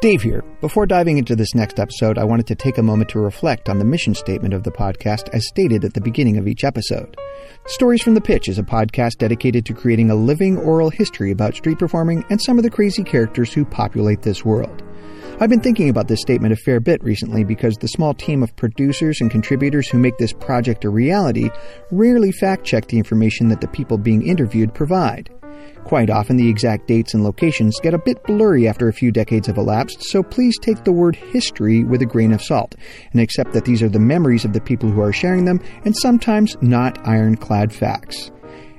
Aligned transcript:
Dave 0.00 0.22
here. 0.22 0.44
Before 0.60 0.86
diving 0.86 1.18
into 1.18 1.34
this 1.34 1.56
next 1.56 1.80
episode, 1.80 2.18
I 2.18 2.24
wanted 2.24 2.46
to 2.46 2.54
take 2.54 2.78
a 2.78 2.82
moment 2.84 3.10
to 3.10 3.18
reflect 3.18 3.68
on 3.68 3.80
the 3.80 3.84
mission 3.84 4.14
statement 4.14 4.54
of 4.54 4.62
the 4.62 4.70
podcast 4.70 5.28
as 5.30 5.48
stated 5.48 5.84
at 5.84 5.92
the 5.92 6.00
beginning 6.00 6.36
of 6.36 6.46
each 6.46 6.62
episode. 6.62 7.16
Stories 7.66 8.00
from 8.00 8.14
the 8.14 8.20
Pitch 8.20 8.48
is 8.48 8.60
a 8.60 8.62
podcast 8.62 9.18
dedicated 9.18 9.66
to 9.66 9.74
creating 9.74 10.08
a 10.08 10.14
living 10.14 10.56
oral 10.56 10.88
history 10.88 11.32
about 11.32 11.56
street 11.56 11.80
performing 11.80 12.24
and 12.30 12.40
some 12.40 12.58
of 12.58 12.62
the 12.62 12.70
crazy 12.70 13.02
characters 13.02 13.52
who 13.52 13.64
populate 13.64 14.22
this 14.22 14.44
world. 14.44 14.84
I've 15.40 15.50
been 15.50 15.60
thinking 15.60 15.88
about 15.88 16.08
this 16.08 16.20
statement 16.20 16.52
a 16.52 16.56
fair 16.56 16.80
bit 16.80 17.00
recently 17.04 17.44
because 17.44 17.76
the 17.76 17.86
small 17.86 18.12
team 18.12 18.42
of 18.42 18.56
producers 18.56 19.20
and 19.20 19.30
contributors 19.30 19.88
who 19.88 19.96
make 19.96 20.18
this 20.18 20.32
project 20.32 20.84
a 20.84 20.90
reality 20.90 21.48
rarely 21.92 22.32
fact 22.32 22.64
check 22.64 22.88
the 22.88 22.98
information 22.98 23.48
that 23.48 23.60
the 23.60 23.68
people 23.68 23.98
being 23.98 24.26
interviewed 24.26 24.74
provide. 24.74 25.30
Quite 25.84 26.10
often, 26.10 26.38
the 26.38 26.48
exact 26.48 26.88
dates 26.88 27.14
and 27.14 27.22
locations 27.22 27.78
get 27.78 27.94
a 27.94 27.98
bit 27.98 28.20
blurry 28.24 28.66
after 28.66 28.88
a 28.88 28.92
few 28.92 29.12
decades 29.12 29.46
have 29.46 29.58
elapsed, 29.58 30.02
so 30.02 30.24
please 30.24 30.58
take 30.58 30.82
the 30.82 30.90
word 30.90 31.14
history 31.14 31.84
with 31.84 32.02
a 32.02 32.06
grain 32.06 32.32
of 32.32 32.42
salt 32.42 32.74
and 33.12 33.20
accept 33.20 33.52
that 33.52 33.64
these 33.64 33.80
are 33.80 33.88
the 33.88 34.00
memories 34.00 34.44
of 34.44 34.54
the 34.54 34.60
people 34.60 34.90
who 34.90 35.00
are 35.00 35.12
sharing 35.12 35.44
them 35.44 35.60
and 35.84 35.96
sometimes 35.98 36.56
not 36.62 36.98
ironclad 37.06 37.72
facts. 37.72 38.32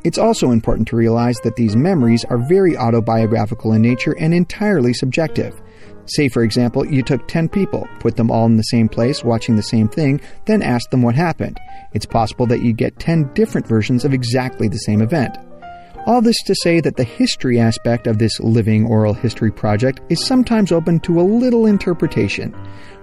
It's 0.03 0.17
also 0.17 0.52
important 0.52 0.89
to 0.89 0.98
realize 0.98 1.38
that 1.45 1.55
these 1.55 1.78
memories 1.78 2.26
are 2.26 2.50
very 2.50 2.76
autobiographical 2.76 3.72
in 3.72 3.81
nature 3.81 4.17
and 4.20 4.34
entirely 4.34 4.94
subjective. 4.94 5.62
Say, 6.09 6.27
for 6.27 6.44
example, 6.44 6.86
you 6.86 7.04
took 7.04 7.27
10 7.27 7.49
people, 7.49 7.88
put 7.99 8.16
them 8.16 8.31
all 8.31 8.45
in 8.45 8.58
the 8.58 8.63
same 8.63 8.90
place 8.90 9.23
watching 9.23 9.55
the 9.55 9.63
same 9.63 9.88
thing, 9.88 10.20
then 10.45 10.62
asked 10.62 10.90
them 10.91 11.04
what 11.04 11.16
happened. 11.16 11.59
It's 11.94 12.05
possible 12.05 12.45
that 12.48 12.62
you 12.62 12.73
get 12.73 13.00
10 13.00 13.34
different 13.34 13.67
versions 13.67 14.05
of 14.05 14.14
exactly 14.14 14.67
the 14.67 14.77
same 14.77 15.02
event. 15.02 15.38
All 16.05 16.22
this 16.22 16.41
to 16.44 16.55
say 16.64 16.80
that 16.81 16.95
the 16.95 17.03
history 17.03 17.59
aspect 17.59 18.08
of 18.08 18.17
this 18.17 18.40
living 18.40 18.86
oral 18.88 19.14
history 19.14 19.52
project 19.52 20.02
is 20.09 20.26
sometimes 20.26 20.72
open 20.72 21.00
to 21.02 21.20
a 21.20 21.22
little 21.22 21.66
interpretation. 21.66 22.55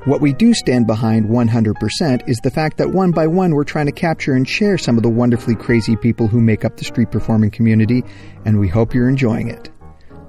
What 0.06 0.20
we 0.20 0.32
do 0.32 0.54
stand 0.54 0.86
behind 0.86 1.26
100% 1.26 2.28
is 2.28 2.38
the 2.38 2.50
fact 2.50 2.78
that 2.78 2.90
one 2.90 3.12
by 3.12 3.26
one 3.26 3.54
we're 3.54 3.64
trying 3.64 3.86
to 3.86 3.92
capture 3.92 4.34
and 4.34 4.48
share 4.48 4.78
some 4.78 4.96
of 4.96 5.02
the 5.02 5.08
wonderfully 5.08 5.54
crazy 5.54 5.94
people 5.96 6.26
who 6.26 6.40
make 6.40 6.64
up 6.64 6.76
the 6.76 6.84
street 6.84 7.10
performing 7.10 7.50
community, 7.50 8.02
and 8.44 8.58
we 8.58 8.68
hope 8.68 8.94
you're 8.94 9.08
enjoying 9.08 9.48
it. 9.48 9.70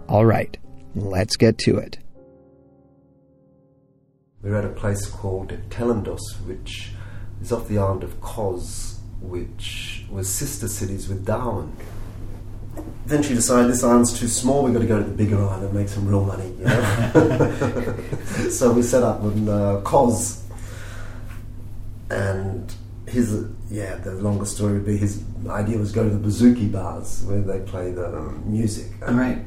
All 0.07 0.25
right, 0.25 0.55
let's 0.93 1.35
get 1.37 1.57
to 1.59 1.77
it. 1.77 1.99
We're 4.41 4.55
at 4.55 4.65
a 4.65 4.69
place 4.69 5.05
called 5.07 5.49
Telemnos, 5.69 6.21
which 6.45 6.91
is 7.41 7.51
off 7.51 7.67
the 7.67 7.77
island 7.77 8.03
of 8.03 8.21
Kos, 8.21 8.99
which 9.19 10.05
was 10.09 10.29
sister 10.29 10.67
cities 10.67 11.09
with 11.09 11.25
Darwin 11.25 11.75
eventually 13.05 13.35
decided 13.35 13.71
this 13.71 13.83
island's 13.83 14.17
too 14.19 14.27
small, 14.27 14.63
we've 14.63 14.73
got 14.73 14.81
to 14.81 14.85
go 14.85 14.97
to 14.97 15.03
the 15.03 15.15
bigger 15.15 15.41
island 15.41 15.63
and 15.63 15.73
make 15.73 15.87
some 15.87 16.05
real 16.05 16.25
money, 16.25 16.49
you 16.59 16.65
know. 16.65 17.95
so 18.49 18.73
we 18.73 18.81
set 18.81 19.01
up 19.01 19.21
in 19.23 19.47
uh, 19.47 19.79
Kos, 19.81 20.43
and 22.09 22.73
his 23.07 23.45
yeah, 23.69 23.95
the 23.95 24.11
longer 24.11 24.45
story 24.45 24.73
would 24.73 24.85
be 24.85 24.97
his 24.97 25.23
idea 25.47 25.77
was 25.77 25.93
go 25.93 26.03
to 26.03 26.09
the 26.09 26.27
bouzouki 26.27 26.69
bars 26.69 27.23
where 27.25 27.41
they 27.41 27.59
play 27.61 27.91
the 27.91 28.07
um, 28.07 28.43
music. 28.45 28.91
All 29.07 29.13
right. 29.13 29.39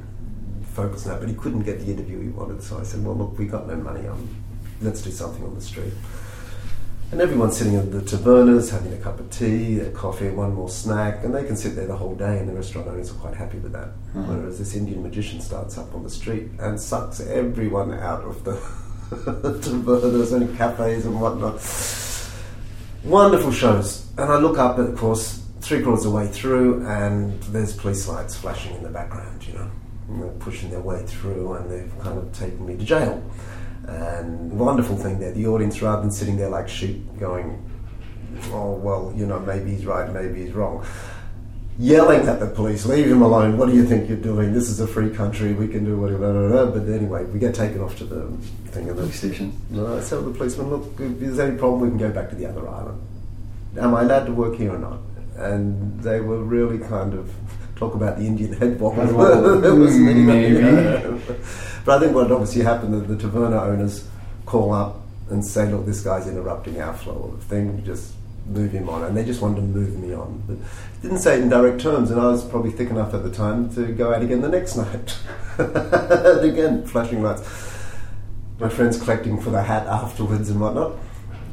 Focus 0.72 1.04
on 1.06 1.12
that, 1.12 1.20
but 1.20 1.28
he 1.28 1.34
couldn't 1.34 1.64
get 1.64 1.80
the 1.80 1.92
interview 1.92 2.22
he 2.22 2.28
wanted, 2.28 2.62
so 2.62 2.78
I 2.78 2.84
said, 2.84 3.04
well, 3.04 3.14
look, 3.14 3.38
we 3.38 3.46
got 3.46 3.66
no 3.66 3.76
money. 3.76 4.06
Um, 4.06 4.39
let's 4.80 5.02
do 5.02 5.10
something 5.10 5.44
on 5.44 5.54
the 5.54 5.60
street. 5.60 5.92
And 7.12 7.20
everyone's 7.20 7.56
sitting 7.56 7.74
at 7.74 7.90
the 7.90 8.00
tavernas 8.00 8.70
having 8.70 8.92
a 8.92 8.96
cup 8.96 9.18
of 9.18 9.28
tea, 9.30 9.74
their 9.74 9.90
coffee, 9.90 10.30
one 10.30 10.54
more 10.54 10.68
snack, 10.68 11.24
and 11.24 11.34
they 11.34 11.42
can 11.44 11.56
sit 11.56 11.74
there 11.74 11.88
the 11.88 11.96
whole 11.96 12.14
day, 12.14 12.38
and 12.38 12.48
the 12.48 12.52
restaurant 12.52 12.86
owners 12.86 13.10
are 13.10 13.14
quite 13.14 13.34
happy 13.34 13.58
with 13.58 13.72
that. 13.72 13.88
Mm-hmm. 13.88 14.28
Whereas 14.28 14.60
this 14.60 14.76
Indian 14.76 15.02
magician 15.02 15.40
starts 15.40 15.76
up 15.76 15.92
on 15.92 16.04
the 16.04 16.10
street 16.10 16.50
and 16.60 16.80
sucks 16.80 17.18
everyone 17.20 17.92
out 17.94 18.22
of 18.22 18.44
the 18.44 18.52
tavernas 19.10 20.32
and 20.32 20.56
cafes 20.56 21.04
and 21.04 21.20
whatnot. 21.20 21.60
Wonderful 23.02 23.50
shows. 23.50 24.06
And 24.16 24.30
I 24.30 24.36
look 24.36 24.58
up, 24.58 24.78
of 24.78 24.96
course, 24.96 25.42
three 25.62 25.82
quarters 25.82 26.04
of 26.04 26.12
the 26.12 26.16
way 26.16 26.28
through, 26.28 26.86
and 26.86 27.42
there's 27.44 27.74
police 27.74 28.06
lights 28.06 28.36
flashing 28.36 28.76
in 28.76 28.84
the 28.84 28.88
background, 28.88 29.44
you 29.48 29.54
know. 29.54 29.68
And 30.08 30.22
they're 30.22 30.30
pushing 30.32 30.70
their 30.70 30.80
way 30.80 31.02
through, 31.06 31.54
and 31.54 31.68
they've 31.68 31.98
kind 31.98 32.18
of 32.18 32.32
taken 32.32 32.64
me 32.64 32.76
to 32.76 32.84
jail. 32.84 33.20
And 33.90 34.56
wonderful 34.56 34.96
thing 34.96 35.18
there, 35.18 35.32
the 35.32 35.48
audience, 35.48 35.82
rather 35.82 36.02
than 36.02 36.12
sitting 36.12 36.36
there 36.36 36.48
like 36.48 36.68
sheep 36.68 37.02
going, 37.18 37.60
oh, 38.52 38.74
well, 38.74 39.12
you 39.16 39.26
know, 39.26 39.40
maybe 39.40 39.70
he's 39.72 39.84
right, 39.84 40.08
maybe 40.12 40.44
he's 40.44 40.52
wrong, 40.52 40.86
yelling 41.76 42.28
at 42.28 42.38
the 42.38 42.46
police, 42.46 42.86
leave 42.86 43.10
him 43.10 43.22
alone, 43.22 43.58
what 43.58 43.68
do 43.68 43.74
you 43.74 43.84
think 43.84 44.08
you're 44.08 44.16
doing? 44.16 44.52
This 44.52 44.68
is 44.70 44.78
a 44.78 44.86
free 44.86 45.10
country, 45.10 45.54
we 45.54 45.66
can 45.66 45.84
do 45.84 45.98
whatever. 45.98 46.66
But 46.66 46.88
anyway, 46.88 47.24
we 47.24 47.40
get 47.40 47.52
taken 47.54 47.80
off 47.80 47.96
to 47.98 48.04
the 48.04 48.28
thing 48.70 48.88
of 48.88 48.96
the 48.96 49.02
police 49.02 49.18
station. 49.18 49.52
No, 49.70 49.98
I 49.98 50.04
tell 50.04 50.22
the 50.22 50.30
policeman, 50.30 50.70
look, 50.70 50.84
if 51.00 51.18
there's 51.18 51.40
any 51.40 51.58
problem, 51.58 51.80
we 51.80 51.88
can 51.88 51.98
go 51.98 52.10
back 52.10 52.30
to 52.30 52.36
the 52.36 52.46
other 52.46 52.68
island. 52.68 53.00
Am 53.76 53.94
I 53.94 54.02
allowed 54.02 54.26
to 54.26 54.32
work 54.32 54.56
here 54.56 54.72
or 54.72 54.78
not? 54.78 55.00
And 55.36 56.00
they 56.00 56.20
were 56.20 56.44
really 56.44 56.78
kind 56.78 57.14
of 57.14 57.34
talk 57.80 57.94
about 57.94 58.18
the 58.18 58.26
Indian 58.26 58.52
head 58.52 58.78
wobble. 58.80 59.02
Maybe. 59.62 60.60
But 61.84 61.96
I 61.96 62.00
think 62.00 62.14
what 62.14 62.30
obviously 62.30 62.62
happened 62.62 62.92
that 62.94 63.08
the 63.08 63.16
taverna 63.16 63.60
owners 63.62 64.06
call 64.44 64.72
up 64.72 65.00
and 65.30 65.44
say, 65.44 65.70
look, 65.70 65.86
this 65.86 66.02
guy's 66.02 66.28
interrupting 66.28 66.80
our 66.80 66.92
flow 66.92 67.32
of 67.34 67.42
thing, 67.44 67.82
just 67.84 68.12
move 68.46 68.72
him 68.72 68.88
on. 68.88 69.04
And 69.04 69.16
they 69.16 69.24
just 69.24 69.40
wanted 69.40 69.56
to 69.56 69.62
move 69.62 69.98
me 69.98 70.12
on. 70.12 70.42
But 70.46 70.58
didn't 71.00 71.18
say 71.18 71.38
it 71.38 71.42
in 71.42 71.48
direct 71.48 71.80
terms, 71.80 72.10
and 72.10 72.20
I 72.20 72.26
was 72.26 72.44
probably 72.44 72.70
thick 72.70 72.90
enough 72.90 73.14
at 73.14 73.22
the 73.22 73.30
time 73.30 73.74
to 73.74 73.86
go 73.92 74.12
out 74.12 74.22
again 74.22 74.42
the 74.42 74.48
next 74.48 74.76
night. 74.84 75.16
again, 75.58 76.86
flashing 76.86 77.22
lights. 77.22 77.42
My 78.58 78.68
friends 78.68 79.00
collecting 79.00 79.40
for 79.40 79.48
the 79.48 79.62
hat 79.62 79.86
afterwards 79.86 80.50
and 80.50 80.60
whatnot. 80.60 80.96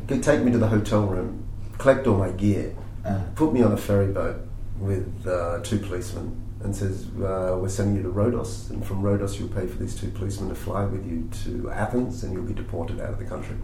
Could 0.08 0.24
take 0.24 0.42
me 0.42 0.52
to 0.52 0.58
the 0.58 0.68
hotel 0.68 1.06
room, 1.06 1.48
collect 1.78 2.08
all 2.08 2.18
my 2.18 2.32
gear, 2.32 2.76
uh. 3.06 3.24
put 3.36 3.54
me 3.54 3.62
on 3.62 3.72
a 3.72 3.78
ferry 3.78 4.12
boat 4.12 4.47
with 4.80 5.26
uh, 5.28 5.60
two 5.64 5.80
policemen 5.80 6.44
and 6.64 6.76
says, 6.76 7.08
uh, 7.18 7.58
We're 7.60 7.70
sending 7.70 7.96
you 7.98 8.04
to 8.04 8.10
Rhodos, 8.10 8.70
and 8.70 8.86
from 8.86 9.02
Rhodos 9.02 9.40
you'll 9.40 9.50
pay 9.50 9.68
for 9.68 9.78
these 9.78 10.00
two 10.00 10.10
policemen 10.10 10.50
to 10.50 10.56
fly 10.56 10.86
with 10.86 11.06
you 11.06 11.30
to 11.44 11.70
Athens, 11.72 12.24
and 12.24 12.34
you'll 12.34 12.44
be 12.44 12.54
deported 12.54 13.00
out 13.00 13.10
of 13.10 13.20
the 13.20 13.26
country. 13.26 13.56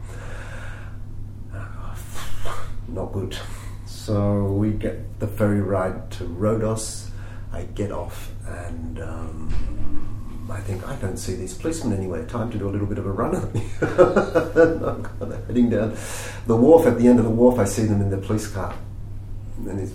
Not 2.88 3.12
good. 3.13 3.38
So 3.85 4.46
we 4.46 4.72
get 4.72 5.19
the 5.19 5.28
ferry 5.28 5.62
ride 5.62 6.12
to 6.12 6.25
Rhodos. 6.25 7.09
I 7.52 7.63
get 7.63 7.91
off, 7.91 8.31
and 8.47 9.00
um, 9.00 10.47
I 10.52 10.59
think 10.59 10.88
I 10.88 10.96
don't 10.96 11.18
see 11.18 11.35
these 11.35 11.53
policemen 11.53 11.97
anywhere. 11.97 12.25
Time 12.25 12.52
to 12.52 12.57
do 12.57 12.68
a 12.68 12.72
little 12.72 12.88
bit 12.88 12.97
of 12.97 13.06
a 13.06 13.12
run. 13.12 13.35
I'm 13.35 15.03
kind 15.03 15.34
of 15.34 15.47
heading 15.47 15.69
down 15.69 15.96
the 16.47 16.56
wharf. 16.56 16.85
At 16.85 16.97
the 16.97 17.07
end 17.07 17.19
of 17.19 17.25
the 17.25 17.31
wharf, 17.31 17.59
I 17.59 17.66
see 17.66 17.85
them 17.85 18.02
in 18.02 18.09
their 18.09 18.19
police 18.19 18.47
car, 18.47 18.75
and 19.57 19.79
he 19.79 19.85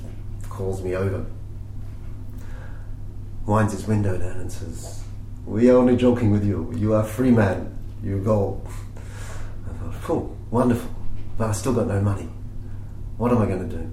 calls 0.58 0.82
me 0.82 0.96
over 0.96 1.24
winds 3.48 3.72
his 3.72 3.86
window 3.86 4.18
down 4.18 4.38
and 4.38 4.52
says, 4.52 5.02
We 5.46 5.70
are 5.70 5.76
only 5.76 5.96
joking 5.96 6.30
with 6.30 6.44
you. 6.44 6.72
You 6.76 6.94
are 6.94 7.02
a 7.02 7.06
free 7.06 7.30
man. 7.30 7.76
You 8.02 8.18
go. 8.18 8.60
I 9.66 9.72
thought, 9.78 9.94
cool, 10.02 10.36
wonderful. 10.50 10.90
But 11.38 11.48
I 11.48 11.52
still 11.52 11.72
got 11.72 11.86
no 11.86 12.00
money. 12.00 12.28
What 13.16 13.32
am 13.32 13.38
I 13.38 13.46
going 13.46 13.68
to 13.68 13.76
do? 13.76 13.90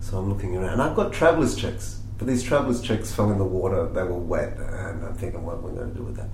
So 0.00 0.18
I'm 0.18 0.28
looking 0.28 0.56
around. 0.56 0.80
I've 0.80 0.94
got 0.94 1.12
traveller's 1.12 1.56
checks. 1.56 2.00
But 2.18 2.28
these 2.28 2.42
traveller's 2.42 2.82
checks 2.82 3.10
fell 3.10 3.32
in 3.32 3.38
the 3.38 3.44
water. 3.44 3.88
They 3.88 4.02
were 4.02 4.18
wet. 4.18 4.58
And 4.58 5.04
I'm 5.06 5.14
thinking, 5.14 5.44
what 5.44 5.56
am 5.58 5.66
I 5.66 5.70
going 5.70 5.90
to 5.92 5.96
do 5.96 6.02
with 6.02 6.16
that? 6.16 6.28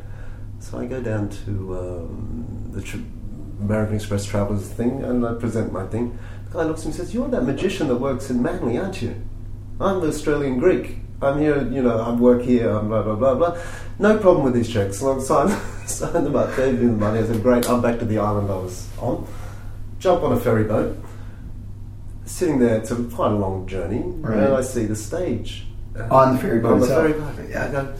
So 0.59 0.79
I 0.79 0.87
go 0.87 1.01
down 1.01 1.29
to 1.45 1.79
um, 1.79 2.71
the 2.73 2.83
tr- 2.83 2.99
American 3.61 3.95
Express 3.95 4.25
traveller's 4.27 4.69
thing 4.69 5.05
and 5.05 5.25
I 5.25 5.35
present 5.35 5.73
my 5.73 5.87
thing. 5.87 6.19
The 6.47 6.59
guy 6.59 6.65
looks 6.65 6.81
at 6.81 6.87
me 6.87 6.91
and 6.91 6.95
says, 6.97 7.15
You're 7.15 7.29
that 7.29 7.45
magician 7.45 7.87
that 7.89 7.97
works 7.97 8.29
in 8.29 8.43
Manly, 8.43 8.77
aren't 8.77 9.01
you? 9.01 9.23
I'm 9.81 10.01
the 10.01 10.09
Australian 10.09 10.59
Greek. 10.59 10.97
I'm 11.23 11.39
here, 11.39 11.67
you 11.69 11.83
know, 11.83 11.99
I 11.99 12.13
work 12.13 12.43
here, 12.43 12.71
I'm 12.71 12.89
blah, 12.89 13.03
blah, 13.03 13.15
blah, 13.15 13.35
blah. 13.35 13.59
No 13.99 14.19
problem 14.19 14.45
with 14.45 14.55
these 14.55 14.71
checks. 14.71 14.99
So 14.99 15.19
I 15.19 15.23
signed, 15.23 15.51
signed 15.89 16.27
them 16.27 16.37
up, 16.37 16.55
gave 16.57 16.79
them 16.79 16.87
the 16.87 16.97
money. 16.97 17.21
I 17.21 17.25
said, 17.25 17.43
great, 17.43 17.69
I'm 17.69 17.81
back 17.81 17.99
to 17.99 18.05
the 18.05 18.19
island 18.19 18.51
I 18.51 18.57
was 18.57 18.89
on. 18.99 19.27
Jump 19.99 20.23
on 20.23 20.33
a 20.33 20.41
ferry 20.41 20.65
boat. 20.65 20.97
Sitting 22.25 22.59
there, 22.59 22.77
it's 22.77 22.91
a, 22.91 23.03
quite 23.05 23.33
a 23.33 23.35
long 23.35 23.67
journey, 23.67 24.03
right. 24.03 24.39
and 24.39 24.55
I 24.55 24.61
see 24.61 24.85
the 24.85 24.97
stage. 24.97 25.67
On 26.11 26.35
the 26.37 26.41
ferry 26.41 26.61
boat 26.61 26.75
On 26.75 26.81
the 26.81 26.87
ferry 26.87 27.13
boat, 27.13 27.35
yeah. 27.49 27.67
I 27.67 27.73
go, 27.73 27.95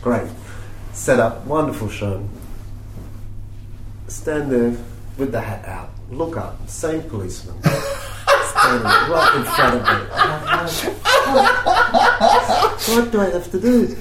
great. 0.00 0.28
Set 0.92 1.20
up, 1.20 1.44
wonderful 1.44 1.88
show. 1.88 2.26
Stand 4.08 4.50
there 4.50 4.76
with 5.18 5.30
the 5.30 5.40
hat 5.40 5.66
out, 5.66 5.90
look 6.10 6.36
up, 6.36 6.68
same 6.68 7.02
policeman. 7.02 7.60
Right 8.78 9.34
in 9.36 9.44
front 9.44 9.74
of 9.76 9.82
me 9.82 10.00
what 12.88 13.10
do 13.12 13.20
I 13.20 13.30
have 13.30 13.50
to 13.52 13.60
do? 13.60 13.96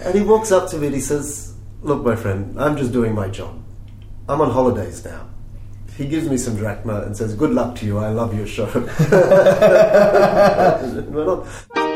And 0.00 0.14
he 0.14 0.22
walks 0.22 0.52
up 0.52 0.68
to 0.70 0.78
me 0.78 0.86
and 0.86 0.94
he 0.94 1.00
says, 1.00 1.54
Look, 1.82 2.04
my 2.04 2.14
friend, 2.16 2.60
I'm 2.60 2.76
just 2.76 2.92
doing 2.92 3.14
my 3.14 3.28
job. 3.28 3.60
I'm 4.28 4.40
on 4.40 4.50
holidays 4.50 5.04
now. 5.04 5.28
He 5.96 6.06
gives 6.06 6.28
me 6.28 6.36
some 6.36 6.56
drachma 6.56 7.02
and 7.02 7.16
says, 7.16 7.34
Good 7.34 7.50
luck 7.50 7.76
to 7.76 7.86
you, 7.86 7.98
I 7.98 8.10
love 8.10 8.36
your 8.36 8.46
show. 8.46 8.66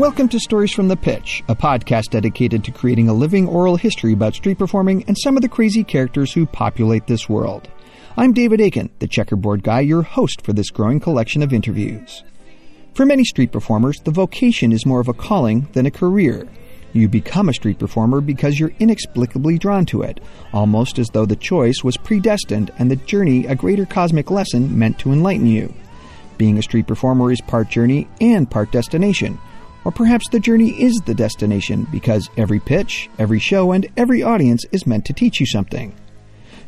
Welcome 0.00 0.30
to 0.30 0.40
Stories 0.40 0.72
from 0.72 0.88
the 0.88 0.96
Pitch, 0.96 1.44
a 1.46 1.54
podcast 1.54 2.08
dedicated 2.08 2.64
to 2.64 2.70
creating 2.70 3.10
a 3.10 3.12
living 3.12 3.46
oral 3.46 3.76
history 3.76 4.14
about 4.14 4.34
street 4.34 4.56
performing 4.56 5.04
and 5.06 5.16
some 5.18 5.36
of 5.36 5.42
the 5.42 5.48
crazy 5.48 5.84
characters 5.84 6.32
who 6.32 6.46
populate 6.46 7.06
this 7.06 7.28
world. 7.28 7.68
I'm 8.16 8.32
David 8.32 8.62
Aiken, 8.62 8.88
the 9.00 9.06
checkerboard 9.06 9.62
guy, 9.62 9.80
your 9.80 10.00
host 10.00 10.40
for 10.40 10.54
this 10.54 10.70
growing 10.70 11.00
collection 11.00 11.42
of 11.42 11.52
interviews. 11.52 12.24
For 12.94 13.04
many 13.04 13.24
street 13.24 13.52
performers, 13.52 14.00
the 14.00 14.10
vocation 14.10 14.72
is 14.72 14.86
more 14.86 15.00
of 15.00 15.08
a 15.08 15.12
calling 15.12 15.68
than 15.74 15.84
a 15.84 15.90
career. 15.90 16.48
You 16.94 17.06
become 17.06 17.50
a 17.50 17.54
street 17.54 17.78
performer 17.78 18.22
because 18.22 18.58
you're 18.58 18.72
inexplicably 18.78 19.58
drawn 19.58 19.84
to 19.86 20.00
it, 20.00 20.18
almost 20.54 20.98
as 20.98 21.10
though 21.10 21.26
the 21.26 21.36
choice 21.36 21.84
was 21.84 21.98
predestined 21.98 22.70
and 22.78 22.90
the 22.90 22.96
journey 22.96 23.44
a 23.44 23.54
greater 23.54 23.84
cosmic 23.84 24.30
lesson 24.30 24.78
meant 24.78 24.98
to 25.00 25.12
enlighten 25.12 25.46
you. 25.46 25.74
Being 26.38 26.56
a 26.56 26.62
street 26.62 26.86
performer 26.86 27.30
is 27.30 27.42
part 27.42 27.68
journey 27.68 28.08
and 28.18 28.50
part 28.50 28.72
destination. 28.72 29.38
Or 29.84 29.92
perhaps 29.92 30.28
the 30.28 30.40
journey 30.40 30.70
is 30.82 31.00
the 31.04 31.14
destination 31.14 31.86
because 31.90 32.28
every 32.36 32.60
pitch, 32.60 33.08
every 33.18 33.38
show, 33.38 33.72
and 33.72 33.86
every 33.96 34.22
audience 34.22 34.64
is 34.72 34.86
meant 34.86 35.04
to 35.06 35.12
teach 35.12 35.40
you 35.40 35.46
something. 35.46 35.94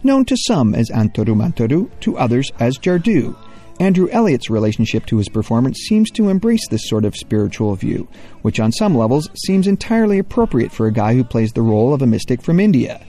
Known 0.03 0.25
to 0.26 0.37
some 0.37 0.75
as 0.75 0.91
Antoru 0.91 1.37
Mantoru, 1.37 1.91
to 2.00 2.19
others 2.19 2.50
as 2.59 2.79
Jardu, 2.79 3.37
Andrew 3.81 4.09
Elliot's 4.11 4.50
relationship 4.50 5.06
to 5.06 5.17
his 5.17 5.29
performance 5.29 5.79
seems 5.88 6.11
to 6.12 6.29
embrace 6.29 6.69
this 6.69 6.88
sort 6.88 7.05
of 7.05 7.17
spiritual 7.17 7.75
view, 7.75 8.06
which 8.43 8.61
on 8.61 8.70
some 8.70 8.94
levels 8.94 9.29
seems 9.35 9.67
entirely 9.67 10.19
appropriate 10.19 10.70
for 10.70 10.87
a 10.87 10.93
guy 10.93 11.14
who 11.14 11.25
plays 11.25 11.53
the 11.53 11.62
role 11.62 11.93
of 11.93 12.03
a 12.03 12.06
mystic 12.06 12.43
from 12.43 12.61
India. 12.61 13.05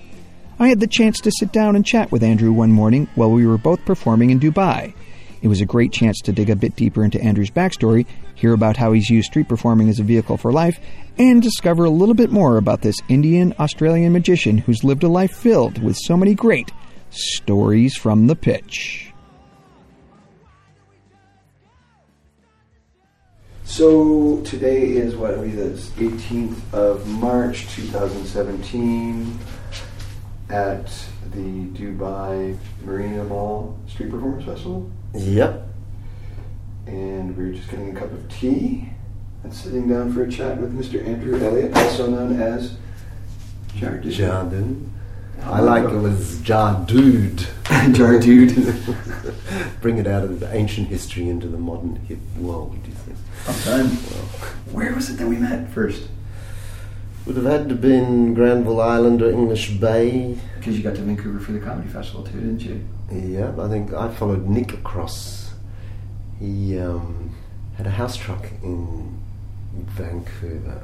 I 0.59 0.69
had 0.69 0.79
the 0.79 0.87
chance 0.87 1.19
to 1.21 1.31
sit 1.31 1.51
down 1.51 1.75
and 1.75 1.85
chat 1.85 2.11
with 2.11 2.23
Andrew 2.23 2.51
one 2.51 2.71
morning 2.71 3.07
while 3.15 3.31
we 3.31 3.45
were 3.45 3.57
both 3.57 3.83
performing 3.85 4.29
in 4.29 4.39
Dubai. 4.39 4.93
It 5.43 5.49
was 5.49 5.59
a 5.59 5.65
great 5.65 5.91
chance 5.91 6.21
to 6.21 6.31
dig 6.31 6.49
a 6.49 6.55
bit 6.55 6.77
deeper 6.77 7.03
into 7.03 7.21
Andrew's 7.21 7.51
backstory, 7.51 8.05
hear 8.33 8.53
about 8.53 8.77
how 8.77 8.93
he's 8.93 9.09
used 9.09 9.27
street 9.27 9.49
performing 9.49 9.89
as 9.89 9.99
a 9.99 10.03
vehicle 10.03 10.37
for 10.37 10.53
life, 10.53 10.79
and 11.17 11.41
discover 11.41 11.83
a 11.83 11.89
little 11.89 12.15
bit 12.15 12.31
more 12.31 12.55
about 12.55 12.81
this 12.81 12.95
Indian 13.09 13.53
Australian 13.59 14.13
magician 14.13 14.57
who's 14.57 14.85
lived 14.85 15.03
a 15.03 15.09
life 15.09 15.35
filled 15.35 15.83
with 15.83 15.97
so 15.97 16.15
many 16.15 16.33
great 16.33 16.71
stories 17.09 17.93
from 17.97 18.27
the 18.27 18.37
pitch. 18.37 19.11
So 23.65 24.39
today 24.45 24.91
is 24.91 25.13
what? 25.13 25.37
Mean, 25.39 25.57
the 25.57 25.71
18th 25.71 26.73
of 26.73 27.05
March, 27.05 27.67
2017, 27.75 29.39
at 30.49 30.85
the 31.31 31.65
Dubai 31.73 32.57
Marina 32.85 33.25
Mall 33.25 33.77
Street 33.89 34.09
Performers 34.09 34.45
Festival, 34.45 34.89
Yep. 35.13 35.67
and 36.87 37.37
we 37.37 37.43
are 37.45 37.53
just 37.53 37.69
getting 37.69 37.95
a 37.95 37.99
cup 37.99 38.11
of 38.11 38.27
tea 38.29 38.89
and 39.43 39.53
sitting 39.53 39.87
down 39.87 40.11
for 40.13 40.23
a 40.23 40.31
chat 40.31 40.57
with 40.59 40.77
Mr. 40.77 41.05
Andrew 41.05 41.39
Elliot, 41.43 41.75
also 41.75 42.07
known 42.07 42.41
as 42.41 42.77
Jardu. 43.75 44.11
Jardun. 44.11 44.89
I 45.43 45.59
like 45.59 45.83
it 45.83 45.97
was 45.97 46.37
Jardude. 46.37 47.35
Jardude. 47.93 49.81
Bring 49.81 49.97
it 49.97 50.07
out 50.07 50.23
of 50.23 50.39
the 50.39 50.53
ancient 50.55 50.87
history 50.87 51.27
into 51.27 51.47
the 51.47 51.57
modern 51.57 51.97
hip 52.07 52.19
world, 52.37 52.81
do 52.83 52.89
you 52.89 52.95
think? 52.95 53.17
Sometime. 53.43 53.87
Where 54.73 54.93
was 54.95 55.09
it 55.09 55.17
that 55.17 55.27
we 55.27 55.35
met 55.35 55.69
first? 55.69 56.07
Would 57.25 57.35
have 57.35 57.45
had 57.45 57.69
to 57.69 57.75
been 57.75 58.33
Granville 58.33 58.81
Island 58.81 59.21
or 59.21 59.29
English 59.31 59.71
Bay. 59.71 60.37
Because 60.57 60.77
you 60.77 60.83
got 60.83 60.95
to 60.95 61.01
Vancouver 61.01 61.39
for 61.39 61.51
the 61.51 61.59
comedy 61.59 61.89
festival 61.89 62.23
too, 62.23 62.39
didn't 62.39 62.61
you? 62.61 62.85
Yeah, 63.13 63.53
I 63.59 63.67
think 63.69 63.93
I 63.93 64.09
followed 64.13 64.47
Nick 64.47 64.73
across. 64.73 65.53
He 66.39 66.77
um, 66.79 67.33
had 67.77 67.85
a 67.87 67.91
house 67.91 68.17
truck 68.17 68.45
in 68.63 69.19
Vancouver. 69.73 70.81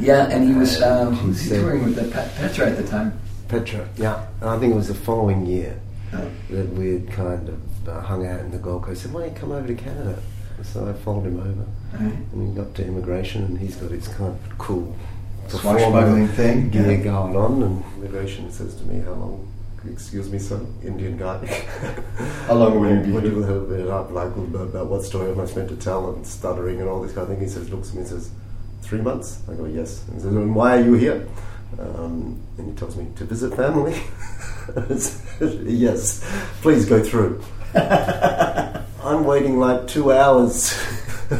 Yeah, 0.00 0.28
and 0.28 0.48
he 0.48 0.54
was 0.54 0.80
um, 0.82 1.28
was 1.28 1.40
he 1.40 1.48
said- 1.48 1.60
touring 1.60 1.84
with 1.84 1.96
the 1.96 2.08
Pet- 2.10 2.34
Petra 2.36 2.70
at 2.70 2.76
the 2.76 2.86
time. 2.86 3.18
Petra, 3.48 3.88
yeah. 3.96 4.26
And 4.40 4.50
I 4.50 4.58
think 4.58 4.72
it 4.72 4.76
was 4.76 4.88
the 4.88 4.94
following 4.94 5.46
year 5.46 5.80
Oh. 6.12 6.30
that 6.50 6.68
we 6.74 6.92
had 6.94 7.10
kind 7.12 7.48
of 7.48 7.88
uh, 7.88 8.00
hung 8.02 8.26
out 8.26 8.40
in 8.40 8.50
the 8.50 8.58
Gold 8.58 8.82
Coast. 8.84 9.02
Said, 9.02 9.12
why 9.12 9.22
don't 9.22 9.32
you 9.34 9.36
come 9.40 9.52
over 9.52 9.66
to 9.66 9.74
Canada? 9.74 10.18
So 10.62 10.86
I 10.88 10.92
followed 10.92 11.26
him 11.26 11.38
over. 11.38 11.66
Right. 12.04 12.14
And 12.32 12.48
we 12.48 12.54
got 12.54 12.74
to 12.76 12.84
immigration, 12.86 13.44
and 13.44 13.58
he's 13.58 13.76
got 13.76 13.90
his 13.90 14.08
kind 14.08 14.30
of 14.36 14.58
cool 14.58 14.94
Swashbuckling 15.48 16.28
thing, 16.28 16.70
yeah. 16.72 16.94
going 16.96 17.36
on. 17.36 17.62
And 17.62 17.84
immigration 17.98 18.50
says 18.52 18.74
to 18.76 18.84
me, 18.84 19.00
"How 19.00 19.12
long? 19.12 19.48
Excuse 19.86 20.30
me, 20.30 20.38
sir, 20.38 20.60
Indian 20.82 21.16
guy. 21.16 21.46
How 22.46 22.54
long 22.54 22.80
will 22.80 22.90
you 22.90 23.00
be 23.00 23.12
here?" 23.12 23.32
you 23.32 23.42
have 23.42 23.70
it 23.70 23.88
up 23.88 24.10
like 24.10 24.34
about 24.36 24.86
what 24.86 25.02
story 25.02 25.30
am 25.30 25.40
I 25.40 25.44
meant 25.54 25.68
to 25.68 25.76
tell 25.76 26.10
and 26.10 26.26
stuttering 26.26 26.80
and 26.80 26.88
all 26.88 27.00
this 27.00 27.12
kind 27.12 27.22
of 27.22 27.28
thing? 27.28 27.46
He 27.46 27.48
says, 27.48 27.70
looks 27.70 27.90
at 27.90 27.94
me 27.94 28.00
and 28.00 28.08
says, 28.08 28.30
three 28.82 29.00
months. 29.00 29.40
I 29.48 29.54
go, 29.54 29.66
yes. 29.66 30.04
And 30.06 30.16
he 30.16 30.20
says, 30.22 30.32
and 30.32 30.54
why 30.54 30.78
are 30.78 30.84
you 30.84 30.94
here? 30.94 31.28
Um, 31.78 32.40
and 32.56 32.70
he 32.70 32.74
tells 32.74 32.96
me 32.96 33.06
to 33.16 33.24
visit 33.24 33.54
family. 33.54 34.00
Yes, 35.40 36.20
please 36.62 36.84
go 36.84 37.02
through. 37.02 37.42
I'm 37.74 39.24
waiting 39.24 39.58
like 39.58 39.86
two 39.86 40.12
hours, 40.12 40.76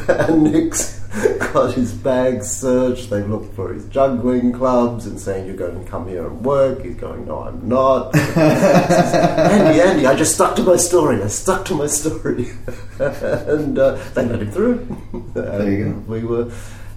and 0.08 0.44
Nick's 0.44 0.98
got 1.53 1.75
his 1.75 1.93
bags 1.93 2.50
searched. 2.50 3.11
They've 3.11 3.29
looked 3.29 3.55
for 3.55 3.73
his 3.73 3.87
juggling 3.87 4.53
clubs 4.53 5.06
and 5.06 5.19
saying, 5.19 5.47
You're 5.47 5.56
going 5.56 5.82
to 5.82 5.91
come 5.91 6.09
here 6.09 6.26
and 6.26 6.44
work. 6.44 6.82
He's 6.82 6.97
going, 6.97 7.26
No, 7.26 7.41
I'm 7.41 7.69
not. 7.69 8.15
Andy, 8.37 9.81
Andy, 9.81 10.06
I 10.06 10.15
just 10.15 10.35
stuck 10.35 10.56
to 10.56 10.62
my 10.62 10.76
story. 10.76 11.23
I 11.23 11.29
stuck 11.29 11.65
to 11.67 11.75
my 11.75 11.87
story. 11.87 12.49
and 12.99 13.79
uh, 13.79 13.99
they 14.15 14.25
let 14.25 14.43
him 14.43 14.50
through. 14.50 15.32
There 15.35 15.70
you 15.70 15.85
And 15.87 16.09
We 16.09 16.25
were 16.25 16.50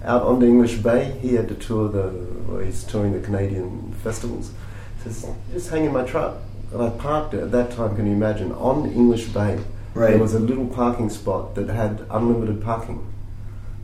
out 0.04 0.22
on 0.22 0.40
the 0.40 0.46
English 0.46 0.76
Bay. 0.76 1.18
He 1.20 1.34
had 1.34 1.48
to 1.48 1.54
tour 1.54 1.88
the, 1.88 2.12
well, 2.46 2.60
he's 2.60 2.84
touring 2.84 3.12
the 3.12 3.20
Canadian 3.20 3.92
festivals. 4.02 4.52
He 4.98 5.10
says, 5.10 5.30
Just 5.52 5.70
hang 5.70 5.84
in 5.84 5.92
my 5.92 6.04
truck. 6.04 6.36
And 6.72 6.82
I 6.82 6.90
parked 6.90 7.34
it 7.34 7.40
at 7.40 7.52
that 7.52 7.72
time, 7.72 7.96
can 7.96 8.06
you 8.06 8.12
imagine, 8.12 8.52
on 8.52 8.90
English 8.92 9.26
Bay. 9.26 9.60
Right. 9.94 10.12
There 10.12 10.18
was 10.18 10.32
a 10.32 10.38
little 10.38 10.66
parking 10.66 11.10
spot 11.10 11.54
that 11.56 11.68
had 11.68 12.06
unlimited 12.10 12.62
parking. 12.62 13.11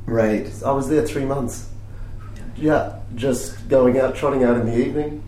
Right. 0.09 0.51
I 0.65 0.73
was 0.73 0.89
there 0.89 1.05
three 1.07 1.25
months. 1.25 1.69
Yeah, 2.57 2.99
just 3.15 3.69
going 3.69 3.99
out, 4.01 4.17
trotting 4.17 4.43
out 4.43 4.57
in 4.57 4.67
the 4.67 4.77
evening, 4.77 5.23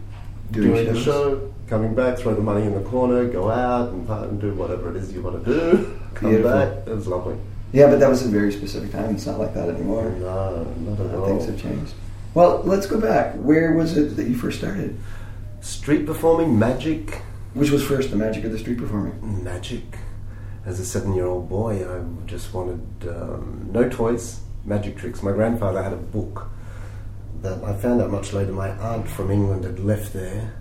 Doing 0.51 0.73
doing, 0.75 0.93
the 0.93 0.99
show, 1.01 1.53
coming 1.69 1.95
back, 1.95 2.19
throw 2.19 2.35
the 2.35 2.41
money 2.43 2.67
in 2.67 2.75
the 2.75 2.81
corner, 2.89 3.25
go 3.29 3.51
out 3.51 3.91
and, 3.91 4.09
and 4.09 4.41
do 4.41 4.53
whatever 4.55 4.91
it 4.91 4.97
is 4.97 5.13
you 5.13 5.23
want 5.23 5.45
to 5.45 5.55
do. 5.55 6.01
Come 6.15 6.31
Beautiful. 6.31 6.51
back. 6.51 6.89
It 6.89 6.95
was 6.95 7.07
lovely. 7.07 7.37
Yeah, 7.73 7.87
but 7.89 8.01
that 8.01 8.09
was 8.09 8.25
a 8.27 8.29
very 8.29 8.51
specific 8.51 8.91
time. 8.91 9.15
It's 9.15 9.27
not 9.27 9.39
like 9.39 9.55
that 9.55 9.69
anymore. 9.69 10.11
No, 10.11 10.65
not 10.65 10.99
at 11.07 11.15
Uh, 11.15 11.19
all. 11.21 11.27
Things 11.27 11.47
have 11.47 11.61
changed. 11.61 11.95
Well, 12.35 12.63
let's 12.65 12.87
go 12.87 13.01
back. 13.01 13.35
Where 13.37 13.75
was 13.75 13.97
it 13.97 14.17
that 14.17 14.27
you 14.27 14.35
first 14.35 14.59
started? 14.59 14.99
Street 15.61 16.07
performing, 16.07 16.59
magic, 16.59 17.23
Which 17.55 17.71
was 17.71 17.85
first, 17.87 18.11
the 18.11 18.17
magic 18.17 18.45
of 18.45 18.51
the 18.51 18.59
street 18.59 18.79
performing? 18.79 19.45
magic. 19.45 19.85
As 20.67 20.81
a 20.81 20.85
seven-year-old 20.85 21.49
boy, 21.49 21.87
I 21.89 22.03
just 22.27 22.53
wanted 22.53 22.81
um, 23.09 23.69
no 23.73 23.89
toys, 23.89 24.41
magic 24.65 24.97
tricks. 24.97 25.23
My 25.23 25.33
grandfather 25.33 25.83
had 25.83 25.93
a 25.93 25.97
book 25.97 26.49
that 27.43 27.63
I 27.65 27.75
found 27.75 28.01
out 28.03 28.11
much 28.11 28.33
later. 28.33 28.53
My 28.53 28.71
aunt 28.71 29.09
from 29.09 29.31
England 29.31 29.65
had 29.65 29.79
left 29.81 30.13
there. 30.13 30.55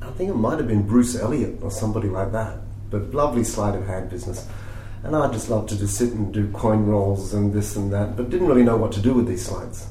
I 0.00 0.10
think 0.12 0.30
it 0.30 0.34
might 0.36 0.58
have 0.58 0.68
been 0.68 0.86
Bruce 0.86 1.14
Elliott 1.16 1.58
or 1.62 1.70
somebody 1.70 2.08
like 2.08 2.32
that. 2.32 2.58
But 2.90 3.14
lovely 3.14 3.44
sleight 3.44 3.74
of 3.74 3.86
hand 3.86 4.10
business. 4.10 4.48
And 5.04 5.16
I 5.16 5.30
just 5.32 5.50
loved 5.50 5.68
to 5.70 5.78
just 5.78 5.96
sit 5.96 6.12
and 6.12 6.32
do 6.32 6.50
coin 6.52 6.86
rolls 6.86 7.34
and 7.34 7.52
this 7.52 7.76
and 7.76 7.92
that, 7.92 8.16
but 8.16 8.30
didn't 8.30 8.46
really 8.46 8.62
know 8.62 8.76
what 8.76 8.92
to 8.92 9.00
do 9.00 9.14
with 9.14 9.26
these 9.26 9.44
slides. 9.44 9.86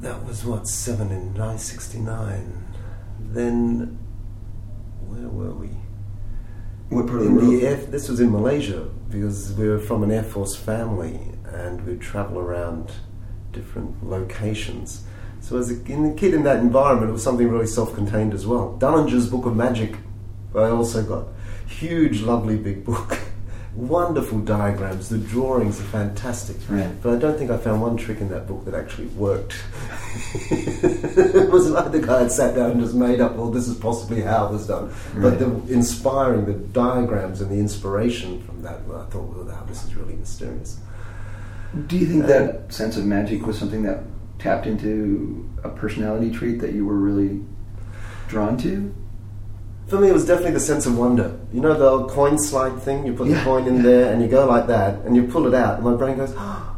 That 0.00 0.22
was 0.26 0.44
what, 0.44 0.68
seven 0.68 1.10
in 1.10 1.32
1969. 1.34 2.62
Then, 3.32 3.98
where 5.06 5.28
were 5.28 5.54
we? 5.54 5.68
What 6.90 7.06
part 7.06 7.20
of 7.20 7.24
the 7.24 7.30
In 7.30 7.36
world? 7.36 7.52
the 7.52 7.66
air, 7.66 7.76
this 7.76 8.08
was 8.08 8.20
in 8.20 8.30
Malaysia 8.30 8.90
because 9.14 9.52
we 9.54 9.68
were 9.68 9.78
from 9.78 10.02
an 10.02 10.10
Air 10.10 10.24
Force 10.24 10.56
family 10.56 11.20
and 11.46 11.86
we'd 11.86 12.00
travel 12.00 12.38
around 12.38 12.90
different 13.52 14.04
locations. 14.04 15.04
So 15.40 15.56
as 15.56 15.70
a 15.70 15.76
kid 15.76 16.34
in 16.34 16.42
that 16.42 16.58
environment, 16.58 17.10
it 17.10 17.12
was 17.12 17.22
something 17.22 17.48
really 17.48 17.66
self-contained 17.66 18.34
as 18.34 18.46
well. 18.46 18.76
Dunninger's 18.80 19.28
Book 19.28 19.46
of 19.46 19.54
Magic, 19.54 19.94
I 20.54 20.70
also 20.70 21.02
got 21.02 21.28
huge, 21.68 22.22
lovely 22.22 22.56
big 22.56 22.84
book. 22.84 23.18
Wonderful 23.76 24.38
diagrams. 24.40 25.08
The 25.08 25.18
drawings 25.18 25.80
are 25.80 25.84
fantastic. 25.84 26.56
Right. 26.68 26.90
But 27.02 27.14
I 27.14 27.18
don't 27.18 27.36
think 27.36 27.50
I 27.50 27.56
found 27.56 27.82
one 27.82 27.96
trick 27.96 28.20
in 28.20 28.28
that 28.28 28.46
book 28.46 28.64
that 28.66 28.74
actually 28.74 29.08
worked. 29.08 29.54
it 30.50 31.50
was 31.50 31.68
like 31.70 31.90
the 31.90 32.00
guy 32.00 32.20
had 32.20 32.30
sat 32.30 32.54
down 32.54 32.70
and 32.72 32.80
just 32.80 32.94
made 32.94 33.20
up, 33.20 33.34
well, 33.34 33.50
this 33.50 33.66
is 33.66 33.76
possibly 33.76 34.20
how 34.22 34.46
it 34.46 34.52
was 34.52 34.68
done. 34.68 34.94
Right. 35.14 35.22
But 35.22 35.38
the 35.40 35.74
inspiring, 35.74 36.44
the 36.44 36.52
diagrams 36.52 37.40
and 37.40 37.50
the 37.50 37.56
inspiration 37.56 38.42
from 38.42 38.62
that, 38.62 38.76
I 38.76 39.04
thought, 39.06 39.14
well, 39.14 39.44
wow, 39.44 39.64
this 39.66 39.84
is 39.84 39.96
really 39.96 40.14
mysterious. 40.14 40.78
Do 41.88 41.98
you 41.98 42.06
think 42.06 42.26
that 42.26 42.50
uh, 42.54 42.68
sense 42.70 42.96
of 42.96 43.04
magic 43.04 43.44
was 43.44 43.58
something 43.58 43.82
that 43.82 44.04
tapped 44.38 44.66
into 44.66 45.50
a 45.64 45.68
personality 45.68 46.30
trait 46.30 46.60
that 46.60 46.72
you 46.72 46.86
were 46.86 46.98
really 46.98 47.40
drawn 48.28 48.56
to? 48.58 48.94
For 49.86 50.00
me, 50.00 50.08
it 50.08 50.12
was 50.14 50.26
definitely 50.26 50.52
the 50.52 50.60
sense 50.60 50.86
of 50.86 50.96
wonder. 50.96 51.38
You 51.52 51.60
know 51.60 51.74
the 51.74 51.86
old 51.88 52.10
coin 52.10 52.38
slide 52.38 52.80
thing? 52.82 53.04
You 53.06 53.12
put 53.12 53.28
Yeah. 53.28 53.38
the 53.38 53.44
coin 53.44 53.66
in 53.66 53.82
there 53.82 54.12
and 54.12 54.22
you 54.22 54.28
go 54.28 54.46
like 54.46 54.66
that 54.68 55.04
and 55.04 55.14
you 55.14 55.24
pull 55.24 55.46
it 55.46 55.54
out, 55.54 55.76
and 55.76 55.84
my 55.84 55.94
brain 55.94 56.16
goes, 56.16 56.34
ah, 56.38 56.74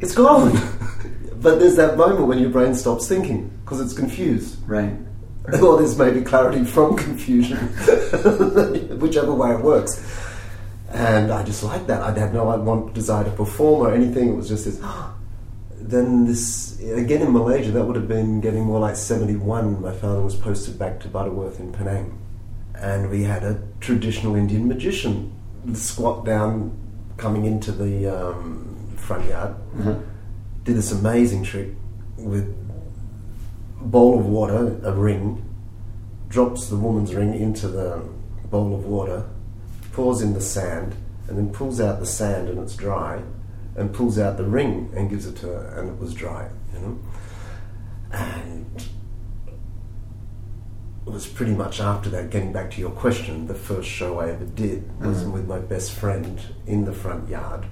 it's 0.00 0.14
gone. 0.14 0.52
but 1.40 1.58
there's 1.58 1.76
that 1.76 1.96
moment 1.96 2.26
when 2.26 2.38
your 2.38 2.50
brain 2.50 2.74
stops 2.74 3.08
thinking 3.08 3.50
because 3.64 3.80
it's 3.80 3.94
confused. 3.94 4.56
Right. 4.66 4.92
Or 5.60 5.76
there's 5.76 5.98
maybe 5.98 6.20
clarity 6.20 6.64
from 6.64 6.96
confusion, 6.96 7.58
whichever 9.00 9.34
way 9.34 9.50
it 9.50 9.60
works. 9.60 10.00
And 10.92 11.32
I 11.32 11.42
just 11.42 11.64
like 11.64 11.86
that. 11.88 12.00
I 12.02 12.16
had 12.16 12.32
no 12.32 12.48
I 12.48 12.54
want 12.56 12.94
desire 12.94 13.24
to 13.24 13.30
perform 13.30 13.80
or 13.88 13.92
anything. 13.92 14.28
It 14.28 14.36
was 14.36 14.48
just 14.48 14.66
this. 14.66 14.78
Ah, 14.84 15.12
then 15.88 16.26
this 16.26 16.80
again 16.80 17.22
in 17.22 17.32
Malaysia, 17.32 17.70
that 17.72 17.84
would 17.84 17.96
have 17.96 18.08
been 18.08 18.40
getting 18.40 18.64
more 18.64 18.80
like 18.80 18.96
'71. 18.96 19.80
My 19.80 19.92
father 19.92 20.20
was 20.20 20.34
posted 20.34 20.78
back 20.78 21.00
to 21.00 21.08
Butterworth 21.08 21.60
in 21.60 21.72
Penang, 21.72 22.18
and 22.74 23.10
we 23.10 23.24
had 23.24 23.42
a 23.42 23.62
traditional 23.80 24.34
Indian 24.34 24.68
magician 24.68 25.32
squat 25.74 26.24
down, 26.24 26.76
coming 27.16 27.44
into 27.44 27.72
the 27.72 28.08
um, 28.08 28.92
front 28.96 29.28
yard. 29.28 29.54
Did 30.64 30.76
this 30.76 30.92
amazing 30.92 31.44
trick 31.44 31.68
with 32.16 32.54
a 33.80 33.84
bowl 33.84 34.18
of 34.18 34.26
water, 34.26 34.78
a 34.84 34.92
ring, 34.92 35.44
drops 36.28 36.68
the 36.68 36.76
woman's 36.76 37.14
ring 37.14 37.34
into 37.34 37.68
the 37.68 38.02
bowl 38.50 38.74
of 38.74 38.84
water, 38.84 39.28
pours 39.92 40.20
in 40.20 40.34
the 40.34 40.40
sand, 40.40 40.94
and 41.28 41.36
then 41.36 41.52
pulls 41.52 41.80
out 41.80 42.00
the 42.00 42.06
sand 42.06 42.48
and 42.48 42.58
it's 42.58 42.76
dry, 42.76 43.22
and 43.76 43.92
pulls 43.92 44.18
out 44.18 44.36
the 44.36 44.44
ring 44.44 44.90
and 44.94 45.08
gives 45.08 45.26
it 45.26 45.36
to 45.36 45.46
her, 45.46 45.78
and 45.78 45.88
it 45.88 45.98
was 45.98 46.14
dry, 46.14 46.48
you 46.74 46.80
know. 46.80 46.98
And 48.12 48.84
it 51.06 51.10
was 51.10 51.26
pretty 51.26 51.52
much 51.52 51.80
after 51.80 52.10
that, 52.10 52.30
getting 52.30 52.52
back 52.52 52.70
to 52.72 52.80
your 52.80 52.90
question, 52.90 53.46
the 53.46 53.54
first 53.54 53.88
show 53.88 54.20
I 54.20 54.30
ever 54.30 54.44
did 54.44 55.00
was 55.00 55.24
with 55.24 55.46
my 55.46 55.58
best 55.58 55.92
friend 55.92 56.40
in 56.66 56.84
the 56.84 56.92
front 56.92 57.28
yard. 57.28 57.66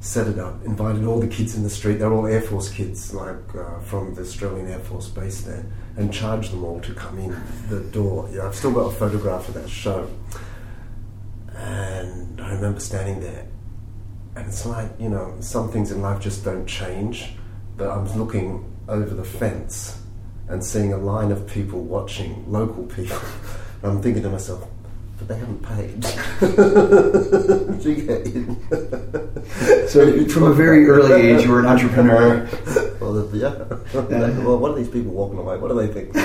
Set 0.00 0.26
it 0.26 0.38
up, 0.38 0.62
invited 0.64 1.06
all 1.06 1.18
the 1.18 1.28
kids 1.28 1.56
in 1.56 1.62
the 1.62 1.70
street, 1.70 1.94
they're 1.94 2.12
all 2.12 2.26
Air 2.26 2.42
Force 2.42 2.68
kids, 2.68 3.14
like 3.14 3.54
uh, 3.54 3.80
from 3.80 4.14
the 4.14 4.20
Australian 4.20 4.68
Air 4.68 4.80
Force 4.80 5.08
Base 5.08 5.40
there, 5.42 5.64
and 5.96 6.12
charged 6.12 6.52
them 6.52 6.62
all 6.62 6.80
to 6.80 6.92
come 6.92 7.18
in 7.18 7.34
the 7.70 7.80
door. 7.80 8.28
Yeah, 8.30 8.46
I've 8.46 8.54
still 8.54 8.72
got 8.72 8.92
a 8.92 8.94
photograph 8.94 9.48
of 9.48 9.54
that 9.54 9.70
show. 9.70 10.10
And 11.54 12.38
I 12.40 12.52
remember 12.52 12.80
standing 12.80 13.20
there, 13.20 13.46
and 14.36 14.46
it's 14.48 14.66
like, 14.66 14.90
you 14.98 15.08
know, 15.08 15.36
some 15.40 15.70
things 15.70 15.92
in 15.92 16.02
life 16.02 16.20
just 16.20 16.44
don't 16.44 16.66
change, 16.66 17.32
but 17.76 17.88
I'm 17.88 18.06
looking 18.18 18.64
over 18.88 19.14
the 19.14 19.24
fence 19.24 20.00
and 20.48 20.62
seeing 20.62 20.92
a 20.92 20.98
line 20.98 21.30
of 21.30 21.46
people 21.46 21.80
watching, 21.82 22.44
local 22.50 22.84
people. 22.84 23.18
And 23.82 23.92
I'm 23.92 24.02
thinking 24.02 24.22
to 24.24 24.30
myself, 24.30 24.68
but 25.18 25.28
they 25.28 25.36
haven't 25.36 25.62
paid. 25.62 26.02
to 27.82 27.94
get 27.94 28.26
in. 28.26 28.56
So 29.88 30.26
from 30.28 30.44
a 30.44 30.54
very 30.54 30.88
early 30.88 31.12
age, 31.12 31.44
you 31.44 31.52
were 31.52 31.60
an 31.60 31.66
entrepreneur. 31.66 32.48
well, 33.00 33.28
yeah. 33.32 33.54
well, 33.92 34.58
what 34.58 34.72
are 34.72 34.74
these 34.74 34.88
people 34.88 35.12
walking 35.12 35.38
away? 35.38 35.58
What 35.58 35.68
do 35.68 35.74
they 35.74 35.86
think? 35.86 36.16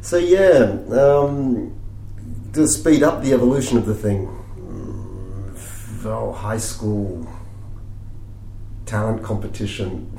so 0.00 0.16
yeah, 0.16 0.78
um, 0.92 1.78
to 2.54 2.66
speed 2.68 3.02
up 3.02 3.22
the 3.22 3.34
evolution 3.34 3.76
of 3.76 3.84
the 3.84 3.94
thing. 3.94 4.39
High 6.32 6.58
school 6.58 7.26
talent 8.86 9.22
competition. 9.22 10.10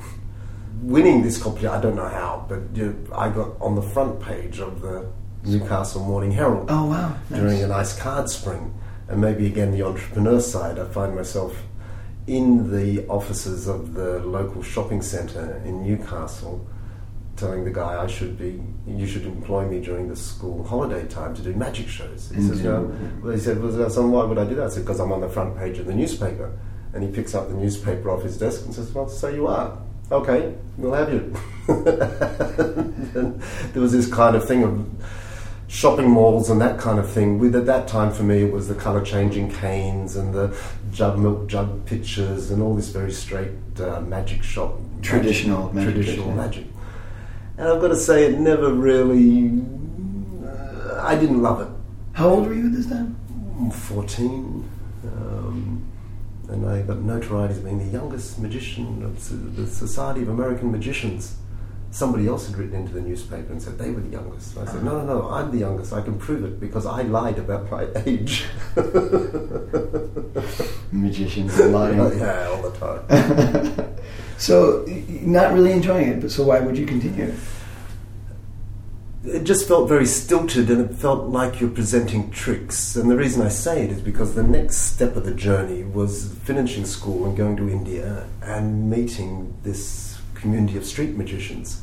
Winning 0.82 1.22
this 1.22 1.40
competition, 1.40 1.70
I 1.74 1.80
don't 1.80 1.96
know 1.96 2.08
how, 2.08 2.46
but 2.48 2.60
you 2.74 3.06
I 3.14 3.28
got 3.28 3.60
on 3.60 3.74
the 3.74 3.82
front 3.82 4.20
page 4.20 4.58
of 4.58 4.80
the 4.80 5.06
Newcastle 5.44 6.04
Morning 6.04 6.30
Herald 6.32 6.66
Oh 6.70 6.86
wow! 6.86 7.14
during 7.28 7.62
a 7.62 7.66
nice 7.66 7.98
card 7.98 8.28
spring. 8.28 8.74
And 9.08 9.20
maybe 9.20 9.46
again, 9.46 9.72
the 9.72 9.82
entrepreneur 9.82 10.40
side, 10.40 10.78
I 10.78 10.86
find 10.86 11.14
myself 11.14 11.62
in 12.26 12.70
the 12.70 13.06
offices 13.08 13.68
of 13.68 13.94
the 13.94 14.20
local 14.20 14.62
shopping 14.62 15.02
centre 15.02 15.60
in 15.64 15.82
Newcastle 15.82 16.66
telling 17.36 17.64
the 17.64 17.70
guy 17.70 18.02
I 18.02 18.06
should 18.06 18.38
be, 18.38 18.62
you 18.86 19.06
should 19.06 19.24
employ 19.24 19.66
me 19.66 19.80
during 19.80 20.08
the 20.08 20.16
school 20.16 20.64
holiday 20.64 21.06
time 21.08 21.34
to 21.34 21.42
do 21.42 21.52
magic 21.54 21.88
shows. 21.88 22.30
He 22.34 22.42
says, 22.42 22.62
no. 22.62 22.94
Well, 23.22 23.32
he 23.32 23.40
said, 23.40 23.62
well, 23.62 23.90
son, 23.90 24.10
why 24.10 24.24
would 24.24 24.38
I 24.38 24.44
do 24.44 24.54
that? 24.56 24.66
I 24.66 24.68
said, 24.68 24.84
because 24.84 25.00
I'm 25.00 25.12
on 25.12 25.20
the 25.20 25.28
front 25.28 25.56
page 25.56 25.78
of 25.78 25.86
the 25.86 25.94
newspaper. 25.94 26.52
And 26.92 27.02
he 27.02 27.10
picks 27.10 27.34
up 27.34 27.48
the 27.48 27.54
newspaper 27.54 28.10
off 28.10 28.22
his 28.22 28.36
desk 28.38 28.64
and 28.64 28.74
says, 28.74 28.92
well, 28.92 29.08
so 29.08 29.28
you 29.28 29.46
are. 29.46 29.78
Okay, 30.10 30.54
we'll 30.76 30.92
have 30.92 31.10
you. 31.10 31.34
and 31.68 33.40
there 33.72 33.80
was 33.82 33.92
this 33.92 34.12
kind 34.12 34.36
of 34.36 34.46
thing 34.46 34.62
of 34.62 34.86
shopping 35.68 36.10
malls 36.10 36.50
and 36.50 36.60
that 36.60 36.78
kind 36.78 36.98
of 36.98 37.10
thing. 37.10 37.38
With 37.38 37.56
at 37.56 37.64
that 37.66 37.88
time 37.88 38.12
for 38.12 38.22
me, 38.22 38.42
it 38.42 38.52
was 38.52 38.68
the 38.68 38.74
color 38.74 39.02
changing 39.02 39.50
canes 39.52 40.16
and 40.16 40.34
the 40.34 40.54
jug 40.90 41.18
milk 41.18 41.46
jug 41.46 41.86
pictures 41.86 42.50
and 42.50 42.62
all 42.62 42.76
this 42.76 42.90
very 42.90 43.10
straight 43.10 43.52
uh, 43.80 44.02
magic 44.02 44.42
shop, 44.42 44.78
Traditional 45.00 45.72
magic 45.72 45.94
traditional 45.94 46.30
magic. 46.32 46.66
And 47.62 47.70
I've 47.70 47.80
got 47.80 47.88
to 47.88 47.96
say, 47.96 48.24
it 48.24 48.40
never 48.40 48.74
really. 48.74 49.62
Uh, 50.44 51.00
I 51.00 51.14
didn't 51.14 51.42
love 51.42 51.60
it. 51.60 51.68
How 52.12 52.28
old 52.28 52.48
were 52.48 52.54
you 52.54 52.66
at 52.66 52.72
this 52.72 52.88
time? 52.88 53.14
14, 53.72 54.68
um, 55.04 55.86
and 56.48 56.68
I 56.68 56.82
got 56.82 56.98
notoriety 57.02 57.54
as 57.54 57.60
being 57.60 57.78
the 57.78 57.84
youngest 57.84 58.40
magician 58.40 59.04
of 59.04 59.54
the 59.54 59.68
Society 59.68 60.22
of 60.22 60.28
American 60.28 60.72
Magicians. 60.72 61.36
Somebody 61.92 62.26
else 62.26 62.46
had 62.46 62.56
written 62.56 62.74
into 62.74 62.92
the 62.92 63.00
newspaper 63.02 63.52
and 63.52 63.62
said 63.62 63.78
they 63.78 63.90
were 63.90 64.00
the 64.00 64.08
youngest. 64.08 64.56
I 64.56 64.64
said, 64.64 64.82
no, 64.82 65.02
no, 65.02 65.20
no, 65.20 65.28
I'm 65.28 65.50
the 65.50 65.58
youngest. 65.58 65.92
I 65.92 66.00
can 66.00 66.18
prove 66.18 66.42
it 66.42 66.58
because 66.58 66.86
I 66.86 67.02
lied 67.02 67.38
about 67.38 67.70
my 67.70 67.86
age. 68.06 68.46
Magicians 70.90 71.58
lying. 71.60 72.00
Oh, 72.00 72.10
yeah, 72.10 72.48
all 72.48 72.62
the 72.62 72.72
time. 72.78 73.94
so, 74.38 74.84
not 75.08 75.52
really 75.52 75.72
enjoying 75.72 76.08
it, 76.08 76.20
but 76.20 76.30
so 76.32 76.44
why 76.44 76.60
would 76.60 76.76
you 76.78 76.86
continue? 76.86 77.34
it 79.24 79.44
just 79.44 79.68
felt 79.68 79.88
very 79.88 80.06
stilted 80.06 80.68
and 80.68 80.80
it 80.90 80.96
felt 80.96 81.28
like 81.28 81.60
you're 81.60 81.70
presenting 81.70 82.30
tricks. 82.30 82.96
And 82.96 83.08
the 83.10 83.16
reason 83.16 83.42
I 83.42 83.48
say 83.48 83.84
it 83.84 83.90
is 83.90 84.00
because 84.00 84.34
the 84.34 84.42
next 84.42 84.78
step 84.78 85.14
of 85.14 85.24
the 85.24 85.34
journey 85.34 85.84
was 85.84 86.34
finishing 86.42 86.84
school 86.84 87.26
and 87.26 87.36
going 87.36 87.56
to 87.58 87.70
India 87.70 88.26
and 88.42 88.90
meeting 88.90 89.54
this 89.62 90.11
community 90.42 90.76
of 90.76 90.84
street 90.84 91.16
magicians, 91.16 91.82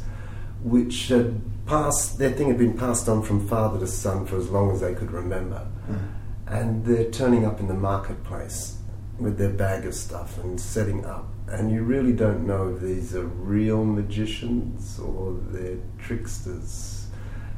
which 0.63 1.07
had 1.07 1.41
passed, 1.65 2.19
their 2.19 2.31
thing 2.31 2.47
had 2.47 2.57
been 2.57 2.77
passed 2.77 3.09
on 3.09 3.23
from 3.23 3.47
father 3.47 3.79
to 3.79 3.87
son 3.87 4.25
for 4.25 4.37
as 4.37 4.49
long 4.49 4.71
as 4.71 4.81
they 4.81 4.93
could 4.93 5.11
remember. 5.11 5.59
Hmm. 5.87 5.97
And 6.45 6.85
they're 6.85 7.09
turning 7.09 7.45
up 7.45 7.59
in 7.59 7.67
the 7.67 7.73
marketplace 7.73 8.77
with 9.17 9.37
their 9.37 9.49
bag 9.49 9.85
of 9.85 9.93
stuff 9.93 10.37
and 10.39 10.59
setting 10.59 11.05
up. 11.05 11.27
And 11.47 11.71
you 11.71 11.83
really 11.83 12.13
don't 12.13 12.45
know 12.45 12.69
if 12.75 12.81
these 12.81 13.15
are 13.15 13.25
real 13.25 13.83
magicians 13.83 14.99
or 14.99 15.39
they're 15.49 15.79
tricksters 15.97 17.07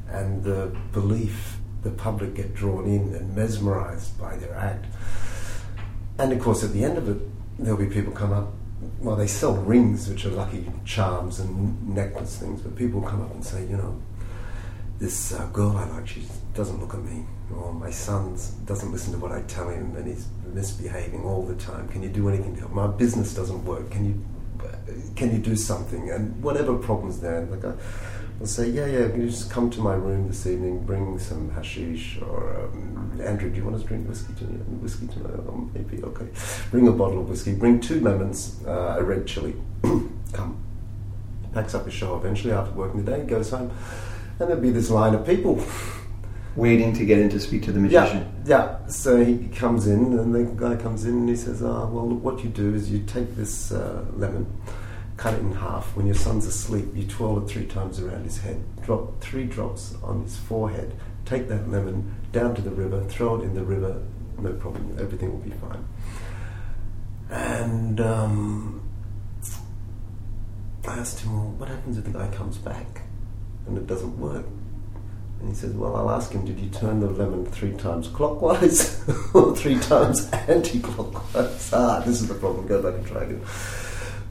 and 0.10 0.44
the 0.44 0.76
belief 0.94 1.58
the 1.84 1.92
public 1.92 2.36
get 2.36 2.54
drawn 2.54 2.86
in 2.86 3.14
and 3.16 3.36
mesmerized 3.36 4.18
by 4.20 4.36
their 4.38 4.54
act. 4.56 4.86
And 6.20 6.32
of 6.32 6.40
course, 6.40 6.64
at 6.64 6.74
the 6.74 6.84
end 6.84 6.98
of 6.98 7.10
it, 7.10 7.18
there'll 7.58 7.80
be 7.80 7.88
people 7.88 8.14
come 8.14 8.32
up. 8.32 8.54
Well, 9.00 9.16
they 9.16 9.28
sell 9.28 9.56
rings, 9.56 10.10
which 10.10 10.26
are 10.26 10.30
lucky 10.32 10.72
charms 10.86 11.40
and 11.40 11.96
necklace 11.96 12.38
things, 12.38 12.62
but 12.62 12.76
people 12.76 13.02
come 13.02 13.22
up 13.22 13.34
and 13.34 13.44
say, 13.44 13.62
you 13.62 13.78
know, 13.78 14.02
this 15.00 15.34
uh, 15.34 15.48
girl 15.48 15.76
I 15.78 15.86
like, 15.86 16.08
she 16.08 16.24
doesn't 16.54 16.80
look 16.80 16.94
at 16.94 17.02
me, 17.02 17.26
or 17.56 17.74
my 17.74 17.90
son 17.90 18.38
doesn't 18.66 18.92
listen 18.92 19.14
to 19.14 19.20
what 19.20 19.32
I 19.32 19.42
tell 19.44 19.70
him, 19.70 19.96
and 19.96 20.08
he's 20.08 20.28
misbehaving 20.54 21.24
all 21.24 21.44
the 21.44 21.56
time. 21.56 21.88
Can 21.90 22.04
you 22.04 22.10
do 22.10 22.30
anything 22.30 22.54
to 22.56 22.62
help? 22.62 22.74
My 22.74 22.88
business 22.88 23.34
doesn't 23.34 23.66
work. 23.66 23.90
Can 23.90 24.06
you 24.06 24.24
can 25.16 25.32
you 25.32 25.40
do 25.40 25.56
something? 25.56 26.12
And 26.12 26.42
whatever 26.44 26.78
problems 26.78 27.20
there, 27.20 27.42
like 27.46 27.66
I, 27.66 27.74
I'll 28.42 28.48
say, 28.48 28.70
yeah, 28.70 28.88
yeah. 28.88 29.08
Can 29.08 29.22
you 29.22 29.30
just 29.30 29.52
come 29.52 29.70
to 29.70 29.80
my 29.82 29.94
room 29.94 30.28
this 30.28 30.48
evening? 30.48 30.84
Bring 30.84 31.20
some 31.20 31.52
hashish, 31.52 32.20
or 32.24 32.64
um, 32.64 33.22
Andrew, 33.24 33.52
do 33.52 33.58
you 33.58 33.64
want 33.64 33.80
to 33.80 33.86
drink 33.86 34.10
whiskey 34.10 34.34
to 34.40 34.46
whiskey 34.46 35.06
tonight? 35.06 35.40
Oh, 35.48 35.70
maybe 35.76 36.02
okay. 36.02 36.26
Bring 36.72 36.88
a 36.88 36.92
bottle 36.92 37.20
of 37.20 37.30
whiskey. 37.30 37.54
Bring 37.54 37.80
two 37.80 38.00
lemons, 38.00 38.60
uh, 38.66 38.96
a 38.98 39.04
red 39.04 39.28
chili. 39.28 39.54
come. 40.34 40.58
Packs 41.54 41.76
up 41.76 41.86
his 41.86 41.94
show 41.94 42.18
eventually 42.18 42.52
after 42.52 42.74
working 42.74 43.06
the 43.06 43.12
day, 43.12 43.24
goes 43.26 43.52
home, 43.52 43.70
and 44.40 44.50
there'll 44.50 44.60
be 44.60 44.72
this 44.72 44.90
line 44.90 45.14
of 45.14 45.24
people. 45.24 45.64
Waiting 46.56 46.94
to 46.94 47.06
get 47.06 47.20
in 47.20 47.30
to 47.30 47.40
speak 47.40 47.62
to 47.64 47.72
the 47.72 47.80
magician. 47.80 48.28
yeah. 48.44 48.80
yeah. 48.82 48.88
So 48.88 49.24
he 49.24 49.50
comes 49.50 49.86
in, 49.86 50.18
and 50.18 50.34
the 50.34 50.46
guy 50.46 50.82
comes 50.82 51.06
in, 51.06 51.12
and 51.12 51.30
he 51.30 51.36
says, 51.36 51.62
"Ah, 51.62 51.86
well, 51.86 52.10
look, 52.10 52.24
what 52.24 52.44
you 52.44 52.50
do 52.50 52.74
is 52.74 52.92
you 52.92 53.04
take 53.04 53.36
this 53.36 53.72
uh, 53.72 54.04
lemon, 54.16 54.52
cut 55.22 55.36
it 55.36 55.42
in 55.42 55.52
half. 55.54 55.96
When 55.96 56.08
your 56.08 56.16
son's 56.16 56.48
asleep, 56.48 56.88
you 56.96 57.06
twirl 57.06 57.44
it 57.44 57.48
three 57.48 57.68
times 57.68 58.00
around 58.00 58.24
his 58.24 58.40
head, 58.40 58.60
drop 58.82 59.22
three 59.22 59.44
drops 59.44 59.94
on 60.02 60.24
his 60.24 60.36
forehead. 60.36 60.96
Take 61.26 61.48
that 61.50 61.70
lemon 61.70 62.16
down 62.32 62.56
to 62.56 62.62
the 62.62 62.72
river, 62.72 63.04
throw 63.04 63.40
it 63.40 63.44
in 63.44 63.54
the 63.54 63.64
river. 63.64 64.02
No 64.40 64.54
problem. 64.54 64.98
Everything 65.00 65.32
will 65.32 65.46
be 65.46 65.52
fine." 65.52 65.86
And 67.30 68.02
um, 68.02 68.82
I 70.88 70.98
asked 70.98 71.20
him, 71.20 71.38
"Well, 71.38 71.52
what 71.60 71.70
happens 71.70 72.00
if 72.00 72.06
the 72.06 72.12
guy 72.12 72.28
comes 72.30 72.58
back 72.58 73.02
and 73.68 73.78
it 73.78 73.86
doesn't 73.86 74.18
work?" 74.18 74.46
And 75.40 75.50
he 75.50 75.56
says, 75.56 75.74
Well, 75.74 75.96
I'll 75.96 76.12
ask 76.12 76.32
him, 76.32 76.46
did 76.46 76.60
you 76.60 76.70
turn 76.70 77.00
the 77.00 77.08
lemon 77.08 77.48
three 77.48 77.74
times 77.74 78.08
clockwise 78.08 79.04
or 79.34 79.56
three 79.56 79.80
times 79.80 80.30
anti 80.32 80.80
clockwise? 80.80 81.72
Ah, 81.74 82.00
this 82.06 82.22
is 82.22 82.28
the 82.28 82.36
problem, 82.36 82.68
go 82.68 82.80
back 82.80 82.94
and 82.94 83.08
try 83.08 83.24
again. 83.24 83.42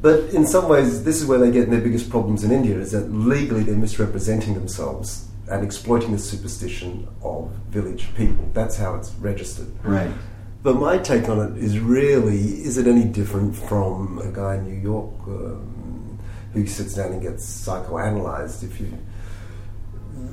But 0.02 0.30
in 0.32 0.46
some 0.46 0.68
ways, 0.68 1.04
this 1.04 1.20
is 1.20 1.26
where 1.26 1.38
they 1.38 1.50
get 1.50 1.64
in 1.64 1.70
their 1.70 1.80
biggest 1.80 2.08
problems 2.08 2.42
in 2.42 2.50
India 2.50 2.78
is 2.78 2.92
that 2.92 3.12
legally 3.12 3.62
they're 3.62 3.76
misrepresenting 3.76 4.54
themselves 4.54 5.28
and 5.50 5.64
exploiting 5.64 6.12
the 6.12 6.18
superstition 6.18 7.06
of 7.22 7.50
village 7.68 8.08
people. 8.14 8.48
That's 8.54 8.76
how 8.76 8.94
it's 8.94 9.12
registered. 9.14 9.68
Right. 9.84 10.10
But 10.62 10.76
my 10.76 10.98
take 10.98 11.28
on 11.28 11.52
it 11.52 11.62
is 11.62 11.78
really 11.78 12.38
is 12.38 12.78
it 12.78 12.86
any 12.86 13.04
different 13.04 13.56
from 13.56 14.18
a 14.18 14.30
guy 14.30 14.56
in 14.56 14.64
New 14.64 14.80
York 14.80 15.14
um, 15.26 16.18
who 16.52 16.66
sits 16.66 16.94
down 16.94 17.12
and 17.12 17.22
gets 17.22 17.44
psychoanalyzed? 17.44 18.62
If 18.62 18.80
you 18.80 18.98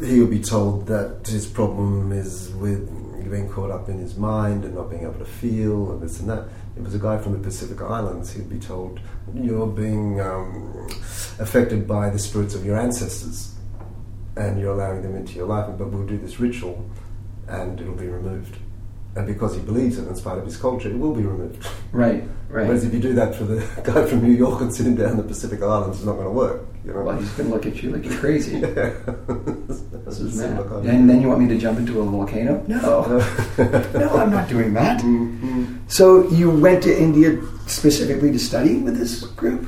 he 0.04 0.20
would 0.20 0.30
be 0.30 0.42
told 0.42 0.86
that 0.88 1.26
his 1.26 1.48
problem 1.48 2.12
is 2.12 2.50
with 2.56 2.88
being 3.30 3.50
caught 3.50 3.72
up 3.72 3.90
in 3.90 4.00
his 4.00 4.18
mind 4.18 4.64
and 4.64 4.76
not 4.76 4.90
being 4.90 5.04
able 5.04 5.14
to 5.14 5.26
feel 5.26 5.92
and 5.92 6.02
this 6.02 6.20
and 6.20 6.30
that. 6.30 6.46
If 6.78 6.82
it 6.82 6.86
was 6.86 6.94
a 6.94 7.00
guy 7.00 7.18
from 7.18 7.34
the 7.34 7.40
Pacific 7.40 7.82
Islands, 7.82 8.32
he'd 8.34 8.48
be 8.52 8.60
told 8.60 9.00
you're 9.34 9.66
being 9.66 10.22
um, 10.22 10.88
affected 11.40 11.88
by 11.88 12.12
the 12.12 12.20
spirits 12.20 12.54
of 12.54 12.64
your 12.64 12.78
ancestors 12.78 13.56
and 14.36 14.60
you're 14.60 14.74
allowing 14.74 15.02
them 15.02 15.16
into 15.16 15.34
your 15.34 15.48
life, 15.48 15.66
but 15.76 15.88
we'll 15.90 16.06
do 16.06 16.20
this 16.20 16.40
ritual 16.40 16.88
and 17.48 17.82
it'll 17.82 17.96
be 17.96 18.08
removed. 18.08 18.58
And 19.16 19.26
because 19.26 19.56
he 19.56 19.62
believes 19.62 19.98
it 19.98 20.04
and 20.04 20.12
it's 20.12 20.22
part 20.22 20.38
of 20.38 20.46
his 20.46 20.56
culture, 20.56 20.88
it 20.90 21.00
will 21.00 21.16
be 21.16 21.24
removed. 21.24 21.68
Right, 21.92 22.22
right. 22.48 22.68
Whereas 22.68 22.84
if 22.84 22.94
you 22.94 23.00
do 23.00 23.14
that 23.14 23.34
for 23.34 23.46
the 23.46 23.66
guy 23.84 24.06
from 24.06 24.22
New 24.24 24.34
York 24.34 24.62
and 24.62 24.72
sitting 24.72 24.96
down 24.96 25.12
in 25.12 25.18
the 25.18 25.24
Pacific 25.24 25.64
Islands, 25.64 25.98
it's 25.98 26.06
not 26.06 26.14
going 26.14 26.26
to 26.26 26.32
work. 26.32 26.64
You 26.86 26.94
know? 26.94 27.02
Well, 27.02 27.18
he's 27.18 27.32
going 27.32 27.50
to 27.50 27.56
look 27.56 27.66
at 27.66 27.82
you 27.82 27.90
like 27.90 28.06
you're 28.06 28.20
crazy. 28.20 28.60
Yeah. 28.62 28.94
This 30.06 30.20
is 30.20 30.38
mad. 30.40 30.60
And 30.86 31.10
then 31.10 31.22
you 31.22 31.28
want 31.30 31.42
me 31.42 31.48
to 31.48 31.58
jump 31.58 31.80
into 31.80 32.00
a 32.02 32.06
volcano? 32.06 32.64
No. 32.68 33.18
no, 33.58 34.10
I'm 34.18 34.30
not 34.30 34.48
doing 34.48 34.74
that. 34.76 35.02
Mhm. 35.02 35.67
So 35.88 36.30
you 36.30 36.50
went 36.50 36.84
to 36.84 37.02
India 37.02 37.42
specifically 37.66 38.32
to 38.32 38.40
study 38.40 38.78
with 38.78 38.98
this 38.98 39.24
group? 39.24 39.68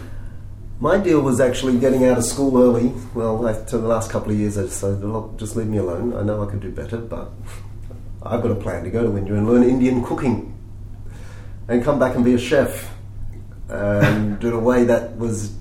My 0.82 0.98
deal 0.98 1.22
was 1.22 1.40
actually 1.40 1.80
getting 1.80 2.06
out 2.06 2.18
of 2.18 2.26
school 2.26 2.62
early. 2.62 2.94
Well, 3.14 3.48
after 3.48 3.78
the 3.78 3.88
last 3.88 4.12
couple 4.12 4.32
of 4.32 4.38
years, 4.38 4.58
I 4.58 4.64
decided, 4.64 5.04
look, 5.04 5.38
just 5.38 5.56
leave 5.56 5.68
me 5.68 5.78
alone. 5.78 6.16
I 6.16 6.24
know 6.24 6.42
I 6.42 6.50
could 6.50 6.62
do 6.62 6.72
better, 6.72 6.98
but 6.98 7.32
I've 8.22 8.42
got 8.42 8.52
a 8.52 8.56
plan 8.56 8.84
to 8.84 8.90
go 8.90 9.04
to 9.04 9.18
India 9.18 9.34
and 9.34 9.48
learn 9.48 9.64
Indian 9.64 10.04
cooking 10.04 10.58
and 11.68 11.84
come 11.84 12.00
back 12.00 12.16
and 12.16 12.26
be 12.26 12.34
a 12.34 12.40
chef. 12.40 12.94
And 13.70 14.44
in 14.44 14.54
a 14.54 14.60
way 14.60 14.84
that 14.86 15.18
was 15.18 15.54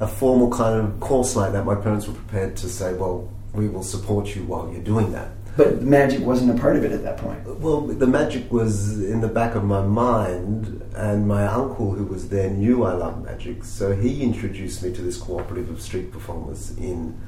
a 0.00 0.06
formal 0.08 0.50
kind 0.50 0.80
of 0.80 0.98
course 0.98 1.36
like 1.36 1.52
that. 1.52 1.64
My 1.64 1.76
parents 1.76 2.08
were 2.08 2.14
prepared 2.14 2.56
to 2.56 2.68
say, 2.68 2.92
well, 2.94 3.32
we 3.52 3.68
will 3.68 3.84
support 3.84 4.34
you 4.34 4.42
while 4.44 4.68
you're 4.72 4.82
doing 4.82 5.12
that. 5.12 5.28
But 5.56 5.82
magic 5.82 6.20
wasn't 6.24 6.58
a 6.58 6.60
part 6.60 6.76
of 6.76 6.84
it 6.84 6.92
at 6.92 7.02
that 7.02 7.18
point. 7.18 7.44
Well, 7.60 7.82
the 7.82 8.06
magic 8.06 8.50
was 8.50 9.02
in 9.02 9.20
the 9.20 9.28
back 9.28 9.54
of 9.54 9.64
my 9.64 9.82
mind, 9.82 10.82
and 10.96 11.28
my 11.28 11.46
uncle, 11.46 11.92
who 11.92 12.04
was 12.04 12.30
there, 12.30 12.48
knew 12.48 12.84
I 12.84 12.94
loved 12.94 13.24
magic, 13.24 13.64
so 13.64 13.94
he 13.94 14.22
introduced 14.22 14.82
me 14.82 14.92
to 14.94 15.02
this 15.02 15.18
cooperative 15.18 15.68
of 15.68 15.82
street 15.82 16.10
performers 16.10 16.76
in 16.78 17.20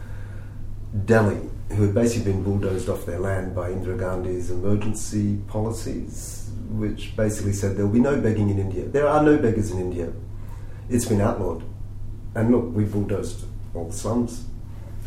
Delhi, 1.04 1.50
who 1.72 1.82
had 1.82 1.94
basically 1.94 2.32
been 2.32 2.42
bulldozed 2.42 2.88
off 2.88 3.04
their 3.04 3.18
land 3.18 3.54
by 3.54 3.70
Indira 3.70 3.98
Gandhi's 3.98 4.50
emergency 4.50 5.38
policies, 5.46 6.50
which 6.70 7.14
basically 7.16 7.52
said 7.52 7.76
there 7.76 7.84
will 7.84 7.92
be 7.92 8.00
no 8.00 8.18
begging 8.18 8.48
in 8.48 8.58
India. 8.58 8.86
There 8.86 9.06
are 9.06 9.22
no 9.22 9.36
beggars 9.36 9.70
in 9.70 9.78
India. 9.80 10.12
It's 10.88 11.04
been 11.04 11.20
outlawed. 11.20 11.62
And 12.34 12.50
look, 12.50 12.74
we 12.74 12.84
bulldozed 12.84 13.44
all 13.74 13.88
the 13.88 13.92
slums, 13.92 14.46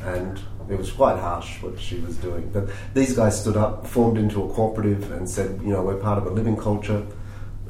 and 0.03 0.39
it 0.69 0.77
was 0.77 0.91
quite 0.91 1.19
harsh 1.19 1.61
what 1.61 1.79
she 1.79 1.99
was 1.99 2.17
doing. 2.17 2.49
But 2.51 2.69
these 2.93 3.15
guys 3.15 3.39
stood 3.39 3.57
up, 3.57 3.87
formed 3.87 4.17
into 4.17 4.43
a 4.43 4.53
cooperative, 4.53 5.11
and 5.11 5.29
said, 5.29 5.61
you 5.61 5.69
know, 5.69 5.83
we're 5.83 5.97
part 5.97 6.17
of 6.17 6.25
a 6.25 6.29
living 6.29 6.57
culture. 6.57 7.05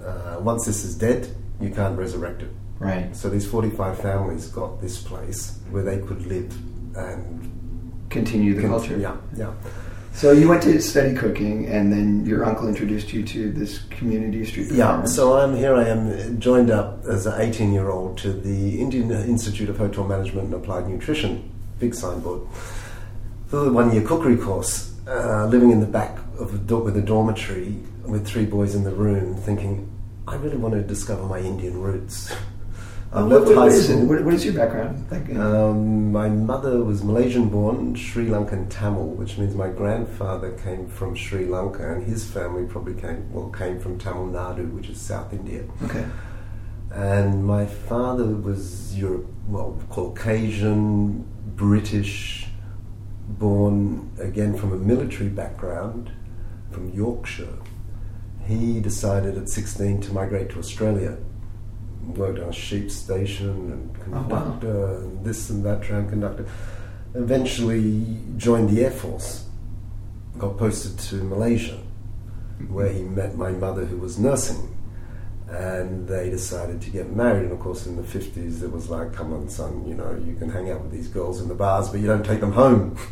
Uh, 0.04 0.38
once 0.39 0.66
this 0.66 0.84
is 0.84 0.96
dead, 0.96 1.36
you 1.60 1.70
can't 1.70 1.98
resurrect 1.98 2.42
it. 2.42 2.50
Right. 2.80 3.16
So 3.16 3.30
these 3.30 3.48
45 3.48 4.00
families 4.00 4.48
got 4.48 4.82
this 4.82 5.01
place 5.01 5.60
where 5.72 5.83
they 5.83 6.00
could 6.00 6.25
live 6.27 6.55
and 6.96 7.57
Continue 8.10 8.60
the 8.60 8.68
culture. 8.68 8.98
Yeah, 8.98 9.18
yeah. 9.36 9.53
So 10.14 10.31
you 10.31 10.48
went 10.48 10.64
to 10.64 10.81
study 10.81 11.14
cooking, 11.14 11.68
and 11.68 11.92
then 11.92 12.25
your 12.25 12.44
uncle 12.46 12.68
introduced 12.68 13.14
you 13.14 13.24
to 13.24 13.51
this 13.51 13.79
community 13.90 14.44
street 14.46 14.72
Yeah, 14.72 15.03
so 15.05 15.38
I'm 15.38 15.55
here. 15.55 15.75
I 15.75 15.88
am 15.88 16.40
joined 16.40 16.72
up 16.72 17.05
as 17.05 17.27
an 17.27 17.40
18 17.40 17.72
year 17.72 17.90
old 17.90 18.18
to 18.20 18.31
the 18.31 18.79
Indian 18.79 19.12
Institute 19.12 19.70
of 19.70 19.77
Hotel 19.77 20.05
Management 20.05 20.46
and 20.46 20.53
Applied 20.55 20.88
Nutrition, 20.88 21.51
big 21.79 21.94
signboard, 21.94 22.42
the 23.50 23.72
one 23.72 23.94
year 23.94 24.03
cookery 24.03 24.38
course. 24.38 24.94
Uh, 25.07 25.46
living 25.46 25.72
in 25.72 25.79
the 25.79 25.86
back 25.86 26.18
of 26.38 26.53
a 26.53 26.57
do- 26.57 26.79
with 26.79 26.98
a 26.98 27.01
dormitory 27.01 27.77
with 28.05 28.27
three 28.27 28.46
boys 28.46 28.75
in 28.75 28.83
the 28.83 28.92
room, 28.92 29.36
thinking, 29.36 29.90
I 30.27 30.36
really 30.36 30.57
want 30.57 30.74
to 30.74 30.81
discover 30.81 31.24
my 31.24 31.40
Indian 31.40 31.81
roots. 31.81 32.33
I've 33.14 33.25
what, 33.25 33.42
left 33.44 33.48
what 33.48 33.57
high 33.57 33.70
school. 33.70 34.05
What, 34.05 34.22
what 34.24 34.33
is 34.33 34.44
your 34.44 34.53
background? 34.53 35.05
Um, 35.38 36.12
my 36.12 36.27
mother 36.27 36.83
was 36.83 37.03
Malaysian 37.03 37.48
born, 37.48 37.96
Sri 37.96 38.25
Lankan 38.25 38.70
Tamil, 38.70 39.07
which 39.12 39.38
means 39.38 39.55
my 39.55 39.70
grandfather 39.70 40.51
came 40.57 40.90
from 40.90 41.16
Sri 41.16 41.46
Lanka 41.46 41.94
and 41.94 42.03
his 42.03 42.29
family 42.29 42.66
probably 42.66 43.00
came, 43.00 43.31
well, 43.31 43.50
came 43.50 43.79
from 43.79 43.98
Tamil 43.98 44.27
Nadu, 44.27 44.70
which 44.74 44.90
is 44.90 45.00
South 45.00 45.31
India. 45.31 45.64
okay. 45.83 46.05
And 46.92 47.46
my 47.46 47.66
father 47.66 48.25
was 48.25 48.98
Europe, 48.98 49.27
well, 49.48 49.81
Caucasian, 49.90 51.25
British, 51.55 52.47
born 53.27 54.11
again 54.20 54.55
from 54.57 54.74
a 54.74 54.77
military 54.77 55.29
background 55.29 56.11
from 56.72 56.90
Yorkshire. 56.90 57.57
He 58.46 58.79
decided 58.79 59.37
at 59.37 59.50
16 59.50 60.01
to 60.01 60.13
migrate 60.13 60.50
to 60.51 60.59
Australia. 60.59 61.18
Worked 62.16 62.40
on 62.40 62.50
a 62.50 62.53
sheep 62.53 62.90
station 62.90 63.50
and 63.50 63.98
Oh, 64.07 64.22
wow. 64.22 64.42
conductor, 64.42 64.96
and 65.00 65.25
this 65.25 65.50
and 65.50 65.66
that, 65.66 65.81
tram 65.83 66.09
conductor. 66.09 66.46
Eventually 67.13 68.20
joined 68.37 68.70
the 68.70 68.85
Air 68.85 68.92
Force. 68.92 69.46
Got 70.37 70.57
posted 70.57 70.98
to 71.09 71.16
Malaysia, 71.16 71.74
mm-hmm. 71.74 72.74
where 72.74 72.90
he 72.90 73.01
met 73.01 73.35
my 73.35 73.51
mother, 73.51 73.83
who 73.83 73.98
was 73.98 74.18
nursing 74.18 74.76
and 75.50 76.07
they 76.07 76.29
decided 76.29 76.81
to 76.81 76.90
get 76.90 77.16
married. 77.16 77.44
And 77.44 77.53
of 77.53 77.60
course, 77.60 77.86
in 77.86 77.96
the 77.96 78.03
50s, 78.03 78.64
it 78.64 78.72
was 78.72 78.90
like, 78.90 79.14
come 79.14 79.33
on, 79.33 79.50
son, 79.50 79.88
you 79.88 79.94
know, 79.94 80.22
you 80.25 80.36
can 80.36 80.50
hang 80.50 80.70
out 80.70 80.81
with 80.81 80.92
these 80.92 81.07
girls 81.07 81.42
in 81.42 81.48
the 81.48 81.55
bars, 81.55 81.90
but 81.90 82.00
you 82.00 82.07
don't 82.07 82.25
take 82.25 82.42
them 82.42 82.53
home. 82.53 82.98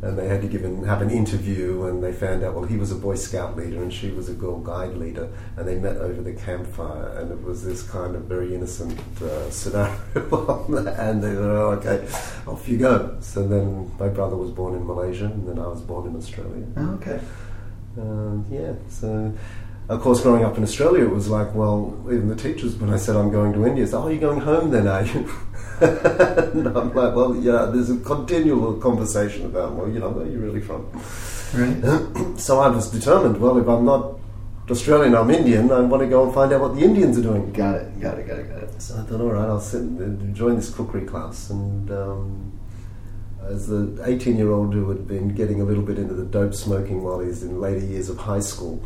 And 0.00 0.16
they 0.16 0.28
had 0.28 0.42
to 0.42 0.46
give 0.46 0.64
an, 0.64 0.84
have 0.84 1.02
an 1.02 1.10
interview, 1.10 1.86
and 1.86 2.04
they 2.04 2.12
found 2.12 2.44
out, 2.44 2.54
well, 2.54 2.62
he 2.62 2.76
was 2.76 2.92
a 2.92 2.94
Boy 2.94 3.16
Scout 3.16 3.56
leader 3.56 3.82
and 3.82 3.92
she 3.92 4.12
was 4.12 4.28
a 4.28 4.32
Girl 4.32 4.60
Guide 4.60 4.96
leader. 4.96 5.28
And 5.56 5.66
they 5.66 5.74
met 5.74 5.96
over 5.96 6.22
the 6.22 6.34
campfire, 6.34 7.18
and 7.18 7.32
it 7.32 7.42
was 7.42 7.64
this 7.64 7.82
kind 7.82 8.14
of 8.14 8.22
very 8.26 8.54
innocent 8.54 8.96
uh, 9.20 9.50
scenario. 9.50 9.98
and 10.98 11.20
they 11.20 11.34
were, 11.34 11.50
oh, 11.50 11.70
okay, 11.72 12.06
off 12.46 12.68
you 12.68 12.78
go. 12.78 13.16
So 13.18 13.48
then 13.48 13.90
my 13.98 14.06
brother 14.06 14.36
was 14.36 14.52
born 14.52 14.76
in 14.76 14.86
Malaysia, 14.86 15.24
and 15.24 15.48
then 15.48 15.58
I 15.58 15.66
was 15.66 15.80
born 15.80 16.06
in 16.06 16.14
Australia. 16.14 16.64
Oh, 16.76 16.90
okay. 16.90 17.20
Um, 17.98 18.46
yeah, 18.48 18.74
so 18.88 19.34
of 19.88 20.00
course, 20.02 20.20
growing 20.20 20.44
up 20.44 20.56
in 20.58 20.62
Australia, 20.62 21.04
it 21.04 21.10
was 21.10 21.28
like, 21.28 21.54
well, 21.54 21.96
even 22.06 22.28
the 22.28 22.36
teachers, 22.36 22.76
when 22.76 22.90
I 22.90 22.98
said 22.98 23.16
I'm 23.16 23.30
going 23.30 23.54
to 23.54 23.66
India, 23.66 23.86
said, 23.86 23.96
"Oh, 23.96 24.08
you're 24.08 24.20
going 24.20 24.40
home 24.40 24.70
then, 24.70 24.86
are 24.86 25.02
you?" 25.02 25.30
and 25.80 26.66
I'm 26.66 26.92
like, 26.92 27.14
well, 27.14 27.36
yeah. 27.36 27.70
There's 27.72 27.90
a 27.90 27.98
continual 28.00 28.74
conversation 28.74 29.46
about, 29.46 29.74
well, 29.74 29.88
you 29.88 30.00
know, 30.00 30.10
where 30.10 30.26
are 30.26 30.28
you 30.28 30.38
really 30.38 30.60
from? 30.60 30.90
Right. 31.54 32.38
so 32.40 32.60
I 32.60 32.68
was 32.68 32.90
determined. 32.90 33.40
Well, 33.40 33.58
if 33.58 33.68
I'm 33.68 33.84
not 33.84 34.18
Australian, 34.70 35.14
I'm 35.14 35.30
Indian. 35.30 35.70
I 35.70 35.80
want 35.80 36.02
to 36.02 36.08
go 36.08 36.24
and 36.24 36.34
find 36.34 36.52
out 36.52 36.60
what 36.60 36.74
the 36.74 36.82
Indians 36.82 37.16
are 37.16 37.22
doing. 37.22 37.52
Got 37.52 37.76
it. 37.76 38.00
Got 38.00 38.18
it. 38.18 38.26
Got 38.26 38.40
it. 38.40 38.48
Got 38.48 38.62
it. 38.64 38.82
So 38.82 38.98
I 38.98 39.02
thought, 39.02 39.20
all 39.20 39.30
right, 39.30 39.46
I'll 39.46 39.60
sit 39.60 39.80
and 39.80 40.34
join 40.34 40.56
this 40.56 40.68
cookery 40.68 41.06
class. 41.06 41.48
And 41.48 41.90
um, 41.90 42.58
as 43.48 43.68
the 43.68 44.02
18 44.04 44.36
year 44.36 44.50
old 44.50 44.74
who 44.74 44.88
had 44.88 45.06
been 45.06 45.28
getting 45.28 45.60
a 45.60 45.64
little 45.64 45.82
bit 45.82 45.98
into 45.98 46.14
the 46.14 46.24
dope 46.24 46.54
smoking 46.54 47.02
while 47.02 47.20
he's 47.20 47.42
in 47.42 47.60
later 47.60 47.86
years 47.86 48.08
of 48.08 48.18
high 48.18 48.40
school, 48.40 48.82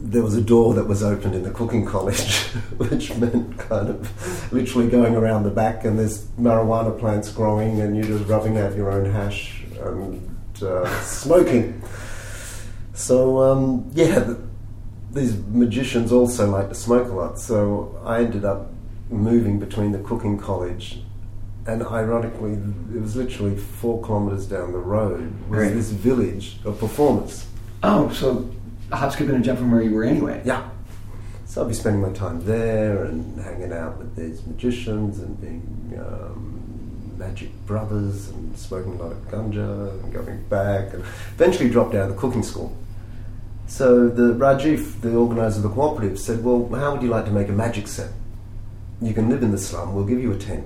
there 0.00 0.22
was 0.22 0.36
a 0.36 0.40
door 0.40 0.74
that 0.74 0.84
was 0.86 1.02
opened 1.02 1.34
in 1.34 1.42
the 1.42 1.50
cooking 1.50 1.84
college, 1.84 2.44
which 2.76 3.14
meant 3.16 3.58
kind 3.58 3.88
of 3.88 4.52
literally 4.52 4.88
going 4.88 5.16
around 5.16 5.42
the 5.42 5.50
back, 5.50 5.84
and 5.84 5.98
there's 5.98 6.24
marijuana 6.40 6.96
plants 6.98 7.30
growing, 7.30 7.80
and 7.80 7.96
you're 7.96 8.18
just 8.18 8.28
rubbing 8.28 8.58
out 8.58 8.74
your 8.76 8.90
own 8.90 9.04
hash 9.10 9.64
and 9.82 10.38
uh, 10.62 11.00
smoking. 11.02 11.82
So, 12.94 13.38
um, 13.42 13.90
yeah, 13.94 14.24
th- 14.24 14.36
these 15.12 15.36
magicians 15.48 16.12
also 16.12 16.50
like 16.50 16.68
to 16.68 16.74
smoke 16.74 17.08
a 17.08 17.14
lot, 17.14 17.38
so 17.38 18.00
I 18.04 18.20
ended 18.20 18.44
up 18.44 18.70
moving 19.10 19.58
between 19.58 19.92
the 19.92 19.98
cooking 20.00 20.38
college 20.38 21.00
and 21.68 21.82
ironically, 21.82 22.52
it 22.94 23.00
was 23.00 23.14
literally 23.14 23.54
four 23.56 24.02
kilometres 24.02 24.46
down 24.46 24.72
the 24.72 24.78
road 24.78 25.30
was 25.50 25.60
Right. 25.60 25.74
this 25.74 25.90
village 25.90 26.58
of 26.64 26.78
performers. 26.80 27.44
Oh, 27.82 28.08
so 28.10 28.48
a 28.90 28.96
hop, 28.96 29.12
skip, 29.12 29.28
and 29.28 29.38
a 29.38 29.40
jump 29.40 29.58
from 29.58 29.70
where 29.70 29.82
you 29.82 29.92
were 29.92 30.04
anyway. 30.04 30.42
Yeah. 30.44 30.68
So 31.46 31.62
I'll 31.62 31.68
be 31.68 31.74
spending 31.74 32.02
my 32.02 32.12
time 32.12 32.44
there 32.44 33.04
and 33.04 33.40
hanging 33.40 33.72
out 33.72 33.96
with 33.98 34.14
these 34.16 34.44
magicians 34.46 35.18
and 35.18 35.40
being 35.40 35.98
um, 35.98 37.14
Magic 37.16 37.50
Brothers 37.66 38.28
and 38.28 38.56
smoking 38.58 38.94
a 38.94 39.02
lot 39.02 39.12
of 39.12 39.18
ganja 39.28 39.90
and 40.02 40.12
going 40.12 40.42
back 40.44 40.92
and 40.92 41.02
eventually 41.34 41.68
dropped 41.68 41.94
out 41.94 42.10
of 42.10 42.14
the 42.14 42.20
cooking 42.20 42.42
school. 42.42 42.76
So 43.66 44.08
the 44.08 44.34
Rajiv, 44.34 45.00
the 45.02 45.14
organizer 45.14 45.58
of 45.58 45.62
the 45.64 45.68
cooperative, 45.70 46.18
said, 46.18 46.42
Well, 46.42 46.68
how 46.74 46.92
would 46.92 47.02
you 47.02 47.08
like 47.08 47.26
to 47.26 47.30
make 47.30 47.48
a 47.48 47.52
magic 47.52 47.86
set? 47.88 48.10
You 49.00 49.14
can 49.14 49.28
live 49.28 49.42
in 49.42 49.50
the 49.50 49.58
slum, 49.58 49.94
we'll 49.94 50.06
give 50.06 50.20
you 50.20 50.32
a 50.32 50.38
tent. 50.38 50.64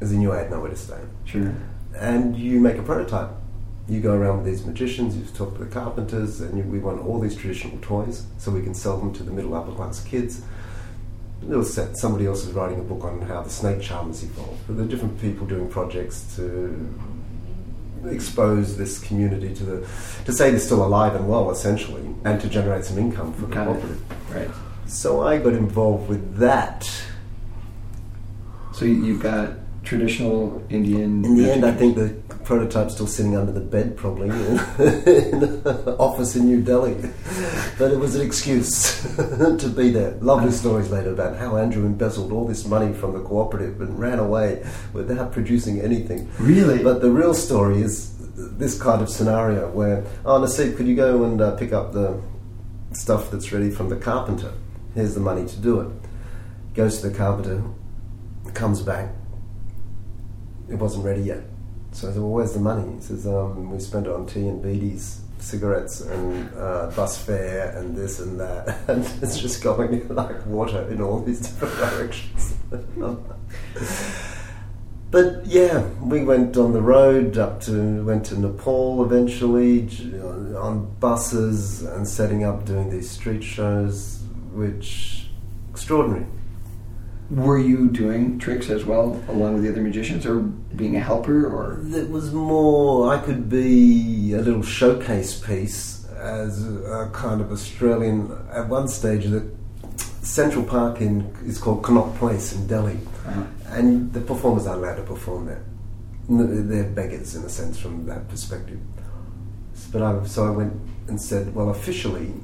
As 0.00 0.12
in 0.12 0.20
you 0.20 0.30
had 0.30 0.50
nowhere 0.50 0.70
to 0.70 0.76
stay. 0.76 1.00
Sure. 1.24 1.54
And 1.94 2.36
you 2.36 2.60
make 2.60 2.76
a 2.76 2.82
prototype. 2.82 3.30
You 3.88 4.00
go 4.00 4.14
around 4.14 4.38
with 4.38 4.46
these 4.46 4.64
magicians, 4.64 5.16
you 5.16 5.24
talk 5.34 5.56
to 5.58 5.64
the 5.64 5.70
carpenters, 5.70 6.40
and 6.40 6.56
you, 6.56 6.64
we 6.64 6.78
want 6.78 7.04
all 7.04 7.18
these 7.18 7.34
traditional 7.36 7.78
toys 7.82 8.24
so 8.38 8.50
we 8.50 8.62
can 8.62 8.74
sell 8.74 8.96
them 8.96 9.12
to 9.14 9.22
the 9.22 9.32
middle 9.32 9.54
upper 9.54 9.72
class 9.72 10.02
kids. 10.04 10.42
Was 11.42 11.74
set, 11.74 11.96
somebody 11.96 12.26
else 12.26 12.46
is 12.46 12.52
writing 12.52 12.78
a 12.78 12.84
book 12.84 13.02
on 13.04 13.20
how 13.22 13.42
the 13.42 13.50
snake 13.50 13.82
charmers 13.82 14.22
evolved. 14.22 14.60
But 14.68 14.76
there 14.76 14.84
are 14.84 14.88
different 14.88 15.20
people 15.20 15.44
doing 15.44 15.68
projects 15.68 16.36
to 16.36 16.94
expose 18.08 18.76
this 18.76 19.00
community 19.00 19.52
to 19.54 19.64
the 19.64 19.88
to 20.24 20.32
say 20.32 20.50
they're 20.50 20.60
still 20.60 20.84
alive 20.84 21.16
and 21.16 21.28
well, 21.28 21.50
essentially, 21.50 22.02
and 22.24 22.40
to 22.40 22.48
generate 22.48 22.84
some 22.84 22.96
income 22.96 23.32
for 23.32 23.42
the 23.42 23.54
Got 23.54 23.66
cooperative. 23.66 24.02
Right. 24.32 24.50
So 24.86 25.26
I 25.26 25.38
got 25.38 25.54
involved 25.54 26.08
with 26.08 26.36
that. 26.36 26.88
So 28.72 28.84
you- 28.84 29.04
you've 29.04 29.22
got 29.22 29.50
traditional 29.82 30.62
Indian. 30.70 31.24
In 31.24 31.36
the 31.36 31.52
end, 31.52 31.64
I 31.64 31.72
think 31.72 31.96
the 31.96 32.14
prototype's 32.44 32.94
still 32.94 33.06
sitting 33.06 33.36
under 33.36 33.52
the 33.52 33.60
bed, 33.60 33.96
probably 33.96 34.28
in, 34.28 34.36
in 35.06 35.42
an 35.42 35.88
office 35.98 36.36
in 36.36 36.46
New 36.46 36.62
Delhi. 36.62 36.94
But 37.78 37.92
it 37.92 37.98
was 37.98 38.14
an 38.14 38.24
excuse 38.24 39.02
to 39.16 39.72
be 39.74 39.90
there. 39.90 40.12
Lovely 40.20 40.52
stories 40.52 40.90
later 40.90 41.12
about 41.12 41.36
how 41.36 41.56
Andrew 41.56 41.84
embezzled 41.84 42.32
all 42.32 42.46
this 42.46 42.66
money 42.66 42.92
from 42.92 43.12
the 43.12 43.20
cooperative 43.20 43.80
and 43.80 43.98
ran 43.98 44.18
away 44.18 44.64
without 44.92 45.32
producing 45.32 45.80
anything. 45.80 46.30
Really? 46.38 46.82
But 46.82 47.00
the 47.00 47.10
real 47.10 47.34
story 47.34 47.82
is 47.82 48.12
this 48.34 48.80
kind 48.80 49.02
of 49.02 49.08
scenario 49.08 49.70
where, 49.70 50.04
oh, 50.24 50.40
Nasib, 50.40 50.76
could 50.76 50.86
you 50.86 50.96
go 50.96 51.24
and 51.24 51.40
uh, 51.40 51.56
pick 51.56 51.72
up 51.72 51.92
the 51.92 52.20
stuff 52.92 53.30
that's 53.30 53.52
ready 53.52 53.70
from 53.70 53.88
the 53.88 53.96
carpenter? 53.96 54.52
Here's 54.94 55.14
the 55.14 55.20
money 55.20 55.46
to 55.46 55.56
do 55.56 55.80
it. 55.80 55.88
Goes 56.74 57.00
to 57.00 57.08
the 57.08 57.16
carpenter, 57.16 57.62
comes 58.54 58.82
back. 58.82 59.10
It 60.72 60.78
wasn't 60.78 61.04
ready 61.04 61.20
yet. 61.20 61.42
So 61.92 62.08
I 62.08 62.12
said, 62.12 62.22
well, 62.22 62.30
where's 62.30 62.54
the 62.54 62.60
money? 62.60 62.94
He 62.94 63.02
says, 63.02 63.26
um, 63.26 63.70
we 63.70 63.78
spent 63.78 64.06
it 64.06 64.12
on 64.12 64.26
tea 64.26 64.48
and 64.48 64.64
beedis, 64.64 65.18
cigarettes 65.38 66.00
and 66.00 66.50
uh, 66.56 66.90
bus 66.96 67.22
fare 67.22 67.76
and 67.76 67.94
this 67.94 68.20
and 68.20 68.40
that. 68.40 68.78
And 68.88 69.04
it's 69.22 69.38
just 69.38 69.62
going 69.62 70.08
like 70.14 70.46
water 70.46 70.88
in 70.90 71.02
all 71.02 71.20
these 71.20 71.40
different 71.40 71.76
directions. 71.76 72.54
But 75.12 75.44
yeah, 75.44 75.86
we 76.00 76.24
went 76.24 76.56
on 76.56 76.72
the 76.72 76.80
road 76.80 77.36
up 77.36 77.60
to 77.64 78.02
went 78.02 78.24
to 78.26 78.40
Nepal 78.40 79.04
eventually 79.04 79.86
on 80.56 80.96
buses 81.00 81.82
and 81.82 82.08
setting 82.08 82.44
up 82.44 82.64
doing 82.64 82.88
these 82.88 83.10
street 83.10 83.44
shows, 83.44 84.22
which 84.54 85.28
extraordinary. 85.70 86.24
Were 87.32 87.58
you 87.58 87.88
doing 87.88 88.38
tricks 88.38 88.68
as 88.68 88.84
well, 88.84 89.18
along 89.28 89.54
with 89.54 89.62
the 89.62 89.70
other 89.70 89.80
magicians, 89.80 90.26
or 90.26 90.40
being 90.40 90.96
a 90.96 91.00
helper, 91.00 91.46
or 91.46 91.80
It 91.82 92.10
was 92.10 92.30
more 92.30 93.10
I 93.14 93.18
could 93.18 93.48
be 93.48 94.34
a 94.34 94.42
little 94.42 94.62
showcase 94.62 95.40
piece 95.40 96.06
as 96.16 96.62
a 96.66 97.08
kind 97.12 97.40
of 97.40 97.50
Australian. 97.50 98.30
At 98.52 98.68
one 98.68 98.86
stage, 98.86 99.24
the 99.24 99.50
Central 100.20 100.62
Park 100.62 101.00
in 101.00 101.34
is 101.46 101.56
called 101.58 101.82
Connaught 101.82 102.14
Place 102.16 102.52
in 102.52 102.66
Delhi. 102.66 102.98
uh, 103.26 103.44
and 103.68 104.12
the 104.12 104.20
performers 104.20 104.66
aren't 104.66 104.84
allowed 104.84 104.96
to 104.96 105.02
perform 105.02 105.46
there. 105.46 105.62
They're 106.28 106.84
beggars 106.84 107.34
in 107.34 107.44
a 107.44 107.48
sense 107.48 107.78
from 107.78 108.04
that 108.06 108.28
perspective. 108.28 108.78
But 109.90 110.02
I, 110.02 110.24
so 110.26 110.46
I 110.46 110.50
went 110.50 110.74
and 111.08 111.20
said, 111.20 111.54
well, 111.54 111.70
officially, 111.70 112.34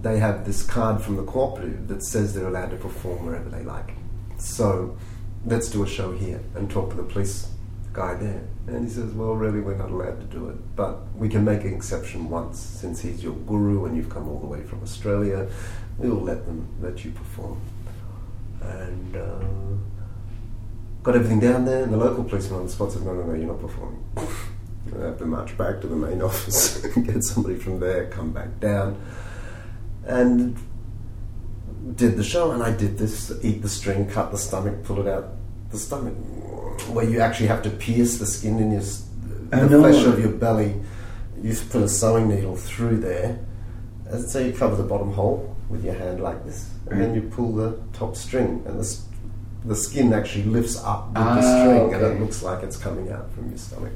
they 0.00 0.18
have 0.18 0.46
this 0.46 0.62
card 0.62 1.02
from 1.02 1.16
the 1.16 1.24
cooperative 1.24 1.86
that 1.88 2.02
says 2.02 2.34
they're 2.34 2.48
allowed 2.48 2.70
to 2.70 2.76
perform 2.76 3.26
wherever 3.26 3.48
they 3.50 3.62
like. 3.62 3.92
So 4.38 4.96
let's 5.44 5.68
do 5.68 5.82
a 5.82 5.86
show 5.86 6.12
here 6.12 6.40
and 6.54 6.70
talk 6.70 6.90
to 6.90 6.96
the 6.96 7.02
police 7.02 7.48
guy 7.92 8.14
there. 8.14 8.42
And 8.66 8.86
he 8.86 8.90
says, 8.92 9.12
well, 9.12 9.34
really, 9.34 9.60
we're 9.60 9.76
not 9.76 9.90
allowed 9.90 10.20
to 10.20 10.26
do 10.26 10.48
it, 10.48 10.76
but 10.76 11.12
we 11.14 11.28
can 11.28 11.44
make 11.44 11.62
an 11.62 11.74
exception 11.74 12.28
once 12.28 12.58
since 12.58 13.00
he's 13.00 13.22
your 13.22 13.34
guru 13.34 13.86
and 13.86 13.96
you've 13.96 14.10
come 14.10 14.28
all 14.28 14.38
the 14.38 14.46
way 14.46 14.62
from 14.62 14.82
Australia. 14.82 15.48
We'll 15.98 16.20
let 16.20 16.46
them 16.46 16.68
let 16.80 17.04
you 17.04 17.10
perform. 17.10 17.60
And 18.60 19.16
uh, 19.16 19.44
got 21.02 21.14
everything 21.16 21.40
down 21.40 21.64
there, 21.64 21.82
and 21.84 21.92
the 21.92 21.96
local 21.96 22.24
policeman 22.24 22.60
on 22.60 22.66
the 22.66 22.72
spot 22.72 22.92
said, 22.92 23.02
no, 23.02 23.14
no, 23.14 23.22
no, 23.22 23.34
you're 23.34 23.46
not 23.46 23.60
performing. 23.60 24.04
I 24.16 25.06
have 25.06 25.18
to 25.18 25.26
march 25.26 25.56
back 25.56 25.80
to 25.82 25.86
the 25.86 25.96
main 25.96 26.22
office 26.28 26.82
and 26.84 27.06
get 27.06 27.22
somebody 27.24 27.56
from 27.56 27.80
there, 27.80 28.06
come 28.08 28.32
back 28.32 28.60
down. 28.60 29.00
And 30.06 30.56
did 31.94 32.16
the 32.16 32.24
show, 32.24 32.50
and 32.52 32.62
I 32.62 32.74
did 32.74 32.98
this 32.98 33.32
eat 33.42 33.62
the 33.62 33.68
string, 33.68 34.08
cut 34.08 34.30
the 34.30 34.38
stomach, 34.38 34.84
pull 34.84 35.00
it 35.00 35.08
out 35.08 35.28
the 35.70 35.78
stomach, 35.78 36.14
where 36.88 37.08
you 37.08 37.20
actually 37.20 37.48
have 37.48 37.62
to 37.62 37.70
pierce 37.70 38.18
the 38.18 38.26
skin 38.26 38.58
in 38.58 38.72
your, 38.72 38.80
the 38.80 39.68
flesh 39.68 40.04
of 40.04 40.18
your 40.18 40.32
belly. 40.32 40.74
You 41.42 41.54
put 41.70 41.82
a 41.82 41.88
sewing 41.88 42.28
needle 42.28 42.56
through 42.56 42.98
there, 42.98 43.38
and 44.06 44.28
so 44.28 44.38
you 44.40 44.52
cover 44.52 44.76
the 44.76 44.82
bottom 44.82 45.12
hole 45.12 45.56
with 45.68 45.84
your 45.84 45.94
hand 45.94 46.22
like 46.22 46.44
this, 46.44 46.70
and 46.90 47.00
then 47.00 47.14
you 47.14 47.22
pull 47.22 47.52
the 47.52 47.78
top 47.92 48.16
string, 48.16 48.62
and 48.66 48.80
the, 48.80 48.98
the 49.64 49.76
skin 49.76 50.12
actually 50.12 50.44
lifts 50.44 50.82
up 50.82 51.06
with 51.08 51.14
the 51.14 51.20
Ah, 51.20 51.40
string, 51.40 51.94
and 51.94 52.04
it 52.04 52.20
looks 52.20 52.42
like 52.42 52.62
it's 52.62 52.76
coming 52.76 53.10
out 53.12 53.30
from 53.32 53.48
your 53.48 53.58
stomach. 53.58 53.92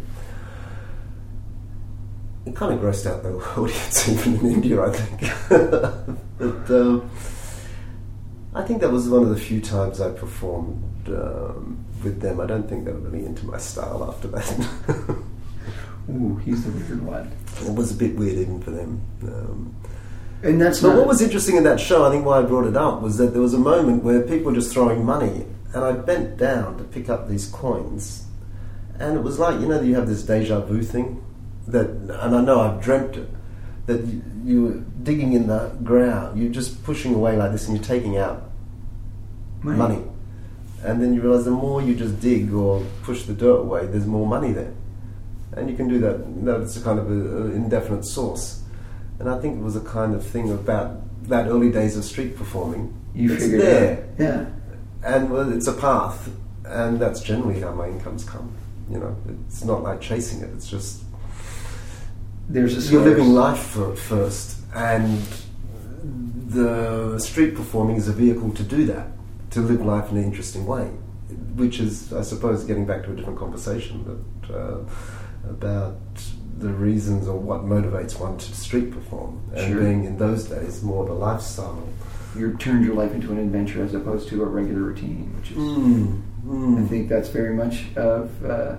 It 2.44 2.56
kind 2.56 2.74
of 2.74 2.80
grossed 2.80 3.06
out 3.06 3.22
the 3.22 3.34
audience, 3.60 4.08
even 4.08 4.34
in 4.40 4.52
India, 4.54 4.82
I 4.82 4.90
think. 4.90 5.32
but 6.38 6.70
um, 6.70 7.10
I 8.54 8.62
think 8.62 8.80
that 8.82 8.90
was 8.90 9.08
one 9.08 9.22
of 9.22 9.30
the 9.30 9.36
few 9.38 9.60
times 9.60 10.00
I 10.00 10.10
performed 10.10 11.08
um, 11.08 11.84
with 12.04 12.20
them. 12.20 12.40
I 12.40 12.46
don't 12.46 12.68
think 12.68 12.84
they 12.84 12.92
were 12.92 12.98
really 12.98 13.24
into 13.24 13.46
my 13.46 13.58
style 13.58 14.04
after 14.08 14.28
that. 14.28 14.68
ooh, 16.10 16.36
he's 16.44 16.64
the 16.64 16.70
weird 16.70 17.02
one. 17.02 17.32
it 17.62 17.74
was 17.74 17.92
a 17.92 17.94
bit 17.94 18.14
weird 18.16 18.36
even 18.38 18.60
for 18.60 18.70
them. 18.70 19.00
Um, 19.22 19.74
And 20.42 20.60
that's 20.60 20.80
but 20.82 20.96
what 20.96 21.06
was 21.06 21.22
interesting 21.22 21.56
in 21.56 21.64
that 21.64 21.80
show, 21.80 22.04
I 22.04 22.10
think 22.10 22.26
why 22.26 22.38
I 22.40 22.42
brought 22.42 22.66
it 22.66 22.76
up, 22.76 23.00
was 23.00 23.16
that 23.18 23.32
there 23.32 23.40
was 23.40 23.54
a 23.54 23.58
moment 23.58 24.02
where 24.02 24.20
people 24.22 24.46
were 24.50 24.54
just 24.54 24.72
throwing 24.72 25.04
money, 25.04 25.46
and 25.72 25.84
I 25.84 25.92
bent 25.92 26.36
down 26.36 26.76
to 26.78 26.84
pick 26.84 27.08
up 27.08 27.28
these 27.28 27.46
coins, 27.46 28.26
and 28.98 29.16
it 29.16 29.22
was 29.22 29.38
like 29.38 29.60
you 29.60 29.68
know 29.68 29.80
you 29.80 29.94
have 29.94 30.08
this 30.08 30.24
deja 30.24 30.60
vu 30.60 30.82
thing, 30.82 31.24
that, 31.68 31.88
and 31.88 32.34
I 32.36 32.40
know 32.42 32.60
I've 32.60 32.82
dreamt 32.82 33.16
it, 33.16 33.28
that 33.86 34.04
you, 34.06 34.22
you 34.44 34.62
were 34.64 34.74
digging 35.02 35.32
in 35.32 35.46
the 35.46 35.68
ground, 35.82 36.40
you're 36.40 36.52
just 36.52 36.82
pushing 36.84 37.14
away 37.14 37.36
like 37.36 37.52
this, 37.52 37.66
and 37.66 37.76
you're 37.76 37.84
taking 37.84 38.16
out 38.16 38.50
money. 39.62 39.78
money. 39.78 40.04
And 40.84 41.00
then 41.00 41.14
you 41.14 41.20
realize 41.20 41.44
the 41.44 41.50
more 41.52 41.80
you 41.80 41.94
just 41.94 42.20
dig 42.20 42.52
or 42.52 42.84
push 43.02 43.22
the 43.22 43.32
dirt 43.32 43.60
away, 43.60 43.86
there's 43.86 44.06
more 44.06 44.26
money 44.26 44.52
there. 44.52 44.72
And 45.52 45.70
you 45.70 45.76
can 45.76 45.88
do 45.88 45.98
that. 46.00 46.44
That's 46.44 46.76
a 46.76 46.80
kind 46.80 46.98
of 46.98 47.10
an 47.10 47.52
indefinite 47.52 48.04
source. 48.04 48.62
And 49.18 49.28
I 49.28 49.38
think 49.38 49.58
it 49.58 49.62
was 49.62 49.76
a 49.76 49.80
kind 49.80 50.14
of 50.14 50.26
thing 50.26 50.50
about 50.50 51.00
that 51.28 51.46
early 51.46 51.70
days 51.70 51.96
of 51.96 52.04
street 52.04 52.36
performing. 52.36 52.92
You 53.14 53.32
it's 53.32 53.44
figured 53.44 53.60
there. 53.60 53.92
it 53.92 53.98
out. 53.98 54.04
Yeah. 54.18 54.46
And 55.04 55.30
well, 55.30 55.52
it's 55.52 55.68
a 55.68 55.74
path. 55.74 56.30
And 56.64 56.98
that's 56.98 57.20
generally 57.20 57.60
how 57.60 57.72
my 57.72 57.88
incomes 57.88 58.24
come. 58.24 58.54
You 58.90 58.98
know, 58.98 59.16
it's 59.46 59.62
not 59.64 59.82
like 59.82 60.00
chasing 60.00 60.40
it. 60.40 60.50
It's 60.54 60.68
just 60.68 61.02
There's 62.48 62.88
a 62.88 62.92
you're 62.92 63.02
living 63.02 63.32
life 63.32 63.58
for, 63.58 63.94
first, 63.96 64.58
and 64.74 65.22
the 66.48 67.18
street 67.18 67.54
performing 67.54 67.96
is 67.96 68.08
a 68.08 68.12
vehicle 68.12 68.52
to 68.52 68.62
do 68.62 68.84
that, 68.86 69.08
to 69.50 69.60
live 69.60 69.84
life 69.84 70.10
in 70.10 70.18
an 70.18 70.24
interesting 70.24 70.66
way, 70.66 70.84
which 71.54 71.80
is, 71.80 72.12
I 72.12 72.22
suppose, 72.22 72.64
getting 72.64 72.84
back 72.84 73.04
to 73.04 73.12
a 73.12 73.16
different 73.16 73.38
conversation 73.38 74.24
that, 74.48 74.54
uh, 74.54 74.78
about 75.48 75.96
the 76.58 76.68
reasons 76.68 77.26
or 77.26 77.38
what 77.38 77.62
motivates 77.64 78.20
one 78.20 78.36
to 78.38 78.54
street 78.54 78.90
perform, 78.92 79.40
and 79.54 79.72
Sure. 79.72 79.82
being 79.82 80.04
in 80.04 80.18
those 80.18 80.44
days 80.44 80.82
more 80.82 81.04
of 81.04 81.10
a 81.10 81.14
lifestyle. 81.14 81.82
You 82.36 82.52
turned 82.54 82.84
your 82.84 82.94
life 82.94 83.14
into 83.14 83.32
an 83.32 83.38
adventure 83.38 83.82
as 83.82 83.94
opposed 83.94 84.28
to 84.28 84.42
a 84.42 84.46
regular 84.46 84.80
routine, 84.82 85.32
which 85.36 85.50
is. 85.52 85.56
Mm, 85.58 86.22
mm. 86.46 86.82
I 86.82 86.86
think 86.86 87.08
that's 87.08 87.28
very 87.28 87.54
much 87.54 87.94
of 87.96 88.44
uh, 88.44 88.76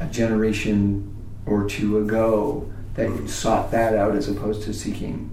a 0.00 0.06
generation 0.06 1.14
or 1.46 1.64
two 1.68 1.98
ago 1.98 2.68
that 2.94 3.28
sought 3.28 3.70
that 3.72 3.94
out 3.94 4.14
as 4.14 4.28
opposed 4.28 4.62
to 4.64 4.72
seeking 4.72 5.30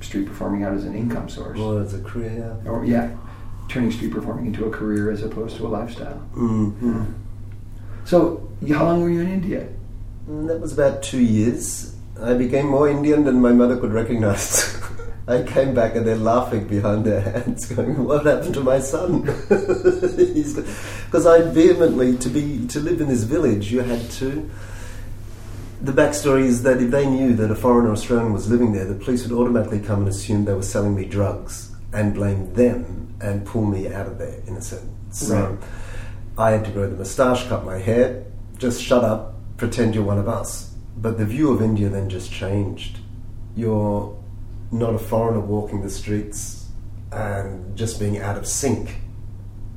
street 0.00 0.26
performing 0.26 0.62
out 0.64 0.72
as 0.74 0.84
an 0.84 0.94
income 0.94 1.28
source. 1.28 1.58
Well, 1.58 1.78
as 1.78 1.92
a 1.94 2.02
career. 2.02 2.56
or 2.66 2.84
yeah, 2.84 3.10
turning 3.68 3.90
street 3.90 4.12
performing 4.12 4.46
into 4.46 4.64
a 4.64 4.70
career 4.70 5.10
as 5.10 5.22
opposed 5.22 5.56
to 5.58 5.66
a 5.66 5.68
lifestyle. 5.68 6.22
Mm, 6.34 6.72
mm. 6.80 7.14
So, 8.04 8.48
how 8.68 8.84
long 8.86 9.02
were 9.02 9.10
you 9.10 9.20
in 9.20 9.28
India? 9.30 9.68
Mm, 10.28 10.46
That 10.48 10.60
was 10.60 10.72
about 10.72 11.02
two 11.02 11.20
years. 11.20 11.94
I 12.20 12.34
became 12.34 12.66
more 12.66 12.88
Indian 12.88 13.24
than 13.24 13.40
my 13.40 13.52
mother 13.52 13.76
could 13.78 13.92
recognize. 13.92 14.76
I 15.28 15.42
came 15.44 15.74
back 15.74 15.94
and 15.94 16.04
they're 16.06 16.16
laughing 16.16 16.66
behind 16.66 17.04
their 17.04 17.20
hands, 17.20 17.66
going, 17.74 18.04
"What 18.04 18.26
happened 18.26 18.54
to 18.54 18.60
my 18.62 18.80
son?" 18.80 19.22
Because 21.10 21.26
I 21.26 21.42
vehemently 21.42 22.16
to 22.18 22.28
be 22.28 22.66
to 22.68 22.80
live 22.80 23.00
in 23.00 23.08
this 23.08 23.24
village, 23.24 23.70
you 23.72 23.80
had 23.80 24.10
to. 24.12 24.48
The 25.82 25.92
backstory 25.92 26.44
is 26.44 26.62
that 26.64 26.82
if 26.82 26.90
they 26.90 27.08
knew 27.08 27.34
that 27.36 27.50
a 27.50 27.54
foreigner 27.54 27.90
Australian 27.90 28.34
was 28.34 28.50
living 28.50 28.72
there, 28.72 28.84
the 28.84 28.94
police 28.94 29.26
would 29.26 29.32
automatically 29.32 29.80
come 29.80 30.00
and 30.00 30.08
assume 30.08 30.44
they 30.44 30.52
were 30.52 30.62
selling 30.62 30.94
me 30.94 31.06
drugs 31.06 31.74
and 31.94 32.12
blame 32.12 32.52
them 32.52 33.14
and 33.22 33.46
pull 33.46 33.64
me 33.64 33.90
out 33.92 34.06
of 34.06 34.18
there, 34.18 34.42
in 34.46 34.56
a 34.56 34.60
sense. 34.60 34.84
So 35.10 35.34
Right. 35.34 35.58
I 36.36 36.50
had 36.52 36.66
to 36.66 36.70
grow 36.70 36.88
the 36.88 36.96
moustache, 36.96 37.48
cut 37.48 37.64
my 37.64 37.78
hair, 37.78 38.24
just 38.58 38.82
shut 38.82 39.04
up, 39.04 39.34
pretend 39.56 39.94
you're 39.94 40.04
one 40.04 40.18
of 40.18 40.28
us. 40.28 40.74
But 40.98 41.16
the 41.16 41.24
view 41.24 41.50
of 41.50 41.62
India 41.62 41.88
then 41.88 42.10
just 42.10 42.30
changed. 42.30 42.98
You're 43.56 44.14
not 44.70 44.94
a 44.94 44.98
foreigner 44.98 45.40
walking 45.40 45.80
the 45.80 45.90
streets 45.90 46.66
and 47.10 47.74
just 47.74 47.98
being 47.98 48.18
out 48.18 48.36
of 48.36 48.46
sync 48.46 48.96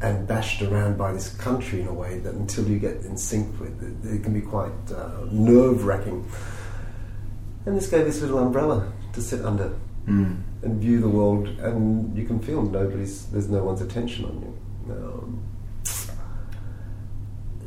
and 0.04 0.28
bashed 0.28 0.62
around 0.62 0.98
by 0.98 1.14
this 1.14 1.30
country 1.38 1.82
in 1.82 1.88
a 1.88 1.94
way 1.94 2.20
that 2.20 2.34
until 2.36 2.68
you 2.68 2.78
get 2.78 2.98
in 2.98 3.18
sync 3.18 3.60
with 3.60 3.82
it, 3.82 4.16
it 4.16 4.22
can 4.24 4.34
be 4.34 4.42
quite 4.42 4.72
uh, 4.94 5.26
nerve 5.32 5.86
wracking. 5.86 6.30
And 7.66 7.78
this 7.78 7.90
gave 7.90 8.06
this 8.06 8.22
little 8.22 8.40
umbrella 8.40 8.92
to 9.14 9.22
sit 9.22 9.44
under 9.44 9.74
Mm. 10.06 10.42
and 10.64 10.82
view 10.82 11.00
the 11.00 11.08
world, 11.08 11.48
and 11.48 12.14
you 12.18 12.26
can 12.26 12.38
feel 12.38 12.62
nobody's, 12.62 13.26
there's 13.28 13.48
no 13.48 13.64
one's 13.64 13.80
attention 13.80 14.26
on 14.26 14.42
you. 14.42 14.94
Um, 14.94 15.44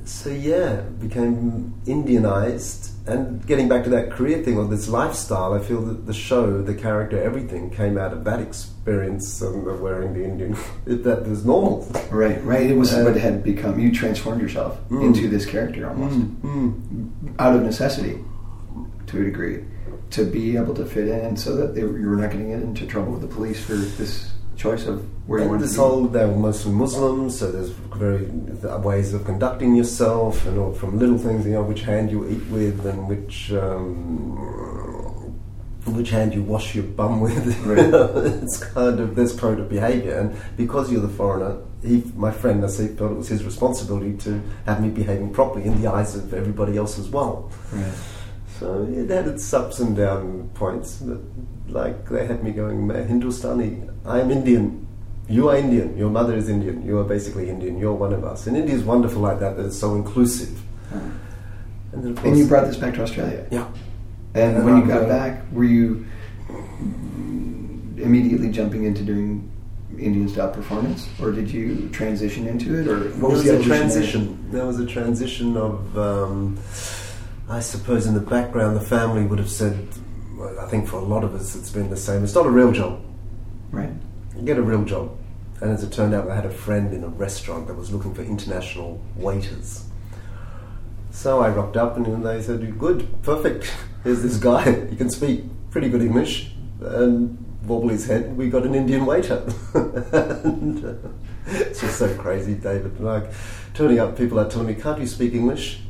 so 0.04 0.28
yeah, 0.28 0.82
became 1.00 1.72
Indianized, 1.86 2.90
and 3.06 3.46
getting 3.46 3.70
back 3.70 3.84
to 3.84 3.90
that 3.90 4.10
career 4.10 4.42
thing 4.42 4.58
or 4.58 4.66
this 4.66 4.86
lifestyle, 4.86 5.54
I 5.54 5.60
feel 5.60 5.80
that 5.86 6.04
the 6.04 6.12
show, 6.12 6.60
the 6.60 6.74
character, 6.74 7.18
everything 7.22 7.70
came 7.70 7.96
out 7.96 8.12
of 8.12 8.24
that 8.24 8.40
experience 8.40 8.75
and 8.86 9.68
of 9.68 9.80
wearing 9.80 10.14
the 10.14 10.24
Indian. 10.24 10.56
that 10.86 11.26
was 11.28 11.44
normal. 11.44 11.86
Right, 12.10 12.42
right. 12.44 12.70
It 12.70 12.76
was 12.76 12.94
Uh, 12.94 13.02
what 13.04 13.16
had 13.16 13.42
become. 13.42 13.78
You 13.80 13.90
transformed 13.92 14.40
yourself 14.40 14.78
Mm. 14.90 15.06
into 15.06 15.28
this 15.28 15.44
character 15.44 15.88
almost 15.88 16.18
Mm. 16.42 17.04
out 17.38 17.56
of 17.56 17.62
necessity, 17.62 18.18
to 19.08 19.20
a 19.20 19.24
degree, 19.24 19.58
to 20.10 20.24
be 20.24 20.56
able 20.56 20.74
to 20.74 20.84
fit 20.84 21.08
in, 21.08 21.36
so 21.36 21.56
that 21.56 21.74
they, 21.74 21.80
you 21.80 22.08
were 22.10 22.16
not 22.16 22.30
going 22.30 22.44
to 22.44 22.50
get 22.54 22.62
into 22.62 22.86
trouble 22.86 23.12
with 23.12 23.22
the 23.22 23.26
police 23.28 23.58
for 23.60 23.74
this 23.74 24.30
choice 24.56 24.86
of 24.86 25.02
where 25.26 25.40
you 25.40 25.42
And 25.42 25.50
wanted 25.50 25.64
this 25.64 25.72
to 25.72 25.78
be. 25.78 25.82
whole, 25.82 26.04
they 26.06 26.24
were 26.24 26.34
mostly 26.36 26.72
Muslims, 26.72 27.36
so 27.38 27.50
there's 27.50 27.70
very 27.98 28.26
ways 28.82 29.12
of 29.14 29.24
conducting 29.24 29.74
yourself, 29.74 30.46
and 30.46 30.58
all 30.58 30.72
from 30.72 30.98
little 30.98 31.18
things, 31.18 31.44
you 31.44 31.52
know, 31.52 31.62
which 31.62 31.82
hand 31.82 32.10
you 32.10 32.24
eat 32.28 32.46
with, 32.50 32.86
and 32.86 33.08
which 33.08 33.52
um, 33.52 34.38
which 35.86 36.10
hand 36.10 36.34
you 36.34 36.42
wash 36.42 36.74
your 36.74 36.84
bum 36.84 37.20
with. 37.26 37.46
Right. 37.64 37.78
it's 38.42 38.58
kind 38.58 38.98
of 39.00 39.14
this 39.14 39.38
code 39.38 39.60
of 39.60 39.68
behaviour, 39.68 40.18
and 40.18 40.36
because 40.56 40.90
you're 40.90 41.00
the 41.00 41.08
foreigner, 41.08 41.58
he, 41.82 42.02
my 42.16 42.30
friend 42.32 42.62
Nasif 42.62 42.98
felt 42.98 43.12
it 43.12 43.16
was 43.16 43.28
his 43.28 43.44
responsibility 43.44 44.16
to 44.18 44.40
have 44.66 44.82
me 44.82 44.88
behaving 44.90 45.32
properly 45.32 45.64
in 45.66 45.80
the 45.80 45.90
eyes 45.90 46.16
of 46.16 46.32
everybody 46.34 46.76
else 46.76 46.98
as 46.98 47.08
well. 47.08 47.50
Right. 47.72 47.92
So 48.58 48.86
it 48.90 49.10
had 49.10 49.28
its 49.28 49.52
ups 49.52 49.78
and 49.80 49.94
down 49.96 50.50
points, 50.54 50.96
but 50.96 51.18
like 51.68 52.08
they 52.08 52.26
had 52.26 52.42
me 52.42 52.52
going, 52.52 52.88
Hindustani, 52.88 53.82
I 54.04 54.20
am 54.20 54.30
Indian. 54.30 54.86
You 55.28 55.48
are 55.50 55.56
Indian. 55.56 55.96
Your 55.98 56.08
mother 56.08 56.36
is 56.36 56.48
Indian. 56.48 56.84
You 56.86 56.98
are 56.98 57.04
basically 57.04 57.50
Indian. 57.50 57.78
You're 57.78 57.92
one 57.94 58.12
of 58.12 58.24
us. 58.24 58.46
And 58.46 58.56
India 58.56 58.74
is 58.74 58.82
wonderful 58.84 59.20
like 59.20 59.40
that. 59.40 59.56
That 59.56 59.66
it's 59.66 59.78
so 59.78 59.94
inclusive. 59.94 60.56
Uh, 60.92 61.00
And, 61.92 62.02
then 62.04 62.12
of 62.12 62.24
And 62.24 62.38
you 62.38 62.46
brought 62.46 62.66
this 62.68 62.76
back 62.76 62.94
to 62.94 63.02
Australia. 63.02 63.44
yeah. 63.50 63.66
And 64.36 64.56
And 64.56 64.64
when 64.64 64.76
you 64.76 64.82
got 64.86 65.06
going- 65.06 65.08
back, 65.08 65.42
were 65.52 65.64
you 65.64 66.04
immediately 67.96 68.50
jumping 68.50 68.84
into 68.84 69.02
doing 69.02 69.50
Indian 69.98 70.28
style 70.28 70.50
performance, 70.50 71.08
or 71.20 71.32
did 71.32 71.50
you 71.50 71.88
transition 71.90 72.46
into 72.46 72.78
it, 72.78 72.86
or 72.86 73.08
what 73.20 73.32
was, 73.32 73.44
was 73.44 73.44
the 73.44 73.60
a 73.60 73.62
transition. 73.62 74.38
There 74.52 74.66
was 74.66 74.78
a 74.78 74.84
transition 74.86 75.56
of, 75.56 75.96
um, 75.98 76.58
I 77.48 77.60
suppose, 77.60 78.06
in 78.06 78.12
the 78.12 78.20
background, 78.20 78.76
the 78.76 78.80
family 78.82 79.24
would 79.24 79.38
have 79.38 79.50
said. 79.50 79.88
I 80.60 80.66
think 80.66 80.86
for 80.86 80.96
a 80.98 81.04
lot 81.04 81.24
of 81.24 81.34
us, 81.34 81.56
it's 81.56 81.70
been 81.70 81.88
the 81.88 81.96
same. 81.96 82.22
It's 82.22 82.34
not 82.34 82.44
a 82.44 82.50
real 82.50 82.70
job. 82.72 83.00
Right. 83.70 83.88
You 84.36 84.42
get 84.42 84.58
a 84.58 84.62
real 84.62 84.84
job. 84.84 85.16
And 85.62 85.70
as 85.70 85.82
it 85.82 85.92
turned 85.92 86.12
out, 86.12 86.28
I 86.28 86.34
had 86.34 86.44
a 86.44 86.50
friend 86.50 86.92
in 86.92 87.02
a 87.02 87.08
restaurant 87.08 87.66
that 87.68 87.74
was 87.74 87.90
looking 87.90 88.12
for 88.12 88.20
international 88.20 89.00
waiters. 89.16 89.84
So 91.10 91.40
I 91.40 91.48
rocked 91.48 91.78
up 91.78 91.96
and 91.96 92.22
they 92.22 92.42
said, 92.42 92.78
Good, 92.78 93.08
perfect. 93.22 93.72
Here's 94.06 94.22
this 94.22 94.36
guy. 94.36 94.86
He 94.90 94.94
can 94.94 95.10
speak 95.10 95.42
pretty 95.72 95.88
good 95.88 96.00
English. 96.00 96.52
And 96.80 97.36
wobble 97.64 97.88
his 97.88 98.06
head, 98.06 98.36
we 98.36 98.48
got 98.48 98.64
an 98.64 98.74
Indian 98.74 99.04
waiter. 99.04 99.42
and, 99.74 100.84
uh, 100.84 100.94
it's 101.46 101.80
just 101.80 101.98
so 101.98 102.14
crazy, 102.14 102.54
David. 102.54 103.00
Like 103.00 103.24
turning 103.74 103.98
up, 103.98 104.16
people 104.16 104.38
are 104.38 104.48
telling 104.48 104.68
me, 104.68 104.74
Can't 104.74 105.00
you 105.00 105.08
speak 105.08 105.34
English? 105.34 105.80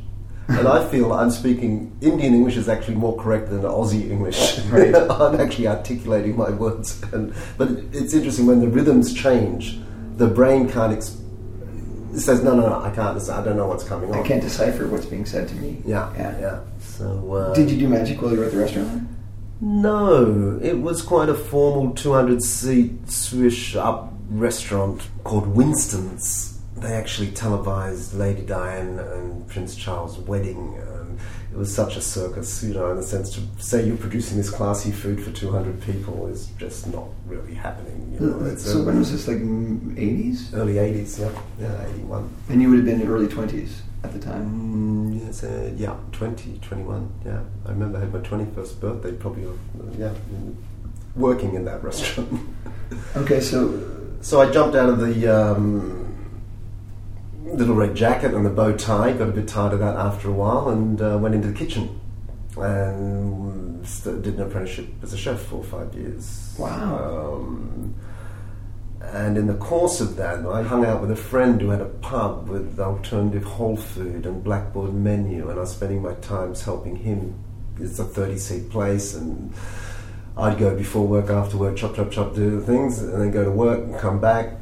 And 0.47 0.67
I 0.67 0.83
feel 0.89 1.13
I'm 1.13 1.29
speaking 1.29 1.95
Indian 2.01 2.33
English 2.33 2.57
is 2.57 2.67
actually 2.69 2.95
more 2.95 3.15
correct 3.21 3.49
than 3.51 3.61
Aussie 3.61 4.09
English. 4.09 4.59
Right. 4.71 4.95
I'm 4.95 5.39
actually 5.39 5.67
articulating 5.67 6.35
my 6.37 6.49
words. 6.49 7.03
And, 7.13 7.35
but 7.57 7.69
it's 7.91 8.13
interesting 8.15 8.47
when 8.47 8.61
the 8.61 8.67
rhythms 8.67 9.13
change, 9.13 9.79
the 10.15 10.27
brain 10.27 10.67
can't. 10.67 10.93
Ex- 10.93 11.17
it 12.13 12.21
says, 12.21 12.41
no, 12.43 12.55
no, 12.55 12.67
no, 12.69 12.81
I 12.81 12.89
can't. 12.89 13.19
I 13.29 13.43
don't 13.43 13.57
know 13.57 13.67
what's 13.67 13.83
coming 13.83 14.09
on. 14.09 14.17
I 14.17 14.27
can't 14.27 14.41
decipher 14.41 14.87
what's 14.87 15.05
being 15.05 15.25
said 15.25 15.47
to 15.49 15.55
me. 15.55 15.83
Yeah, 15.85 16.11
Yeah. 16.15 16.39
yeah. 16.39 16.59
So, 16.97 17.31
uh, 17.31 17.53
Did 17.53 17.69
you 17.69 17.77
do 17.77 17.87
magic 17.87 18.19
while 18.19 18.31
you 18.31 18.39
were 18.39 18.45
at 18.45 18.53
the 18.53 18.57
restaurant? 18.57 19.07
No, 19.61 20.59
it 20.63 20.79
was 20.79 21.03
quite 21.03 21.29
a 21.29 21.35
formal 21.35 21.93
200 21.93 22.41
seat 22.41 23.07
swish 23.07 23.75
up 23.75 24.13
restaurant 24.29 25.07
called 25.23 25.45
Winston's. 25.45 26.59
They 26.75 26.93
actually 26.93 27.29
televised 27.31 28.15
Lady 28.15 28.41
Diana 28.41 29.03
and 29.13 29.47
Prince 29.47 29.75
Charles' 29.75 30.17
wedding. 30.17 30.73
It 31.57 31.61
was 31.61 31.73
such 31.73 31.97
a 31.97 32.01
circus, 32.01 32.61
you 32.63 32.75
know, 32.75 32.91
in 32.91 32.97
the 32.97 33.01
sense 33.01 33.31
to 33.33 33.41
say 33.57 33.83
you're 33.83 33.97
producing 33.97 34.37
this 34.37 34.51
classy 34.51 34.91
food 34.91 35.19
for 35.23 35.31
200 35.31 35.81
people 35.81 36.27
is 36.27 36.49
just 36.59 36.85
not 36.93 37.05
really 37.25 37.55
happening. 37.55 38.11
You 38.13 38.27
know, 38.27 38.45
it's 38.45 38.63
so 38.63 38.81
a- 38.81 38.83
when 38.83 38.99
was 38.99 39.11
this? 39.11 39.27
Like 39.27 39.37
eighties? 39.97 40.53
early 40.53 40.75
80s, 40.75 41.17
yeah, 41.19 41.31
yeah, 41.59 41.87
81. 41.95 42.29
And 42.49 42.61
you 42.61 42.69
would 42.69 42.75
have 42.77 42.85
been 42.85 43.01
in 43.01 43.07
early 43.07 43.27
twenties 43.27 43.81
at 44.03 44.13
the 44.13 44.19
time. 44.19 44.45
Mm, 45.17 45.25
yes, 45.25 45.43
uh, 45.43 45.71
yeah, 45.75 45.95
20, 46.11 46.59
21, 46.61 47.09
yeah. 47.25 47.39
I 47.65 47.69
remember 47.71 47.97
I 47.97 48.01
had 48.01 48.13
my 48.13 48.19
21st 48.19 48.79
birthday, 48.79 49.13
probably, 49.13 49.45
uh, 49.47 49.49
yeah, 49.97 50.13
working 51.15 51.55
in 51.55 51.65
that 51.65 51.83
restaurant. 51.89 52.39
Okay, 53.15 53.39
so 53.41 53.81
so 54.21 54.41
I 54.41 54.51
jumped 54.51 54.75
out 54.75 54.89
of 54.89 54.99
the 54.99 55.27
um, 55.27 56.06
little 57.53 57.75
red 57.75 57.95
jacket 57.95 58.33
and 58.33 58.45
the 58.45 58.49
bow 58.49 58.75
tie, 58.75 59.13
got 59.13 59.29
a 59.29 59.31
bit 59.31 59.47
tired 59.47 59.73
of 59.73 59.79
that 59.79 59.95
after 59.95 60.29
a 60.29 60.33
while, 60.33 60.69
and 60.69 61.01
uh, 61.01 61.17
went 61.21 61.35
into 61.35 61.47
the 61.47 61.57
kitchen 61.57 61.99
and 62.57 63.87
st- 63.87 64.21
did 64.21 64.35
an 64.35 64.41
apprenticeship 64.41 64.87
as 65.03 65.13
a 65.13 65.17
chef 65.17 65.39
for 65.39 65.63
five 65.63 65.93
years. 65.93 66.55
Wow. 66.57 67.35
Um, 67.35 67.95
and 69.01 69.37
in 69.37 69.47
the 69.47 69.55
course 69.55 70.01
of 70.01 70.15
that, 70.17 70.45
I 70.45 70.63
hung 70.63 70.85
out 70.85 71.01
with 71.01 71.11
a 71.11 71.15
friend 71.15 71.61
who 71.61 71.69
had 71.69 71.81
a 71.81 71.85
pub 71.85 72.49
with 72.49 72.79
alternative 72.79 73.43
whole 73.43 73.77
food 73.77 74.25
and 74.25 74.43
blackboard 74.43 74.93
menu, 74.93 75.49
and 75.49 75.57
I 75.57 75.61
was 75.61 75.71
spending 75.71 76.01
my 76.01 76.13
times 76.15 76.63
helping 76.63 76.97
him. 76.97 77.35
It's 77.79 77.99
a 77.99 78.03
30 78.03 78.37
seat 78.37 78.69
place, 78.69 79.15
and 79.15 79.53
I'd 80.35 80.57
go 80.57 80.75
before 80.75 81.07
work, 81.07 81.29
after 81.29 81.57
work, 81.57 81.77
chop, 81.77 81.95
chop, 81.95 82.11
chop, 82.11 82.35
do 82.35 82.59
the 82.59 82.65
things, 82.65 83.01
and 83.01 83.21
then 83.21 83.31
go 83.31 83.45
to 83.45 83.51
work 83.51 83.79
and 83.79 83.97
come 83.97 84.19
back. 84.19 84.53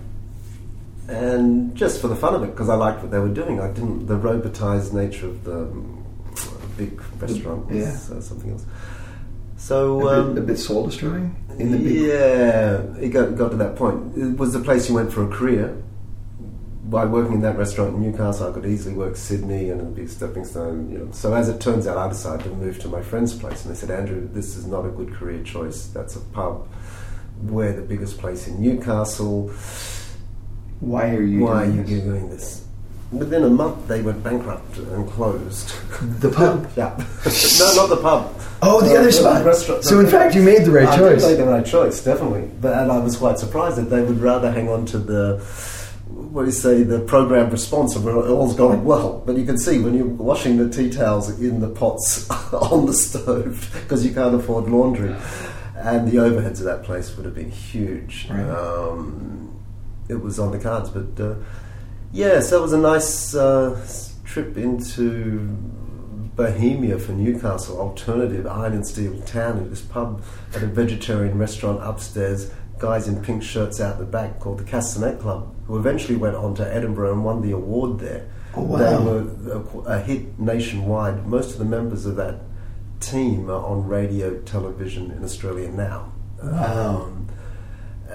And 1.07 1.75
just 1.75 2.01
for 2.01 2.07
the 2.07 2.15
fun 2.15 2.33
of 2.33 2.43
it, 2.43 2.47
because 2.47 2.69
I 2.69 2.75
liked 2.75 3.01
what 3.01 3.11
they 3.11 3.19
were 3.19 3.29
doing. 3.29 3.59
I 3.59 3.67
didn't, 3.71 4.07
the 4.07 4.15
robotized 4.17 4.91
nature 4.93 5.27
of 5.27 5.43
the 5.43 5.57
um, 5.63 6.03
big 6.77 6.99
restaurant 7.19 7.67
was 7.67 7.77
Yeah. 7.77 8.17
uh, 8.17 8.21
something 8.21 8.51
else. 8.51 8.65
So, 9.57 10.07
a, 10.07 10.21
um, 10.21 10.33
bit, 10.33 10.43
a 10.43 10.47
bit 10.47 10.57
soul 10.57 10.85
destroying 10.85 11.35
in 11.57 11.71
the 11.71 11.77
big. 11.77 11.95
yeah, 11.95 12.81
it 12.99 13.09
got, 13.09 13.35
got 13.35 13.49
to 13.51 13.57
that 13.57 13.75
point. 13.75 14.17
It 14.17 14.37
was 14.37 14.53
the 14.53 14.59
place 14.59 14.89
you 14.89 14.95
went 14.95 15.13
for 15.13 15.23
a 15.23 15.27
career. 15.27 15.81
By 16.87 17.05
working 17.05 17.33
in 17.33 17.41
that 17.41 17.57
restaurant 17.57 17.95
in 17.95 18.01
Newcastle, 18.03 18.47
I 18.47 18.51
could 18.51 18.65
easily 18.67 18.93
work 18.93 19.15
Sydney 19.15 19.71
and 19.71 19.81
it'd 19.81 19.95
be 19.95 20.03
a 20.03 20.07
stepping 20.07 20.45
stone. 20.45 20.91
You 20.91 20.99
know. 20.99 21.11
So 21.13 21.33
as 21.33 21.49
it 21.49 21.59
turns 21.59 21.87
out, 21.87 21.97
I 21.97 22.07
decided 22.09 22.43
to 22.43 22.51
move 22.51 22.77
to 22.79 22.87
my 22.87 23.01
friend's 23.01 23.33
place, 23.33 23.65
and 23.65 23.73
they 23.73 23.79
said, 23.79 23.89
"Andrew, 23.89 24.29
this 24.31 24.55
is 24.55 24.67
not 24.67 24.85
a 24.85 24.89
good 24.89 25.11
career 25.11 25.41
choice. 25.41 25.87
That's 25.87 26.15
a 26.15 26.19
pub. 26.19 26.67
We're 27.41 27.73
the 27.73 27.81
biggest 27.81 28.19
place 28.19 28.47
in 28.47 28.61
Newcastle. 28.61 29.49
Why 30.79 31.09
are 31.15 31.21
you? 31.21 31.39
Why 31.45 31.63
are 31.63 31.65
doing 31.65 31.77
you 31.87 31.95
this? 31.95 32.03
doing 32.03 32.29
this?" 32.29 32.61
Within 33.11 33.43
a 33.43 33.49
month, 33.49 33.87
they 33.87 34.01
went 34.01 34.23
bankrupt 34.23 34.77
and 34.77 35.07
closed. 35.09 35.69
The 36.19 36.29
pub. 36.35 36.67
yeah, 36.75 36.89
no, 37.59 37.75
not 37.75 37.89
the 37.89 37.99
pub. 38.01 38.33
Oh, 38.61 38.81
the 38.81 38.95
Uh, 38.95 38.99
other 38.99 39.11
spot. 39.11 39.45
restaurant. 39.45 39.83
So 39.83 39.99
in 39.99 40.07
fact, 40.07 40.35
you 40.35 40.41
made 40.41 40.65
the 40.65 40.71
right 40.71 40.87
I 40.87 40.97
choice. 40.97 41.21
did 41.21 41.29
make 41.29 41.37
the 41.37 41.45
right 41.51 41.65
choice, 41.65 42.03
definitely. 42.03 42.49
But 42.59 42.77
and 42.79 42.91
I 42.91 42.97
was 42.99 43.15
quite 43.15 43.37
surprised 43.39 43.77
that 43.77 43.89
they 43.89 44.01
would 44.01 44.19
rather 44.19 44.51
hang 44.51 44.69
on 44.69 44.85
to 44.87 44.97
the 44.97 45.37
what 46.09 46.41
do 46.41 46.47
you 46.47 46.51
say 46.51 46.83
the 46.83 46.99
program 46.99 47.49
response 47.49 47.95
of 47.95 48.03
where 48.03 48.15
all's 48.17 48.55
going 48.55 48.83
well. 48.83 49.23
But 49.25 49.37
you 49.37 49.45
can 49.45 49.57
see 49.57 49.79
when 49.79 49.93
you're 49.93 50.05
washing 50.07 50.57
the 50.57 50.67
tea 50.69 50.89
towels 50.89 51.29
in 51.39 51.61
the 51.61 51.69
pots 51.69 52.29
on 52.53 52.85
the 52.87 52.93
stove 52.93 53.69
because 53.83 54.03
you 54.05 54.13
can't 54.13 54.35
afford 54.35 54.67
laundry. 54.69 55.15
and 55.77 56.07
the 56.11 56.17
overheads 56.17 56.59
of 56.59 56.65
that 56.65 56.83
place 56.83 57.15
would 57.15 57.25
have 57.25 57.35
been 57.35 57.51
huge. 57.51 58.27
Right. 58.29 58.41
Um, 58.49 59.54
it 60.07 60.21
was 60.21 60.39
on 60.39 60.51
the 60.51 60.59
cards, 60.59 60.89
but 60.89 61.19
uh, 61.23 61.35
yeah, 62.11 62.39
so 62.39 62.59
it 62.59 62.61
was 62.61 62.73
a 62.73 62.77
nice 62.77 63.35
uh, 63.35 63.85
trip 64.23 64.57
into 64.57 65.57
Bohemia 66.35 66.99
for 66.99 67.13
Newcastle, 67.13 67.79
alternative 67.79 68.45
iron 68.45 68.73
and 68.73 68.85
steel 68.85 69.19
town. 69.21 69.57
In 69.57 69.69
this 69.69 69.81
pub 69.81 70.21
at 70.53 70.63
a 70.63 70.67
vegetarian 70.67 71.37
restaurant 71.37 71.81
upstairs, 71.81 72.51
guys 72.77 73.07
in 73.07 73.21
pink 73.21 73.41
shirts 73.41 73.79
out 73.79 73.97
the 73.99 74.05
back 74.05 74.39
called 74.39 74.59
the 74.59 74.63
Castanet 74.63 75.19
Club, 75.19 75.53
who 75.67 75.77
eventually 75.77 76.17
went 76.17 76.35
on 76.35 76.53
to 76.55 76.73
Edinburgh 76.73 77.13
and 77.13 77.23
won 77.23 77.41
the 77.41 77.51
award 77.51 77.99
there. 77.99 78.29
Oh, 78.53 78.63
wow. 78.63 78.77
They 78.77 79.03
were 79.03 79.85
a, 79.85 79.97
a 79.97 79.99
hit 80.01 80.39
nationwide. 80.39 81.25
Most 81.25 81.53
of 81.53 81.59
the 81.59 81.65
members 81.65 82.05
of 82.05 82.15
that 82.17 82.41
team 82.99 83.49
are 83.49 83.65
on 83.65 83.87
radio, 83.87 84.39
television 84.41 85.11
in 85.11 85.23
Australia 85.23 85.69
now. 85.69 86.13
Wow. 86.41 87.01
Um, 87.03 87.27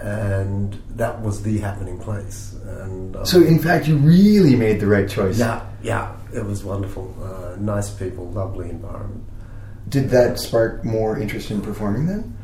and 0.03 0.75
that 0.97 1.21
was 1.21 1.43
the 1.43 1.59
happening 1.59 1.99
place. 1.99 2.55
And 2.65 3.17
um, 3.17 3.27
So, 3.27 3.43
in 3.43 3.59
fact, 3.59 3.87
you 3.89 3.97
really 3.97 4.57
made 4.57 4.81
the 4.81 4.87
right 4.87 5.09
choice. 5.09 5.39
yeah, 5.39 5.67
yeah, 5.83 6.17
it 6.35 6.45
was 6.45 6.65
wonderful. 6.65 7.15
Uh, 7.23 7.57
nice 7.61 7.91
people, 7.91 8.31
lovely 8.31 8.71
environment. 8.71 9.25
Did 9.89 10.11
that 10.11 10.39
spark 10.39 10.85
more 10.85 11.19
interest 11.19 11.51
in 11.51 11.61
performing 11.61 12.07
then? 12.07 12.37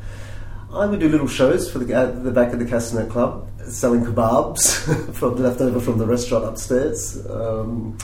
I 0.73 0.87
would 0.87 1.01
do 1.01 1.09
little 1.09 1.29
shows 1.29 1.71
for 1.71 1.79
the 1.79 1.95
at 1.95 2.25
the 2.25 2.31
back 2.33 2.53
of 2.53 2.59
the 2.59 2.65
Castanet 2.65 3.09
Club, 3.11 3.49
selling 3.67 4.05
kebabs 4.05 5.13
from 5.15 5.37
left 5.37 5.61
over 5.61 5.81
from 5.81 5.99
the 5.99 6.07
restaurant 6.07 6.45
upstairs. 6.45 7.25
Um, 7.31 7.97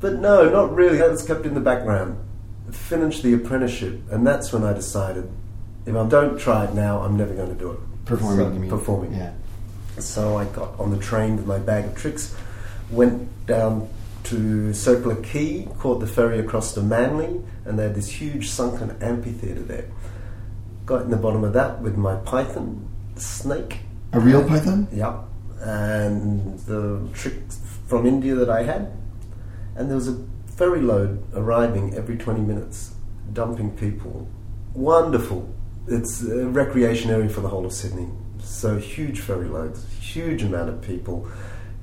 but 0.00 0.14
no, 0.20 0.50
not 0.50 0.74
really. 0.74 0.98
That 0.98 1.10
was 1.10 1.22
kept 1.24 1.46
in 1.46 1.54
the 1.54 1.60
background. 1.60 2.18
Finished 2.70 3.22
the 3.22 3.32
apprenticeship, 3.34 4.00
and 4.10 4.26
that's 4.26 4.52
when 4.52 4.62
I 4.64 4.72
decided, 4.72 5.30
if 5.86 5.94
I 5.96 6.06
don't 6.06 6.38
try 6.38 6.64
it 6.64 6.74
now, 6.74 7.00
I'm 7.00 7.16
never 7.16 7.32
going 7.34 7.48
to 7.48 7.54
do 7.54 7.70
it. 7.72 7.78
Performing, 8.04 8.38
So? 8.38 8.70
Performing. 8.70 9.14
Yeah. 9.14 9.32
So 9.98 10.36
I 10.36 10.44
got 10.46 10.78
on 10.78 10.90
the 10.90 10.98
train 10.98 11.36
with 11.36 11.46
my 11.46 11.58
bag 11.58 11.84
of 11.84 11.94
tricks, 11.94 12.34
went 12.90 13.46
down 13.46 13.88
to 14.24 14.72
Circular 14.72 15.16
Quay, 15.16 15.68
caught 15.78 16.00
the 16.00 16.06
ferry 16.06 16.38
across 16.38 16.74
to 16.74 16.82
Manly, 16.82 17.40
and 17.64 17.78
they 17.78 17.84
had 17.84 17.94
this 17.94 18.08
huge 18.08 18.48
sunken 18.48 18.96
amphitheatre 19.00 19.62
there. 19.62 19.84
Got 20.86 21.02
in 21.02 21.10
the 21.10 21.16
bottom 21.16 21.44
of 21.44 21.52
that 21.52 21.80
with 21.80 21.96
my 21.96 22.16
python, 22.16 22.88
snake. 23.16 23.80
A 24.12 24.20
real 24.20 24.46
python? 24.46 24.88
Yeah, 24.92 25.22
and 25.60 26.58
the 26.60 27.06
tricks 27.14 27.60
from 27.86 28.06
India 28.06 28.34
that 28.34 28.50
I 28.50 28.62
had, 28.64 28.92
and 29.76 29.88
there 29.88 29.96
was 29.96 30.08
a 30.08 30.24
ferry 30.46 30.80
load 30.80 31.22
arriving 31.34 31.94
every 31.94 32.16
20 32.16 32.40
minutes, 32.40 32.94
dumping 33.32 33.70
people. 33.76 34.28
Wonderful. 34.74 35.53
It's 35.86 36.24
uh, 36.24 36.40
a 36.40 36.46
recreation 36.46 37.10
area 37.10 37.28
for 37.28 37.40
the 37.40 37.48
whole 37.48 37.66
of 37.66 37.72
Sydney. 37.72 38.08
So 38.38 38.78
huge 38.78 39.20
ferry 39.20 39.48
loads, 39.48 39.86
huge 40.00 40.42
amount 40.42 40.68
of 40.70 40.80
people. 40.80 41.28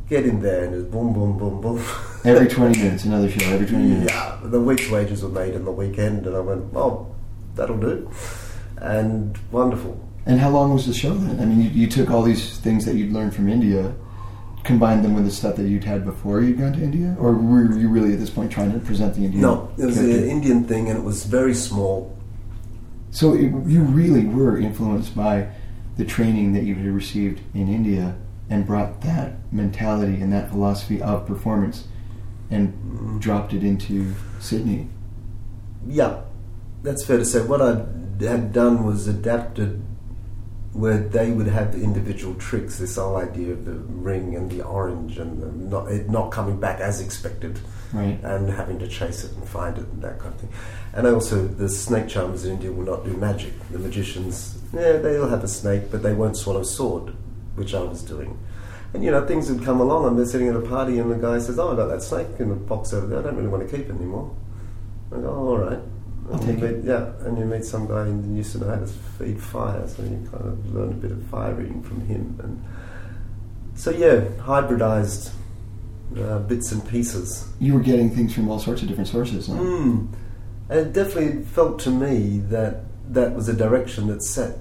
Get 0.09 0.25
in 0.25 0.41
there 0.41 0.65
and 0.65 0.75
it's 0.75 0.83
boom, 0.83 1.13
boom, 1.13 1.37
boom, 1.37 1.61
boom. 1.61 1.83
Every 2.25 2.47
20 2.55 2.77
minutes, 2.79 3.05
another 3.05 3.29
show, 3.29 3.45
every 3.49 3.65
20 3.65 3.83
minutes. 3.83 4.13
Yeah, 4.13 4.39
the 4.43 4.59
week's 4.59 4.89
wages 4.89 5.23
were 5.23 5.29
made 5.29 5.53
in 5.53 5.63
the 5.63 5.71
weekend, 5.71 6.27
and 6.27 6.35
I 6.35 6.39
went, 6.41 6.65
oh, 6.75 7.15
that'll 7.55 7.77
do. 7.77 8.11
And 8.77 9.37
wonderful. 9.51 9.97
And 10.25 10.39
how 10.39 10.49
long 10.49 10.73
was 10.73 10.85
the 10.85 10.93
show 10.93 11.13
then? 11.13 11.39
I 11.39 11.45
mean, 11.45 11.61
you, 11.61 11.69
you 11.69 11.87
took 11.87 12.11
all 12.11 12.23
these 12.23 12.57
things 12.59 12.85
that 12.85 12.95
you'd 12.95 13.13
learned 13.13 13.33
from 13.33 13.47
India, 13.47 13.93
combined 14.63 15.03
them 15.03 15.13
with 15.15 15.25
the 15.25 15.31
stuff 15.31 15.55
that 15.55 15.67
you'd 15.67 15.83
had 15.83 16.03
before 16.05 16.41
you'd 16.41 16.59
gone 16.59 16.73
to 16.73 16.83
India? 16.83 17.15
Or 17.19 17.33
were 17.33 17.71
you 17.77 17.87
really 17.89 18.13
at 18.13 18.19
this 18.19 18.29
point 18.29 18.51
trying 18.51 18.71
to 18.73 18.79
present 18.79 19.15
the 19.15 19.23
Indian? 19.25 19.41
No, 19.41 19.71
it 19.77 19.85
was 19.85 19.95
character? 19.95 20.17
an 20.17 20.29
Indian 20.29 20.63
thing, 20.65 20.89
and 20.89 20.97
it 20.97 21.03
was 21.03 21.25
very 21.25 21.53
small. 21.53 22.17
So 23.11 23.33
it, 23.33 23.51
you 23.67 23.81
really 23.81 24.25
were 24.25 24.57
influenced 24.57 25.15
by 25.15 25.49
the 25.97 26.05
training 26.05 26.53
that 26.53 26.63
you 26.63 26.75
had 26.75 26.87
received 26.87 27.41
in 27.53 27.67
India 27.67 28.15
and 28.49 28.65
brought 28.65 29.01
that 29.01 29.33
mentality 29.51 30.21
and 30.21 30.31
that 30.33 30.49
philosophy 30.49 31.01
of 31.01 31.27
performance 31.27 31.87
and 32.49 32.69
mm-hmm. 32.69 33.19
dropped 33.19 33.53
it 33.53 33.63
into 33.63 34.13
Sydney. 34.39 34.87
Yeah, 35.87 36.21
that's 36.83 37.05
fair 37.05 37.17
to 37.17 37.25
say. 37.25 37.41
What 37.41 37.61
I 37.61 37.85
had 38.25 38.53
done 38.53 38.85
was 38.85 39.07
adapted 39.07 39.81
where 40.73 40.97
they 40.97 41.31
would 41.31 41.47
have 41.47 41.73
the 41.73 41.83
individual 41.83 42.33
tricks, 42.35 42.77
this 42.77 42.95
whole 42.95 43.17
idea 43.17 43.51
of 43.51 43.65
the 43.65 43.73
ring 43.73 44.35
and 44.35 44.49
the 44.49 44.61
orange 44.61 45.17
and 45.17 45.41
the 45.41 45.47
not, 45.69 45.91
it 45.91 46.09
not 46.09 46.31
coming 46.31 46.59
back 46.59 46.79
as 46.79 47.01
expected 47.01 47.59
Right. 47.93 48.17
and 48.23 48.49
having 48.49 48.79
to 48.79 48.87
chase 48.87 49.25
it 49.25 49.33
and 49.35 49.45
find 49.45 49.77
it 49.77 49.85
and 49.91 50.01
that 50.01 50.19
kind 50.19 50.33
of 50.33 50.39
thing. 50.39 50.49
And 50.93 51.05
also, 51.07 51.45
the 51.45 51.67
snake 51.67 52.07
charmers 52.07 52.45
in 52.45 52.53
India 52.53 52.71
will 52.71 52.85
not 52.85 53.03
do 53.03 53.11
magic. 53.11 53.51
The 53.69 53.79
magicians, 53.79 54.57
yeah, 54.73 54.93
they'll 54.93 55.27
have 55.27 55.43
a 55.43 55.47
snake, 55.49 55.91
but 55.91 56.01
they 56.03 56.13
won't 56.13 56.37
swallow 56.37 56.63
sword, 56.63 57.13
which 57.55 57.73
I 57.73 57.83
was 57.83 58.01
doing. 58.01 58.37
And 58.93 59.03
you 59.03 59.11
know, 59.11 59.25
things 59.25 59.51
would 59.51 59.63
come 59.65 59.81
along, 59.81 60.05
and 60.07 60.17
they're 60.17 60.25
sitting 60.25 60.47
at 60.47 60.55
a 60.55 60.61
party, 60.61 60.99
and 60.99 61.11
the 61.11 61.15
guy 61.15 61.39
says, 61.39 61.59
"Oh, 61.59 61.73
I 61.73 61.75
got 61.75 61.87
that 61.87 62.01
snake 62.01 62.27
in 62.39 62.47
the 62.49 62.55
box 62.55 62.93
over 62.93 63.07
there. 63.07 63.19
I 63.19 63.23
don't 63.23 63.35
really 63.35 63.49
want 63.49 63.69
to 63.69 63.77
keep 63.77 63.87
it 63.89 63.95
anymore." 63.95 64.31
I 65.11 65.15
go, 65.17 65.27
"Oh, 65.29 65.47
all 65.49 65.57
right." 65.57 65.79
And 66.29 66.47
you 66.47 66.53
meet, 66.53 66.83
yeah, 66.85 67.11
and 67.21 67.37
you 67.37 67.45
meet 67.45 67.65
some 67.65 67.87
guy 67.87 68.07
in 68.07 68.35
know 68.35 68.67
how 68.67 68.79
to 68.79 68.87
feed 68.87 69.41
fire, 69.41 69.87
so 69.87 70.03
you 70.03 70.27
kind 70.31 70.45
of 70.45 70.73
learn 70.73 70.89
a 70.89 70.93
bit 70.93 71.11
of 71.11 71.23
fire 71.25 71.59
eating 71.61 71.83
from 71.83 72.01
him. 72.05 72.39
And 72.41 72.63
so, 73.75 73.91
yeah, 73.91 74.21
hybridized 74.37 75.31
uh, 76.17 76.39
bits 76.39 76.71
and 76.71 76.87
pieces. 76.87 77.51
You 77.59 77.73
were 77.73 77.79
getting 77.79 78.09
things 78.09 78.33
from 78.33 78.49
all 78.49 78.59
sorts 78.59 78.81
of 78.81 78.87
different 78.87 79.09
sources. 79.09 79.47
Huh? 79.47 79.53
Mm. 79.53 80.07
And 80.69 80.79
it 80.79 80.93
definitely 80.93 81.43
felt 81.43 81.79
to 81.79 81.89
me 81.89 82.39
that 82.49 82.83
that 83.13 83.35
was 83.35 83.49
a 83.49 83.53
direction 83.53 84.07
that 84.07 84.23
set. 84.23 84.57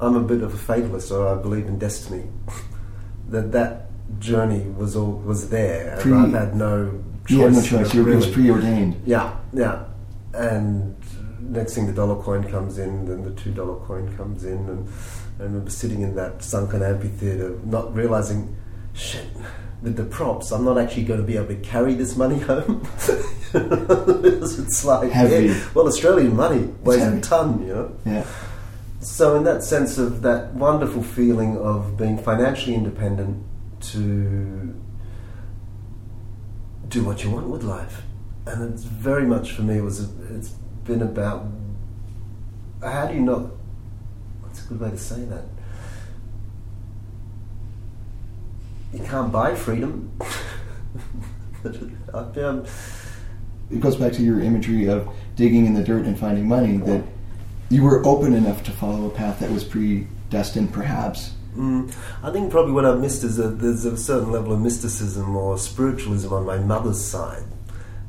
I'm 0.00 0.14
a 0.14 0.22
bit 0.22 0.42
of 0.42 0.52
a 0.52 0.56
fatalist, 0.56 1.10
or 1.10 1.26
I 1.26 1.40
believe 1.40 1.66
in 1.66 1.78
destiny. 1.78 2.24
that 3.28 3.52
that 3.52 3.86
journey 4.18 4.60
was 4.70 4.96
all 4.96 5.12
was 5.12 5.50
there, 5.50 5.98
and 6.00 6.14
I've 6.14 6.32
had 6.32 6.54
no 6.54 7.02
choice. 7.26 7.30
You 7.30 7.40
had 7.40 7.52
no 7.52 7.62
choice. 7.62 7.94
You 7.94 8.04
were, 8.04 8.12
it 8.12 8.16
was 8.16 8.36
really. 8.36 8.60
preordained. 8.60 9.02
Yeah, 9.06 9.36
yeah. 9.52 9.84
And 10.38 10.96
next 11.40 11.74
thing, 11.74 11.86
the 11.86 11.92
dollar 11.92 12.22
coin 12.22 12.44
comes 12.48 12.78
in, 12.78 13.06
then 13.06 13.24
the 13.24 13.32
two 13.32 13.50
dollar 13.50 13.76
coin 13.84 14.16
comes 14.16 14.44
in, 14.44 14.68
and 14.68 14.88
I 15.40 15.42
remember 15.42 15.70
sitting 15.70 16.02
in 16.02 16.14
that 16.14 16.44
sunken 16.44 16.80
amphitheater, 16.82 17.58
not 17.64 17.92
realizing, 17.92 18.56
shit, 18.94 19.26
with 19.82 19.96
the 19.96 20.04
props, 20.04 20.52
I'm 20.52 20.64
not 20.64 20.78
actually 20.78 21.04
going 21.04 21.20
to 21.20 21.26
be 21.26 21.36
able 21.36 21.48
to 21.48 21.56
carry 21.56 21.94
this 21.94 22.16
money 22.16 22.38
home. 22.50 22.86
it's 23.52 24.84
like, 24.84 25.10
Heavy. 25.10 25.46
yeah, 25.46 25.68
well, 25.74 25.88
Australian 25.88 26.36
money 26.36 26.66
weighs 26.84 27.02
a 27.02 27.20
ton, 27.20 27.60
you 27.66 27.74
know. 27.74 27.96
Yeah. 28.06 28.24
So, 29.00 29.36
in 29.36 29.44
that 29.44 29.62
sense 29.64 29.98
of 29.98 30.22
that 30.22 30.54
wonderful 30.54 31.02
feeling 31.02 31.56
of 31.58 31.96
being 31.96 32.18
financially 32.18 32.74
independent 32.76 33.44
to 33.92 34.74
do 36.88 37.04
what 37.04 37.22
you 37.22 37.30
want 37.30 37.48
with 37.48 37.62
life, 37.62 38.02
and 38.48 38.72
it's 38.72 38.84
very 38.84 39.26
much 39.26 39.52
for 39.52 39.62
me 39.62 39.80
was 39.80 40.10
it's 40.30 40.50
been 40.84 41.02
about 41.02 41.46
how 42.82 43.06
do 43.06 43.14
you 43.14 43.20
not? 43.20 43.50
What's 44.40 44.64
a 44.64 44.68
good 44.68 44.80
way 44.80 44.90
to 44.90 44.98
say 44.98 45.22
that? 45.24 45.44
You 48.92 49.00
can't 49.00 49.30
buy 49.30 49.54
freedom. 49.54 50.10
I've 52.14 52.32
been, 52.32 52.66
It 53.70 53.80
goes 53.80 53.96
back 53.96 54.12
to 54.14 54.22
your 54.22 54.40
imagery 54.40 54.88
of 54.88 55.08
digging 55.36 55.66
in 55.66 55.74
the 55.74 55.82
dirt 55.82 56.06
and 56.06 56.18
finding 56.18 56.48
money, 56.48 56.78
that 56.78 57.02
you 57.68 57.82
were 57.82 58.04
open 58.06 58.32
enough 58.32 58.62
to 58.64 58.70
follow 58.70 59.06
a 59.06 59.10
path 59.10 59.40
that 59.40 59.50
was 59.50 59.64
predestined, 59.64 60.72
perhaps. 60.72 61.34
Mm, 61.56 61.92
I 62.22 62.30
think 62.30 62.50
probably 62.50 62.72
what 62.72 62.84
I've 62.86 63.00
missed 63.00 63.24
is 63.24 63.36
that 63.36 63.58
there's 63.58 63.84
a 63.84 63.96
certain 63.96 64.30
level 64.30 64.52
of 64.52 64.60
mysticism 64.60 65.36
or 65.36 65.58
spiritualism 65.58 66.32
on 66.32 66.46
my 66.46 66.58
mother's 66.58 67.04
side. 67.04 67.44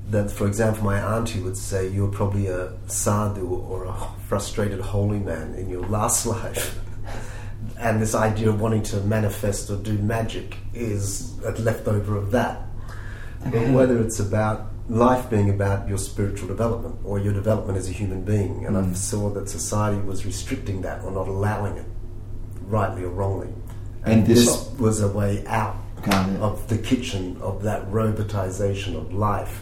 That, 0.10 0.32
for 0.32 0.48
example, 0.48 0.84
my 0.84 1.00
auntie 1.00 1.40
would 1.40 1.58
say, 1.58 1.88
You're 1.90 2.12
probably 2.12 2.48
a 2.48 2.74
sadhu 2.88 3.48
or 3.48 3.86
a 3.86 3.94
frustrated 4.28 4.80
holy 4.80 5.20
man 5.20 5.54
in 5.56 5.70
your 5.70 5.86
last 5.88 6.26
life. 6.38 6.80
and 7.80 8.02
this 8.02 8.16
idea 8.16 8.50
of 8.50 8.60
wanting 8.60 8.84
to 8.84 8.98
manifest 9.02 9.70
or 9.70 9.78
do 9.78 9.98
magic 10.00 10.58
is 10.74 11.38
a 11.44 11.52
leftover 11.52 12.18
of 12.18 12.32
that. 12.32 12.62
But 13.44 13.70
whether 13.70 14.02
it's 14.02 14.20
about 14.20 14.70
life 14.90 15.30
being 15.30 15.50
about 15.50 15.88
your 15.88 15.98
spiritual 15.98 16.48
development 16.48 17.00
or 17.04 17.20
your 17.20 17.34
development 17.34 17.78
as 17.78 17.88
a 17.88 17.94
human 17.94 18.24
being, 18.24 18.66
and 18.66 18.76
I 18.76 18.82
mm. 18.82 18.96
saw 18.96 19.30
that 19.32 19.48
society 19.48 20.02
was 20.02 20.26
restricting 20.26 20.82
that 20.82 21.04
or 21.04 21.12
not 21.12 21.28
allowing 21.28 21.78
it, 21.78 21.86
rightly 22.64 23.04
or 23.04 23.10
wrongly. 23.10 23.50
And 24.04 24.14
And, 24.14 24.28
this- 24.28 24.46
this, 24.46 24.80
was 24.80 25.02
a 25.02 25.08
way 25.08 25.46
out 25.46 25.76
of 26.40 26.68
the 26.70 26.78
kitchen 26.78 27.38
of 27.42 27.64
that 27.64 27.90
robotization 27.92 28.96
of 28.96 29.14
life. 29.14 29.62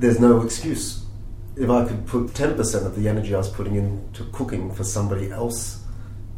There's 0.00 0.18
no 0.18 0.40
excuse. 0.42 1.04
If 1.56 1.68
I 1.68 1.84
could 1.84 2.06
put 2.06 2.28
10% 2.28 2.86
of 2.86 2.96
the 2.96 3.08
energy 3.08 3.34
I 3.34 3.38
was 3.38 3.48
putting 3.50 3.74
into 3.76 4.24
cooking 4.32 4.72
for 4.72 4.82
somebody 4.84 5.30
else 5.30 5.82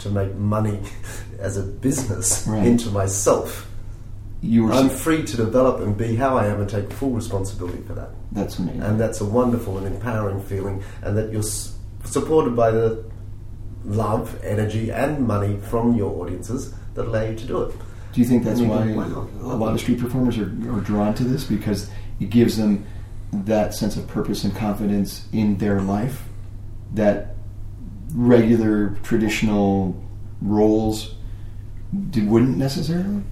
to 0.00 0.10
make 0.10 0.34
money 0.34 0.80
as 1.38 1.56
a 1.56 1.62
business 1.62 2.44
Right. 2.48 2.66
into 2.66 2.90
myself, 2.90 3.68
You 4.40 4.64
were. 4.64 4.72
I'm 4.72 4.88
free 4.88 5.22
to 5.24 5.36
develop 5.36 5.80
and 5.80 5.96
be 5.96 6.16
how 6.16 6.36
I 6.36 6.46
am 6.46 6.60
and 6.60 6.68
take 6.68 6.92
full 6.92 7.10
responsibility 7.10 7.82
for 7.86 7.94
that. 7.94 8.10
that's 8.32 8.58
amazing. 8.58 8.82
And 8.82 8.98
that's 9.00 9.20
a 9.20 9.24
wonderful 9.24 9.78
and 9.78 9.86
empowering 9.86 10.42
feeling, 10.42 10.82
and 11.02 11.16
that 11.16 11.30
you're 11.30 11.40
s- 11.46 11.76
supported 12.04 12.56
by 12.56 12.72
the 12.72 13.04
love, 13.84 14.40
energy, 14.42 14.90
and 14.90 15.24
money 15.26 15.58
from 15.70 15.94
your 15.94 16.10
audiences 16.20 16.74
that 16.94 17.06
allow 17.06 17.22
you 17.22 17.36
to 17.36 17.46
do 17.46 17.62
it. 17.62 17.74
Do 18.12 18.20
you 18.20 18.26
think 18.26 18.42
that's 18.44 18.60
why 18.60 18.86
why 18.92 19.06
a 19.06 19.56
lot 19.56 19.72
of 19.74 19.80
street 19.80 20.00
performers 20.00 20.36
are, 20.38 20.50
are 20.74 20.80
drawn 20.80 21.14
to 21.14 21.24
this 21.24 21.44
because 21.44 21.88
it 22.20 22.28
gives 22.30 22.56
them 22.56 22.84
that 23.32 23.74
sense 23.74 23.96
of 23.96 24.06
purpose 24.06 24.44
and 24.44 24.54
confidence 24.54 25.26
in 25.32 25.56
their 25.58 25.80
life 25.80 26.24
that 26.94 27.34
regular 28.14 28.90
traditional 29.02 30.00
roles 30.42 31.14
wouldn't 32.16 32.58
necessarily? 32.58 33.22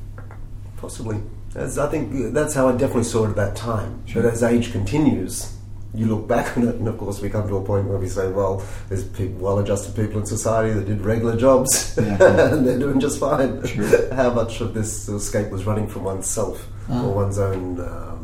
Possibly. 0.76 1.20
As 1.54 1.78
I 1.78 1.88
think 1.88 2.32
that's 2.32 2.54
how 2.54 2.68
I 2.68 2.72
definitely 2.72 3.04
saw 3.04 3.26
it 3.26 3.30
at 3.30 3.36
that 3.36 3.56
time. 3.56 4.06
Sure. 4.06 4.22
But 4.22 4.32
as 4.32 4.42
age 4.42 4.72
continues, 4.72 5.54
you 5.92 6.06
look 6.06 6.28
back 6.28 6.56
on 6.56 6.68
it, 6.68 6.76
and 6.76 6.86
of 6.86 6.96
course, 6.96 7.20
we 7.20 7.28
come 7.28 7.48
to 7.48 7.56
a 7.56 7.64
point 7.64 7.88
where 7.88 7.98
we 7.98 8.08
say, 8.08 8.30
well, 8.30 8.62
there's 8.88 9.04
people, 9.04 9.40
well-adjusted 9.40 9.96
people 9.96 10.20
in 10.20 10.26
society 10.26 10.72
that 10.72 10.86
did 10.86 11.00
regular 11.00 11.36
jobs, 11.36 11.96
Yeah, 12.00 12.16
yeah. 12.20 12.52
and 12.54 12.66
they're 12.66 12.78
doing 12.78 13.00
just 13.00 13.18
fine. 13.18 13.66
Sure. 13.66 14.14
how 14.14 14.30
much 14.32 14.60
of 14.60 14.72
this 14.74 15.08
escape 15.08 15.50
was 15.50 15.64
running 15.66 15.88
from 15.88 16.04
oneself 16.04 16.68
or 16.88 17.12
one's 17.12 17.38
own 17.38 17.80
um, 17.80 18.19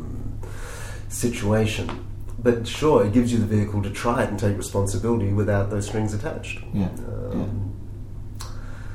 situation? 1.09 1.89
But 2.39 2.67
sure, 2.67 3.05
it 3.05 3.13
gives 3.13 3.31
you 3.31 3.39
the 3.39 3.45
vehicle 3.47 3.81
to 3.83 3.89
try 3.89 4.23
it 4.23 4.29
and 4.29 4.39
take 4.39 4.55
responsibility 4.57 5.33
without 5.33 5.69
those 5.69 5.87
strings 5.87 6.13
attached. 6.13 6.59
Yeah, 6.73 6.89
Um, 7.31 7.73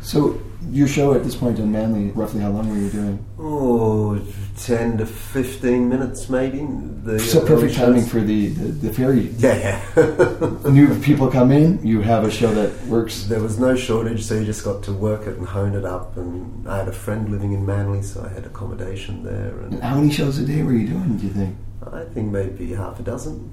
So 0.00 0.40
your 0.70 0.86
show 0.88 1.14
at 1.14 1.22
this 1.24 1.34
point 1.36 1.58
in 1.58 1.70
Manly, 1.72 2.10
roughly 2.12 2.40
how 2.40 2.50
long 2.50 2.68
were 2.68 2.76
you 2.76 2.88
doing? 2.90 3.24
Oh, 3.38 4.20
10 4.58 4.98
to 4.98 5.06
15 5.06 5.88
minutes 5.88 6.28
maybe. 6.28 6.66
The, 7.04 7.18
So 7.18 7.42
uh, 7.42 7.46
perfect 7.46 7.74
timing 7.74 8.04
for 8.06 8.20
the, 8.20 8.48
the, 8.48 8.88
the 8.88 8.92
ferry. 8.92 9.32
Yeah, 9.38 9.80
yeah. 9.96 10.70
New 10.70 10.98
people 11.00 11.28
come 11.28 11.50
in, 11.52 11.84
you 11.84 12.00
have 12.00 12.24
a 12.24 12.30
show 12.30 12.52
that 12.54 12.70
works. 12.86 13.24
there 13.24 13.40
was 13.40 13.58
no 13.58 13.74
shortage, 13.74 14.24
so 14.24 14.34
you 14.34 14.44
just 14.44 14.64
got 14.64 14.82
to 14.84 14.92
work 14.92 15.26
it 15.26 15.36
and 15.38 15.46
hone 15.46 15.74
it 15.74 15.84
up. 15.84 16.16
And 16.16 16.68
I 16.68 16.78
had 16.78 16.88
a 16.88 16.92
friend 16.92 17.28
living 17.28 17.52
in 17.52 17.66
Manly, 17.66 18.02
so 18.02 18.22
I 18.24 18.28
had 18.28 18.44
accommodation 18.46 19.24
there. 19.24 19.58
And 19.62 19.74
And 19.74 19.82
how 19.82 19.96
many 19.96 20.12
shows 20.12 20.38
a 20.38 20.44
day 20.44 20.62
were 20.62 20.72
you 20.74 20.88
doing, 20.88 21.16
do 21.16 21.26
you 21.26 21.32
think? 21.32 21.56
I 21.92 22.04
think 22.04 22.30
maybe 22.32 22.72
half 22.74 23.00
a 23.00 23.02
dozen 23.02 23.52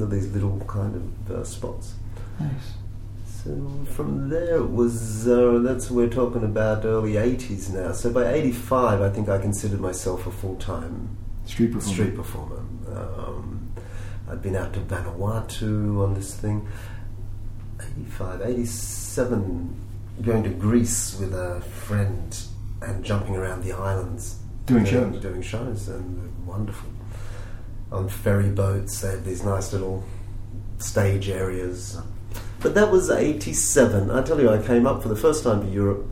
of 0.00 0.10
these 0.10 0.32
little 0.32 0.58
kind 0.66 0.96
of 0.96 1.30
uh, 1.30 1.44
spots. 1.44 1.94
Nice. 2.40 2.50
So 3.44 3.84
from 3.90 4.28
there 4.28 4.56
it 4.56 4.70
was, 4.70 5.26
uh, 5.28 5.58
that's 5.62 5.90
we're 5.90 6.08
talking 6.08 6.44
about 6.44 6.84
early 6.84 7.14
80s 7.14 7.72
now. 7.72 7.92
So 7.92 8.10
by 8.12 8.32
85, 8.32 9.00
I 9.02 9.10
think 9.10 9.28
I 9.28 9.38
considered 9.38 9.80
myself 9.80 10.26
a 10.26 10.30
full 10.30 10.56
time 10.56 11.16
Street 11.44 11.72
performer. 11.72 11.94
street 11.94 12.14
performer. 12.16 12.58
Um, 12.88 13.72
I'd 14.30 14.42
been 14.42 14.54
out 14.56 14.72
to 14.74 14.80
Vanuatu 14.80 16.02
on 16.02 16.14
this 16.14 16.34
thing. 16.34 16.66
85, 17.80 18.42
87, 18.42 19.76
going 20.22 20.42
to 20.44 20.50
Greece 20.50 21.18
with 21.18 21.34
a 21.34 21.60
friend 21.60 22.38
and 22.80 23.04
jumping 23.04 23.36
around 23.36 23.64
the 23.64 23.72
islands. 23.72 24.38
Doing 24.66 24.84
shows. 24.84 25.20
Doing 25.20 25.42
shows, 25.42 25.88
and 25.88 26.46
wonderful. 26.46 26.88
On 27.92 28.08
ferry 28.08 28.48
boats, 28.48 29.00
they 29.00 29.10
had 29.10 29.24
these 29.24 29.44
nice 29.44 29.72
little 29.72 30.02
stage 30.78 31.28
areas. 31.28 31.98
But 32.60 32.74
that 32.74 32.90
was 32.90 33.10
87. 33.10 34.10
I 34.10 34.22
tell 34.22 34.40
you, 34.40 34.50
I 34.50 34.62
came 34.62 34.86
up 34.86 35.02
for 35.02 35.08
the 35.08 35.16
first 35.16 35.44
time 35.44 35.60
to 35.62 35.68
Europe, 35.68 36.06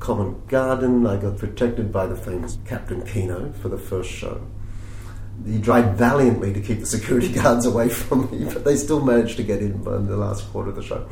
Covent 0.00 0.48
Garden. 0.48 1.06
I 1.06 1.16
got 1.16 1.38
protected 1.38 1.90
by 1.90 2.06
the 2.06 2.16
famous 2.16 2.58
Captain 2.66 3.04
Kino 3.06 3.52
for 3.52 3.68
the 3.68 3.78
first 3.78 4.10
show. 4.10 4.46
He 5.46 5.60
tried 5.60 5.96
valiantly 5.96 6.52
to 6.52 6.60
keep 6.60 6.80
the 6.80 6.86
security 6.86 7.28
guards 7.32 7.64
away 7.64 7.88
from 7.88 8.30
me, 8.30 8.52
but 8.52 8.64
they 8.64 8.76
still 8.76 9.00
managed 9.00 9.36
to 9.38 9.42
get 9.42 9.62
in 9.62 9.82
by 9.82 9.96
the 9.98 10.16
last 10.16 10.50
quarter 10.50 10.70
of 10.70 10.76
the 10.76 10.82
show. 10.82 11.08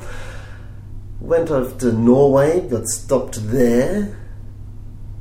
Went 1.20 1.50
off 1.50 1.78
to 1.78 1.92
Norway, 1.92 2.68
got 2.68 2.86
stopped 2.86 3.38
there. 3.48 4.25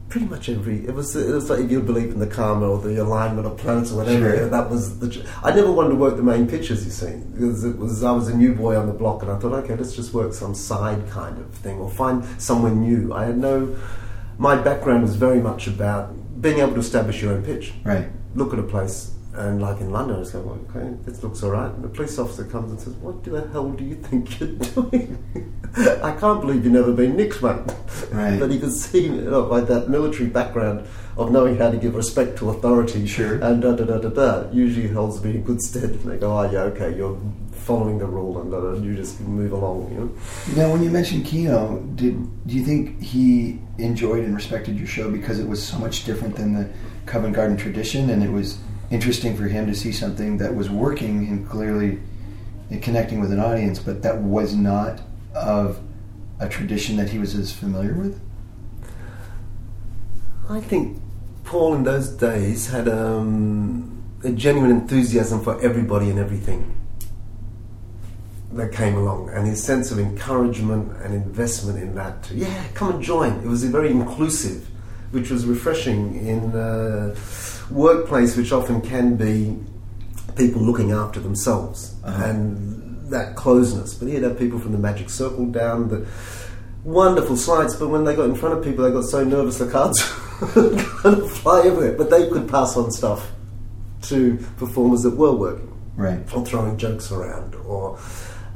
Pretty 0.08 0.28
much 0.28 0.50
every 0.50 0.86
it 0.88 0.94
was 0.94 1.16
it 1.16 1.34
was 1.34 1.50
like 1.50 1.60
if 1.60 1.72
you 1.72 1.82
believe 1.82 2.12
in 2.14 2.20
the 2.20 2.28
karma 2.28 2.70
or 2.70 2.80
the 2.80 3.02
alignment 3.02 3.48
of 3.48 3.58
planets 3.58 3.92
or 3.92 3.98
whatever. 3.98 4.38
Sure. 4.38 4.50
That 4.50 4.70
was 4.70 5.00
the. 5.00 5.28
I 5.44 5.54
never 5.54 5.72
wanted 5.72 5.90
to 5.90 5.96
work 5.96 6.16
the 6.16 6.24
main 6.24 6.48
pitches. 6.48 6.86
You 6.86 6.92
see, 6.92 7.16
because 7.34 7.64
it 7.66 7.78
was 7.78 8.04
I 8.04 8.12
was 8.12 8.28
a 8.30 8.38
new 8.38 8.54
boy 8.54 8.78
on 8.78 8.86
the 8.88 8.94
block, 8.94 9.24
and 9.24 9.32
I 9.32 9.38
thought, 9.40 9.52
okay, 9.64 9.76
let's 9.76 9.96
just 9.96 10.14
work 10.14 10.34
some 10.34 10.54
side 10.54 11.10
kind 11.10 11.38
of 11.40 11.50
thing 11.56 11.80
or 11.80 11.90
find 11.90 12.24
somewhere 12.42 12.72
new. 12.72 13.14
I 13.14 13.26
had 13.26 13.38
no. 13.38 13.76
My 14.38 14.56
background 14.56 15.02
was 15.02 15.16
very 15.16 15.42
much 15.42 15.66
about 15.68 16.14
being 16.42 16.60
able 16.60 16.74
to 16.74 16.80
establish 16.82 17.22
your 17.22 17.34
own 17.34 17.42
pitch 17.44 17.74
Right. 17.84 18.10
look 18.36 18.54
at 18.54 18.60
a 18.60 18.64
place 18.64 19.15
and 19.38 19.62
like 19.62 19.82
in 19.82 19.92
London, 19.92 20.16
I 20.18 20.20
was 20.20 20.32
going, 20.32 20.46
well, 20.46 20.60
okay, 20.70 20.96
this 21.04 21.22
looks 21.24 21.44
all 21.44 21.52
right. 21.52 21.72
And 21.72 21.84
the 21.84 21.90
police 21.90 22.18
officer 22.18 22.46
comes 22.46 22.72
and 22.72 22.80
says, 22.80 22.94
what 22.96 23.24
the 23.24 23.48
hell 23.52 23.72
do 23.72 23.84
you 23.84 23.96
think 23.96 24.40
you're 24.40 24.50
doing? 24.54 25.18
I 26.02 26.16
can't 26.20 26.40
believe 26.42 26.64
you've 26.64 26.74
never 26.74 26.94
been 26.94 27.18
nicked, 27.18 27.44
mate. 27.44 27.60
Right. 28.12 28.40
But 28.40 28.50
he 28.52 28.60
could 28.60 28.72
see, 28.72 29.06
you 29.06 29.22
know, 29.22 29.44
by 29.44 29.62
that 29.62 29.90
military 29.90 30.30
background 30.30 30.88
of 31.18 31.32
knowing 31.32 31.58
how 31.58 31.70
to 31.72 31.78
give 31.78 31.96
respect 31.96 32.38
to 32.40 32.50
authority 32.50 33.06
Sure. 33.08 33.36
and 33.42 33.62
da 33.62 33.74
da 33.74 33.84
da 33.86 33.98
da 33.98 34.10
da, 34.10 34.52
usually 34.52 34.88
holds 34.88 35.24
me 35.24 35.32
in 35.32 35.44
good 35.44 35.62
stead. 35.62 35.90
And 35.92 36.04
they 36.12 36.18
go, 36.18 36.38
oh, 36.38 36.50
yeah, 36.50 36.62
okay, 36.72 36.96
you're 36.96 37.18
following 37.52 37.98
the 37.98 38.06
rule 38.06 38.40
and 38.42 38.52
da, 38.52 38.60
da, 38.62 38.74
you 38.80 38.96
just 38.96 39.20
move 39.22 39.52
along, 39.52 39.92
you 39.92 39.98
know. 40.00 40.12
Now, 40.56 40.72
when 40.72 40.84
you 40.84 40.90
mentioned 40.90 41.26
Kino, 41.26 41.80
did 41.96 42.16
do 42.48 42.56
you 42.56 42.64
think 42.64 43.02
he 43.02 43.60
enjoyed 43.80 44.24
and 44.24 44.34
respected 44.36 44.78
your 44.78 44.88
show 44.88 45.10
because 45.12 45.40
it 45.40 45.48
was 45.48 45.66
so 45.66 45.78
much 45.80 46.06
different 46.06 46.36
than 46.36 46.54
the 46.54 46.70
Covent 47.06 47.36
Garden 47.36 47.58
tradition, 47.58 48.10
and 48.12 48.24
it 48.24 48.32
was 48.32 48.58
interesting 48.92 49.36
for 49.36 49.44
him 49.44 49.68
to 49.68 49.76
see 49.76 49.92
something 49.92 50.38
that 50.38 50.56
was 50.56 50.70
working 50.70 51.28
and 51.28 51.50
clearly 51.50 52.00
connecting 52.82 53.20
with 53.20 53.32
an 53.32 53.40
audience, 53.40 53.80
but 53.80 54.02
that 54.02 54.18
was 54.22 54.56
not 54.56 55.02
of 55.34 55.80
a 56.40 56.50
tradition 56.50 56.98
that 56.98 57.10
he 57.10 57.18
was 57.18 57.36
as 57.36 57.52
familiar 57.52 57.94
with? 57.94 58.20
I 60.50 60.60
think 60.62 61.00
Paul 61.44 61.76
in 61.76 61.84
those 61.84 62.10
days 62.10 62.68
had 62.68 62.88
um, 62.88 64.04
a 64.24 64.32
genuine 64.32 64.72
enthusiasm 64.72 65.44
for 65.44 65.62
everybody 65.62 66.10
and 66.10 66.20
everything 66.20 66.72
that 68.52 68.72
came 68.72 68.96
along, 68.96 69.30
and 69.32 69.46
his 69.48 69.62
sense 69.62 69.92
of 69.92 70.00
encouragement 70.00 70.92
and 71.04 71.14
investment 71.14 71.78
in 71.78 71.94
that. 71.96 72.30
Yeah, 72.34 72.68
come 72.74 72.96
and 72.96 73.04
join. 73.04 73.34
It 73.44 73.48
was 73.48 73.64
very 73.66 73.92
inclusive, 73.92 74.68
which 75.12 75.30
was 75.30 75.46
refreshing 75.46 76.26
in 76.26 76.52
a 76.56 77.14
workplace, 77.72 78.36
which 78.38 78.52
often 78.52 78.82
can 78.82 79.16
be 79.16 79.58
people 80.36 80.62
looking 80.62 80.92
after 80.92 81.20
themselves 81.20 81.96
Uh-huh. 82.04 82.24
and 82.26 83.10
that 83.12 83.36
closeness. 83.36 83.94
But 83.94 84.10
he'd 84.10 84.24
have 84.24 84.38
people 84.38 84.60
from 84.60 84.72
the 84.72 84.78
Magic 84.78 85.10
Circle 85.10 85.46
down 85.48 85.90
the 85.90 86.06
wonderful 86.84 87.38
sleights, 87.38 87.76
but 87.76 87.90
when 87.90 88.04
they 88.04 88.16
got 88.16 88.26
in 88.26 88.36
front 88.36 88.58
of 88.58 88.64
people, 88.64 88.84
they 88.86 88.92
got 88.92 89.06
so 89.06 89.24
nervous 89.24 89.58
the 89.58 89.68
cards 89.68 90.02
kind 90.54 91.18
of 91.20 91.32
fly 91.32 91.60
everywhere. 91.66 91.94
But 91.98 92.10
they 92.10 92.28
could 92.30 92.48
pass 92.50 92.76
on 92.78 92.92
stuff 92.92 93.32
to 94.04 94.38
performers 94.58 95.02
that 95.04 95.16
were 95.16 95.34
working 95.34 95.72
Right. 95.96 96.20
or 96.36 96.46
throwing 96.46 96.78
jokes 96.78 97.12
around 97.12 97.56
or. 97.56 97.98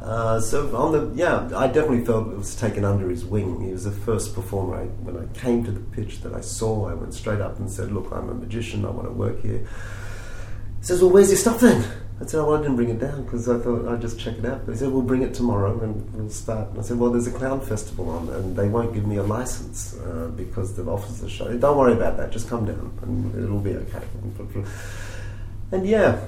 Uh, 0.02 0.40
so 0.40 0.76
on 0.78 0.94
the 0.94 1.12
yeah, 1.14 1.50
I 1.56 1.68
definitely 1.68 2.06
felt 2.06 2.32
it 2.32 2.38
was 2.38 2.56
taken 2.56 2.86
under 2.86 3.10
his 3.10 3.26
wing. 3.26 3.62
He 3.62 3.72
was 3.72 3.84
the 3.84 3.92
first 3.92 4.34
performer. 4.34 4.82
I, 4.82 4.86
when 4.86 5.18
I 5.18 5.26
came 5.38 5.64
to 5.66 5.72
the 5.72 5.80
pitch 5.80 6.22
that 6.22 6.34
I 6.34 6.40
saw, 6.40 6.90
I 6.90 6.94
went 6.94 7.14
straight 7.14 7.42
up 7.42 7.60
and 7.60 7.70
said, 7.70 7.92
"Look, 7.92 8.10
I'm 8.14 8.30
a 8.30 8.34
magician. 8.34 8.86
I 8.86 8.92
want 8.92 9.08
to 9.08 9.14
work 9.14 9.42
here." 9.42 9.60
He 9.60 10.86
says, 10.86 11.02
"Well, 11.02 11.12
where's 11.12 11.30
your 11.30 11.38
stuff 11.38 11.60
then?" 11.60 11.86
I 12.22 12.26
said, 12.26 12.40
"Oh, 12.40 12.56
I 12.56 12.62
didn't 12.62 12.78
bring 12.78 12.90
it 12.90 13.00
down 13.00 13.24
because 13.24 13.50
I 13.50 13.60
thought 13.60 13.90
I'd 13.90 14.00
just 14.00 14.18
check 14.18 14.38
it 14.38 14.46
out." 14.46 14.66
But 14.66 14.72
he 14.72 14.78
said, 14.78 14.90
"We'll 14.90 15.02
bring 15.02 15.22
it 15.22 15.34
tomorrow 15.34 15.78
and 15.82 16.14
we'll 16.14 16.30
start." 16.30 16.70
And 16.70 16.80
I 16.80 16.82
said, 16.82 16.98
"Well, 16.98 17.12
there's 17.12 17.28
a 17.28 17.32
clown 17.32 17.60
festival 17.60 18.10
on, 18.10 18.30
and 18.30 18.56
they 18.56 18.70
won't 18.70 18.94
give 18.94 19.06
me 19.06 19.18
a 19.18 19.24
license 19.24 19.98
uh, 19.98 20.30
because 20.34 20.78
the 20.78 20.84
officers 20.84 21.30
show. 21.30 21.58
Don't 21.58 21.78
worry 21.78 21.94
about 21.94 22.16
that. 22.16 22.32
Just 22.32 22.48
come 22.50 22.66
down, 22.66 22.98
and 23.02 23.36
it'll 23.44 23.60
be 23.60 23.76
okay." 23.76 24.04
And 25.72 25.86
yeah, 25.86 26.20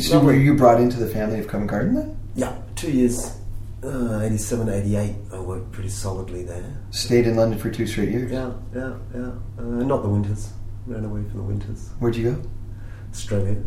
So 0.00 0.18
were 0.18 0.34
you 0.34 0.54
brought 0.56 0.80
into 0.80 0.98
the 0.98 1.06
family 1.06 1.38
of 1.38 1.46
Covent 1.46 1.70
Garden 1.70 1.94
then? 1.94 2.23
Yeah, 2.34 2.56
two 2.74 2.90
years, 2.90 3.38
uh, 3.82 4.20
87, 4.20 4.68
88, 4.68 5.14
I 5.32 5.38
worked 5.40 5.72
pretty 5.72 5.88
solidly 5.88 6.42
there. 6.44 6.78
Stayed 6.90 7.26
in 7.26 7.36
London 7.36 7.58
for 7.58 7.70
two 7.70 7.86
straight 7.86 8.10
years. 8.10 8.30
Yeah, 8.30 8.52
yeah, 8.74 8.94
yeah. 9.14 9.32
Uh, 9.58 9.62
not 9.62 10.02
the 10.02 10.08
winters. 10.08 10.52
Ran 10.86 11.04
away 11.04 11.22
from 11.24 11.38
the 11.38 11.44
winters. 11.44 11.90
Where'd 11.98 12.16
you 12.16 12.32
go? 12.32 12.42
Australia. 13.10 13.62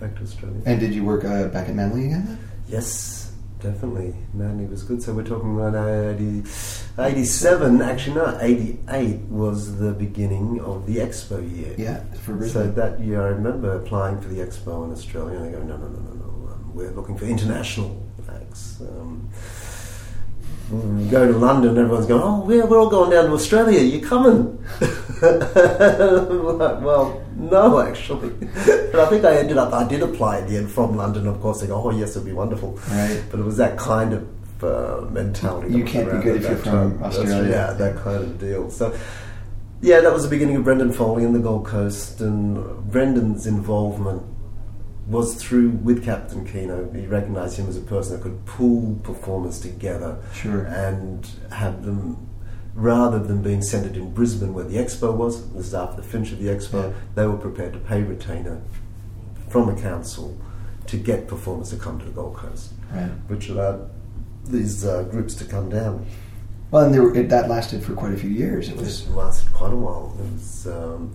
Back 0.00 0.16
to 0.16 0.22
Australia. 0.22 0.60
And 0.66 0.80
did 0.80 0.94
you 0.94 1.04
work 1.04 1.24
uh, 1.24 1.48
back 1.48 1.68
at 1.68 1.74
Manly 1.74 2.06
again? 2.06 2.38
Yes, 2.68 3.32
definitely. 3.60 4.14
Manly 4.34 4.66
was 4.66 4.82
good. 4.82 5.02
So 5.02 5.12
we're 5.14 5.24
talking 5.24 5.58
about 5.58 5.74
80, 5.74 6.44
87, 6.98 7.82
actually 7.82 8.16
no, 8.16 8.38
88 8.40 9.20
was 9.22 9.78
the 9.78 9.92
beginning 9.92 10.60
of 10.60 10.86
the 10.86 10.96
Expo 10.98 11.40
year. 11.56 11.74
Yeah, 11.78 12.02
for 12.24 12.48
So 12.48 12.70
that 12.70 13.00
year, 13.00 13.22
I 13.22 13.28
remember 13.28 13.76
applying 13.76 14.20
for 14.20 14.28
the 14.28 14.40
expo 14.40 14.84
in 14.84 14.92
Australia, 14.92 15.38
and 15.38 15.46
they 15.46 15.52
go, 15.52 15.62
no, 15.62 15.76
no, 15.76 15.88
no, 15.88 16.00
no, 16.00 16.14
no, 16.14 16.52
um, 16.52 16.70
we're 16.74 16.90
looking 16.90 17.16
for 17.16 17.24
international 17.24 18.07
acts. 18.28 18.80
Um, 18.80 19.28
go 21.10 21.30
to 21.30 21.38
London, 21.38 21.70
and 21.70 21.78
everyone's 21.78 22.06
going, 22.06 22.22
oh, 22.22 22.40
we're, 22.44 22.66
we're 22.66 22.78
all 22.78 22.90
going 22.90 23.10
down 23.10 23.26
to 23.26 23.32
Australia. 23.32 23.80
You 23.80 24.00
coming? 24.00 24.64
Like, 25.20 26.80
well, 26.80 27.24
no, 27.36 27.80
actually. 27.80 28.30
but 28.90 28.94
I 28.94 29.06
think 29.06 29.24
I 29.24 29.36
ended 29.36 29.58
up, 29.58 29.72
I 29.72 29.86
did 29.86 30.02
apply 30.02 30.38
at 30.38 30.48
the 30.48 30.56
end 30.56 30.70
from 30.70 30.96
London. 30.96 31.26
Of 31.26 31.40
course, 31.40 31.60
they 31.60 31.66
go, 31.66 31.82
oh, 31.82 31.90
yes, 31.90 32.10
it'd 32.10 32.24
be 32.24 32.32
wonderful. 32.32 32.78
Right. 32.88 33.22
But 33.30 33.40
it 33.40 33.42
was 33.42 33.56
that 33.56 33.76
kind 33.76 34.12
of 34.12 34.64
uh, 34.64 35.06
mentality. 35.10 35.74
You 35.74 35.84
can't 35.84 36.10
be 36.10 36.18
good 36.18 36.36
if 36.36 36.42
you're 36.42 36.56
from. 36.56 37.02
Australia. 37.02 37.50
Yeah, 37.50 37.72
that 37.72 37.96
kind 37.96 38.22
of 38.22 38.38
deal. 38.38 38.70
So, 38.70 38.96
yeah, 39.80 40.00
that 40.00 40.12
was 40.12 40.22
the 40.22 40.30
beginning 40.30 40.56
of 40.56 40.64
Brendan 40.64 40.92
Foley 40.92 41.24
in 41.24 41.32
the 41.32 41.38
Gold 41.40 41.66
Coast, 41.66 42.20
and 42.20 42.90
Brendan's 42.90 43.46
involvement 43.46 44.22
was 45.08 45.34
through 45.36 45.70
with 45.70 46.04
Captain 46.04 46.44
Kino. 46.46 46.90
He 46.92 47.06
recognised 47.06 47.58
him 47.58 47.66
as 47.68 47.76
a 47.76 47.80
person 47.80 48.14
that 48.16 48.22
could 48.22 48.44
pull 48.44 49.00
performers 49.02 49.58
together 49.60 50.16
Sure. 50.34 50.62
and 50.64 51.26
have 51.50 51.84
them. 51.84 52.18
Rather 52.74 53.18
than 53.18 53.42
being 53.42 53.62
centred 53.62 53.96
in 53.96 54.12
Brisbane, 54.12 54.54
where 54.54 54.64
the 54.64 54.76
expo 54.76 55.12
was, 55.16 55.48
this 55.52 55.66
is 55.68 55.74
after 55.74 55.96
the 55.96 56.06
finish 56.06 56.30
of 56.32 56.38
the 56.38 56.46
expo, 56.48 56.82
Yeah. 56.84 56.90
they 57.16 57.26
were 57.26 57.36
prepared 57.38 57.72
to 57.72 57.78
pay 57.80 58.02
retainer 58.02 58.58
from 59.48 59.68
a 59.68 59.74
council 59.74 60.36
to 60.86 60.96
get 60.96 61.26
performers 61.26 61.70
to 61.70 61.76
come 61.76 61.98
to 61.98 62.04
the 62.04 62.10
Gold 62.12 62.34
Coast, 62.36 62.72
Right. 62.94 63.10
which 63.26 63.48
allowed 63.48 63.88
these 64.46 64.84
uh, 64.84 65.02
groups 65.04 65.34
to 65.36 65.44
come 65.44 65.68
down. 65.70 66.04
Well, 66.70 66.84
and 66.84 66.94
were- 67.02 67.14
it, 67.16 67.30
that 67.30 67.48
lasted 67.48 67.82
for 67.82 67.94
quite 67.94 68.12
a 68.12 68.16
few 68.16 68.30
years. 68.30 68.68
It 68.68 68.76
was, 68.76 69.02
It 69.08 69.10
lasted 69.14 69.52
quite 69.54 69.72
a 69.72 69.76
while. 69.76 70.14
It 70.20 70.32
was, 70.34 70.66
um, 70.68 71.12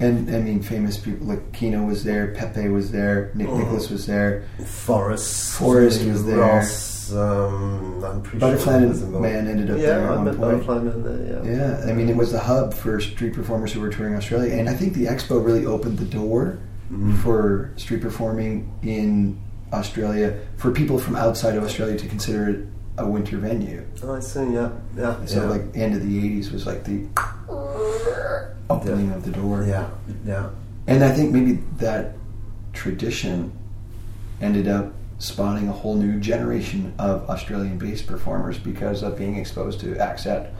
and 0.00 0.34
I 0.34 0.40
mean, 0.40 0.62
famous 0.62 0.96
people 0.98 1.26
like 1.26 1.52
Kino 1.52 1.84
was 1.84 2.04
there, 2.04 2.28
Pepe 2.34 2.68
was 2.68 2.90
there, 2.90 3.30
Nick 3.34 3.48
Oh. 3.48 3.58
Nicholas 3.58 3.90
was 3.90 4.06
there, 4.06 4.44
Forrest, 4.64 5.54
Forrest 5.56 6.04
was 6.04 6.24
there. 6.26 6.38
Ross, 6.38 7.12
um, 7.12 8.02
I'm 8.04 8.22
pretty 8.22 8.38
Butterfly 8.38 8.80
sure. 8.92 9.20
Man 9.20 9.46
ended 9.46 9.70
up 9.70 9.78
yeah, 9.78 9.86
there 9.86 10.12
I 10.12 10.22
met. 10.22 10.40
Butterfly 10.40 10.78
Man 10.80 11.02
there. 11.02 11.44
Yeah, 11.44 11.80
Yeah, 11.84 11.90
I 11.90 11.92
mean, 11.94 12.08
it 12.08 12.16
was 12.16 12.32
the 12.32 12.40
hub 12.40 12.74
for 12.74 13.00
street 13.00 13.34
performers 13.34 13.72
who 13.72 13.80
were 13.80 13.90
touring 13.90 14.14
Australia, 14.16 14.54
and 14.54 14.68
I 14.68 14.74
think 14.74 14.94
the 14.94 15.06
expo 15.06 15.44
really 15.44 15.64
opened 15.66 15.98
the 15.98 16.04
door 16.06 16.58
Mhm. 16.92 17.16
for 17.18 17.70
street 17.76 18.02
performing 18.02 18.70
in 18.82 19.38
Australia 19.72 20.34
for 20.56 20.70
people 20.70 20.98
from 20.98 21.16
outside 21.16 21.56
of 21.56 21.64
Australia 21.64 21.96
to 21.98 22.06
consider 22.06 22.48
it 22.48 22.66
a 22.98 23.06
winter 23.08 23.38
venue. 23.38 23.82
I 24.06 24.20
see. 24.20 24.52
Yeah, 24.52 24.68
yeah. 24.96 25.16
So, 25.24 25.42
yeah. 25.42 25.48
like, 25.48 25.62
end 25.74 25.94
of 25.94 26.02
the 26.06 26.18
'80s 26.24 26.52
was 26.52 26.64
like 26.66 26.84
the 26.84 27.00
opening 28.70 29.12
of 29.12 29.24
the 29.24 29.30
door. 29.30 29.64
yeah, 29.64 29.90
yeah, 30.24 30.50
And 30.86 31.04
I 31.04 31.12
think 31.12 31.32
maybe 31.32 31.62
that 31.78 32.16
tradition 32.72 33.52
ended 34.40 34.68
up 34.68 34.92
spawning 35.18 35.68
a 35.68 35.72
whole 35.72 35.94
new 35.94 36.18
generation 36.18 36.92
of 36.98 37.28
Australian 37.30 37.78
based 37.78 38.06
performers 38.06 38.58
because 38.58 39.02
of 39.02 39.16
being 39.16 39.36
exposed 39.36 39.80
to 39.80 39.96
acts 39.98 40.26
at 40.26 40.52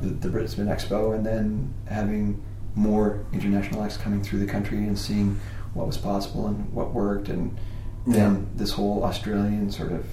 the, 0.00 0.08
the 0.08 0.28
Brisbane 0.28 0.66
Expo 0.66 1.14
and 1.14 1.24
then 1.24 1.72
having 1.88 2.42
more 2.74 3.24
international 3.32 3.82
acts 3.82 3.96
coming 3.96 4.22
through 4.22 4.40
the 4.40 4.46
country 4.46 4.78
and 4.78 4.98
seeing 4.98 5.38
what 5.74 5.86
was 5.86 5.96
possible 5.96 6.46
and 6.48 6.72
what 6.72 6.92
worked 6.92 7.28
and 7.28 7.56
then 8.06 8.48
this 8.54 8.72
whole 8.72 9.04
Australian 9.04 9.70
sort 9.70 9.92
of 9.92 10.04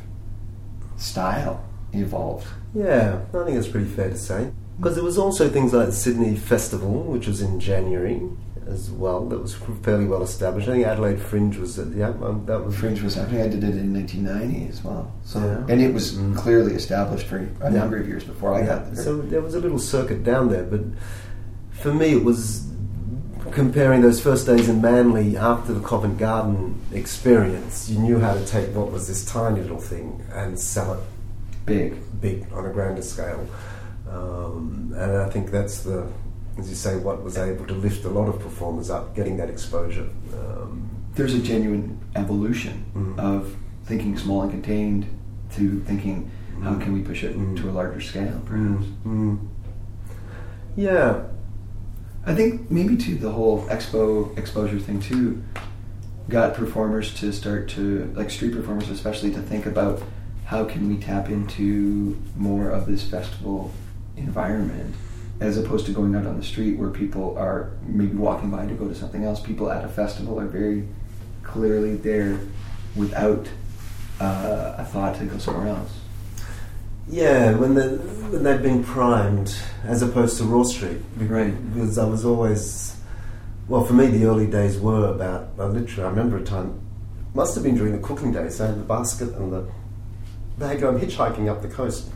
style 0.97 1.63
evolved. 1.93 2.47
yeah. 2.73 3.19
I 3.34 3.43
think 3.43 3.57
it's 3.57 3.67
pretty 3.67 3.88
fair 3.88 4.09
to 4.09 4.17
say 4.17 4.51
because 4.82 4.95
there 4.95 5.03
was 5.03 5.19
also 5.19 5.47
things 5.47 5.73
like 5.73 5.86
the 5.88 5.91
Sydney 5.91 6.36
Festival, 6.36 7.03
which 7.03 7.27
was 7.27 7.39
in 7.39 7.59
January 7.59 8.19
as 8.67 8.89
well. 8.89 9.25
That 9.27 9.38
was 9.39 9.53
fairly 9.84 10.05
well 10.05 10.23
established. 10.23 10.67
I 10.67 10.71
think 10.73 10.88
Adelaide 10.88 11.21
Fringe 11.21 11.57
was 11.57 11.77
at, 11.77 11.89
yeah, 11.89 12.09
um, 12.23 12.43
that 12.47 12.65
was 12.65 12.75
Fringe 12.75 12.99
was 13.03 13.13
happening. 13.13 13.41
I 13.41 13.47
did 13.47 13.63
it 13.63 13.75
in 13.75 13.93
1990 13.93 14.69
as 14.69 14.84
well. 14.84 15.11
So 15.23 15.39
Yeah. 15.39 15.71
and 15.71 15.82
it 15.82 15.93
was 15.93 16.13
Mm. 16.13 16.36
clearly 16.36 16.73
established 16.73 17.27
for 17.27 17.47
a 17.59 17.69
number 17.69 17.97
of 17.97 18.07
years 18.07 18.23
before 18.23 18.55
I 18.55 18.65
got 18.65 18.93
there. 18.95 19.03
So 19.03 19.17
there 19.21 19.41
was 19.41 19.53
a 19.53 19.59
little 19.59 19.77
circuit 19.79 20.23
down 20.23 20.49
there, 20.49 20.63
but 20.63 20.82
for 21.71 21.93
me 21.93 22.13
it 22.13 22.23
was 22.23 22.63
comparing 23.51 24.01
those 24.01 24.19
first 24.19 24.47
days 24.47 24.67
in 24.67 24.82
Manly 24.82 25.38
after 25.38 25.73
the 25.73 25.82
Covent 25.82 26.17
Garden 26.17 26.75
experience. 26.91 27.88
You 27.89 27.99
knew 27.99 28.19
how 28.19 28.34
to 28.34 28.43
take 28.45 28.73
what 28.75 28.91
was 28.91 29.07
this 29.07 29.23
tiny 29.25 29.61
little 29.61 29.79
thing 29.79 30.21
and 30.34 30.57
sell 30.57 30.93
it 30.93 30.99
big. 31.67 31.97
big 32.19 32.45
on 32.55 32.65
a 32.65 32.69
grander 32.69 33.01
scale. 33.01 33.45
Um, 34.12 34.93
and 34.95 35.18
I 35.18 35.30
think 35.30 35.51
that's 35.51 35.82
the, 35.84 36.05
as 36.57 36.70
you 36.70 36.76
say, 36.76 36.97
what 36.97 37.24
was 37.24 37.38
able 37.38 37.66
to 37.68 37.74
lift 37.74 38.03
a 38.05 38.09
lot 38.09 38.28
of 38.28 38.39
performers 38.39 38.89
up, 38.89 39.16
getting 39.16 39.38
that 39.38 39.49
exposure. 39.49 40.09
Um, 40.34 40.89
There's 41.16 41.34
a 41.34 41.39
genuine 41.39 41.99
evolution 42.16 42.86
Mm. 42.95 43.20
of 43.20 43.55
thinking 43.86 44.18
small 44.18 44.41
and 44.43 44.51
contained 44.51 45.05
to 45.55 45.80
thinking 45.82 46.30
how 46.62 46.74
Mm. 46.76 46.82
can 46.82 46.93
we 46.93 47.01
push 47.01 47.24
it 47.24 47.38
Mm. 47.38 47.55
to 47.57 47.70
a 47.70 47.72
larger 47.72 47.99
scale, 48.01 48.39
perhaps. 48.45 48.86
mm. 49.05 49.38
Yeah, 50.76 51.24
I 52.26 52.34
think 52.36 52.70
maybe 52.72 52.95
too 52.95 53.16
the 53.16 53.32
whole 53.32 53.64
expo 53.64 54.38
exposure 54.38 54.80
thing 54.80 54.99
too 54.99 55.41
got 56.30 56.53
performers 56.53 57.14
to 57.16 57.32
start 57.34 57.68
to 57.70 58.09
like 58.16 58.30
street 58.30 58.53
performers 58.53 58.89
especially 58.89 59.32
to 59.32 59.41
think 59.41 59.66
about 59.66 60.01
how 60.45 60.64
can 60.64 60.88
we 60.88 60.97
tap 60.97 61.30
into 61.30 62.16
more 62.38 62.70
of 62.70 62.86
this 62.86 63.03
festival 63.03 63.72
environment 64.22 64.95
as 65.41 65.57
opposed 65.57 65.88
to 65.88 65.91
going 65.91 66.15
out 66.15 66.28
on 66.28 66.38
the 66.38 66.43
street 66.43 66.78
where 66.78 66.89
people 66.89 67.36
are 67.38 67.72
maybe 67.88 68.15
walking 68.15 68.51
by 68.51 68.65
to 68.65 68.74
go 68.76 68.88
to 68.88 68.93
something 68.93 69.24
else. 69.24 69.39
People 69.39 69.72
at 69.72 69.84
a 69.84 69.89
festival 69.89 70.39
are 70.39 70.45
very 70.45 70.88
clearly 71.41 71.95
there 71.95 72.39
without 72.95 73.49
uh, 74.19 74.76
a 74.78 74.86
thought 74.86 75.17
to 75.17 75.26
go 75.26 75.38
somewhere 75.39 75.67
else. 75.67 75.97
Yeah, 77.09 77.53
when 77.55 77.76
when 77.76 78.43
they've 78.43 78.61
been 78.61 78.84
primed, 78.84 79.55
as 79.84 80.03
opposed 80.03 80.38
to 80.38 80.43
Raw 80.43 80.63
Street, 80.63 80.99
Right. 81.17 81.74
Because 81.74 81.97
I 81.97 82.05
was 82.05 82.24
always, 82.24 82.95
well, 83.67 83.84
for 83.84 83.93
me, 83.93 84.07
the 84.07 84.26
early 84.26 84.45
days 84.45 84.80
were 84.80 85.07
about. 85.07 85.49
I 85.59 85.65
literally, 85.65 86.03
I 86.03 86.09
remember 86.09 86.38
a 86.38 86.43
time, 86.43 86.80
must 87.34 87.55
have 87.55 87.63
been 87.63 87.76
during 87.76 87.93
the 87.93 88.07
cooking 88.07 88.32
days. 88.32 88.61
I 88.61 88.67
had 88.67 88.80
the 88.80 88.84
basket 88.84 89.30
and 89.30 89.51
the 89.51 89.65
bag. 90.59 90.84
I'm 90.84 90.99
hitchhiking 90.99 91.49
up 91.49 91.63
the 91.63 91.67
coast. 91.67 92.09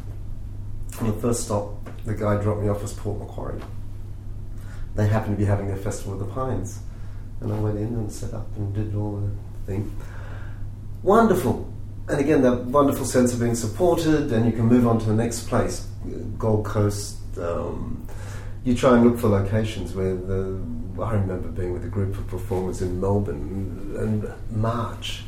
On 1.01 1.07
the 1.07 1.13
first 1.13 1.45
stop, 1.45 1.73
the 2.05 2.13
guy 2.13 2.41
dropped 2.41 2.61
me 2.61 2.69
off 2.69 2.81
was 2.81 2.93
Port 2.93 3.19
Macquarie. 3.19 3.61
They 4.95 5.07
happened 5.07 5.37
to 5.37 5.39
be 5.39 5.45
having 5.45 5.67
their 5.67 5.77
festival 5.77 6.13
of 6.13 6.19
the 6.19 6.33
Pines, 6.33 6.79
and 7.41 7.51
I 7.51 7.59
went 7.59 7.77
in 7.77 7.87
and 7.87 8.11
set 8.11 8.33
up 8.33 8.47
and 8.55 8.73
did 8.73 8.95
all 8.95 9.17
the 9.17 9.31
thing. 9.65 9.95
Wonderful. 11.03 11.71
And 12.07 12.19
again, 12.19 12.43
that 12.43 12.65
wonderful 12.65 13.05
sense 13.05 13.33
of 13.33 13.39
being 13.39 13.55
supported, 13.55 14.31
and 14.31 14.45
you 14.45 14.51
can 14.51 14.65
move 14.65 14.87
on 14.87 14.99
to 14.99 15.05
the 15.05 15.13
next 15.13 15.47
place, 15.47 15.87
Gold 16.37 16.65
Coast. 16.65 17.17
Um, 17.37 18.07
you 18.63 18.75
try 18.75 18.95
and 18.95 19.03
look 19.03 19.19
for 19.19 19.27
locations 19.27 19.93
where 19.93 20.15
the. 20.15 20.61
I 21.01 21.13
remember 21.13 21.49
being 21.49 21.73
with 21.73 21.83
a 21.83 21.89
group 21.89 22.17
of 22.17 22.25
performers 22.27 22.81
in 22.81 23.01
Melbourne, 23.01 23.95
and 23.99 24.31
March. 24.51 25.23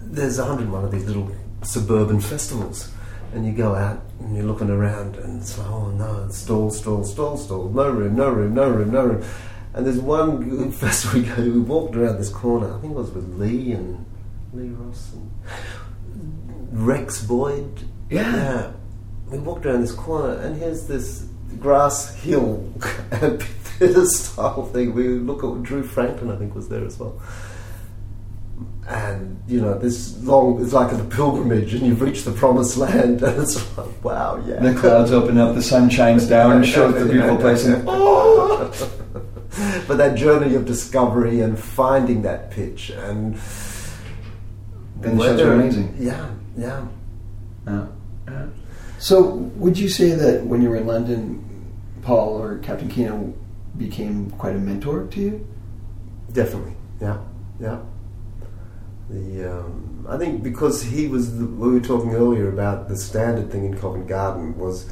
There's 0.00 0.38
101 0.38 0.84
of 0.84 0.90
these 0.90 1.04
little 1.04 1.30
suburban 1.62 2.20
festivals, 2.20 2.91
and 3.32 3.46
you 3.46 3.52
go 3.52 3.74
out 3.74 4.00
and 4.20 4.36
you're 4.36 4.44
looking 4.44 4.70
around, 4.70 5.16
and 5.16 5.40
it's 5.40 5.58
like, 5.58 5.68
oh 5.68 5.90
no, 5.90 6.28
stall, 6.30 6.70
stall, 6.70 7.04
stall, 7.04 7.36
stall, 7.36 7.68
no 7.70 7.90
room, 7.90 8.16
no 8.16 8.28
room, 8.28 8.54
no 8.54 8.68
room, 8.68 8.90
no 8.90 9.04
room. 9.06 9.24
And 9.74 9.86
there's 9.86 9.98
one 9.98 10.70
festival 10.72 11.20
we 11.20 11.26
go. 11.26 11.42
We 11.42 11.60
walked 11.60 11.96
around 11.96 12.18
this 12.18 12.28
corner. 12.28 12.74
I 12.74 12.80
think 12.80 12.92
it 12.92 12.96
was 12.96 13.10
with 13.10 13.38
Lee 13.38 13.72
and 13.72 14.04
Lee 14.52 14.68
Ross 14.68 15.12
and 15.14 16.86
Rex 16.86 17.24
Boyd. 17.24 17.88
Yeah. 18.10 18.72
We 19.30 19.38
walked 19.38 19.64
around 19.64 19.80
this 19.80 19.92
corner, 19.92 20.34
and 20.40 20.56
here's 20.56 20.86
this 20.86 21.26
grass 21.58 22.14
hill 22.16 22.70
amphitheatre 23.12 24.06
style 24.06 24.66
thing. 24.66 24.94
We 24.94 25.08
look 25.08 25.42
at 25.42 25.62
Drew 25.62 25.82
Franklin, 25.82 26.30
I 26.30 26.36
think, 26.36 26.54
was 26.54 26.68
there 26.68 26.84
as 26.84 26.98
well. 26.98 27.20
And 28.88 29.40
you 29.46 29.60
know, 29.60 29.78
this 29.78 30.20
long, 30.22 30.60
it's 30.62 30.72
like 30.72 30.92
a 30.92 31.04
pilgrimage, 31.04 31.74
and 31.74 31.86
you've 31.86 32.00
reached 32.00 32.24
the 32.24 32.32
promised 32.32 32.76
land, 32.76 33.22
and 33.22 33.42
it's 33.42 33.78
like, 33.78 34.04
wow, 34.04 34.42
yeah. 34.46 34.60
The 34.60 34.74
clouds 34.74 35.12
open 35.12 35.38
up, 35.38 35.54
the 35.54 35.62
sun 35.62 35.88
shines 35.88 36.28
down, 36.28 36.52
and 36.56 36.66
shows 36.66 36.94
the 36.94 37.10
beautiful 37.10 37.36
place. 37.36 37.64
And, 37.64 37.84
oh! 37.88 38.72
but 39.86 39.98
that 39.98 40.16
journey 40.16 40.54
of 40.54 40.66
discovery 40.66 41.40
and 41.40 41.58
finding 41.58 42.22
that 42.22 42.50
pitch 42.50 42.90
and 42.90 43.38
And 45.02 45.18
the 45.18 45.22
shows 45.22 45.40
are 45.40 45.52
amazing. 45.52 45.94
Yeah, 45.98 46.30
yeah. 46.56 46.86
Yeah. 47.66 47.86
Yeah. 48.28 48.46
So, 48.98 49.34
would 49.56 49.78
you 49.78 49.88
say 49.88 50.10
that 50.10 50.44
when 50.46 50.62
you 50.62 50.70
were 50.70 50.76
in 50.76 50.86
London, 50.86 51.44
Paul 52.02 52.40
or 52.40 52.58
Captain 52.58 52.88
Kino 52.88 53.34
became 53.76 54.30
quite 54.32 54.56
a 54.56 54.58
mentor 54.58 55.06
to 55.06 55.20
you? 55.20 55.46
Definitely, 56.32 56.74
yeah, 57.00 57.18
yeah. 57.60 57.80
The 59.12 59.58
um, 59.58 60.06
I 60.08 60.16
think 60.18 60.42
because 60.42 60.82
he 60.82 61.06
was, 61.06 61.38
the, 61.38 61.44
we 61.46 61.70
were 61.72 61.80
talking 61.80 62.14
earlier 62.14 62.48
about 62.48 62.88
the 62.88 62.96
standard 62.96 63.50
thing 63.52 63.64
in 63.64 63.76
Covent 63.76 64.08
Garden 64.08 64.58
was, 64.58 64.88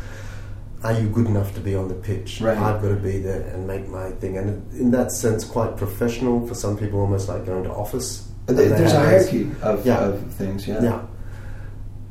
are 0.85 0.93
you 0.93 1.09
good 1.09 1.27
enough 1.27 1.55
to 1.55 1.61
be 1.61 1.75
on 1.75 1.89
the 1.89 1.95
pitch? 1.95 2.41
Right. 2.41 2.57
I've 2.57 2.81
got 2.83 2.89
to 2.91 2.97
be 2.97 3.19
there 3.19 3.43
and 3.49 3.67
make 3.67 3.89
my 3.89 4.11
thing, 4.13 4.37
and 4.39 4.71
in 4.75 4.91
that 4.93 5.11
sense, 5.13 5.45
quite 5.45 5.77
professional 5.77 6.47
for 6.47 6.55
some 6.55 6.77
people, 6.77 7.01
almost 7.01 7.29
like 7.29 7.45
going 7.47 7.65
to 7.65 7.71
office. 7.73 8.31
There- 8.47 8.57
There's 8.57 8.71
a 8.71 8.75
And 8.75 8.87
they 8.87 8.91
have- 8.93 9.07
hierarchy 9.07 9.51
of, 9.63 9.87
Yeah. 9.87 10.01
of 10.05 10.33
things, 10.35 10.67
yeah. 10.69 10.83
Yeah. 10.83 11.03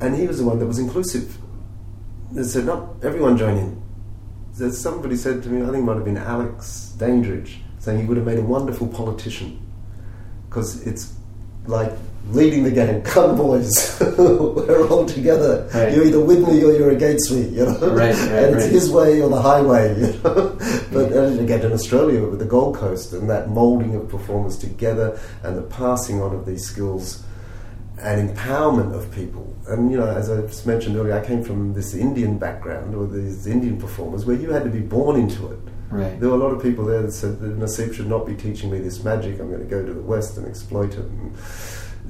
And 0.01 0.15
he 0.15 0.25
was 0.27 0.37
the 0.39 0.45
one 0.45 0.59
that 0.59 0.65
was 0.67 0.79
inclusive. 0.79 1.37
They 2.31 2.43
said, 2.43 2.65
not 2.65 2.95
everyone 3.03 3.37
join 3.37 3.57
in. 3.57 3.81
So 4.53 4.69
somebody 4.71 5.15
said 5.15 5.41
to 5.43 5.49
me, 5.49 5.61
I 5.61 5.65
think 5.65 5.77
it 5.77 5.81
might 5.83 5.95
have 5.95 6.05
been 6.05 6.17
Alex 6.17 6.93
Dandridge, 6.97 7.61
saying 7.79 7.99
he 8.01 8.05
would 8.05 8.17
have 8.17 8.25
made 8.25 8.39
a 8.39 8.43
wonderful 8.43 8.87
politician 8.87 9.59
because 10.47 10.81
it's 10.87 11.13
like 11.69 11.91
leading 12.31 12.63
the 12.63 12.71
game. 12.71 13.01
Come, 13.03 13.37
boys, 13.37 13.97
we're 14.17 14.87
all 14.87 15.05
together. 15.05 15.69
Right. 15.73 15.93
You're 15.93 16.05
either 16.05 16.19
with 16.19 16.47
me 16.47 16.63
or 16.63 16.73
you're 16.73 16.91
against 16.91 17.31
me. 17.31 17.47
You 17.47 17.65
know, 17.65 17.79
Right, 17.79 18.13
right, 18.13 18.15
and 18.15 18.55
it's 18.55 18.65
his 18.65 18.91
way 18.91 19.21
or 19.21 19.29
the 19.29 19.41
highway. 19.41 19.99
You 19.99 20.13
know, 20.23 20.57
but 20.91 21.11
and 21.11 21.39
again 21.39 21.61
in 21.61 21.71
Australia 21.71 22.25
with 22.27 22.39
the 22.39 22.45
Gold 22.45 22.75
Coast 22.75 23.13
and 23.13 23.29
that 23.29 23.49
moulding 23.49 23.95
of 23.95 24.09
performers 24.09 24.57
together 24.57 25.19
and 25.43 25.57
the 25.57 25.63
passing 25.63 26.21
on 26.21 26.35
of 26.35 26.45
these 26.45 26.65
skills 26.65 27.23
and 28.01 28.29
empowerment 28.29 28.95
of 28.95 29.11
people. 29.11 29.55
And 29.67 29.91
you 29.91 29.97
know, 29.97 30.07
as 30.07 30.29
I 30.29 30.41
just 30.41 30.65
mentioned 30.65 30.95
earlier, 30.95 31.13
I 31.13 31.25
came 31.25 31.43
from 31.43 31.73
this 31.73 31.93
Indian 31.93 32.37
background 32.37 32.95
or 32.95 33.07
these 33.07 33.47
Indian 33.47 33.79
performers 33.79 34.25
where 34.25 34.35
you 34.35 34.51
had 34.51 34.63
to 34.63 34.69
be 34.69 34.79
born 34.79 35.19
into 35.19 35.51
it. 35.51 35.59
Right. 35.89 36.19
There 36.19 36.29
were 36.29 36.35
a 36.35 36.39
lot 36.39 36.51
of 36.51 36.61
people 36.61 36.85
there 36.85 37.01
that 37.01 37.11
said 37.11 37.39
that 37.39 37.57
Nasib 37.57 37.93
should 37.95 38.07
not 38.07 38.25
be 38.25 38.35
teaching 38.35 38.69
me 38.69 38.79
this 38.79 39.03
magic. 39.03 39.39
I'm 39.39 39.49
going 39.49 39.61
to 39.61 39.65
go 39.65 39.83
to 39.83 39.93
the 39.93 40.01
West 40.01 40.37
and 40.37 40.45
exploit 40.45 40.93
it. 40.93 40.99
And, 40.99 41.35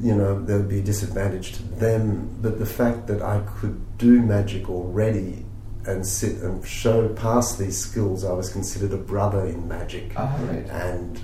you 0.02 0.16
know, 0.16 0.44
there 0.44 0.58
would 0.58 0.70
be 0.70 0.80
a 0.80 0.84
disadvantage 0.84 1.54
to 1.54 1.64
them. 1.64 2.38
But 2.42 2.60
the 2.60 2.66
fact 2.66 3.08
that 3.08 3.22
I 3.22 3.42
could 3.60 3.98
do 3.98 4.22
magic 4.22 4.70
already 4.70 5.46
and 5.86 6.06
sit 6.06 6.42
and 6.42 6.66
show, 6.68 7.10
past 7.10 7.58
these 7.58 7.78
skills, 7.78 8.26
I 8.26 8.34
was 8.34 8.50
considered 8.52 8.92
a 8.94 8.98
brother 8.98 9.46
in 9.46 9.68
magic. 9.68 10.12
Ah, 10.18 10.38
right. 10.50 10.68
And 10.70 11.20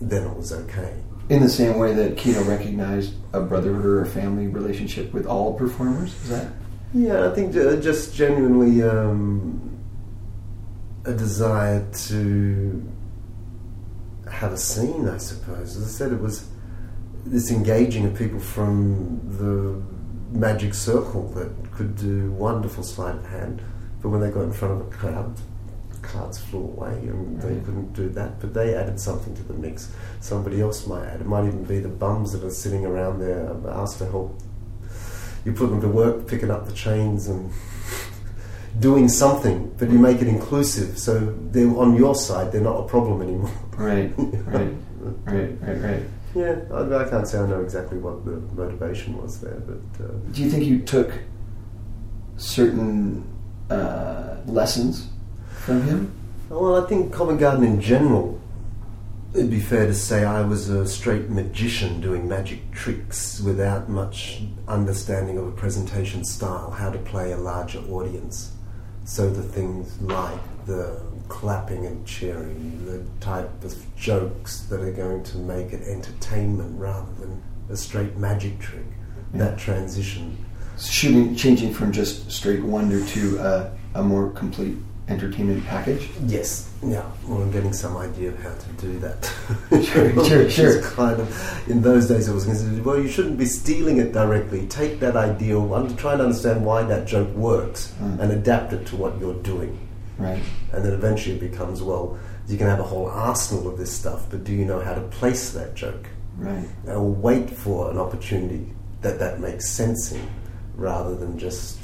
then 0.00 0.26
it 0.26 0.36
was 0.36 0.52
okay. 0.52 0.96
In 1.28 1.40
the 1.40 1.48
same 1.48 1.78
way 1.78 1.94
that 1.94 2.16
Kino 2.16 2.42
recognized 2.42 3.14
a 3.32 3.40
brotherhood 3.40 3.84
or 3.84 4.02
a 4.02 4.06
family 4.06 4.48
relationship 4.48 5.12
with 5.12 5.26
all 5.26 5.54
performers, 5.54 6.12
is 6.24 6.30
that? 6.30 6.48
Yeah, 6.92 7.30
I 7.30 7.34
think 7.34 7.52
just 7.52 8.16
genuinely 8.16 8.82
um, 8.82 9.69
a 11.10 11.16
desire 11.16 11.86
to 11.92 12.92
have 14.30 14.52
a 14.52 14.56
scene, 14.56 15.08
I 15.08 15.18
suppose. 15.18 15.76
As 15.76 15.84
I 15.84 15.88
said, 15.88 16.12
it 16.12 16.20
was 16.20 16.48
this 17.26 17.50
engaging 17.50 18.06
of 18.06 18.16
people 18.16 18.40
from 18.40 19.20
the 19.38 20.38
magic 20.38 20.74
circle 20.74 21.28
that 21.30 21.50
could 21.72 21.96
do 21.96 22.32
wonderful 22.32 22.82
sleight 22.82 23.16
of 23.16 23.26
hand, 23.26 23.62
but 24.00 24.08
when 24.08 24.20
they 24.20 24.30
got 24.30 24.42
in 24.42 24.52
front 24.52 24.80
of 24.80 24.86
a 24.86 24.90
crowd, 24.90 25.34
cards 26.02 26.38
flew 26.38 26.60
away 26.60 26.92
and 26.92 27.40
they 27.42 27.48
mm. 27.48 27.64
couldn't 27.64 27.92
do 27.92 28.08
that. 28.10 28.40
But 28.40 28.54
they 28.54 28.74
added 28.74 28.98
something 28.98 29.34
to 29.34 29.42
the 29.42 29.54
mix. 29.54 29.92
Somebody 30.20 30.60
else 30.62 30.86
might 30.86 31.04
add. 31.04 31.20
It 31.20 31.26
might 31.26 31.46
even 31.46 31.64
be 31.64 31.80
the 31.80 31.88
bums 31.88 32.32
that 32.32 32.42
are 32.42 32.50
sitting 32.50 32.86
around 32.86 33.20
there 33.20 33.54
asked 33.68 33.98
to 33.98 34.06
help 34.06 34.40
you 35.44 35.52
put 35.52 35.70
them 35.70 35.80
to 35.80 35.88
work 35.88 36.26
picking 36.26 36.50
up 36.50 36.66
the 36.66 36.72
chains 36.72 37.28
and 37.28 37.50
doing 38.78 39.08
something, 39.08 39.74
but 39.78 39.90
you 39.90 39.98
make 39.98 40.22
it 40.22 40.28
inclusive. 40.28 40.98
So 40.98 41.34
they're 41.50 41.76
on 41.76 41.96
your 41.96 42.14
side, 42.14 42.52
they're 42.52 42.60
not 42.60 42.78
a 42.80 42.88
problem 42.88 43.22
anymore. 43.22 43.50
Right, 43.76 44.12
right, 44.18 44.72
right, 45.24 45.50
right, 45.60 45.82
right. 45.82 46.02
Yeah, 46.34 46.60
I, 46.72 47.04
I 47.04 47.08
can't 47.10 47.26
say 47.26 47.38
I 47.38 47.46
know 47.46 47.60
exactly 47.60 47.98
what 47.98 48.24
the 48.24 48.32
motivation 48.54 49.20
was 49.20 49.40
there, 49.40 49.60
but 49.60 50.04
uh, 50.04 50.08
Do 50.32 50.42
you 50.42 50.50
think 50.50 50.64
you 50.64 50.80
took 50.80 51.10
certain 52.36 53.24
uh, 53.68 54.36
lessons 54.46 55.08
from 55.64 55.82
him? 55.82 56.12
well, 56.48 56.82
I 56.82 56.88
think 56.88 57.12
Covent 57.12 57.40
Garden 57.40 57.64
in 57.64 57.80
general. 57.80 58.38
It'd 59.32 59.50
be 59.50 59.60
fair 59.60 59.86
to 59.86 59.94
say 59.94 60.24
I 60.24 60.40
was 60.40 60.68
a 60.68 60.84
straight 60.88 61.30
magician 61.30 62.00
doing 62.00 62.28
magic 62.28 62.72
tricks 62.72 63.40
without 63.40 63.88
much 63.88 64.42
understanding 64.66 65.38
of 65.38 65.46
a 65.46 65.52
presentation 65.52 66.24
style, 66.24 66.72
how 66.72 66.90
to 66.90 66.98
play 66.98 67.30
a 67.30 67.36
larger 67.36 67.78
audience. 67.88 68.50
So 69.04 69.28
the 69.28 69.42
things 69.42 70.00
like 70.00 70.40
the 70.66 71.00
clapping 71.28 71.86
and 71.86 72.06
cheering, 72.06 72.84
the 72.84 73.04
type 73.24 73.64
of 73.64 73.74
jokes 73.96 74.60
that 74.62 74.80
are 74.80 74.92
going 74.92 75.22
to 75.24 75.38
make 75.38 75.72
it 75.72 75.82
entertainment 75.86 76.78
rather 76.78 77.12
than 77.18 77.42
a 77.70 77.76
straight 77.76 78.16
magic 78.16 78.58
trick. 78.58 78.84
That 79.34 79.58
transition. 79.58 80.44
Shooting, 80.78 81.36
changing 81.36 81.72
from 81.74 81.92
just 81.92 82.30
straight 82.30 82.62
wonder 82.62 83.04
to 83.04 83.38
uh, 83.38 83.70
a 83.94 84.02
more 84.02 84.30
complete 84.30 84.76
entertainment 85.10 85.66
package. 85.66 86.08
Yes, 86.26 86.70
yeah. 86.82 87.04
Well, 87.26 87.42
I'm 87.42 87.50
getting 87.50 87.72
some 87.72 87.96
idea 87.96 88.28
of 88.30 88.38
how 88.42 88.54
to 88.54 88.68
do 88.78 88.98
that. 89.00 89.32
Sure, 89.70 89.84
sure, 90.24 90.38
Which 90.44 90.52
sure. 90.52 90.78
is 90.78 90.86
Kind 90.90 91.20
of, 91.20 91.68
in 91.68 91.82
those 91.82 92.08
days, 92.08 92.28
it 92.28 92.32
was 92.34 92.44
considered 92.44 92.84
well. 92.84 92.98
You 93.00 93.08
shouldn't 93.08 93.38
be 93.38 93.46
stealing 93.46 93.98
it 93.98 94.12
directly. 94.12 94.66
Take 94.68 95.00
that 95.00 95.16
idea, 95.16 95.54
try 95.96 96.12
and 96.12 96.22
understand 96.22 96.64
why 96.64 96.82
that 96.84 97.06
joke 97.06 97.32
works, 97.34 97.92
Mm. 98.00 98.20
and 98.20 98.32
adapt 98.32 98.72
it 98.72 98.86
to 98.86 98.96
what 98.96 99.18
you're 99.20 99.40
doing. 99.42 99.78
Right. 100.18 100.42
And 100.72 100.84
then 100.84 100.92
eventually 100.92 101.36
it 101.36 101.40
becomes 101.40 101.82
well. 101.82 102.18
You 102.46 102.56
can 102.58 102.66
have 102.66 102.80
a 102.80 102.84
whole 102.84 103.06
arsenal 103.06 103.68
of 103.68 103.78
this 103.78 103.90
stuff, 103.92 104.26
but 104.30 104.44
do 104.44 104.52
you 104.52 104.64
know 104.64 104.80
how 104.80 104.94
to 104.94 105.00
place 105.02 105.50
that 105.50 105.74
joke? 105.74 106.06
Right. 106.36 106.68
Or 106.86 107.02
wait 107.02 107.50
for 107.50 107.90
an 107.90 107.98
opportunity 107.98 108.66
that 109.02 109.18
that 109.18 109.40
makes 109.40 109.68
sense 109.68 110.12
in, 110.12 110.26
rather 110.76 111.14
than 111.16 111.38
just 111.38 111.78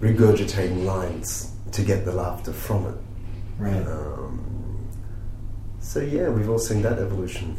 regurgitating 0.00 0.84
lines 0.84 1.52
to 1.76 1.82
get 1.82 2.04
the 2.06 2.12
laughter 2.12 2.52
from 2.52 2.86
it. 2.86 2.94
Right. 3.58 3.86
Um, 3.86 4.88
so 5.80 6.00
yeah, 6.00 6.28
we've 6.30 6.48
all 6.48 6.58
seen 6.58 6.80
that 6.82 6.98
evolution 6.98 7.56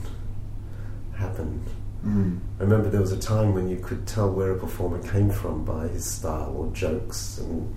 happen. 1.16 1.64
Mm. 2.06 2.40
I 2.60 2.64
remember 2.64 2.90
there 2.90 3.02
was 3.02 3.12
a 3.12 3.20
time 3.20 3.54
when 3.54 3.70
you 3.70 3.78
could 3.78 4.06
tell 4.08 4.32
where 4.32 4.52
a 4.52 4.60
performer 4.60 5.00
came 5.08 5.30
from 5.30 5.64
by 5.66 5.88
his 5.88 6.06
style 6.06 6.54
or 6.58 6.68
jokes 6.74 7.38
and 7.40 7.74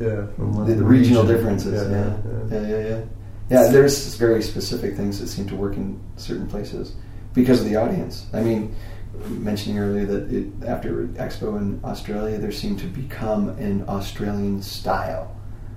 yeah, 0.00 0.26
The, 0.38 0.74
the 0.74 0.84
regional 0.84 1.22
region. 1.24 1.26
differences. 1.26 1.90
Yeah. 1.90 1.90
yeah. 1.90 2.60
Yeah. 2.60 2.68
Yeah. 2.68 2.88
Yeah. 2.88 3.04
Yeah. 3.50 3.68
There's 3.72 4.14
very 4.14 4.42
specific 4.42 4.96
things 4.96 5.18
that 5.20 5.26
seem 5.28 5.46
to 5.48 5.56
work 5.56 5.76
in 5.76 6.00
certain 6.16 6.46
places 6.46 6.94
because 7.34 7.60
of 7.60 7.66
the 7.66 7.76
audience. 7.76 8.26
I 8.32 8.40
mean, 8.42 8.74
mentioning 9.28 9.78
earlier 9.78 10.06
that 10.06 10.32
it, 10.32 10.46
after 10.66 11.04
Expo 11.14 11.58
in 11.58 11.80
Australia, 11.84 12.38
there 12.38 12.52
seemed 12.52 12.78
to 12.80 12.86
become 12.86 13.48
an 13.50 13.84
Australian 13.88 14.62
style 14.62 15.34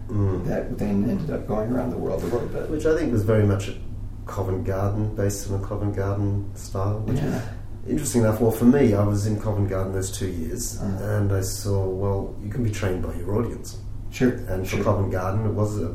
Mm. 0.10 0.46
that 0.46 0.78
then 0.78 1.10
ended 1.10 1.30
up 1.32 1.48
going 1.48 1.72
around 1.72 1.90
the 1.92 1.98
world 1.98 2.22
a 2.22 2.26
little 2.26 2.48
bit. 2.50 2.70
Which 2.70 2.86
I 2.86 2.98
think 2.98 3.14
was 3.14 3.24
very 3.24 3.46
much 3.46 3.70
a 3.70 3.76
Covent 4.26 4.66
Garden, 4.66 5.16
based 5.16 5.50
on 5.50 5.64
a 5.64 5.66
Covent 5.66 5.96
Garden 5.96 6.50
style. 6.54 7.00
Which, 7.06 7.18
Yeah. 7.18 7.42
Interesting 7.88 8.22
enough, 8.24 8.40
well, 8.42 8.52
for 8.52 8.66
me, 8.66 8.94
I 8.94 9.04
was 9.04 9.26
in 9.26 9.40
Covent 9.40 9.70
Garden 9.70 9.94
those 9.94 10.12
two 10.12 10.28
years, 10.28 10.80
Uh. 10.82 10.86
and 11.18 11.32
I 11.32 11.40
saw, 11.42 11.88
well, 11.88 12.36
you 12.44 12.50
can 12.50 12.62
be 12.64 12.70
trained 12.70 13.02
by 13.04 13.14
your 13.16 13.36
audience. 13.38 13.78
Sure. 14.12 14.32
And 14.50 14.68
for 14.68 14.76
sure. 14.76 14.84
Covent 14.84 15.12
Garden, 15.14 15.46
it 15.46 15.54
was 15.54 15.80
a, 15.80 15.92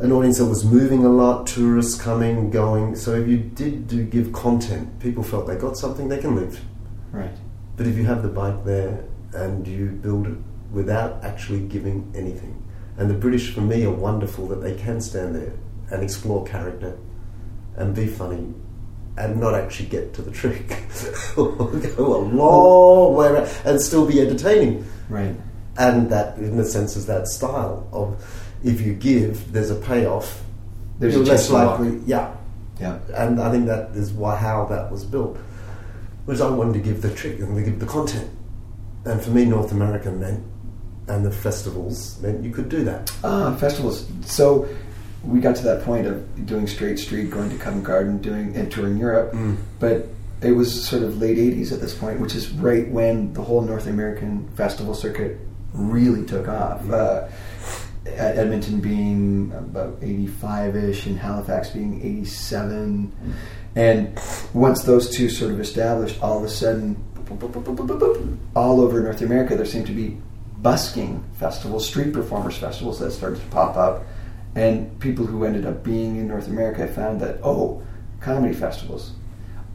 an 0.00 0.12
audience 0.12 0.38
that 0.38 0.46
was 0.46 0.64
moving 0.64 1.04
a 1.04 1.08
lot, 1.08 1.46
tourists 1.46 2.00
coming, 2.00 2.50
going. 2.50 2.96
So 2.96 3.14
if 3.14 3.28
you 3.28 3.38
did 3.38 3.86
do 3.86 4.04
give 4.04 4.32
content, 4.32 4.98
people 5.00 5.22
felt 5.22 5.46
they 5.46 5.56
got 5.56 5.76
something, 5.76 6.08
they 6.08 6.18
can 6.18 6.34
live. 6.34 6.60
Right. 7.12 7.36
But 7.76 7.86
if 7.86 7.96
you 7.96 8.04
have 8.04 8.22
the 8.22 8.28
bike 8.28 8.64
there 8.64 9.04
and 9.32 9.66
you 9.66 9.86
build 9.88 10.26
it 10.26 10.36
without 10.72 11.22
actually 11.24 11.60
giving 11.60 12.12
anything, 12.16 12.60
and 12.96 13.10
the 13.10 13.14
British, 13.14 13.52
for 13.52 13.60
me, 13.60 13.84
are 13.84 13.90
wonderful 13.90 14.46
that 14.48 14.60
they 14.62 14.74
can 14.74 15.00
stand 15.00 15.34
there 15.34 15.52
and 15.90 16.02
explore 16.02 16.44
character 16.44 16.96
and 17.76 17.94
be 17.94 18.06
funny 18.06 18.54
and 19.16 19.40
not 19.40 19.54
actually 19.54 19.88
get 19.88 20.12
to 20.14 20.22
the 20.22 20.30
trick. 20.30 20.76
or 21.36 21.54
go 21.54 22.16
a 22.16 22.22
long 22.22 23.14
way 23.14 23.28
around 23.28 23.48
and 23.64 23.80
still 23.80 24.06
be 24.06 24.20
entertaining. 24.20 24.84
Right. 25.08 25.34
And 25.76 26.08
that, 26.10 26.38
in 26.38 26.58
a 26.58 26.64
sense, 26.64 26.96
is 26.96 27.06
that 27.06 27.26
style 27.26 27.88
of 27.92 28.43
if 28.64 28.80
you 28.80 28.94
give, 28.94 29.52
there's 29.52 29.70
a 29.70 29.76
payoff. 29.76 30.42
There's 30.98 31.14
you're 31.14 31.22
a 31.22 31.26
less 31.26 31.46
chance 31.46 31.48
to 31.48 31.52
walk. 31.52 31.80
likely, 31.80 32.00
yeah. 32.06 32.34
Yeah. 32.80 32.98
And 33.14 33.40
I 33.40 33.50
think 33.50 33.66
that 33.66 33.90
is 33.90 34.12
why 34.12 34.36
how 34.36 34.64
that 34.66 34.90
was 34.90 35.04
built. 35.04 35.38
Was 36.26 36.40
I 36.40 36.48
wanted 36.48 36.74
to 36.74 36.80
give 36.80 37.02
the 37.02 37.14
trick 37.14 37.38
and 37.38 37.54
to 37.54 37.62
give 37.62 37.78
the 37.78 37.86
content, 37.86 38.30
and 39.04 39.20
for 39.20 39.30
me, 39.30 39.44
North 39.44 39.72
America 39.72 40.10
meant, 40.10 40.42
and 41.06 41.24
the 41.24 41.30
festivals 41.30 42.20
meant 42.22 42.42
you 42.42 42.50
could 42.50 42.70
do 42.70 42.82
that. 42.84 43.12
Ah, 43.22 43.54
festivals. 43.56 44.10
So 44.22 44.66
we 45.22 45.40
got 45.40 45.54
to 45.56 45.62
that 45.64 45.84
point 45.84 46.06
of 46.06 46.46
doing 46.46 46.66
straight 46.66 46.98
street, 46.98 47.30
going 47.30 47.50
to 47.50 47.56
Covent 47.58 47.84
Garden, 47.84 48.18
doing 48.22 48.56
and 48.56 48.72
touring 48.72 48.96
Europe. 48.96 49.34
Mm. 49.34 49.58
But 49.78 50.08
it 50.40 50.52
was 50.52 50.86
sort 50.88 51.02
of 51.02 51.20
late 51.20 51.36
'80s 51.36 51.72
at 51.72 51.82
this 51.82 51.94
point, 51.94 52.20
which 52.20 52.34
is 52.34 52.50
right 52.52 52.88
when 52.88 53.34
the 53.34 53.42
whole 53.42 53.60
North 53.60 53.86
American 53.86 54.48
festival 54.56 54.94
circuit 54.94 55.38
really 55.74 56.24
took 56.24 56.48
off. 56.48 56.88
Uh, 56.90 57.28
Edmonton 58.06 58.80
being 58.80 59.52
about 59.56 60.00
85-ish 60.00 61.06
and 61.06 61.18
Halifax 61.18 61.70
being 61.70 62.00
87 62.02 63.12
and 63.76 64.20
once 64.52 64.82
those 64.82 65.10
two 65.10 65.28
sort 65.28 65.52
of 65.52 65.60
established 65.60 66.22
all 66.22 66.38
of 66.38 66.44
a 66.44 66.48
sudden 66.48 67.02
all 68.54 68.80
over 68.80 69.00
North 69.00 69.22
America 69.22 69.56
there 69.56 69.66
seemed 69.66 69.86
to 69.86 69.92
be 69.92 70.20
busking 70.64 71.22
festivals 71.34 71.86
street 71.86 72.12
performers 72.12 72.56
festivals 72.56 72.98
that 72.98 73.10
started 73.12 73.40
to 73.40 73.46
pop 73.46 73.76
up. 73.76 74.04
And 74.56 74.98
people 75.00 75.26
who 75.26 75.44
ended 75.44 75.66
up 75.66 75.82
being 75.82 76.16
in 76.16 76.28
North 76.28 76.46
America 76.46 76.86
found 76.86 77.20
that 77.20 77.40
oh 77.42 77.82
comedy 78.20 78.54
festivals. 78.54 79.12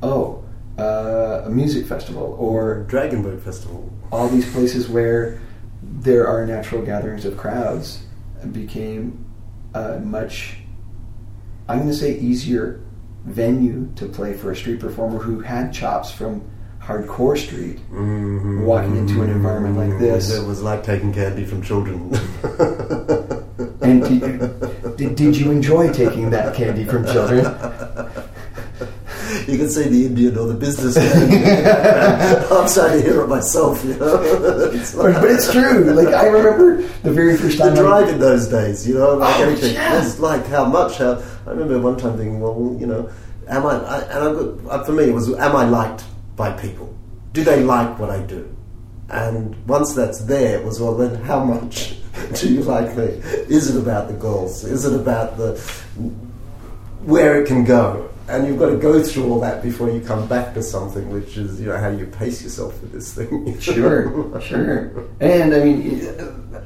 Oh 0.02 0.44
uh, 0.78 1.44
a 1.46 1.50
music 1.50 1.86
festival 1.86 2.36
or 2.40 2.84
Dragon 2.84 3.22
Boat 3.22 3.42
Festival. 3.42 3.92
all 4.12 4.30
these 4.30 4.50
places 4.52 4.88
where 4.88 5.42
there 5.82 6.26
are 6.26 6.46
natural 6.46 6.82
gatherings 6.82 7.26
of 7.26 7.38
crowds 7.38 8.04
became 8.52 9.26
uh, 9.74 10.00
much, 10.04 10.58
I'm 11.68 11.78
going 11.80 11.90
to 11.90 11.96
say, 11.96 12.18
easier 12.18 12.82
venue 13.26 13.90
to 13.96 14.06
play 14.08 14.34
for 14.34 14.52
a 14.52 14.56
street 14.56 14.80
performer 14.80 15.20
who 15.20 15.40
had 15.42 15.72
chops 15.74 16.12
from 16.12 16.42
hardcore 16.82 17.38
street, 17.38 17.78
Mhm. 17.92 18.64
walking 18.66 18.96
into 18.96 19.22
an 19.22 19.30
environment 19.30 19.78
like 19.78 20.00
this. 20.00 20.34
It 20.34 20.46
was 20.48 20.62
like 20.64 20.84
taking 20.84 21.14
candy 21.14 21.46
from 21.46 21.62
children. 21.62 22.12
And 23.82 24.04
did, 24.04 24.98
did, 24.98 25.16
did 25.16 25.38
you 25.38 25.52
enjoy 25.52 25.92
taking 25.94 26.30
that 26.32 26.56
candy 26.56 26.86
from 26.86 27.06
children? 27.06 27.46
you 29.50 29.58
can 29.58 29.70
see 29.70 29.88
the 29.90 30.06
Indian 30.06 30.38
or 30.38 30.48
the 30.48 30.54
businessman. 30.54 31.08
I'm 32.52 32.68
starting 32.68 33.02
to 33.02 33.04
hear 33.08 33.22
it 33.22 33.28
myself, 33.28 33.84
you 33.84 33.96
know. 33.96 34.22
It's 34.74 34.94
but, 34.96 35.14
but 35.16 35.30
it's 35.32 35.52
true. 35.52 35.84
Like 35.92 36.14
I 36.14 36.28
remember 36.28 36.82
the 37.04 37.12
very 37.12 37.38
first 37.38 37.58
the 37.58 37.74
time. 37.74 37.86
I- 37.88 38.10
in 38.10 38.20
those 38.20 38.48
days, 38.48 38.88
you 38.88 38.96
know, 38.96 39.16
like 39.16 39.36
Oh, 39.40 39.44
anything. 39.44 39.74
yeah. 39.74 40.02
It's 40.04 40.20
like 40.20 40.46
how 40.48 40.66
much. 40.66 40.98
How 40.98 41.22
I 41.48 41.52
remember 41.52 41.80
one 41.80 41.98
time 41.98 42.18
thinking, 42.18 42.40
well, 42.40 42.76
you 42.80 42.86
know, 42.88 43.10
am 43.48 43.66
I? 43.66 43.76
I 43.84 44.00
and 44.02 44.20
I 44.24 44.34
got, 44.34 44.72
uh, 44.82 44.84
for 44.84 44.92
me, 44.94 45.06
it 45.06 45.14
was, 45.14 45.30
am 45.34 45.56
I 45.56 45.66
liked 45.66 46.04
by 46.36 46.52
people? 46.54 46.96
Do 47.34 47.44
they 47.44 47.64
like 47.64 47.98
what 48.00 48.10
I 48.10 48.22
do? 48.22 48.56
And 49.10 49.56
once 49.68 49.94
that's 49.94 50.20
there, 50.26 50.60
it 50.60 50.66
was 50.66 50.80
well. 50.80 50.96
Then 50.96 51.16
how 51.24 51.44
much 51.44 51.98
do 52.40 52.54
you 52.54 52.62
like 52.64 52.96
me? 52.96 53.06
Is 53.50 53.76
it 53.76 53.80
about 53.82 54.08
the 54.08 54.14
goals? 54.14 54.64
Is 54.64 54.86
it 54.86 54.94
about 55.00 55.38
the 55.38 55.58
where 57.04 57.42
it 57.42 57.48
can 57.48 57.64
go? 57.64 58.10
And 58.30 58.46
you've 58.48 58.60
got 58.60 58.70
to 58.70 58.78
go 58.78 59.02
through 59.02 59.32
all 59.32 59.40
that 59.40 59.64
before 59.64 59.90
you 59.90 60.02
come 60.02 60.28
back 60.28 60.54
to 60.54 60.62
something, 60.62 61.10
which 61.12 61.36
is 61.36 61.60
you 61.60 61.68
know 61.68 61.78
how 61.78 61.90
do 61.92 61.98
you 61.98 62.06
pace 62.06 62.44
yourself 62.44 62.80
with 62.82 62.92
this 62.92 63.14
thing? 63.14 63.60
Sure, 63.60 64.40
sure. 64.42 65.06
And 65.20 65.54
I 65.54 65.64
mean, 65.64 66.08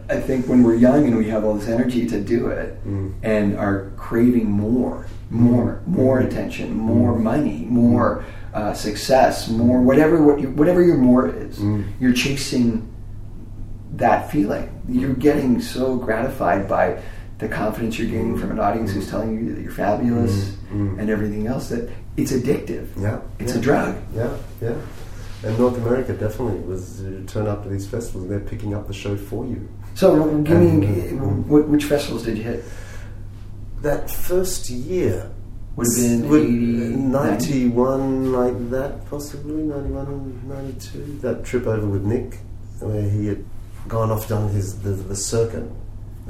I 0.09 0.19
think 0.19 0.47
when 0.47 0.61
we're 0.63 0.75
young 0.75 1.05
and 1.07 1.17
we 1.17 1.29
have 1.29 1.45
all 1.45 1.55
this 1.55 1.69
energy 1.69 2.05
to 2.07 2.19
do 2.19 2.47
it 2.47 2.69
Mm. 2.85 3.13
and 3.23 3.57
are 3.57 3.91
craving 3.95 4.49
more, 4.51 5.05
more, 5.29 5.81
more 5.87 6.19
attention, 6.19 6.75
more 6.75 7.17
money, 7.17 7.65
more 7.69 8.25
uh, 8.53 8.73
success, 8.73 9.47
more 9.49 9.81
whatever 9.81 10.21
what 10.21 10.41
you, 10.41 10.49
whatever 10.49 10.83
your 10.83 10.97
more 10.97 11.29
is, 11.29 11.59
Mm. 11.59 11.85
you're 11.99 12.13
chasing 12.13 12.85
that 13.95 14.29
feeling. 14.31 14.69
You're 14.89 15.13
getting 15.13 15.61
so 15.61 15.95
gratified 15.95 16.67
by 16.67 16.99
the 17.43 17.53
confidence 17.53 17.99
you're 17.99 18.07
gaining 18.09 18.37
from 18.37 18.51
an 18.51 18.59
audience 18.59 18.91
who's 18.93 19.09
telling 19.09 19.35
you 19.37 19.53
that 19.53 19.61
you're 19.61 19.71
fabulous 19.71 20.51
Mm, 20.73 20.95
mm. 20.95 20.99
and 20.99 21.09
everything 21.09 21.45
else 21.45 21.69
that 21.69 21.89
it's 22.17 22.31
addictive. 22.31 22.87
Yeah, 22.99 23.19
It's 23.39 23.53
yeah. 23.53 23.59
a 23.59 23.61
drug. 23.61 23.95
Yeah, 24.15 24.35
yeah. 24.61 24.75
And 25.43 25.59
North 25.59 25.77
America 25.77 26.13
definitely 26.13 26.59
was 26.61 27.01
you 27.01 27.23
turn 27.27 27.47
up 27.47 27.63
to 27.63 27.69
these 27.69 27.85
festivals, 27.85 28.23
and 28.23 28.31
they're 28.31 28.39
picking 28.53 28.73
up 28.73 28.87
the 28.87 28.93
show 28.93 29.15
for 29.17 29.45
you. 29.45 29.67
So, 29.93 30.07
give 30.41 30.57
me 30.59 30.87
what, 31.51 31.67
which 31.67 31.83
festivals 31.85 32.23
did 32.23 32.37
you 32.37 32.43
hit? 32.43 32.63
That 33.81 34.09
first 34.09 34.69
year 34.69 35.29
Would 35.75 35.87
have 35.87 35.95
been 35.97 36.29
would- 36.29 36.43
80, 36.43 36.95
91, 36.95 38.31
like 38.31 38.69
that, 38.71 39.05
possibly 39.09 39.63
91, 39.63 40.41
92. 40.47 41.19
That 41.21 41.43
trip 41.43 41.67
over 41.67 41.85
with 41.87 42.03
Nick, 42.03 42.37
where 42.79 43.01
he 43.09 43.27
had 43.27 43.43
gone 43.89 44.09
off 44.11 44.29
done 44.29 44.47
his 44.49 44.79
the, 44.81 44.91
the 44.91 45.15
circuit. 45.15 45.69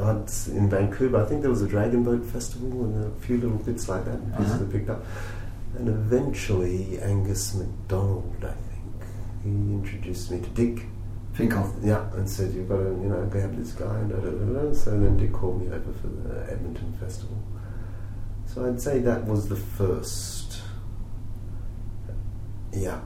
I'd, 0.01 0.25
in 0.47 0.69
Vancouver, 0.69 1.23
I 1.23 1.25
think 1.25 1.41
there 1.41 1.51
was 1.51 1.61
a 1.61 1.67
Dragon 1.67 2.03
Boat 2.03 2.25
Festival 2.25 2.85
and 2.85 3.05
a 3.05 3.19
few 3.25 3.37
little 3.37 3.57
bits 3.57 3.87
like 3.87 4.05
that, 4.05 4.19
pieces 4.37 4.53
Uh-huh. 4.53 4.59
that 4.63 4.71
picked 4.71 4.89
up. 4.89 5.05
And 5.77 5.87
eventually, 5.87 6.99
Angus 6.99 7.53
MacDonald, 7.55 8.35
I 8.43 8.53
think, 8.53 9.09
he 9.43 9.49
introduced 9.49 10.31
me 10.31 10.39
to 10.39 10.49
Dick. 10.49 10.85
Finkel. 11.33 11.73
Yeah, 11.81 12.11
and 12.13 12.29
said 12.29 12.53
you've 12.53 12.69
got 12.69 12.77
to, 12.77 12.83
you 12.83 13.09
know, 13.09 13.25
grab 13.25 13.55
this 13.57 13.71
guy. 13.71 13.97
And 13.99 14.09
da, 14.09 14.17
da, 14.17 14.29
da, 14.29 14.67
da. 14.69 14.73
So 14.73 14.91
then 14.91 15.17
Dick 15.17 15.33
called 15.33 15.61
me 15.61 15.67
over 15.73 15.91
for 15.93 16.07
the 16.07 16.51
Edmonton 16.51 16.93
Festival. 16.99 17.37
So 18.45 18.67
I'd 18.67 18.79
say 18.79 18.99
that 18.99 19.25
was 19.25 19.49
the 19.49 19.55
first. 19.55 20.61
Yeah, 22.71 22.99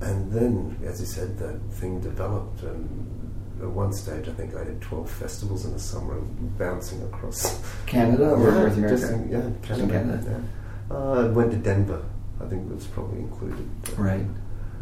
and 0.00 0.30
then, 0.32 0.78
as 0.84 1.00
you 1.00 1.06
said, 1.06 1.38
that 1.38 1.58
thing 1.70 2.00
developed. 2.00 2.62
And 2.62 3.21
at 3.60 3.68
one 3.68 3.92
stage, 3.92 4.28
I 4.28 4.32
think 4.32 4.54
I 4.56 4.64
did 4.64 4.80
twelve 4.80 5.10
festivals 5.10 5.64
in 5.64 5.72
the 5.72 5.78
summer, 5.78 6.20
bouncing 6.58 7.02
across 7.04 7.60
Canada 7.86 8.30
or 8.30 8.38
yeah, 8.50 8.58
North 8.60 8.76
America? 8.76 9.12
in- 9.14 9.28
yeah, 9.30 9.50
Canada. 9.66 9.92
Canada. 9.92 10.42
Yeah. 10.90 10.96
Uh, 10.96 11.12
I 11.12 11.28
went 11.28 11.50
to 11.52 11.56
Denver. 11.58 12.02
I 12.40 12.46
think 12.46 12.68
was 12.72 12.86
probably 12.86 13.20
included. 13.20 13.68
Right. 13.96 14.24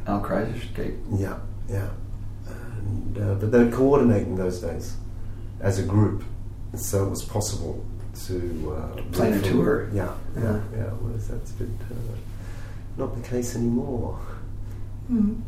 Al 0.06 0.20
Kreiser's 0.22 0.64
gate. 0.74 0.94
Yeah, 1.14 1.38
yeah. 1.68 1.88
And, 2.48 3.18
uh, 3.18 3.34
but 3.34 3.52
they'd 3.52 3.72
coordinating 3.72 4.34
those 4.36 4.60
days 4.60 4.96
as 5.60 5.78
a 5.78 5.82
group, 5.82 6.24
so 6.74 7.06
it 7.06 7.10
was 7.10 7.22
possible 7.22 7.84
to 8.26 8.76
uh, 8.76 9.02
Plan 9.12 9.32
a 9.32 9.36
move 9.36 9.44
tour. 9.44 9.88
Yeah, 9.92 10.14
yeah, 10.36 10.42
Yeah. 10.42 10.60
yeah. 10.74 10.84
Whereas 11.00 11.28
that's 11.28 11.50
a 11.50 11.54
bit 11.54 11.68
uh, 11.90 12.16
not 12.96 13.14
the 13.14 13.28
case 13.28 13.54
anymore. 13.56 14.18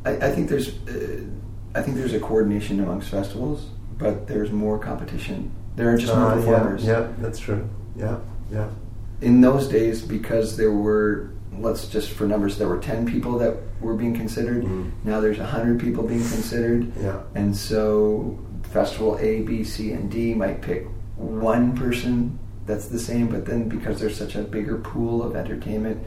I, 0.04 0.10
I 0.16 0.30
think 0.32 0.48
there's, 0.48 0.68
uh, 0.88 1.20
I 1.74 1.82
think 1.82 1.96
there's 1.96 2.12
a 2.12 2.20
coordination 2.20 2.80
amongst 2.80 3.10
festivals, 3.10 3.66
but 3.98 4.26
there's 4.26 4.50
more 4.50 4.78
competition. 4.78 5.50
There 5.76 5.92
are 5.92 5.96
just 5.96 6.14
more 6.14 6.32
Uh, 6.32 6.34
performers. 6.36 6.84
Yeah, 6.84 7.00
yeah, 7.00 7.06
that's 7.18 7.38
true. 7.38 7.68
Yeah, 7.96 8.18
yeah. 8.50 8.68
In 9.20 9.40
those 9.40 9.68
days, 9.68 10.02
because 10.02 10.56
there 10.56 10.72
were, 10.72 11.30
let's 11.58 11.88
just 11.88 12.10
for 12.10 12.26
numbers, 12.26 12.58
there 12.58 12.68
were 12.68 12.78
ten 12.78 13.06
people 13.06 13.38
that 13.38 13.56
were 13.80 13.94
being 13.94 14.14
considered. 14.14 14.64
Mm. 14.64 14.90
Now 15.04 15.20
there's 15.20 15.38
hundred 15.38 15.80
people 15.80 16.02
being 16.02 16.20
considered. 16.20 16.92
Yeah. 17.00 17.20
And 17.34 17.56
so 17.56 18.38
festival 18.64 19.18
A, 19.20 19.42
B, 19.42 19.64
C, 19.64 19.92
and 19.92 20.10
D 20.10 20.34
might 20.34 20.60
pick 20.60 20.86
one 21.16 21.76
person 21.76 22.38
that's 22.66 22.86
the 22.86 22.98
same, 22.98 23.28
but 23.28 23.44
then 23.44 23.68
because 23.68 24.00
there's 24.00 24.16
such 24.16 24.34
a 24.36 24.42
bigger 24.42 24.78
pool 24.78 25.22
of 25.22 25.34
entertainment, 25.36 25.98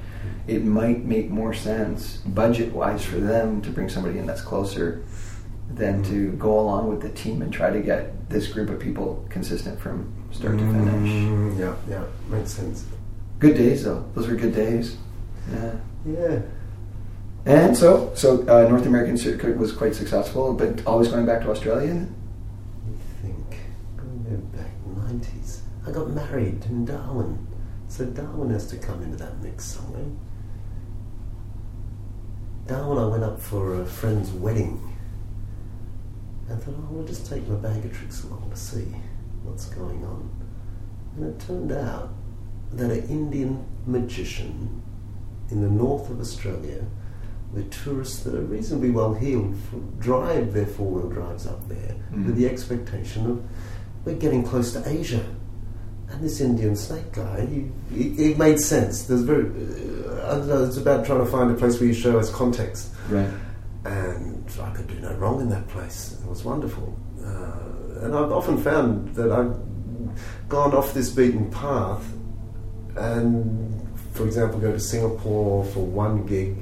it 0.47 0.63
might 0.63 1.03
make 1.03 1.29
more 1.29 1.53
sense 1.53 2.17
budget 2.25 2.71
wise 2.73 3.03
for 3.03 3.17
them 3.17 3.61
to 3.61 3.69
bring 3.69 3.89
somebody 3.89 4.19
in 4.19 4.25
that's 4.25 4.41
closer 4.41 5.03
than 5.75 6.03
to 6.03 6.31
go 6.33 6.59
along 6.59 6.89
with 6.89 7.01
the 7.01 7.09
team 7.09 7.41
and 7.41 7.51
try 7.51 7.69
to 7.69 7.81
get 7.81 8.29
this 8.29 8.47
group 8.47 8.69
of 8.69 8.79
people 8.79 9.25
consistent 9.29 9.79
from 9.79 10.11
start 10.31 10.57
to 10.57 10.65
finish. 10.65 11.11
Mm, 11.11 11.59
yeah, 11.59 11.75
yeah. 11.89 12.03
Makes 12.29 12.51
sense. 12.51 12.85
Good 13.39 13.57
days 13.57 13.83
though; 13.83 14.09
those 14.15 14.27
were 14.27 14.35
good 14.35 14.55
days. 14.55 14.97
Yeah. 15.51 15.75
Yeah. 16.05 16.39
And 17.45 17.77
so, 17.77 18.11
so 18.15 18.41
uh, 18.47 18.67
North 18.67 18.85
American 18.87 19.17
circuit 19.17 19.57
was 19.57 19.71
quite 19.71 19.93
successful, 19.93 20.53
but 20.53 20.85
always 20.87 21.09
going 21.09 21.25
back 21.25 21.41
to 21.41 21.51
Australia. 21.51 22.07
I 22.87 23.21
think 23.21 23.57
going 23.97 24.49
back 24.55 24.71
nineties. 24.97 25.61
I 25.85 25.91
got 25.91 26.09
married 26.09 26.65
in 26.65 26.85
Darwin, 26.85 27.45
so 27.87 28.05
Darwin 28.05 28.49
has 28.49 28.65
to 28.67 28.77
come 28.77 29.03
into 29.03 29.17
that 29.17 29.39
mix 29.43 29.65
somewhere. 29.65 30.05
Darwin, 32.65 32.97
I 32.97 33.05
went 33.05 33.23
up 33.23 33.39
for 33.39 33.79
a 33.79 33.85
friend's 33.85 34.31
wedding. 34.31 34.94
I 36.49 36.55
thought, 36.55 36.75
oh, 36.91 36.97
I'll 36.99 37.07
just 37.07 37.25
take 37.29 37.47
my 37.47 37.55
bag 37.55 37.83
of 37.85 37.93
tricks 37.97 38.23
along 38.23 38.49
to 38.51 38.57
see 38.57 38.85
what's 39.43 39.65
going 39.65 40.03
on. 40.05 40.29
And 41.17 41.33
it 41.33 41.39
turned 41.45 41.71
out 41.71 42.09
that 42.73 42.91
an 42.91 43.09
Indian 43.09 43.65
magician 43.85 44.81
in 45.49 45.61
the 45.61 45.69
north 45.69 46.09
of 46.09 46.19
Australia, 46.19 46.83
where 47.51 47.63
tourists 47.65 48.23
that 48.23 48.35
are 48.35 48.41
reasonably 48.41 48.91
well 48.91 49.13
heeled 49.13 49.55
drive 49.99 50.53
their 50.53 50.65
four 50.65 50.91
wheel 50.91 51.09
drives 51.09 51.47
up 51.47 51.67
there 51.69 51.95
Mm. 52.13 52.25
with 52.27 52.35
the 52.35 52.47
expectation 52.47 53.25
of 53.29 53.43
we're 54.05 54.15
getting 54.15 54.43
close 54.43 54.73
to 54.73 54.87
Asia. 54.87 55.23
And 56.09 56.23
this 56.23 56.39
Indian 56.39 56.75
snake 56.75 57.11
guy, 57.13 57.45
he, 57.47 57.71
he, 57.91 58.31
it 58.31 58.37
made 58.37 58.59
sense. 58.59 59.03
There's 59.03 59.21
very, 59.23 59.45
uh, 59.45 60.27
I 60.27 60.37
don't 60.37 60.47
know, 60.47 60.63
it's 60.63 60.77
about 60.77 61.05
trying 61.05 61.19
to 61.19 61.25
find 61.25 61.49
a 61.49 61.55
place 61.55 61.79
where 61.79 61.87
you 61.87 61.95
show 61.95 62.19
us 62.19 62.29
context. 62.29 62.91
Right. 63.09 63.29
And 63.85 64.51
I 64.61 64.71
could 64.71 64.87
do 64.87 64.95
no 64.95 65.13
wrong 65.13 65.41
in 65.41 65.49
that 65.49 65.67
place. 65.67 66.17
It 66.21 66.27
was 66.27 66.43
wonderful. 66.43 66.97
Uh, 67.23 68.03
and 68.05 68.15
I've 68.15 68.31
often 68.31 68.57
found 68.57 69.15
that 69.15 69.31
I've 69.31 69.55
gone 70.49 70.73
off 70.73 70.93
this 70.93 71.09
beaten 71.09 71.49
path 71.51 72.03
and, 72.95 73.87
for 74.13 74.25
example, 74.25 74.59
go 74.59 74.71
to 74.71 74.79
Singapore 74.79 75.65
for 75.65 75.81
one 75.81 76.25
gig, 76.25 76.55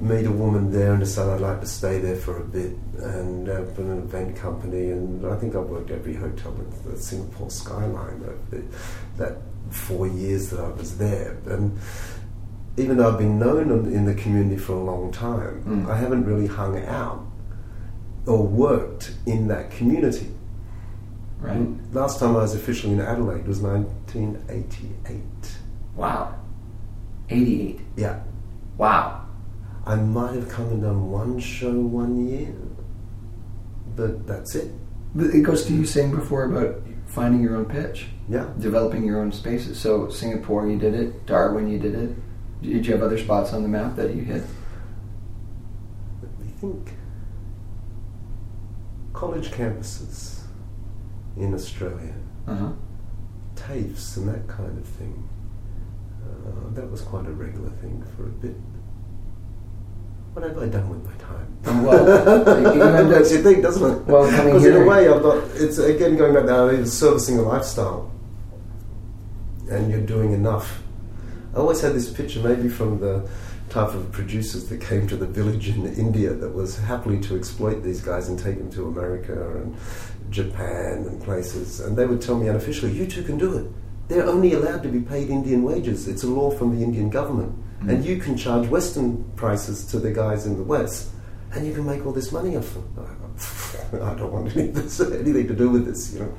meet 0.00 0.26
a 0.26 0.30
woman 0.30 0.72
there 0.72 0.92
and 0.92 1.00
decide 1.00 1.30
I'd 1.30 1.40
like 1.40 1.60
to 1.60 1.66
stay 1.66 1.98
there 1.98 2.16
for 2.16 2.38
a 2.38 2.44
bit 2.44 2.72
and 2.98 3.48
open 3.48 3.90
an 3.90 3.98
event 3.98 4.36
company. 4.36 4.90
And 4.90 5.26
I 5.26 5.36
think 5.36 5.54
I've 5.54 5.66
worked 5.66 5.90
every 5.90 6.14
hotel 6.14 6.52
in 6.54 6.92
the 6.92 6.98
Singapore 6.98 7.50
skyline 7.50 8.22
over 8.22 8.38
the, 8.50 8.64
that 9.16 9.36
four 9.70 10.08
years 10.08 10.50
that 10.50 10.60
I 10.60 10.68
was 10.68 10.98
there. 10.98 11.38
And 11.46 11.78
even 12.80 12.96
though 12.96 13.10
I've 13.12 13.18
been 13.18 13.38
known 13.38 13.70
in- 13.70 13.92
in 13.92 14.04
the 14.06 14.14
community 14.14 14.56
for 14.56 14.72
a 14.72 14.82
long 14.82 15.10
time, 15.12 15.62
Mm. 15.66 15.88
I 15.90 15.96
haven't 15.96 16.24
really 16.24 16.46
hung 16.46 16.78
out 16.84 17.20
or 18.26 18.46
worked 18.46 19.14
in 19.26 19.48
that 19.48 19.70
community. 19.70 20.28
Right. 21.40 21.66
Last 21.94 22.18
time 22.20 22.30
I 22.36 22.42
was 22.42 22.54
officially 22.54 22.92
in 22.92 23.00
Adelaide 23.00 23.46
was 23.48 23.62
1988. 23.62 25.56
Wow. 25.96 26.34
88. 27.30 27.80
Yeah. 27.96 28.16
Wow. 28.76 29.22
I 29.86 29.96
might 29.96 30.34
have 30.34 30.48
come 30.48 30.66
and 30.68 30.82
done 30.82 31.10
one 31.10 31.38
show 31.38 31.72
one 31.72 32.26
year, 32.28 32.52
but 33.96 34.26
that's 34.26 34.54
it. 34.54 34.70
But 35.14 35.26
It 35.34 35.40
goes 35.42 35.64
to 35.64 35.72
you 35.72 35.84
saying 35.86 36.10
before 36.14 36.44
about 36.44 36.76
finding 37.06 37.42
your 37.42 37.56
own 37.56 37.64
pitch, 37.64 38.08
Yeah. 38.28 38.46
developing 38.58 39.04
your 39.04 39.18
own 39.20 39.32
spaces. 39.32 39.78
So 39.78 40.08
Singapore, 40.10 40.68
you 40.68 40.78
did 40.78 40.94
it. 40.94 41.26
Darwin, 41.26 41.68
you 41.68 41.78
did 41.78 41.94
it. 41.94 42.14
Did 42.62 42.86
you 42.86 42.92
have 42.92 43.02
other 43.02 43.18
spots 43.18 43.52
on 43.52 43.62
the 43.62 43.68
map 43.68 43.96
that 43.96 44.14
you 44.14 44.22
hit? 44.22 44.42
I 46.22 46.46
think 46.60 46.94
college 49.12 49.50
campuses 49.50 50.40
in 51.36 51.54
Australia, 51.54 52.14
Uh 52.46 52.54
huh. 52.54 52.72
TAFEs 53.56 54.16
and 54.18 54.28
that 54.28 54.46
kind 54.48 54.76
of 54.78 54.84
thing. 54.84 55.28
Uh, 56.22 56.74
that 56.74 56.90
was 56.90 57.00
quite 57.00 57.26
a 57.26 57.30
regular 57.32 57.70
thing 57.70 58.04
for 58.16 58.24
a 58.24 58.28
bit. 58.28 58.56
What 60.34 60.44
have 60.44 60.58
I 60.58 60.66
done 60.66 60.88
with 60.90 61.04
my 61.04 61.12
time? 61.14 61.82
Well, 61.84 62.60
you- 62.60 62.74
you 62.74 62.82
end 62.82 63.12
up- 63.12 63.30
your 63.30 63.40
thing, 63.42 63.62
doesn't 63.62 63.90
it? 63.90 64.06
Well, 64.06 64.30
coming 64.30 64.54
Because 64.54 64.64
in 64.66 64.76
a 64.82 64.86
way, 64.86 65.08
I've 65.08 65.22
not. 65.22 65.42
It's 65.54 65.78
again 65.78 66.16
going 66.16 66.34
back. 66.34 66.72
It's 66.78 66.92
servicing 66.92 67.38
a 67.38 67.42
lifestyle, 67.42 68.10
and 69.70 69.90
you're 69.90 70.00
doing 70.00 70.32
enough. 70.32 70.82
I 71.54 71.58
always 71.58 71.80
had 71.80 71.94
this 71.94 72.10
picture, 72.10 72.40
maybe 72.40 72.68
from 72.68 73.00
the 73.00 73.28
type 73.70 73.94
of 73.94 74.10
producers 74.12 74.68
that 74.68 74.80
came 74.80 75.06
to 75.08 75.16
the 75.16 75.26
village 75.26 75.68
in 75.68 75.86
India 75.94 76.32
that 76.34 76.50
was 76.50 76.78
happily 76.78 77.20
to 77.20 77.36
exploit 77.36 77.82
these 77.82 78.00
guys 78.00 78.28
and 78.28 78.38
take 78.38 78.58
them 78.58 78.70
to 78.72 78.86
America 78.86 79.56
and 79.56 79.76
Japan 80.30 81.06
and 81.06 81.22
places. 81.22 81.80
And 81.80 81.96
they 81.96 82.06
would 82.06 82.20
tell 82.20 82.36
me 82.36 82.48
unofficially, 82.48 82.92
you 82.92 83.06
two 83.06 83.22
can 83.22 83.38
do 83.38 83.56
it. 83.58 83.66
They're 84.08 84.26
only 84.26 84.54
allowed 84.54 84.82
to 84.82 84.88
be 84.88 85.00
paid 85.00 85.30
Indian 85.30 85.62
wages. 85.62 86.08
It's 86.08 86.24
a 86.24 86.28
law 86.28 86.50
from 86.50 86.76
the 86.76 86.82
Indian 86.82 87.10
government. 87.10 87.54
Mm. 87.82 87.90
And 87.90 88.04
you 88.04 88.18
can 88.18 88.36
charge 88.36 88.68
Western 88.68 89.24
prices 89.36 89.86
to 89.86 89.98
the 89.98 90.12
guys 90.12 90.46
in 90.46 90.56
the 90.56 90.64
West, 90.64 91.10
and 91.52 91.66
you 91.66 91.72
can 91.72 91.86
make 91.86 92.04
all 92.04 92.12
this 92.12 92.32
money 92.32 92.56
off 92.56 92.74
them. 92.74 92.84
I 94.02 94.14
don't 94.14 94.32
want 94.32 94.56
any 94.56 94.68
of 94.68 94.74
this, 94.74 95.00
anything 95.00 95.48
to 95.48 95.54
do 95.54 95.70
with 95.70 95.86
this, 95.86 96.12
you 96.12 96.20
know. 96.20 96.34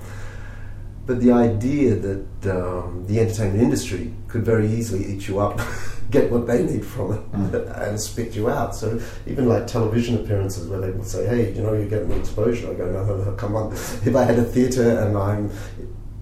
But 1.11 1.19
the 1.19 1.33
idea 1.33 1.95
that 1.95 2.51
um, 2.57 3.03
the 3.05 3.19
entertainment 3.19 3.61
industry 3.61 4.13
could 4.29 4.45
very 4.45 4.65
easily 4.71 5.03
eat 5.05 5.27
you 5.27 5.41
up, 5.41 5.59
get 6.09 6.31
what 6.31 6.47
they 6.47 6.63
need 6.63 6.85
from 6.85 7.11
it, 7.11 7.21
and 7.75 7.99
spit 7.99 8.33
you 8.33 8.49
out. 8.49 8.73
So 8.73 8.97
even 9.27 9.49
like 9.49 9.67
television 9.67 10.15
appearances 10.15 10.69
where 10.69 10.79
they 10.79 10.91
will 10.91 11.03
say, 11.03 11.27
"Hey, 11.27 11.51
you 11.53 11.63
know, 11.63 11.73
you're 11.73 11.89
getting 11.89 12.07
the 12.07 12.17
exposure," 12.17 12.71
I 12.71 12.75
go, 12.75 12.89
"No, 12.89 13.03
no, 13.03 13.17
no, 13.25 13.31
come 13.33 13.57
on." 13.57 13.73
If 13.73 14.15
I 14.15 14.23
had 14.23 14.39
a 14.39 14.45
theatre 14.45 14.99
and 14.99 15.17
I'm 15.17 15.51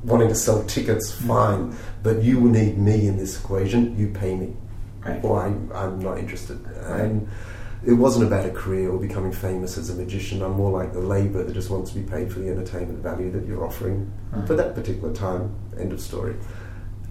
wanting 0.04 0.30
to 0.30 0.34
sell 0.34 0.64
tickets, 0.64 1.12
fine, 1.12 1.76
but 2.02 2.24
you 2.24 2.40
will 2.40 2.50
need 2.50 2.80
me 2.80 3.06
in 3.06 3.16
this 3.16 3.40
equation. 3.40 3.96
You 3.96 4.08
pay 4.08 4.34
me, 4.34 4.56
Right. 5.06 5.24
or 5.24 5.40
I'm, 5.44 5.72
I'm 5.72 6.00
not 6.00 6.18
interested. 6.18 6.66
And 6.88 7.28
it 7.86 7.94
wasn't 7.94 8.26
about 8.26 8.46
a 8.46 8.50
career 8.52 8.90
or 8.92 9.00
becoming 9.00 9.32
famous 9.32 9.78
as 9.78 9.90
a 9.90 9.96
magician. 9.96 10.42
I'm 10.42 10.52
more 10.54 10.72
like 10.72 10.92
the 10.94 11.00
labour 11.00 11.44
that 11.44 11.54
just 11.54 11.70
wants 11.70 11.92
to 11.92 12.00
be 12.00 12.04
paid 12.10 12.32
for 12.32 12.40
the 12.40 12.50
entertainment 12.50 13.00
value 13.00 13.32
that 13.32 13.46
you're 13.48 13.64
offering 13.66 14.12
Uh-huh. 14.34 14.46
for 14.46 14.56
that 14.56 14.76
particular 14.76 15.14
time. 15.14 15.52
End 15.80 15.92
of 15.94 16.02
story. 16.02 16.36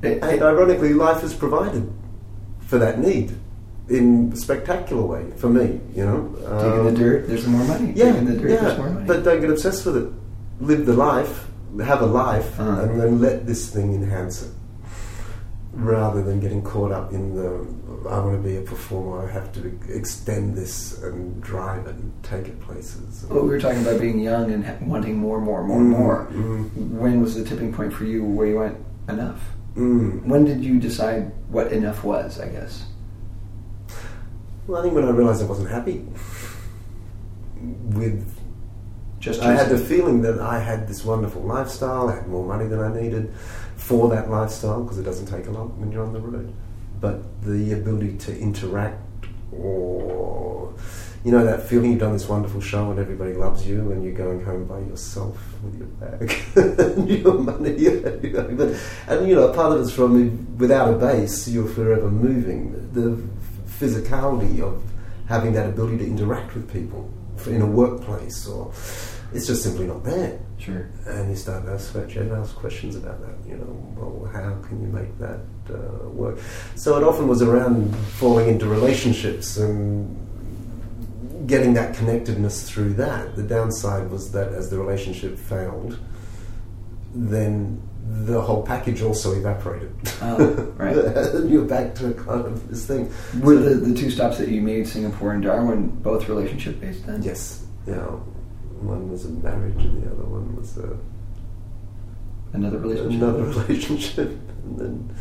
It- 0.02 0.22
And 0.22 0.42
ironically, 0.42 0.92
life 0.92 1.22
has 1.22 1.32
provided 1.34 1.90
for 2.60 2.78
that 2.78 3.00
need 3.00 3.32
in 3.88 4.30
a 4.34 4.36
spectacular 4.36 5.02
way 5.02 5.24
for 5.36 5.48
me. 5.48 5.80
You 5.96 6.04
know, 6.04 6.28
Taking 6.60 6.84
the 6.84 6.88
Um, 6.90 6.94
dirt, 6.94 7.28
there's 7.28 7.46
more 7.46 7.64
money. 7.64 7.92
Yeah, 7.96 8.12
Taking 8.12 8.26
the 8.26 8.36
dirt, 8.36 8.50
yeah. 8.50 8.60
there's 8.60 8.78
more 8.78 8.90
money. 8.90 9.06
But 9.06 9.24
don't 9.24 9.40
get 9.40 9.50
obsessed 9.50 9.86
with 9.86 9.96
it. 9.96 10.08
Live 10.60 10.84
the 10.84 10.92
life, 10.92 11.48
have 11.82 12.02
a 12.02 12.06
life, 12.06 12.60
Uh-huh. 12.60 12.82
and 12.82 13.00
then 13.00 13.20
let 13.20 13.46
this 13.46 13.68
thing 13.70 13.94
enhance 13.94 14.42
it. 14.42 14.50
Rather 15.78 16.22
than 16.24 16.40
getting 16.40 16.60
caught 16.62 16.90
up 16.90 17.12
in 17.12 17.36
the, 17.36 17.48
I 18.10 18.18
want 18.18 18.42
to 18.42 18.48
be 18.48 18.56
a 18.56 18.62
performer, 18.62 19.28
I 19.28 19.30
have 19.32 19.52
to 19.52 19.78
extend 19.88 20.56
this 20.56 21.00
and 21.04 21.40
drive 21.40 21.86
it 21.86 21.94
and 21.94 22.12
take 22.24 22.48
it 22.48 22.60
places. 22.60 23.24
Well, 23.30 23.44
we 23.44 23.48
were 23.50 23.60
talking 23.60 23.82
about 23.82 24.00
being 24.00 24.18
young 24.18 24.50
and 24.50 24.64
wanting 24.88 25.16
more, 25.16 25.40
more, 25.40 25.62
more, 25.62 25.78
Mm, 25.80 25.88
more. 25.88 26.26
mm. 26.32 26.90
When 26.98 27.20
was 27.20 27.36
the 27.36 27.44
tipping 27.44 27.72
point 27.72 27.92
for 27.92 28.04
you 28.04 28.24
where 28.24 28.48
you 28.48 28.58
went 28.58 28.76
enough? 29.08 29.40
Mm. 29.76 30.24
When 30.24 30.44
did 30.44 30.64
you 30.64 30.80
decide 30.80 31.30
what 31.48 31.70
enough 31.70 32.02
was? 32.02 32.40
I 32.40 32.48
guess. 32.48 32.84
Well, 34.66 34.80
I 34.80 34.82
think 34.82 34.94
when 34.96 35.04
I 35.04 35.10
realised 35.10 35.40
I 35.42 35.46
wasn't 35.46 35.70
happy 35.70 36.04
with 37.94 38.36
Just 39.20 39.42
I 39.42 39.52
had 39.54 39.68
the 39.68 39.78
feeling 39.78 40.22
that 40.22 40.40
I 40.40 40.58
had 40.58 40.88
this 40.88 41.04
wonderful 41.04 41.42
lifestyle, 41.42 42.08
I 42.08 42.16
had 42.16 42.26
more 42.28 42.44
money 42.44 42.66
than 42.66 42.80
I 42.80 42.92
needed 43.00 43.32
for 43.78 44.10
that 44.10 44.28
lifestyle 44.28 44.82
because 44.82 44.98
it 44.98 45.04
doesn't 45.04 45.26
take 45.26 45.46
a 45.46 45.50
lot 45.50 45.74
when 45.76 45.90
you're 45.90 46.04
on 46.04 46.12
the 46.12 46.20
road. 46.20 46.52
But 47.00 47.42
the 47.42 47.72
ability 47.72 48.18
to 48.18 48.38
interact 48.38 49.00
or, 49.52 50.74
you 51.24 51.30
know, 51.30 51.44
that 51.44 51.62
feeling 51.62 51.92
you've 51.92 52.00
done 52.00 52.12
this 52.12 52.28
wonderful 52.28 52.60
show 52.60 52.90
and 52.90 52.98
everybody 52.98 53.32
loves 53.32 53.66
you 53.66 53.92
and 53.92 54.02
you're 54.02 54.12
going 54.12 54.44
home 54.44 54.66
by 54.66 54.80
yourself 54.80 55.38
with 55.62 55.78
your 55.78 55.86
bag 55.86 56.34
and 56.96 57.08
your 57.08 57.34
money. 57.34 57.76
And, 59.08 59.28
you 59.28 59.36
know, 59.36 59.52
part 59.52 59.72
of 59.72 59.80
it's 59.80 59.92
from 59.92 60.58
without 60.58 60.92
a 60.92 60.96
base, 60.96 61.48
you're 61.48 61.68
forever 61.68 62.10
moving. 62.10 62.90
The 62.92 63.22
physicality 63.78 64.60
of 64.60 64.82
having 65.28 65.52
that 65.52 65.68
ability 65.68 65.98
to 65.98 66.06
interact 66.06 66.54
with 66.54 66.70
people 66.72 67.08
in 67.46 67.62
a 67.62 67.66
workplace 67.66 68.46
or 68.48 68.72
it's 69.32 69.46
just 69.46 69.62
simply 69.62 69.86
not 69.86 70.02
there. 70.02 70.40
Sure. 70.58 70.88
And 71.06 71.30
you 71.30 71.36
start 71.36 71.64
to 71.66 71.72
ask, 71.72 71.94
you 71.94 72.34
ask 72.34 72.54
questions 72.56 72.96
about 72.96 73.20
that. 73.20 73.48
You 73.48 73.56
know, 73.56 73.94
well, 73.96 74.30
how 74.32 74.60
can 74.66 74.82
you 74.82 74.88
make 74.88 75.16
that 75.18 75.40
uh, 75.70 76.08
work? 76.08 76.38
So 76.74 76.96
it 76.96 77.04
often 77.04 77.28
was 77.28 77.42
around 77.42 77.94
falling 77.96 78.48
into 78.48 78.66
relationships 78.66 79.56
and 79.56 80.16
getting 81.46 81.74
that 81.74 81.94
connectedness 81.94 82.68
through 82.68 82.94
that. 82.94 83.36
The 83.36 83.42
downside 83.44 84.10
was 84.10 84.32
that 84.32 84.48
as 84.52 84.68
the 84.68 84.78
relationship 84.78 85.38
failed, 85.38 85.98
then 87.14 87.80
the 88.04 88.40
whole 88.40 88.62
package 88.62 89.02
also 89.02 89.34
evaporated. 89.34 89.94
Oh, 90.22 90.38
right. 90.76 90.96
and 90.96 91.50
you're 91.50 91.64
back 91.64 91.94
to 91.96 92.12
kind 92.14 92.46
of 92.46 92.68
this 92.68 92.86
thing. 92.86 93.12
Were 93.40 93.56
the, 93.56 93.74
the 93.74 93.94
two 93.94 94.10
stops 94.10 94.38
that 94.38 94.48
you 94.48 94.60
made, 94.60 94.88
Singapore 94.88 95.32
and 95.32 95.42
Darwin, 95.42 95.88
both 95.88 96.28
relationship 96.28 96.80
based 96.80 97.06
then? 97.06 97.22
Yes. 97.22 97.64
You 97.86 97.94
know, 97.94 98.26
one 98.82 99.10
was 99.10 99.24
a 99.24 99.30
marriage 99.30 99.84
and 99.84 100.02
the 100.02 100.10
other 100.10 100.24
one 100.24 100.56
was 100.56 100.78
a 100.78 100.98
Another 102.52 102.78
relationship. 102.78 103.22
Another 103.22 103.44
relationship, 103.60 104.28
and 104.64 104.78
then 104.78 105.16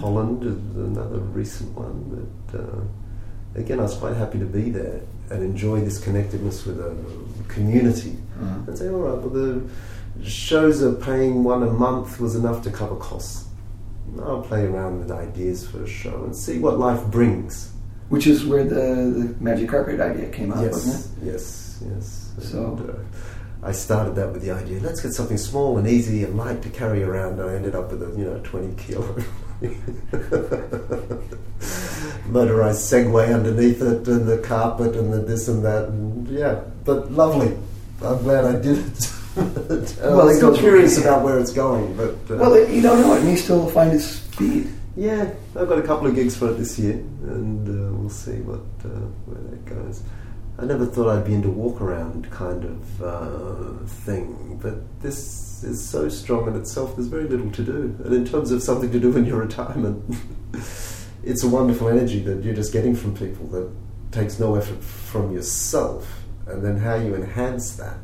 Holland 0.00 0.42
is 0.42 0.76
another 0.76 1.18
recent 1.18 1.72
one. 1.76 2.28
That 2.50 2.60
uh, 2.60 2.80
again, 3.54 3.78
I 3.78 3.82
was 3.82 3.94
quite 3.96 4.16
happy 4.16 4.38
to 4.38 4.44
be 4.44 4.70
there 4.70 5.02
and 5.30 5.42
enjoy 5.42 5.80
this 5.80 6.02
connectedness 6.02 6.66
with 6.66 6.80
a 6.80 6.96
community. 7.48 8.16
Uh-huh. 8.40 8.60
And 8.66 8.78
say, 8.78 8.88
all 8.88 9.00
right, 9.00 9.18
well, 9.18 9.30
the 9.30 9.62
shows 10.24 10.82
are 10.82 10.94
paying 10.94 11.44
one 11.44 11.62
a 11.62 11.70
month 11.70 12.18
was 12.18 12.34
enough 12.34 12.62
to 12.64 12.70
cover 12.70 12.96
costs. 12.96 13.46
I'll 14.20 14.42
play 14.42 14.64
around 14.64 14.98
with 15.00 15.10
ideas 15.10 15.68
for 15.68 15.84
a 15.84 15.88
show 15.88 16.24
and 16.24 16.34
see 16.34 16.58
what 16.58 16.78
life 16.78 17.04
brings. 17.06 17.72
Which 18.08 18.26
is 18.26 18.46
where 18.46 18.64
the, 18.64 18.74
the 18.74 19.36
magic 19.38 19.68
carpet 19.68 20.00
idea 20.00 20.30
came 20.30 20.50
up, 20.50 20.62
yes, 20.62 20.72
wasn't 20.72 21.22
it? 21.22 21.32
yes, 21.32 21.82
yes. 21.86 22.27
So- 22.40 22.76
And, 22.78 22.90
uh, 22.90 22.92
I 23.60 23.72
started 23.72 24.14
that 24.14 24.32
with 24.32 24.42
the 24.42 24.52
idea, 24.52 24.78
let's 24.80 25.00
get 25.00 25.12
something 25.14 25.36
small 25.36 25.78
and 25.78 25.88
easy 25.88 26.22
and 26.22 26.36
light 26.36 26.62
to 26.62 26.68
carry 26.68 27.02
around, 27.02 27.40
and 27.40 27.50
I 27.50 27.54
ended 27.54 27.74
up 27.74 27.90
with 27.90 28.02
a 28.02 28.10
you 28.16 28.24
know 28.24 28.38
twenty 28.44 28.72
kilo 28.76 29.16
motorized 32.28 32.80
Segway 32.92 33.34
underneath 33.34 33.82
it, 33.82 34.06
and 34.06 34.26
the 34.28 34.38
carpet, 34.38 34.94
and 34.96 35.12
the 35.12 35.18
this 35.18 35.48
and 35.48 35.64
that, 35.64 35.88
and 35.88 36.28
yeah, 36.28 36.60
but 36.84 37.10
lovely. 37.12 37.56
I'm 38.02 38.22
glad 38.22 38.44
I 38.44 38.52
did 38.60 38.78
it. 38.78 39.12
Well, 39.38 40.28
I'm 40.28 40.34
still 40.34 40.56
curious 40.56 40.98
about 40.98 41.22
where 41.22 41.38
it's 41.38 41.52
going, 41.52 41.96
but 41.96 42.14
uh. 42.28 42.38
Well, 42.38 42.68
you 42.68 42.80
don't 42.82 43.00
know. 43.00 43.14
It 43.14 43.22
may 43.24 43.36
still 43.36 43.68
find 43.70 43.92
its 43.92 44.18
feet. 44.18 44.66
yeah, 44.96 45.30
I've 45.54 45.68
got 45.68 45.78
a 45.78 45.82
couple 45.82 46.08
of 46.08 46.14
gigs 46.16 46.36
for 46.36 46.50
it 46.50 46.54
this 46.54 46.76
year, 46.76 46.94
and 47.22 47.68
uh, 47.68 47.96
we'll 47.96 48.10
see 48.10 48.40
what 48.40 48.60
uh, 48.84 48.88
where 49.26 49.40
that 49.50 49.64
goes. 49.64 50.02
I 50.60 50.64
never 50.64 50.86
thought 50.86 51.08
I'd 51.08 51.24
be 51.24 51.34
into 51.34 51.50
walk 51.50 51.80
around 51.80 52.28
kind 52.32 52.64
of 52.64 53.02
uh, 53.02 53.86
thing, 53.86 54.58
but 54.60 55.00
this 55.00 55.62
is 55.62 55.88
so 55.88 56.08
strong 56.08 56.48
in 56.48 56.56
itself. 56.56 56.96
There's 56.96 57.06
very 57.06 57.28
little 57.28 57.50
to 57.52 57.62
do, 57.62 57.96
and 58.04 58.12
in 58.12 58.24
terms 58.24 58.50
of 58.50 58.60
something 58.60 58.90
to 58.90 58.98
do 58.98 59.16
in 59.16 59.24
your 59.24 59.38
retirement, 59.38 60.02
it's 61.22 61.44
a 61.44 61.48
wonderful 61.48 61.88
energy 61.88 62.18
that 62.20 62.42
you're 62.42 62.56
just 62.56 62.72
getting 62.72 62.96
from 62.96 63.16
people 63.16 63.46
that 63.48 63.70
takes 64.10 64.40
no 64.40 64.56
effort 64.56 64.82
from 64.82 65.32
yourself, 65.32 66.24
and 66.48 66.64
then 66.64 66.76
how 66.76 66.96
you 66.96 67.14
enhance 67.14 67.76
that. 67.76 67.98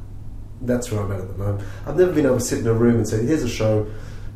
That's 0.61 0.93
where 0.93 1.03
I'm 1.03 1.11
at 1.11 1.21
at 1.23 1.29
the 1.29 1.35
moment. 1.35 1.69
I've 1.87 1.97
never 1.97 2.13
been 2.13 2.25
able 2.25 2.39
to 2.39 2.45
sit 2.45 2.61
in 2.61 2.69
a 2.69 2.73
room 2.73 2.97
and 2.97 3.09
say, 3.09 3.27
"Here's 3.27 3.43
a 3.43 3.49
show. 3.49 3.89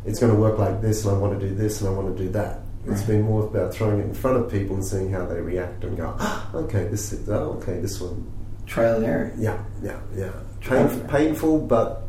It's 0.04 0.18
going 0.18 0.32
to 0.32 0.38
work 0.38 0.58
like 0.58 0.82
this, 0.82 1.04
and 1.04 1.14
I 1.14 1.18
want 1.18 1.38
to 1.38 1.48
do 1.48 1.54
this, 1.54 1.80
and 1.80 1.88
I 1.88 1.92
want 1.92 2.16
to 2.16 2.20
do 2.20 2.30
that." 2.30 2.62
It's 2.90 3.02
been 3.02 3.22
more 3.22 3.44
about 3.46 3.72
throwing 3.74 4.00
it 4.00 4.04
in 4.06 4.14
front 4.14 4.36
of 4.38 4.50
people 4.50 4.76
and 4.76 4.84
seeing 4.84 5.10
how 5.12 5.26
they 5.26 5.40
react 5.40 5.84
and 5.84 5.96
go, 5.96 6.14
"Ah, 6.18 6.50
"Okay, 6.54 6.88
this 6.88 7.12
is 7.12 7.28
oh, 7.28 7.58
okay, 7.60 7.80
this 7.80 8.00
one, 8.00 8.26
Trial 8.66 8.96
and 8.96 9.04
error. 9.04 9.32
yeah, 9.38 9.58
yeah, 9.82 9.98
yeah." 10.16 10.30
Trial 10.60 10.88
Pain, 10.88 11.00
painful, 11.08 11.58
but 11.60 12.04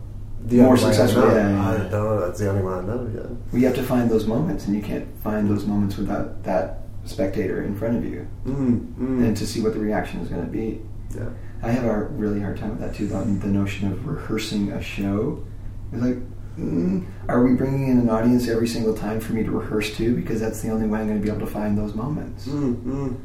the 0.46 0.58
More 0.58 0.70
only 0.70 0.84
way 0.84 0.90
I 0.90 0.94
successful, 0.94 1.22
know. 1.24 1.36
yeah, 1.36 1.50
yeah, 1.50 1.70
I 1.70 1.78
don't 1.78 1.92
know. 1.92 2.20
That's 2.22 2.40
the 2.40 2.50
only 2.50 2.64
one 2.64 2.74
I 2.74 2.88
know. 2.88 3.10
Yeah. 3.14 3.36
We 3.52 3.64
have 3.64 3.76
to 3.76 3.84
find 3.84 4.10
those 4.10 4.26
moments, 4.26 4.66
and 4.68 4.76
you 4.76 4.82
can't 4.82 5.06
find 5.22 5.50
those 5.50 5.66
moments 5.66 5.98
without 5.98 6.44
that 6.44 6.84
spectator 7.06 7.64
in 7.64 7.76
front 7.76 7.98
of 7.98 8.06
you, 8.06 8.26
Mm, 8.46 8.94
mm. 9.00 9.26
and 9.26 9.36
to 9.38 9.46
see 9.46 9.62
what 9.62 9.74
the 9.74 9.80
reaction 9.80 10.20
is 10.22 10.30
going 10.30 10.46
to 10.46 10.52
be. 10.52 10.82
yeah. 11.16 11.26
I 11.62 11.72
have 11.72 11.84
a 11.84 12.04
really 12.06 12.40
hard 12.40 12.58
time 12.58 12.70
with 12.72 12.80
that 12.80 12.96
too. 12.96 13.08
The, 13.08 13.18
the 13.18 13.48
notion 13.48 13.92
of 13.92 14.08
rehearsing 14.08 14.72
a 14.72 14.82
show, 14.82 15.44
it's 15.92 16.02
like 16.02 16.18
mm, 16.60 17.05
are 17.28 17.43
we 17.43 17.55
bringing 17.55 17.88
in 17.89 17.99
an 17.99 18.10
audience 18.10 18.47
every 18.47 18.68
single 18.68 18.93
time 18.93 19.20
for 19.20 19.34
me 19.34 19.43
to 19.43 19.51
rehearse 19.51 19.95
to? 19.97 20.16
Because 20.16 20.39
that's 20.39 20.62
the 20.62 20.70
only 20.70 20.88
way 20.88 20.99
I'm 20.99 21.07
going 21.07 21.20
to 21.20 21.24
be 21.24 21.30
able 21.30 21.45
to 21.45 21.51
find 21.51 21.78
those 21.78 21.95
moments. 21.95 22.47
Mm, 22.47 22.76
mm. 22.84 23.20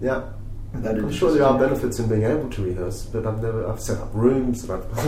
Yeah. 0.00 0.24
I'm 0.74 1.12
sure 1.12 1.32
there 1.32 1.44
are 1.44 1.58
benefits 1.58 2.00
in 2.00 2.08
being 2.08 2.24
able 2.24 2.50
to 2.50 2.62
rehearse, 2.64 3.06
but 3.06 3.26
I've 3.26 3.40
never 3.40 3.66
I've 3.70 3.80
set 3.80 4.00
up 4.00 4.10
rooms 4.12 4.64
and 4.64 4.72
I've 4.72 4.98
I 4.98 5.04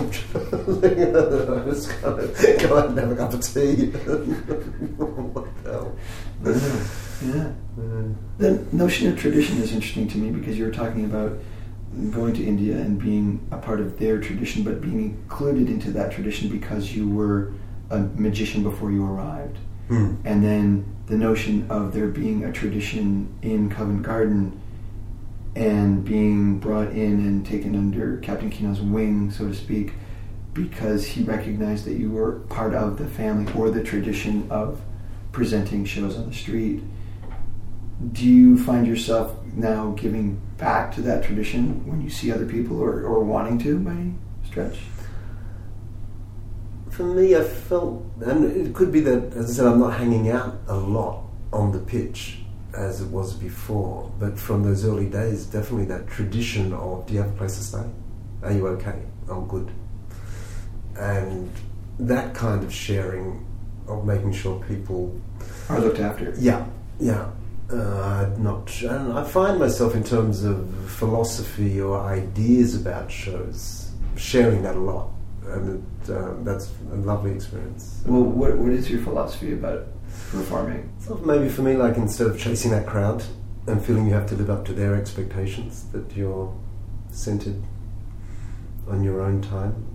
just 1.68 1.90
kind 2.00 2.20
of 2.20 2.38
go 2.60 2.78
out 2.78 2.88
and 2.90 2.98
have 2.98 3.10
a 3.10 3.16
cup 3.16 3.32
of 3.32 3.40
tea. 3.40 3.86
what 4.96 5.64
the 5.64 5.72
hell? 5.72 5.96
Yeah. 6.44 7.52
Mm. 7.78 8.14
The 8.38 8.64
notion 8.72 9.08
of 9.08 9.18
tradition 9.18 9.58
is 9.58 9.72
interesting 9.72 10.06
to 10.08 10.18
me 10.18 10.30
because 10.30 10.56
you 10.56 10.64
were 10.64 10.70
talking 10.70 11.04
about 11.04 11.36
going 12.10 12.34
to 12.34 12.44
India 12.44 12.76
and 12.76 13.00
being 13.00 13.46
a 13.50 13.56
part 13.56 13.80
of 13.80 13.98
their 13.98 14.20
tradition, 14.20 14.62
but 14.62 14.80
being 14.80 15.00
included 15.00 15.68
into 15.68 15.90
that 15.92 16.12
tradition 16.12 16.48
because 16.48 16.94
you 16.94 17.08
were 17.08 17.52
a 17.90 17.98
magician 17.98 18.62
before 18.62 18.90
you 18.90 19.04
arrived. 19.04 19.58
Mm. 19.88 20.18
And 20.24 20.42
then 20.42 20.96
the 21.06 21.16
notion 21.16 21.70
of 21.70 21.92
there 21.92 22.08
being 22.08 22.44
a 22.44 22.52
tradition 22.52 23.32
in 23.42 23.70
Covent 23.70 24.02
Garden 24.02 24.60
and 25.54 26.04
being 26.04 26.58
brought 26.58 26.88
in 26.88 27.12
and 27.12 27.46
taken 27.46 27.74
under 27.74 28.18
Captain 28.18 28.50
Kino's 28.50 28.80
wing, 28.80 29.30
so 29.30 29.48
to 29.48 29.54
speak, 29.54 29.92
because 30.52 31.06
he 31.06 31.22
recognized 31.22 31.84
that 31.84 31.94
you 31.94 32.10
were 32.10 32.40
part 32.48 32.74
of 32.74 32.98
the 32.98 33.06
family 33.06 33.50
or 33.54 33.70
the 33.70 33.82
tradition 33.82 34.46
of 34.50 34.80
presenting 35.32 35.84
shows 35.84 36.16
on 36.16 36.28
the 36.28 36.34
street. 36.34 36.82
Do 38.12 38.26
you 38.26 38.58
find 38.58 38.86
yourself 38.86 39.34
now 39.54 39.92
giving 39.92 40.40
back 40.58 40.94
to 40.96 41.02
that 41.02 41.24
tradition 41.24 41.86
when 41.86 42.02
you 42.02 42.10
see 42.10 42.30
other 42.30 42.46
people 42.46 42.80
or, 42.82 43.02
or 43.04 43.24
wanting 43.24 43.58
to 43.60 43.78
by 43.78 43.92
any 43.92 44.14
stretch? 44.46 44.78
For 46.96 47.04
me, 47.04 47.36
I 47.36 47.42
felt, 47.42 48.06
and 48.22 48.42
it 48.66 48.74
could 48.74 48.90
be 48.90 49.00
that, 49.00 49.34
as 49.34 49.50
I 49.50 49.52
said, 49.52 49.66
I'm 49.66 49.80
not 49.80 49.98
hanging 49.98 50.30
out 50.30 50.56
a 50.66 50.76
lot 50.76 51.24
on 51.52 51.70
the 51.70 51.78
pitch 51.78 52.38
as 52.72 53.02
it 53.02 53.08
was 53.08 53.34
before. 53.34 54.10
But 54.18 54.38
from 54.38 54.62
those 54.62 54.86
early 54.86 55.04
days, 55.04 55.44
definitely 55.44 55.84
that 55.88 56.06
tradition 56.08 56.72
of, 56.72 57.04
do 57.04 57.12
you 57.12 57.20
have 57.20 57.28
a 57.28 57.36
place 57.36 57.58
to 57.58 57.62
stay? 57.62 57.84
Are 58.42 58.50
you 58.50 58.66
okay? 58.68 59.02
Oh, 59.28 59.42
good. 59.42 59.70
And 60.98 61.52
that 61.98 62.34
kind 62.34 62.64
of 62.64 62.72
sharing 62.72 63.46
of 63.86 64.06
making 64.06 64.32
sure 64.32 64.58
people 64.66 65.20
are 65.68 65.78
looked 65.78 66.00
after? 66.00 66.32
yeah, 66.38 66.64
yeah. 66.98 67.30
Uh, 67.68 68.30
not, 68.38 68.72
and 68.80 69.12
I 69.12 69.22
find 69.22 69.58
myself 69.58 69.94
in 69.94 70.02
terms 70.02 70.44
of 70.44 70.66
philosophy 70.88 71.78
or 71.78 72.00
ideas 72.00 72.74
about 72.74 73.10
shows 73.10 73.90
sharing 74.16 74.62
that 74.62 74.76
a 74.76 74.78
lot, 74.78 75.10
and 75.48 75.84
it, 76.02 76.10
uh, 76.10 76.34
that's 76.40 76.72
a 76.92 76.96
lovely 76.96 77.32
experience. 77.32 78.02
Well, 78.06 78.22
what, 78.22 78.56
what 78.56 78.72
is 78.72 78.90
your 78.90 79.00
philosophy 79.00 79.52
about 79.52 79.86
performing? 80.30 80.92
So 81.00 81.16
maybe 81.16 81.48
for 81.48 81.62
me, 81.62 81.74
like 81.74 81.96
instead 81.96 82.26
of 82.26 82.38
chasing 82.38 82.70
that 82.72 82.86
crowd 82.86 83.24
and 83.66 83.84
feeling 83.84 84.06
you 84.06 84.12
have 84.14 84.28
to 84.28 84.34
live 84.34 84.50
up 84.50 84.64
to 84.66 84.72
their 84.72 84.94
expectations, 84.94 85.84
that 85.92 86.16
you're 86.16 86.54
centered 87.10 87.62
on 88.88 89.02
your 89.02 89.20
own 89.20 89.42
time. 89.42 89.86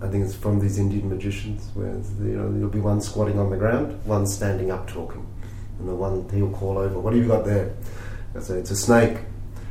I 0.00 0.08
think 0.08 0.24
it's 0.24 0.34
from 0.34 0.58
these 0.58 0.78
Indian 0.78 1.08
magicians, 1.08 1.70
where 1.74 1.92
you 2.26 2.36
know 2.36 2.52
there'll 2.52 2.68
be 2.68 2.80
one 2.80 3.00
squatting 3.00 3.38
on 3.38 3.50
the 3.50 3.56
ground, 3.56 4.04
one 4.04 4.26
standing 4.26 4.70
up 4.70 4.88
talking, 4.88 5.24
and 5.78 5.88
the 5.88 5.94
one 5.94 6.28
he'll 6.30 6.50
call 6.50 6.78
over. 6.78 6.98
What 6.98 7.12
have 7.12 7.22
you 7.22 7.28
got 7.28 7.44
there? 7.44 7.72
I 8.34 8.40
say 8.40 8.54
it's 8.54 8.72
a 8.72 8.76
snake. 8.76 9.18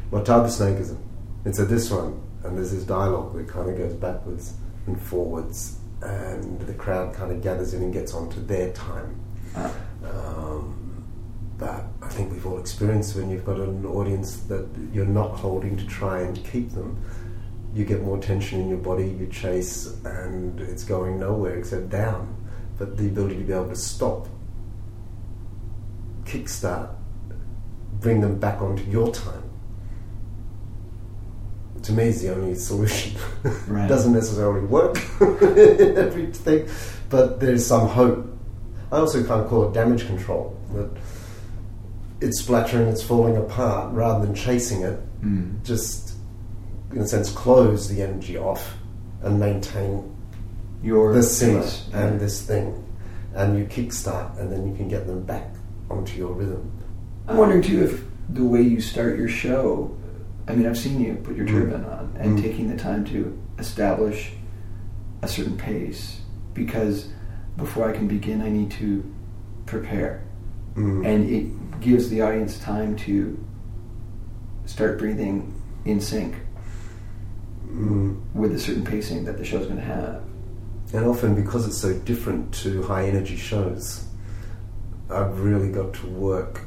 What 0.09 0.25
type 0.25 0.45
of 0.45 0.51
snake 0.51 0.77
is 0.77 0.91
it? 0.91 0.97
It's 1.43 1.59
a 1.59 1.65
this 1.65 1.91
one, 1.91 2.21
and 2.43 2.57
there's 2.57 2.71
this 2.71 2.83
dialogue 2.83 3.35
that 3.35 3.49
kind 3.49 3.69
of 3.69 3.77
goes 3.77 3.93
backwards 3.93 4.53
and 4.87 5.01
forwards, 5.01 5.77
and 6.01 6.59
the 6.61 6.73
crowd 6.73 7.13
kind 7.13 7.31
of 7.31 7.41
gathers 7.41 7.73
in 7.73 7.83
and 7.83 7.93
gets 7.93 8.13
onto 8.13 8.43
their 8.45 8.71
time. 8.73 9.19
Um, 10.03 11.03
but 11.57 11.85
I 12.01 12.07
think 12.07 12.31
we've 12.31 12.45
all 12.45 12.59
experienced 12.59 13.15
when 13.15 13.29
you've 13.29 13.45
got 13.45 13.57
an 13.57 13.85
audience 13.85 14.37
that 14.47 14.67
you're 14.91 15.05
not 15.05 15.35
holding 15.35 15.77
to 15.77 15.85
try 15.85 16.21
and 16.21 16.43
keep 16.43 16.71
them. 16.71 16.99
You 17.75 17.85
get 17.85 18.01
more 18.01 18.17
tension 18.17 18.59
in 18.59 18.67
your 18.67 18.79
body, 18.79 19.07
you 19.07 19.27
chase, 19.27 19.95
and 20.03 20.59
it's 20.59 20.83
going 20.83 21.19
nowhere 21.19 21.55
except 21.55 21.89
down. 21.89 22.35
But 22.79 22.97
the 22.97 23.05
ability 23.05 23.37
to 23.37 23.43
be 23.43 23.53
able 23.53 23.69
to 23.69 23.75
stop, 23.75 24.27
kickstart, 26.23 26.89
bring 27.99 28.21
them 28.21 28.39
back 28.39 28.59
onto 28.59 28.83
your 28.89 29.13
time, 29.13 29.50
to 31.83 31.91
me 31.93 32.05
is 32.05 32.21
the 32.21 32.33
only 32.33 32.55
solution. 32.55 33.19
Right. 33.67 33.87
Doesn't 33.89 34.13
necessarily 34.13 34.65
work 34.65 34.97
in 35.21 35.97
everything, 35.97 36.69
but 37.09 37.39
there's 37.39 37.65
some 37.65 37.87
hope. 37.87 38.27
I 38.91 38.97
also 38.97 39.23
kind 39.23 39.41
of 39.41 39.47
call 39.49 39.69
it 39.69 39.73
damage 39.73 40.05
control. 40.05 40.57
That 40.73 40.89
it's 42.21 42.41
splattering, 42.41 42.87
it's 42.87 43.01
falling 43.01 43.37
apart, 43.37 43.93
rather 43.93 44.25
than 44.25 44.35
chasing 44.35 44.83
it. 44.83 44.99
Mm. 45.21 45.63
Just, 45.63 46.13
in 46.91 46.99
a 46.99 47.07
sense, 47.07 47.31
close 47.31 47.89
the 47.89 48.01
energy 48.01 48.37
off 48.37 48.75
and 49.23 49.39
maintain 49.39 50.15
Your 50.83 51.13
the 51.13 51.23
simmer 51.23 51.61
pace. 51.61 51.89
and 51.93 52.19
this 52.19 52.41
thing, 52.41 52.83
and 53.33 53.57
you 53.57 53.65
kickstart, 53.65 54.37
and 54.39 54.51
then 54.51 54.67
you 54.69 54.75
can 54.75 54.87
get 54.87 55.07
them 55.07 55.23
back 55.23 55.47
onto 55.89 56.17
your 56.17 56.33
rhythm. 56.33 56.71
I'm 57.27 57.37
wondering 57.37 57.61
too 57.61 57.83
if 57.83 58.03
the 58.29 58.43
way 58.43 58.61
you 58.61 58.81
start 58.81 59.17
your 59.17 59.29
show. 59.29 59.95
I 60.47 60.55
mean, 60.55 60.65
I've 60.65 60.77
seen 60.77 60.99
you 60.99 61.15
put 61.15 61.35
your 61.35 61.45
Mm. 61.45 61.51
turban 61.51 61.85
on 61.85 62.09
and 62.19 62.37
Mm. 62.37 62.41
taking 62.41 62.69
the 62.69 62.75
time 62.77 63.05
to 63.05 63.37
establish 63.59 64.33
a 65.21 65.27
certain 65.27 65.55
pace 65.57 66.21
because 66.53 67.09
before 67.57 67.87
I 67.87 67.93
can 67.93 68.07
begin, 68.07 68.41
I 68.41 68.49
need 68.49 68.71
to 68.71 69.03
prepare, 69.65 70.21
Mm. 70.75 71.05
and 71.05 71.29
it 71.29 71.79
gives 71.79 72.09
the 72.09 72.21
audience 72.21 72.57
time 72.59 72.95
to 72.95 73.37
start 74.65 74.97
breathing 74.97 75.53
in 75.85 75.99
sync 75.99 76.35
Mm. 77.73 78.15
with 78.33 78.51
a 78.53 78.59
certain 78.59 78.83
pacing 78.83 79.25
that 79.25 79.37
the 79.37 79.43
show's 79.45 79.65
going 79.65 79.77
to 79.79 79.85
have. 79.85 80.21
And 80.93 81.05
often, 81.05 81.35
because 81.35 81.65
it's 81.67 81.77
so 81.77 81.93
different 81.93 82.51
to 82.63 82.81
high 82.83 83.05
energy 83.07 83.37
shows, 83.37 84.05
I've 85.09 85.39
really 85.41 85.69
got 85.71 85.93
to 85.95 86.07
work 86.07 86.61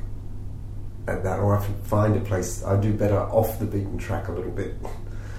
at 1.06 1.22
that, 1.24 1.38
or 1.40 1.56
I 1.56 1.62
find 1.84 2.16
a 2.16 2.20
place. 2.20 2.64
I 2.64 2.80
do 2.80 2.92
better 2.92 3.18
off 3.18 3.58
the 3.58 3.66
beaten 3.66 3.98
track 3.98 4.28
a 4.28 4.32
little 4.32 4.50
bit, 4.52 4.74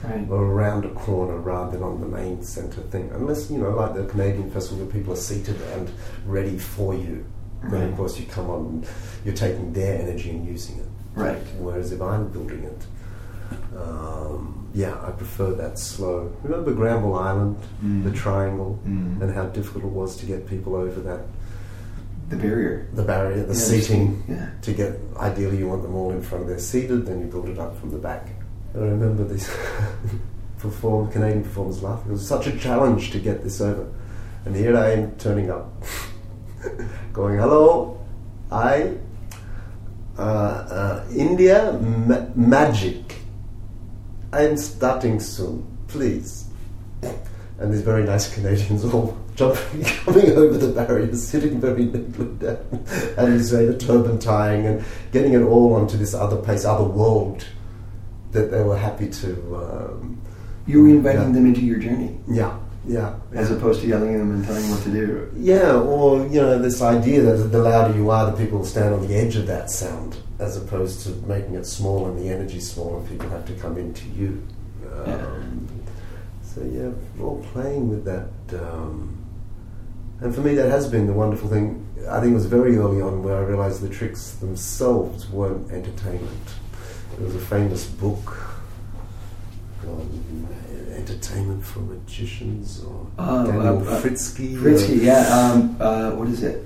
Right. 0.03 0.27
or 0.29 0.43
around 0.45 0.85
a 0.85 0.89
corner 0.89 1.37
rather 1.37 1.71
than 1.71 1.83
on 1.83 1.99
the 2.01 2.07
main 2.07 2.43
centre 2.43 2.81
thing. 2.81 3.09
Unless, 3.13 3.49
you 3.49 3.57
know, 3.57 3.71
like 3.71 3.95
the 3.95 4.03
Canadian 4.05 4.51
festival 4.51 4.85
where 4.85 4.93
people 4.93 5.13
are 5.13 5.17
seated 5.17 5.55
and 5.73 5.89
ready 6.27 6.57
for 6.57 6.93
you. 6.93 7.25
Then, 7.71 7.89
of 7.89 7.97
course, 7.97 8.19
you 8.19 8.27
come 8.27 8.49
on, 8.51 8.83
you're 9.23 9.33
taking 9.33 9.73
their 9.73 9.99
energy 9.99 10.29
and 10.29 10.45
using 10.47 10.77
it. 10.77 10.85
Right. 11.15 11.41
Whereas 11.57 11.91
if 11.91 11.99
I'm 12.01 12.27
building 12.27 12.63
it, 12.63 12.85
um, 13.75 14.67
yeah, 14.73 14.95
I 15.03 15.11
prefer 15.11 15.51
that 15.53 15.79
slow. 15.79 16.31
Remember 16.43 16.73
Granville 16.73 17.15
Island, 17.15 17.57
Mm. 17.83 18.03
the 18.03 18.11
triangle, 18.11 18.77
Mm. 18.85 19.21
and 19.21 19.33
how 19.33 19.45
difficult 19.45 19.83
it 19.85 19.89
was 19.91 20.15
to 20.17 20.25
get 20.27 20.45
people 20.45 20.75
over 20.75 20.99
that 21.01 21.21
The 22.29 22.35
barrier. 22.37 22.87
the 22.93 23.03
barrier, 23.03 23.43
the 23.43 23.53
Yeah, 23.53 23.59
seating. 23.59 24.23
Yeah. 24.27 24.49
To 24.63 24.73
get 24.73 24.99
ideally, 25.17 25.57
you 25.57 25.67
want 25.67 25.83
them 25.83 25.95
all 25.95 26.11
in 26.11 26.21
front. 26.21 26.47
They're 26.47 26.57
seated, 26.59 27.05
then 27.05 27.19
you 27.19 27.27
build 27.27 27.49
it 27.49 27.59
up 27.59 27.79
from 27.79 27.91
the 27.91 27.97
back. 27.99 28.29
I 28.73 28.79
remember 28.79 29.23
this 29.23 29.47
perform 30.57 31.11
Canadian 31.11 31.43
performers 31.43 31.83
laughing. 31.83 32.09
It 32.09 32.13
was 32.13 32.27
such 32.27 32.47
a 32.47 32.57
challenge 32.57 33.11
to 33.11 33.19
get 33.19 33.43
this 33.43 33.61
over, 33.61 33.87
and 34.45 34.55
here 34.55 34.75
I 34.75 34.91
am 34.93 35.15
turning 35.17 35.51
up, 35.51 35.71
going, 37.13 37.37
"Hello, 37.37 38.03
I, 38.51 38.93
uh, 40.17 40.21
uh, 40.21 41.05
India 41.15 41.73
ma- 41.79 42.25
magic. 42.35 43.17
I'm 44.33 44.57
starting 44.57 45.19
soon, 45.19 45.65
please." 45.87 46.45
And 47.57 47.73
these 47.73 47.81
very 47.81 48.03
nice 48.03 48.33
Canadians 48.33 48.83
all 48.85 49.17
jumping, 49.35 49.83
coming 50.05 50.31
over 50.31 50.57
the 50.57 50.73
barrier, 50.73 51.13
sitting 51.15 51.59
very 51.61 51.85
neatly 51.85 52.25
down, 52.37 52.57
and 53.17 53.33
you 53.33 53.39
say 53.43 53.65
the 53.65 53.77
turban 53.77 54.19
tying 54.19 54.65
and 54.65 54.83
getting 55.13 55.33
it 55.33 55.41
all 55.41 55.73
onto 55.73 55.95
this 55.97 56.13
other 56.13 56.35
place, 56.35 56.65
other 56.65 56.83
world 56.83 57.45
that 58.31 58.51
they 58.51 58.61
were 58.61 58.77
happy 58.77 59.09
to. 59.09 59.31
Um, 59.55 60.21
You 60.67 60.81
were 60.83 60.89
inviting 60.89 61.27
yeah. 61.29 61.31
them 61.31 61.45
into 61.45 61.61
your 61.61 61.79
journey 61.79 62.17
Yeah, 62.27 62.57
yeah. 62.85 63.13
as 63.33 63.49
yeah. 63.49 63.55
opposed 63.55 63.79
to 63.81 63.87
yelling 63.87 64.15
at 64.15 64.17
them 64.17 64.31
and 64.31 64.43
telling 64.45 64.61
them 64.63 64.71
what 64.71 64.83
to 64.83 64.91
do. 64.91 65.31
Yeah, 65.37 65.75
or 65.77 66.25
you 66.27 66.41
know, 66.41 66.59
this 66.59 66.81
idea 66.81 67.21
that 67.21 67.37
the 67.51 67.59
louder 67.59 67.95
you 67.95 68.09
are, 68.09 68.29
the 68.31 68.35
people 68.37 68.57
will 68.59 68.65
stand 68.65 68.93
on 68.93 69.07
the 69.07 69.15
edge 69.15 69.37
of 69.37 69.47
that 69.47 69.69
sound, 69.69 70.17
as 70.39 70.57
opposed 70.57 71.01
to 71.05 71.09
making 71.25 71.55
it 71.55 71.65
small 71.65 72.07
and 72.07 72.19
the 72.19 72.27
energy 72.27 72.59
small, 72.59 72.97
and 72.97 73.07
people 73.07 73.29
have 73.29 73.45
to 73.45 73.53
come 73.53 73.77
into 73.77 74.05
you. 74.09 74.43
Um, 74.91 75.05
Yeah. 75.07 75.25
So 76.55 76.61
yeah, 76.63 76.91
all 77.21 77.45
playing 77.51 77.89
with 77.89 78.05
that, 78.05 78.29
um, 78.61 79.17
and 80.21 80.33
for 80.33 80.39
me, 80.39 80.55
that 80.55 80.69
has 80.69 80.87
been 80.89 81.05
the 81.05 81.11
wonderful 81.11 81.49
thing. 81.49 81.85
I 82.09 82.21
think 82.21 82.31
it 82.31 82.35
was 82.35 82.45
very 82.45 82.77
early 82.77 83.01
on 83.01 83.23
where 83.23 83.35
I 83.35 83.41
realised 83.41 83.81
the 83.81 83.89
tricks 83.89 84.31
themselves 84.31 85.29
weren't 85.29 85.69
entertainment. 85.69 86.47
There 87.17 87.25
was 87.25 87.35
a 87.35 87.39
famous 87.41 87.85
book. 87.85 88.37
God, 89.83 90.07
entertainment 90.95 91.65
for 91.65 91.79
magicians 91.79 92.81
or 92.85 93.05
Oh, 93.19 93.45
Daniel 93.47 93.85
uh, 93.85 93.91
uh, 93.91 94.01
Fitzkee. 94.01 94.55
Fitzkee, 94.55 94.99
uh, 94.99 95.03
yeah. 95.03 95.27
Um, 95.27 95.75
uh, 95.77 96.11
what 96.11 96.29
is 96.29 96.41
it? 96.41 96.63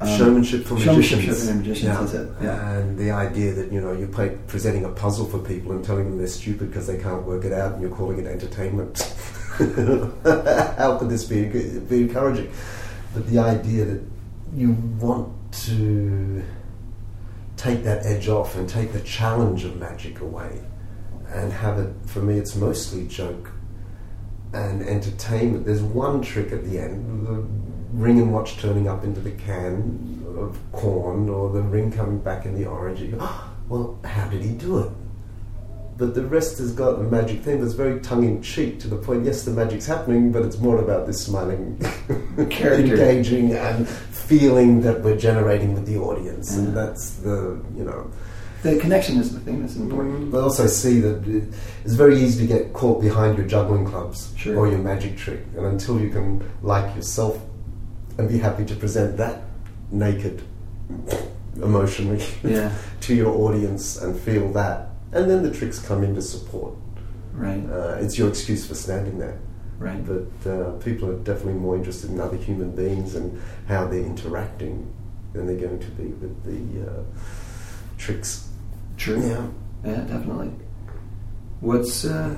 Um, 0.00 0.16
showmanship 0.16 0.64
for 0.64 0.78
showmanship 0.78 1.18
magicians. 1.18 1.48
for 1.48 1.54
magicians, 1.56 1.98
that's 1.98 2.14
it, 2.14 2.30
yeah. 2.40 2.70
And 2.70 2.96
the 2.96 3.10
idea 3.10 3.52
that 3.54 3.72
you 3.72 3.80
know 3.80 3.92
you're 3.92 4.06
play, 4.06 4.38
presenting 4.46 4.84
a 4.84 4.90
puzzle 4.90 5.26
for 5.26 5.40
people 5.40 5.72
and 5.72 5.84
telling 5.84 6.04
them 6.04 6.18
they're 6.18 6.28
stupid 6.28 6.68
because 6.68 6.86
they 6.86 6.98
can't 6.98 7.24
work 7.24 7.44
it 7.44 7.52
out, 7.52 7.72
and 7.72 7.82
you're 7.82 7.90
calling 7.90 8.18
it 8.20 8.26
entertainment. 8.26 8.98
How 9.58 10.96
could 10.98 11.08
this 11.08 11.24
be 11.24 11.46
be 11.46 12.02
encouraging? 12.02 12.52
But 13.12 13.26
the 13.26 13.40
idea 13.40 13.86
that 13.86 14.02
you 14.54 14.72
want 15.00 15.34
to 15.64 16.44
take 17.56 17.82
that 17.82 18.06
edge 18.06 18.28
off 18.28 18.54
and 18.54 18.68
take 18.68 18.92
the 18.92 19.00
challenge 19.00 19.64
of 19.64 19.78
magic 19.78 20.20
away, 20.20 20.62
and 21.28 21.52
have 21.52 21.78
it. 21.80 21.92
For 22.06 22.20
me, 22.20 22.38
it's 22.38 22.54
mostly 22.54 23.08
joke 23.08 23.50
and 24.52 24.82
entertainment. 24.82 25.66
There's 25.66 25.82
one 25.82 26.22
trick 26.22 26.52
at 26.52 26.64
the 26.64 26.78
end, 26.78 27.26
the 27.26 27.44
ring 27.92 28.18
and 28.18 28.32
watch 28.32 28.58
turning 28.58 28.88
up 28.88 29.04
into 29.04 29.20
the 29.20 29.30
can 29.32 30.24
of 30.36 30.58
corn, 30.72 31.28
or 31.28 31.50
the 31.50 31.62
ring 31.62 31.90
coming 31.90 32.18
back 32.18 32.44
in 32.46 32.54
the 32.54 32.66
orange. 32.66 33.00
You 33.00 33.08
go, 33.12 33.18
"Oh, 33.20 33.50
well, 33.68 33.98
how 34.04 34.28
did 34.28 34.42
he 34.42 34.52
do 34.52 34.78
it? 34.78 34.90
But 35.96 36.14
the 36.14 36.24
rest 36.24 36.58
has 36.58 36.70
got 36.72 37.00
a 37.00 37.02
magic 37.02 37.40
thing 37.42 37.60
that's 37.60 37.72
very 37.74 37.98
tongue 38.00 38.22
in 38.22 38.40
cheek 38.40 38.78
to 38.80 38.88
the 38.88 38.96
point. 38.96 39.24
Yes, 39.24 39.42
the 39.44 39.50
magic's 39.50 39.84
happening, 39.86 40.30
but 40.30 40.42
it's 40.42 40.58
more 40.58 40.78
about 40.78 41.08
this 41.08 41.20
smiling, 41.20 41.80
engaging, 42.38 43.52
and 43.52 43.88
feeling 43.88 44.80
that 44.82 45.00
we're 45.02 45.16
generating 45.16 45.74
with 45.74 45.86
the 45.86 45.96
audience, 45.98 46.56
and 46.56 46.76
that's 46.76 47.10
the 47.16 47.60
you 47.76 47.84
know. 47.84 48.08
The 48.62 48.76
connection 48.78 49.18
is 49.18 49.32
the 49.32 49.40
thing 49.40 49.60
that's 49.60 49.76
important. 49.76 50.14
Mm-hmm. 50.18 50.30
But 50.32 50.42
also 50.42 50.66
see 50.66 51.00
that 51.00 51.50
it's 51.84 51.94
very 51.94 52.20
easy 52.20 52.46
to 52.46 52.52
get 52.52 52.72
caught 52.72 53.00
behind 53.00 53.38
your 53.38 53.46
juggling 53.46 53.86
clubs 53.86 54.32
Sure. 54.36 54.56
or 54.56 54.68
your 54.68 54.78
magic 54.80 55.16
trick, 55.16 55.40
and 55.56 55.66
until 55.66 56.00
you 56.00 56.10
can 56.10 56.48
like 56.62 56.94
yourself 56.96 57.40
and 58.18 58.28
be 58.28 58.38
happy 58.38 58.64
to 58.64 58.74
present 58.74 59.16
that 59.16 59.42
naked 59.90 60.42
emotionally 61.62 62.22
Yeah, 62.44 62.72
to 63.02 63.14
your 63.14 63.34
audience 63.34 63.96
and 64.00 64.18
feel 64.18 64.52
that, 64.52 64.88
and 65.12 65.30
then 65.30 65.42
the 65.42 65.50
tricks 65.52 65.78
come 65.78 66.02
in 66.04 66.14
to 66.14 66.22
support. 66.22 66.74
right, 67.32 67.64
Uh, 67.70 67.96
it's 68.00 68.18
your 68.18 68.28
excuse 68.28 68.66
for 68.66 68.74
standing 68.74 69.18
there. 69.18 69.38
right. 69.78 70.02
But 70.04 70.50
uh, 70.50 70.72
people 70.78 71.08
are 71.10 71.18
definitely 71.18 71.54
more 71.60 71.76
interested 71.76 72.10
in 72.10 72.20
other 72.20 72.36
human 72.36 72.72
beings 72.74 73.14
and 73.14 73.40
how 73.68 73.86
they're 73.86 74.04
interacting 74.04 74.92
than 75.32 75.46
they're 75.46 75.56
going 75.68 75.78
to 75.78 75.90
be 75.92 76.06
with 76.06 76.34
the 76.44 76.90
uh, 76.90 77.02
tricks. 77.96 78.48
True. 78.96 79.20
Yeah. 79.20 79.46
Yeah, 79.84 80.00
definitely. 80.02 80.50
What's 81.60 82.04
uh, 82.04 82.36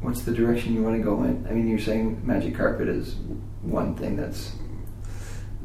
what's 0.00 0.22
the 0.22 0.32
direction 0.32 0.74
you 0.74 0.82
want 0.82 0.96
to 0.96 1.02
go 1.02 1.22
in? 1.24 1.46
I 1.48 1.52
mean, 1.52 1.68
you're 1.68 1.78
saying 1.78 2.22
magic 2.24 2.54
carpet 2.54 2.88
is 2.88 3.16
one 3.62 3.94
thing 3.96 4.16
that's 4.16 4.52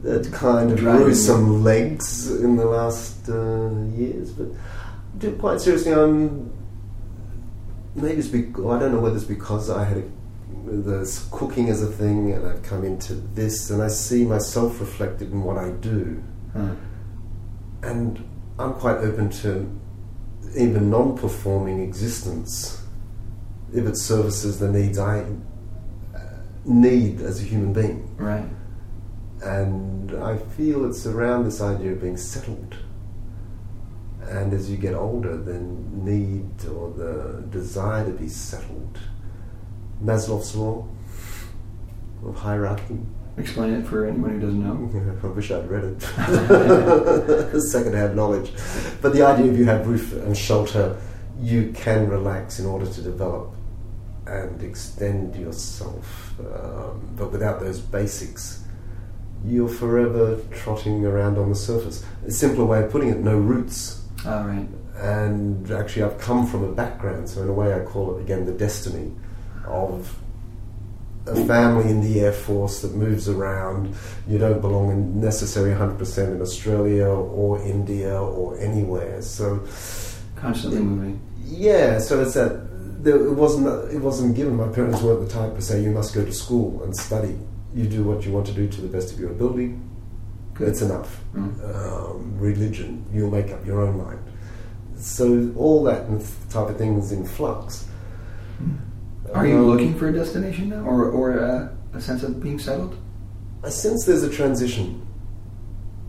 that 0.04 0.32
kind 0.34 0.72
of 0.72 0.80
grew 0.80 1.14
some 1.16 1.64
legs 1.64 2.30
in 2.30 2.58
the 2.58 2.66
last 2.66 3.30
uh, 3.30 3.70
years. 3.96 4.32
But 4.32 4.50
do- 5.18 5.36
quite 5.36 5.62
seriously, 5.62 5.94
I'm 5.94 6.52
maybe 7.96 8.20
it's 8.20 8.28
because 8.28 8.66
I 8.66 8.80
don't 8.80 8.94
know 8.94 9.00
whether 9.00 9.16
it's 9.16 9.26
because 9.26 9.70
I 9.70 9.86
had 9.86 9.98
a, 9.98 10.04
the 10.72 11.28
cooking 11.32 11.70
as 11.70 11.82
a 11.82 11.88
thing, 11.88 12.34
and 12.34 12.46
I've 12.46 12.64
come 12.64 12.84
into 12.84 13.14
this, 13.14 13.70
and 13.70 13.82
I 13.82 13.88
see 13.88 14.26
myself 14.26 14.80
reflected 14.80 15.32
in 15.32 15.44
what 15.44 15.58
I 15.58 15.70
do, 15.72 16.22
uh, 16.56 16.76
and 17.82 18.30
I'm 18.60 18.74
quite 18.74 18.98
open 18.98 19.30
to 19.30 19.70
even 20.56 20.90
non-performing 20.90 21.82
existence 21.82 22.82
if 23.74 23.86
it 23.86 23.98
services 23.98 24.60
the 24.60 24.70
needs 24.70 25.00
I 25.00 25.26
need 26.66 27.22
as 27.22 27.42
a 27.42 27.44
human 27.44 27.74
being. 27.74 28.16
right. 28.18 28.46
And 29.42 30.16
I 30.24 30.38
feel 30.38 30.86
it's 30.86 31.06
around 31.06 31.44
this 31.44 31.60
idea 31.60 31.92
of 31.92 32.02
being 32.02 32.16
settled. 32.16 32.78
And 34.22 34.54
as 34.54 34.72
you 34.72 34.78
get 34.78 34.94
older, 34.94 35.36
the 35.36 35.60
need 35.60 36.66
or 36.66 36.92
the 36.92 37.44
desire 37.50 38.06
to 38.06 38.12
be 38.12 38.30
settled. 38.30 38.98
Maslow's 40.02 40.56
law 40.56 40.88
of 42.26 42.36
hierarchy. 42.36 43.00
Explain 43.38 43.74
it 43.74 43.86
for 43.86 44.06
anyone 44.06 44.32
who 44.32 44.40
doesn't 44.40 44.64
know. 44.64 45.18
I 45.24 45.28
wish 45.28 45.52
I'd 45.52 45.70
read 45.70 45.84
it. 45.84 46.02
Second-hand 47.62 48.16
knowledge. 48.16 48.52
But 49.02 49.14
the 49.14 49.24
idea 49.24 49.52
if 49.52 49.58
you 49.58 49.66
have 49.66 49.86
roof 49.88 50.14
and 50.14 50.38
shelter, 50.38 50.96
you 51.42 51.74
can 51.76 52.08
relax 52.08 52.60
in 52.60 52.66
order 52.66 52.86
to 52.86 53.02
develop 53.02 53.54
and 54.28 54.62
extend 54.64 55.36
yourself. 55.36 56.34
Um, 56.40 57.10
but 57.16 57.32
without 57.32 57.60
those 57.60 57.80
basics, 57.80 58.64
you're 59.46 59.68
forever 59.70 60.40
trotting 60.52 61.06
around 61.06 61.38
on 61.38 61.50
the 61.50 61.56
surface. 61.56 62.06
A 62.26 62.32
simpler 62.32 62.66
way 62.66 62.84
of 62.84 62.92
putting 62.92 63.10
it, 63.10 63.20
no 63.20 63.38
roots. 63.38 64.02
All 64.26 64.46
right. 64.46 64.68
And 64.98 65.70
actually, 65.72 66.04
I've 66.04 66.20
come 66.20 66.48
from 66.48 66.64
a 66.64 66.72
background, 66.72 67.28
so 67.28 67.42
in 67.42 67.50
a 67.50 67.54
way, 67.54 67.74
I 67.74 67.80
call 67.84 68.16
it 68.18 68.22
again 68.22 68.46
the 68.46 68.54
destiny 68.54 69.12
of 69.66 70.18
a 71.26 71.46
family 71.46 71.90
in 71.90 72.02
the 72.02 72.20
Air 72.20 72.32
Force 72.34 72.82
that 72.82 72.94
moves 72.96 73.28
around. 73.28 73.96
You 74.28 74.38
don't 74.38 74.62
belong 74.62 74.92
in 74.92 75.20
necessarily 75.22 75.74
100% 75.74 76.36
in 76.36 76.42
Australia 76.42 77.08
or 77.08 77.62
India 77.64 78.22
or 78.22 78.58
anywhere. 78.60 79.22
So, 79.22 79.66
Constantly 80.36 80.80
moving. 80.82 81.22
yeah, 81.46 81.98
so 82.00 82.22
it's 82.22 82.34
that. 82.36 82.62
There, 83.04 83.18
it 83.18 83.34
wasn't. 83.34 83.68
It 83.94 84.00
wasn't 84.00 84.36
given. 84.36 84.56
My 84.56 84.70
parents 84.70 85.02
weren't 85.02 85.28
the 85.28 85.34
type 85.34 85.56
to 85.56 85.62
say 85.62 85.84
you 85.84 85.92
must 85.92 86.14
go 86.16 86.24
to 86.24 86.32
school 86.32 86.82
and 86.84 86.96
study. 86.96 87.38
You 87.76 87.86
do 87.86 88.04
what 88.04 88.26
you 88.26 88.32
want 88.32 88.46
to 88.48 88.54
do 88.54 88.68
to 88.68 88.82
the 88.82 88.88
best 88.88 89.12
of 89.14 89.20
your 89.20 89.32
ability. 89.32 89.76
Good. 90.54 90.70
It's 90.70 90.82
enough. 90.82 91.20
Mm. 91.36 91.76
Um, 91.76 92.38
religion, 92.38 93.06
you'll 93.12 93.32
make 93.32 93.52
up 93.52 93.66
your 93.66 93.82
own 93.82 93.98
mind. 93.98 94.20
So 94.96 95.52
all 95.58 95.84
that 95.84 96.08
type 96.50 96.70
of 96.70 96.78
thing 96.78 96.98
is 96.98 97.12
in 97.12 97.26
flux. 97.26 97.88
Are 99.34 99.46
you 99.48 99.58
Um, 99.58 99.66
looking 99.66 99.96
for 99.96 100.08
a 100.08 100.14
destination 100.14 100.70
now, 100.70 100.84
or 100.86 101.10
or 101.10 101.40
uh, 101.40 101.70
a 101.94 102.00
sense 102.00 102.24
of 102.24 102.40
being 102.42 102.60
settled? 102.60 102.96
I 103.64 103.70
sense 103.70 104.06
there's 104.06 104.24
a 104.24 104.30
transition, 104.30 105.06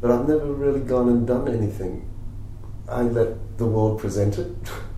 but 0.01 0.11
I've 0.13 0.29
never 0.29 0.47
really 0.53 0.81
gone 0.81 1.09
and 1.09 1.27
done 1.27 1.49
anything. 1.49 2.09
I 2.89 3.03
let 3.03 3.59
the 3.59 3.67
world 3.67 3.99
present 3.99 4.39
it, 4.39 4.55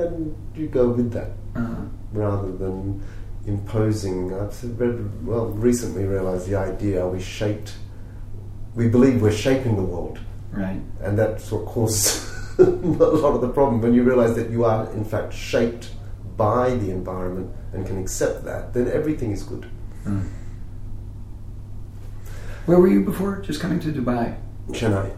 and 0.00 0.34
you 0.54 0.66
go 0.68 0.88
with 0.88 1.12
that 1.12 1.30
Uh, 1.54 1.84
rather 2.12 2.52
than 2.62 3.02
imposing. 3.46 4.32
I've 4.34 4.80
read, 4.80 5.26
well, 5.26 5.46
recently 5.68 6.04
realised 6.04 6.46
the 6.48 6.56
idea: 6.56 7.06
we 7.06 7.20
shaped? 7.20 7.74
We 8.74 8.88
believe 8.88 9.20
we're 9.22 9.32
shaping 9.48 9.74
the 9.76 9.82
world, 9.82 10.18
right. 10.52 10.80
and 11.04 11.18
that's 11.18 11.50
what 11.52 11.66
causes 11.66 12.08
a 12.58 12.62
lot 12.62 13.34
of 13.34 13.40
the 13.40 13.48
problem. 13.48 13.80
When 13.82 13.94
you 13.94 14.02
realise 14.04 14.34
that 14.36 14.48
you 14.50 14.64
are, 14.64 14.90
in 14.92 15.04
fact, 15.04 15.32
shaped 15.34 15.90
by 16.36 16.74
the 16.82 16.90
environment 16.90 17.50
and 17.72 17.84
can 17.86 17.98
accept 17.98 18.44
that, 18.44 18.72
then 18.74 18.86
everything 18.88 19.32
is 19.32 19.42
good. 19.42 19.66
Mm. 20.06 20.22
Where 22.66 22.78
were 22.78 22.88
you 22.88 23.02
before? 23.04 23.40
Just 23.42 23.60
coming 23.60 23.80
to 23.80 23.92
Dubai. 23.92 24.36
Chennai, 24.70 25.10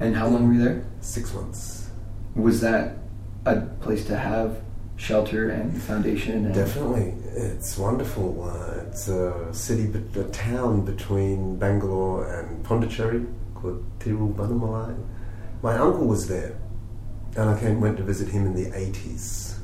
And 0.00 0.14
how 0.14 0.28
long 0.28 0.46
were 0.48 0.54
you 0.54 0.62
there? 0.64 0.84
six 1.00 1.32
months. 1.32 1.88
Was 2.34 2.60
that 2.60 2.98
a 3.46 3.60
place 3.80 4.04
to 4.06 4.16
have 4.16 4.62
shelter 4.96 5.50
and 5.50 5.80
foundation? 5.82 6.46
And 6.46 6.54
Definitely, 6.54 7.14
it's 7.34 7.78
wonderful. 7.78 8.44
Uh, 8.44 8.84
it's 8.88 9.08
a 9.08 9.52
city, 9.52 9.86
bet- 9.86 10.24
a 10.24 10.28
town 10.30 10.84
between 10.84 11.56
Bangalore 11.56 12.32
and 12.32 12.62
Pondicherry 12.64 13.26
called 13.54 13.84
Tiruvannamalai. 14.00 14.96
My 15.62 15.76
uncle 15.76 16.06
was 16.06 16.28
there, 16.28 16.58
and 17.36 17.50
I 17.50 17.58
came 17.58 17.80
went 17.80 17.96
to 17.98 18.02
visit 18.02 18.28
him 18.28 18.46
in 18.46 18.54
the 18.54 18.76
eighties. 18.76 19.58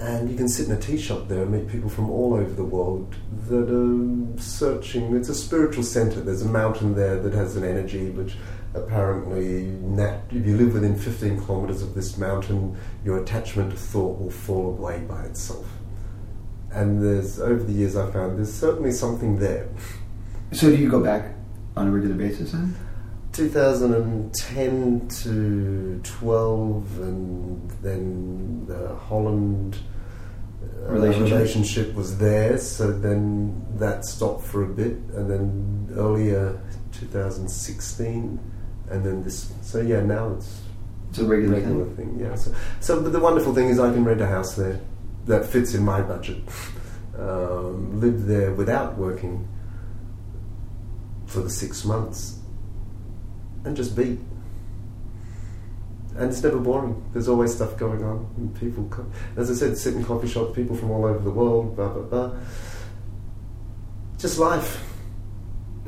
And 0.00 0.30
you 0.30 0.36
can 0.36 0.48
sit 0.48 0.66
in 0.66 0.72
a 0.72 0.80
tea 0.80 0.96
shop 0.96 1.28
there 1.28 1.42
and 1.42 1.52
meet 1.52 1.68
people 1.68 1.90
from 1.90 2.08
all 2.08 2.32
over 2.32 2.50
the 2.50 2.64
world 2.64 3.14
that 3.48 3.70
are 3.70 4.40
searching. 4.40 5.14
It's 5.14 5.28
a 5.28 5.34
spiritual 5.34 5.82
center. 5.82 6.22
There's 6.22 6.40
a 6.40 6.48
mountain 6.48 6.94
there 6.94 7.20
that 7.20 7.34
has 7.34 7.56
an 7.56 7.64
energy 7.64 8.08
which 8.08 8.36
apparently, 8.74 9.62
nat- 9.62 10.22
if 10.30 10.46
you 10.46 10.56
live 10.56 10.74
within 10.74 10.96
15 10.96 11.40
kilometers 11.44 11.82
of 11.82 11.94
this 11.94 12.16
mountain, 12.18 12.76
your 13.04 13.18
attachment 13.22 13.70
to 13.72 13.76
thought 13.76 14.18
will 14.20 14.30
fall 14.30 14.68
away 14.68 15.00
by 15.08 15.22
itself. 15.24 15.66
And 16.72 17.02
there's 17.02 17.40
over 17.40 17.62
the 17.64 17.72
years 17.72 17.96
I 17.96 18.10
found 18.12 18.38
there's 18.38 18.52
certainly 18.52 18.92
something 18.92 19.38
there. 19.38 19.68
So 20.52 20.68
do 20.70 20.76
you 20.76 20.88
go 20.90 21.00
back 21.02 21.34
on 21.76 21.88
a 21.88 21.90
regular 21.90 22.14
basis 22.16 22.52
then? 22.52 22.74
2010 23.32 25.08
to 25.08 26.00
12, 26.02 27.00
and 27.00 27.70
then 27.82 28.66
the 28.66 28.94
Holland 28.96 29.76
uh, 30.62 30.90
Relationship. 30.92 31.32
relationship 31.32 31.94
was 31.94 32.18
there. 32.18 32.58
So 32.58 32.90
then 32.92 33.64
that 33.78 34.04
stopped 34.04 34.44
for 34.44 34.62
a 34.64 34.68
bit, 34.68 34.92
and 35.14 35.30
then 35.30 35.88
earlier 35.96 36.60
2016, 36.92 38.38
and 38.90 39.04
then 39.04 39.22
this. 39.22 39.52
So 39.62 39.80
yeah, 39.80 40.02
now 40.02 40.34
it's 40.36 40.60
It's 41.10 41.18
a 41.18 41.24
regular 41.24 41.56
regular 41.56 41.84
thing. 41.94 42.16
thing. 42.18 42.20
Yeah. 42.20 42.34
So, 42.34 42.54
so 42.80 43.02
but 43.02 43.12
the 43.12 43.20
wonderful 43.20 43.54
thing 43.54 43.68
is 43.68 43.78
I 43.78 43.92
can 43.92 44.04
rent 44.04 44.20
a 44.20 44.26
house 44.26 44.54
there. 44.56 44.80
that 45.26 45.44
fits 45.44 45.74
in 45.74 45.84
my 45.84 46.00
budget. 46.02 46.38
Um, 47.18 48.00
lived 48.00 48.26
there 48.26 48.52
without 48.52 48.96
working 48.96 49.46
for 51.26 51.40
the 51.42 51.50
six 51.50 51.84
months 51.84 52.38
and 53.64 53.76
just 53.76 53.94
be. 53.94 54.18
And 56.16 56.30
it's 56.30 56.42
never 56.42 56.58
boring. 56.58 57.02
There's 57.12 57.28
always 57.28 57.54
stuff 57.54 57.76
going 57.76 58.02
on. 58.02 58.26
And 58.36 58.58
people, 58.58 58.84
come, 58.84 59.12
as 59.36 59.50
I 59.50 59.54
said, 59.54 59.76
sit 59.78 59.94
in 59.94 60.04
coffee 60.04 60.26
shops, 60.28 60.54
people 60.56 60.74
from 60.76 60.90
all 60.90 61.04
over 61.04 61.18
the 61.20 61.30
world, 61.30 61.76
blah, 61.76 61.88
blah, 61.88 62.02
blah. 62.02 62.36
Just 64.18 64.38
life. 64.38 64.89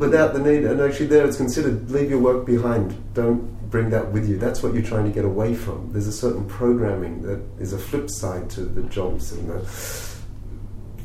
Without 0.02 0.34
the 0.34 0.40
need, 0.40 0.64
and 0.64 0.80
actually, 0.80 1.06
there 1.06 1.24
it's 1.24 1.36
considered 1.36 1.88
leave 1.88 2.10
your 2.10 2.18
work 2.18 2.44
behind. 2.44 3.14
Don't 3.14 3.70
bring 3.70 3.88
that 3.90 4.10
with 4.10 4.28
you. 4.28 4.36
That's 4.36 4.60
what 4.60 4.74
you're 4.74 4.82
trying 4.82 5.04
to 5.04 5.12
get 5.12 5.24
away 5.24 5.54
from. 5.54 5.92
There's 5.92 6.08
a 6.08 6.12
certain 6.12 6.44
programming 6.46 7.22
that 7.22 7.40
is 7.60 7.72
a 7.72 7.78
flip 7.78 8.10
side 8.10 8.50
to 8.50 8.64
the 8.64 8.82
jobs 8.88 9.30
and 9.30 9.48
the 9.48 9.60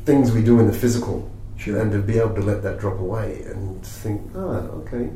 things 0.04 0.32
we 0.32 0.42
do 0.42 0.58
in 0.58 0.66
the 0.66 0.72
physical. 0.72 1.30
Sure. 1.56 1.80
And 1.80 1.92
to 1.92 2.00
be 2.00 2.18
able 2.18 2.34
to 2.34 2.40
let 2.40 2.62
that 2.64 2.80
drop 2.80 2.98
away 2.98 3.42
and 3.42 3.86
think, 3.86 4.20
oh, 4.34 4.82
okay. 4.82 5.10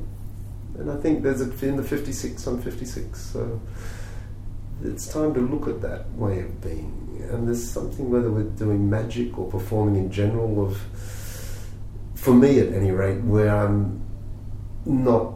And 0.79 0.91
I 0.91 0.97
think 0.97 1.25
there's 1.25 1.41
a, 1.41 1.67
in 1.67 1.77
the 1.77 1.83
56, 1.83 2.47
I'm 2.47 2.63
56, 2.63 3.21
so 3.21 3.61
it's 4.85 5.07
time 5.07 5.35
to 5.35 5.41
look 5.41 5.69
at 5.69 5.81
that 5.83 6.09
way 6.13 6.41
of 6.41 6.61
being. 6.61 7.27
And 7.31 7.49
there's 7.49 7.69
something, 7.69 8.11
whether 8.11 8.31
we're 8.31 8.45
doing 8.45 8.89
magic 8.89 9.39
or 9.39 9.51
performing 9.51 9.97
in 9.97 10.11
general, 10.11 10.67
of, 10.67 10.81
for 12.23 12.33
me 12.33 12.61
at 12.61 12.73
any 12.73 12.93
rate, 12.93 13.21
where 13.23 13.55
I'm 13.55 14.01
not 14.87 15.35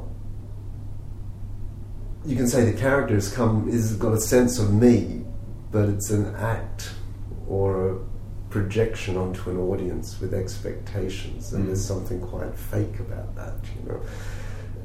you 2.25 2.35
can 2.37 2.49
say 2.49 2.65
the 2.69 2.77
character 2.77 3.15
has 3.15 3.33
come 3.33 3.69
is 3.69 3.95
got 3.95 4.13
a 4.13 4.21
sense 4.21 4.59
of 4.59 4.73
me, 4.73 5.25
but 5.71 5.89
it's 5.89 6.11
an 6.11 6.35
act 6.37 6.91
or 7.49 7.91
a 7.91 7.99
projection 8.51 9.17
onto 9.17 9.49
an 9.51 9.59
audience 9.59 10.21
with 10.21 10.33
expectations, 10.35 11.53
and 11.53 11.63
Mm. 11.65 11.67
there's 11.69 11.85
something 11.85 12.21
quite 12.21 12.55
fake 12.57 12.99
about 13.01 13.35
that. 13.37 13.55
You 13.77 13.83
know, 13.89 14.01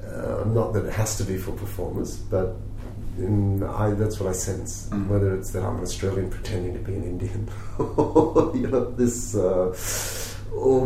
uh, 0.07 0.43
not 0.49 0.73
that 0.73 0.85
it 0.85 0.93
has 0.93 1.17
to 1.17 1.23
be 1.23 1.37
for 1.37 1.51
performers, 1.51 2.15
but 2.17 2.57
in, 3.17 3.63
I, 3.63 3.91
that's 3.91 4.19
what 4.19 4.29
I 4.29 4.33
sense. 4.33 4.87
Mm. 4.91 5.07
Whether 5.07 5.35
it's 5.35 5.49
that 5.51 5.63
I'm 5.63 5.77
an 5.77 5.83
Australian 5.83 6.29
pretending 6.29 6.73
to 6.73 6.79
be 6.79 6.95
an 6.95 7.03
Indian, 7.03 7.49
or 7.79 8.51
you 8.55 8.67
know 8.67 8.85
this, 8.91 9.35
uh, 9.35 9.75
or 10.55 10.81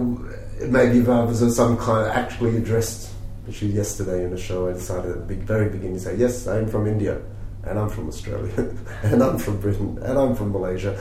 it 0.59 0.69
may 0.69 0.91
be 0.91 0.99
verbs 1.01 1.41
or 1.43 1.49
some 1.49 1.77
kind 1.77 2.07
of 2.07 2.13
actually 2.13 2.57
addressed 2.57 3.11
Actually, 3.47 3.73
yesterday 3.73 4.23
in 4.25 4.33
a 4.33 4.37
show, 4.37 4.67
I 4.67 4.73
decided 4.73 5.11
at 5.11 5.17
the 5.19 5.23
big, 5.35 5.43
very 5.43 5.69
beginning 5.69 5.97
to 5.97 5.99
say, 5.99 6.15
Yes, 6.15 6.47
I'm 6.47 6.67
from 6.67 6.87
India, 6.87 7.21
and 7.63 7.77
I'm 7.77 7.89
from 7.89 8.07
Australia, 8.07 8.51
and 9.03 9.21
I'm 9.21 9.37
from 9.37 9.59
Britain, 9.61 9.99
and 10.01 10.17
I'm 10.17 10.33
from 10.33 10.51
Malaysia, 10.51 10.99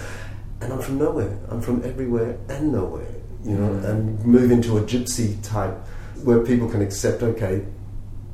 and 0.60 0.70
I'm 0.70 0.82
from 0.82 0.98
nowhere. 0.98 1.38
I'm 1.50 1.62
from 1.62 1.82
everywhere 1.86 2.36
and 2.50 2.70
nowhere, 2.70 3.06
you 3.42 3.56
know, 3.56 3.70
Mm. 3.80 3.84
and 3.88 4.24
move 4.26 4.50
into 4.50 4.76
a 4.76 4.82
gypsy 4.82 5.38
type 5.42 5.74
where 6.22 6.40
people 6.40 6.68
can 6.68 6.82
accept, 6.82 7.22
okay, 7.22 7.64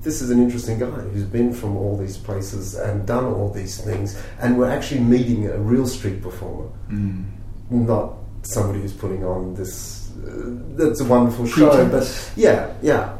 this 0.02 0.20
is 0.20 0.30
an 0.30 0.42
interesting 0.42 0.80
guy 0.80 0.86
who's 1.12 1.22
been 1.22 1.52
from 1.52 1.76
all 1.76 1.96
these 1.96 2.16
places 2.16 2.74
and 2.74 3.06
done 3.06 3.24
all 3.26 3.48
these 3.48 3.78
things, 3.80 4.20
and 4.40 4.58
we're 4.58 4.70
actually 4.70 5.02
meeting 5.02 5.46
a 5.46 5.56
real 5.56 5.86
street 5.86 6.20
performer, 6.20 6.66
Mm. 6.90 7.26
not 7.70 8.14
somebody 8.42 8.80
who's 8.80 8.92
putting 8.92 9.24
on 9.24 9.54
this. 9.54 10.10
Uh, 10.10 10.58
that's 10.76 11.00
a 11.00 11.04
wonderful 11.04 11.46
show, 11.46 11.88
but 11.88 12.32
yeah, 12.36 12.74
yeah. 12.82 13.16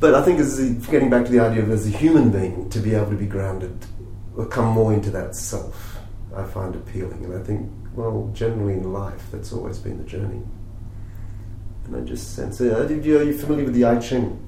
But 0.00 0.14
I 0.14 0.22
think 0.22 0.40
as 0.40 0.56
the, 0.56 0.90
getting 0.90 1.10
back 1.10 1.26
to 1.26 1.32
the 1.32 1.40
idea 1.40 1.62
of 1.62 1.70
as 1.70 1.86
a 1.86 1.90
human 1.90 2.30
being 2.30 2.70
to 2.70 2.78
be 2.78 2.94
able 2.94 3.10
to 3.10 3.16
be 3.16 3.26
grounded, 3.26 3.76
or 4.36 4.46
come 4.46 4.66
more 4.66 4.92
into 4.92 5.10
that 5.10 5.36
self, 5.36 5.98
I 6.34 6.44
find 6.44 6.74
appealing, 6.74 7.24
and 7.24 7.34
I 7.34 7.42
think 7.42 7.70
well, 7.94 8.30
generally 8.32 8.74
in 8.74 8.92
life, 8.92 9.30
that's 9.30 9.52
always 9.52 9.78
been 9.78 9.98
the 9.98 10.04
journey. 10.04 10.42
And 11.84 11.96
I 11.96 12.00
just 12.00 12.34
sense 12.34 12.60
it. 12.60 12.72
Are 12.72 12.92
you, 12.92 13.18
are 13.18 13.22
you 13.22 13.36
familiar 13.36 13.64
with 13.64 13.74
the 13.74 13.84
I 13.84 13.98
Ching? 13.98 14.38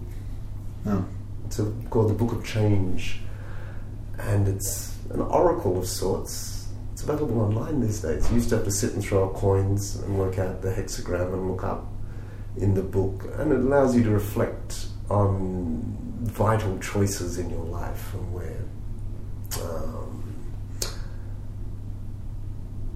No. 0.85 1.05
It's 1.47 1.59
a, 1.59 1.71
called 1.91 2.11
the 2.11 2.15
Book 2.15 2.33
of 2.33 2.45
Change, 2.45 3.21
and 4.19 4.49
it's 4.49 4.97
an 5.11 5.21
oracle 5.21 5.79
of 5.79 5.87
sorts. 5.87 6.52
It's 7.03 7.11
available 7.11 7.41
online 7.41 7.81
these 7.81 8.01
days. 8.01 8.29
You 8.29 8.37
used 8.37 8.51
to 8.51 8.57
have 8.59 8.65
to 8.65 8.71
sit 8.71 8.93
and 8.93 9.03
throw 9.03 9.25
out 9.25 9.35
coins 9.35 9.97
and 9.97 10.17
work 10.17 10.39
out 10.39 10.63
the 10.63 10.69
hexagram 10.69 11.33
and 11.33 11.51
look 11.51 11.65
up 11.65 11.85
in 12.57 12.75
the 12.75 12.83
book, 12.83 13.25
and 13.39 13.51
it 13.51 13.59
allows 13.59 13.97
you 13.97 14.05
to 14.05 14.11
reflect 14.11 14.87
on 15.11 15.83
vital 16.23 16.79
choices 16.79 17.39
in 17.39 17.51
your 17.51 17.65
life 17.65 18.15
and 18.15 18.33
where 18.33 18.65
um, 19.65 20.23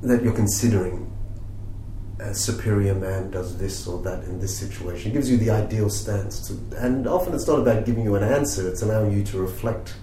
that 0.03 0.23
you're 0.23 0.33
considering. 0.33 1.13
A 2.21 2.33
superior 2.33 2.95
man 2.95 3.33
does 3.33 3.59
this 3.59 3.89
or 3.89 4.01
that 4.03 4.23
in 4.25 4.39
this 4.39 4.57
situation. 4.57 5.11
It 5.11 5.15
gives 5.15 5.29
you 5.29 5.37
the 5.37 5.51
ideal 5.51 5.91
stance, 5.91 6.47
to, 6.47 6.77
and 6.77 7.09
often 7.09 7.35
it's 7.35 7.49
not 7.49 7.59
about 7.59 7.85
giving 7.85 8.05
you 8.05 8.15
an 8.15 8.23
answer. 8.23 8.69
It's 8.69 8.83
allowing 8.83 9.11
you 9.11 9.25
to 9.25 9.39
reflect 9.39 9.95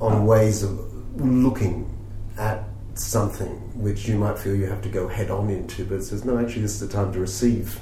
on 0.00 0.24
ways 0.24 0.62
of 0.62 1.20
looking 1.20 1.92
at 2.38 2.65
something 2.98 3.50
which 3.80 4.08
you 4.08 4.16
might 4.16 4.38
feel 4.38 4.54
you 4.54 4.66
have 4.66 4.82
to 4.82 4.88
go 4.88 5.08
head 5.08 5.30
on 5.30 5.50
into, 5.50 5.84
but 5.84 5.96
it 5.96 6.04
says, 6.04 6.24
no, 6.24 6.38
actually, 6.38 6.62
this 6.62 6.80
is 6.80 6.80
the 6.80 6.88
time 6.88 7.12
to 7.12 7.20
receive. 7.20 7.80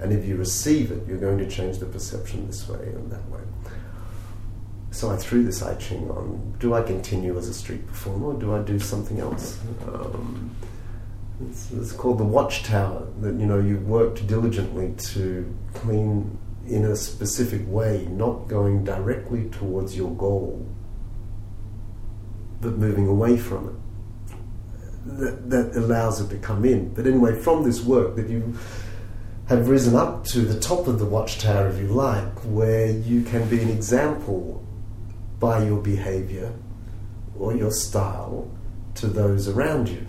And 0.00 0.12
if 0.12 0.26
you 0.26 0.36
receive 0.36 0.90
it, 0.90 1.06
you're 1.08 1.18
going 1.18 1.38
to 1.38 1.48
change 1.48 1.78
the 1.78 1.86
perception 1.86 2.46
this 2.46 2.68
way 2.68 2.78
and 2.78 3.10
that 3.10 3.26
way. 3.30 3.40
So 4.90 5.10
I 5.10 5.16
threw 5.16 5.42
this 5.42 5.62
I 5.62 5.74
Ching 5.74 6.10
on 6.10 6.54
do 6.58 6.74
I 6.74 6.82
continue 6.82 7.36
as 7.36 7.48
a 7.48 7.54
street 7.54 7.86
performer 7.86 8.28
or 8.28 8.34
do 8.34 8.54
I 8.54 8.62
do 8.62 8.78
something 8.78 9.20
else? 9.20 9.58
Um, 9.86 10.54
it's, 11.48 11.70
it's 11.72 11.92
called 11.92 12.18
the 12.18 12.24
Watchtower, 12.24 13.06
that 13.20 13.34
you 13.34 13.46
know, 13.46 13.58
you've 13.58 13.86
worked 13.86 14.26
diligently 14.26 14.94
to 15.12 15.54
clean 15.74 16.38
in 16.66 16.84
a 16.84 16.96
specific 16.96 17.62
way, 17.66 18.06
not 18.10 18.48
going 18.48 18.84
directly 18.84 19.48
towards 19.50 19.96
your 19.96 20.10
goal, 20.12 20.66
but 22.60 22.78
moving 22.78 23.06
away 23.06 23.36
from 23.36 23.68
it 23.68 23.85
that, 25.06 25.50
that 25.50 25.76
allows 25.76 26.20
it 26.20 26.28
to 26.30 26.38
come 26.38 26.64
in. 26.64 26.92
But 26.94 27.06
anyway, 27.06 27.40
from 27.40 27.64
this 27.64 27.82
work 27.82 28.16
that 28.16 28.28
you 28.28 28.56
have 29.48 29.68
risen 29.68 29.94
up 29.94 30.24
to 30.24 30.40
the 30.40 30.58
top 30.58 30.88
of 30.88 30.98
the 30.98 31.06
watchtower, 31.06 31.68
if 31.68 31.78
you 31.78 31.88
like, 31.88 32.40
where 32.40 32.90
you 32.90 33.22
can 33.22 33.48
be 33.48 33.60
an 33.62 33.68
example 33.68 34.64
by 35.38 35.64
your 35.64 35.80
behavior 35.80 36.52
or 37.38 37.54
your 37.54 37.70
style 37.70 38.50
to 38.94 39.06
those 39.06 39.48
around 39.48 39.88
you. 39.88 40.04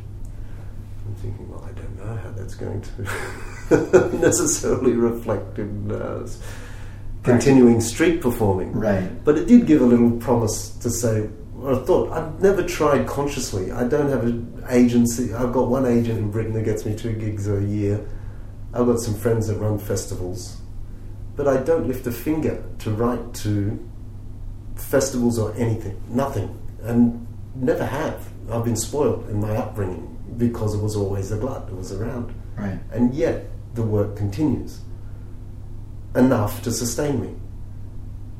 I'm 1.06 1.16
thinking, 1.16 1.50
well, 1.50 1.64
I 1.64 1.72
don't 1.74 1.98
know 1.98 2.16
how 2.16 2.32
that's 2.32 2.56
going 2.56 2.82
to 2.82 4.18
necessarily 4.22 4.94
reflect 4.94 5.60
in 5.60 5.92
uh, 5.92 6.28
continuing 7.24 7.82
street 7.82 8.22
performing. 8.22 8.72
Right. 8.72 9.24
But 9.24 9.38
it 9.38 9.48
did 9.48 9.68
give 9.68 9.82
a 9.82 9.86
little 9.86 10.12
promise 10.12 10.70
to 10.78 10.90
say, 10.90 11.30
I 11.66 11.76
thought, 11.76 12.12
I've 12.12 12.42
never 12.42 12.64
tried 12.64 13.08
consciously. 13.08 13.72
I 13.72 13.88
don't 13.88 14.10
have 14.10 14.24
an 14.24 14.64
agency. 14.70 15.34
I've 15.34 15.52
got 15.52 15.70
one 15.70 15.86
agent 15.86 16.20
in 16.20 16.32
Britain 16.32 16.54
that 16.54 16.64
gets 16.64 16.86
me 16.86 16.96
two 16.96 17.14
gigs 17.14 17.48
a 17.48 17.64
year. 17.64 18.08
I've 18.74 18.86
got 18.86 19.00
some 19.00 19.16
friends 19.16 19.48
that 19.48 19.56
run 19.56 19.80
festivals. 19.80 20.62
But 21.36 21.48
I 21.48 21.58
don't 21.58 21.88
lift 21.88 22.06
a 22.06 22.12
finger 22.12 22.64
to 22.80 22.92
write 22.92 23.34
to 23.36 23.84
festivals 24.76 25.40
or 25.40 25.54
anything. 25.56 26.00
Nothing. 26.10 26.60
And 26.84 27.28
never 27.56 27.86
have. 27.86 28.30
I've 28.52 28.64
been 28.64 28.76
spoiled 28.76 29.28
in 29.30 29.42
my 29.42 29.56
upbringing 29.56 30.18
because 30.38 30.76
it 30.76 30.82
was 30.82 30.96
always 30.96 31.32
a 31.32 31.38
glut. 31.38 31.68
It 31.70 31.76
was 31.76 31.92
around. 31.92 32.34
Right. 32.56 32.80
And 32.92 33.14
yet 33.14 33.46
the 33.74 33.84
work 33.84 34.16
continues 34.16 34.82
enough 36.16 36.62
to 36.64 36.72
sustain 36.72 37.22
me. 37.22 37.36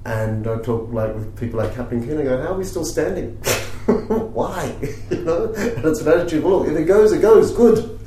And 0.08 0.48
I 0.48 0.58
talk 0.60 0.90
like 0.94 1.14
with 1.14 1.38
people 1.38 1.60
like 1.60 1.76
Captain 1.76 2.02
King, 2.02 2.20
I 2.20 2.24
go, 2.24 2.42
how 2.42 2.54
are 2.54 2.58
we 2.58 2.64
still 2.64 2.86
standing? 2.86 3.32
Why? 3.88 4.74
you 5.12 5.18
know? 5.18 5.54
And 5.54 5.84
it's 5.84 6.00
an 6.00 6.08
attitude, 6.08 6.46
well, 6.46 6.60
look, 6.60 6.70
if 6.70 6.78
it 6.78 6.86
goes, 6.86 7.12
it 7.12 7.22
goes, 7.22 7.52
good. 7.52 8.00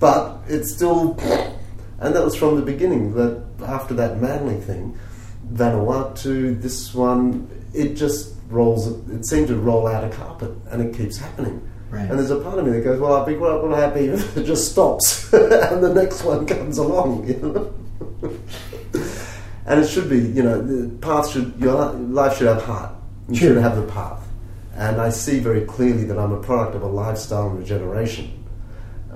But 0.00 0.40
it's 0.48 0.74
still, 0.74 1.16
and 2.00 2.16
that 2.16 2.24
was 2.24 2.34
from 2.34 2.56
the 2.56 2.62
beginning, 2.62 3.14
that 3.14 3.40
after 3.64 3.94
that 3.94 4.20
Manly 4.20 4.56
thing, 4.56 4.98
Vanuatu, 5.52 6.60
this 6.60 6.92
one, 6.92 7.48
it 7.72 7.94
just 7.94 8.34
rolls, 8.48 8.88
it 9.08 9.24
seemed 9.24 9.46
to 9.46 9.56
roll 9.56 9.86
out 9.86 10.02
a 10.02 10.08
carpet 10.08 10.50
and 10.72 10.82
it 10.82 10.96
keeps 10.96 11.18
happening. 11.18 11.62
Right. 11.90 12.10
And 12.10 12.18
there's 12.18 12.32
a 12.32 12.40
part 12.40 12.58
of 12.58 12.66
me 12.66 12.72
that 12.72 12.82
goes, 12.82 12.98
well, 12.98 13.14
I'd 13.14 13.26
be 13.28 13.36
quite 13.36 13.62
well 13.62 13.76
happy 13.76 14.06
if 14.06 14.36
it 14.36 14.46
just 14.46 14.72
stops 14.72 15.32
and 15.32 15.80
the 15.80 15.94
next 15.94 16.24
one 16.24 16.44
comes 16.44 16.78
along, 16.78 17.28
you 17.28 17.36
know? 17.36 17.72
And 19.66 19.80
it 19.80 19.88
should 19.88 20.08
be, 20.10 20.18
you 20.18 20.42
know, 20.42 20.60
the 20.60 20.88
path 20.98 21.30
should, 21.30 21.54
your 21.58 21.92
life 21.92 22.36
should 22.38 22.48
have 22.48 22.62
heart. 22.62 22.90
You 23.28 23.36
Sure. 23.36 23.48
should 23.48 23.62
have 23.62 23.76
the 23.76 23.86
path. 23.90 24.26
And 24.76 25.00
I 25.00 25.08
see 25.10 25.38
very 25.38 25.62
clearly 25.62 26.04
that 26.04 26.18
I'm 26.18 26.32
a 26.32 26.40
product 26.40 26.74
of 26.74 26.82
a 26.82 26.88
lifestyle 26.88 27.48
and 27.48 27.58
regeneration. 27.58 28.44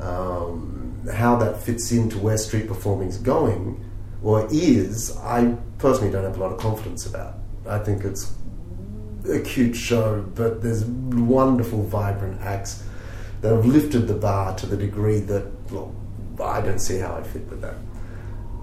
Um, 0.01 1.01
how 1.13 1.37
that 1.37 1.61
fits 1.61 1.91
into 1.93 2.19
where 2.19 2.39
street 2.39 2.69
performing 2.69 3.09
is 3.09 3.19
going 3.19 3.85
or 4.23 4.47
is, 4.51 5.17
I 5.19 5.57
personally 5.79 6.11
don't 6.11 6.25
have 6.25 6.37
a 6.37 6.41
lot 6.41 6.53
of 6.53 6.59
confidence 6.59 7.07
about. 7.07 7.35
I 7.67 7.79
think 7.79 8.05
it's 8.05 8.33
a 9.29 9.41
cute 9.41 9.77
show, 9.77 10.23
but 10.35 10.63
there's 10.63 10.85
wonderful, 10.85 11.83
vibrant 11.83 12.41
acts 12.41 12.83
that 13.41 13.53
have 13.55 13.67
lifted 13.67 14.09
the 14.09 14.15
bar 14.15 14.55
to 14.57 14.67
the 14.67 14.77
degree 14.77 15.21
that, 15.21 15.47
well, 15.71 15.95
I 16.43 16.61
don't 16.61 16.79
see 16.81 16.99
how 16.99 17.15
I 17.15 17.23
fit 17.23 17.47
with 17.49 17.61
that. 17.61 17.75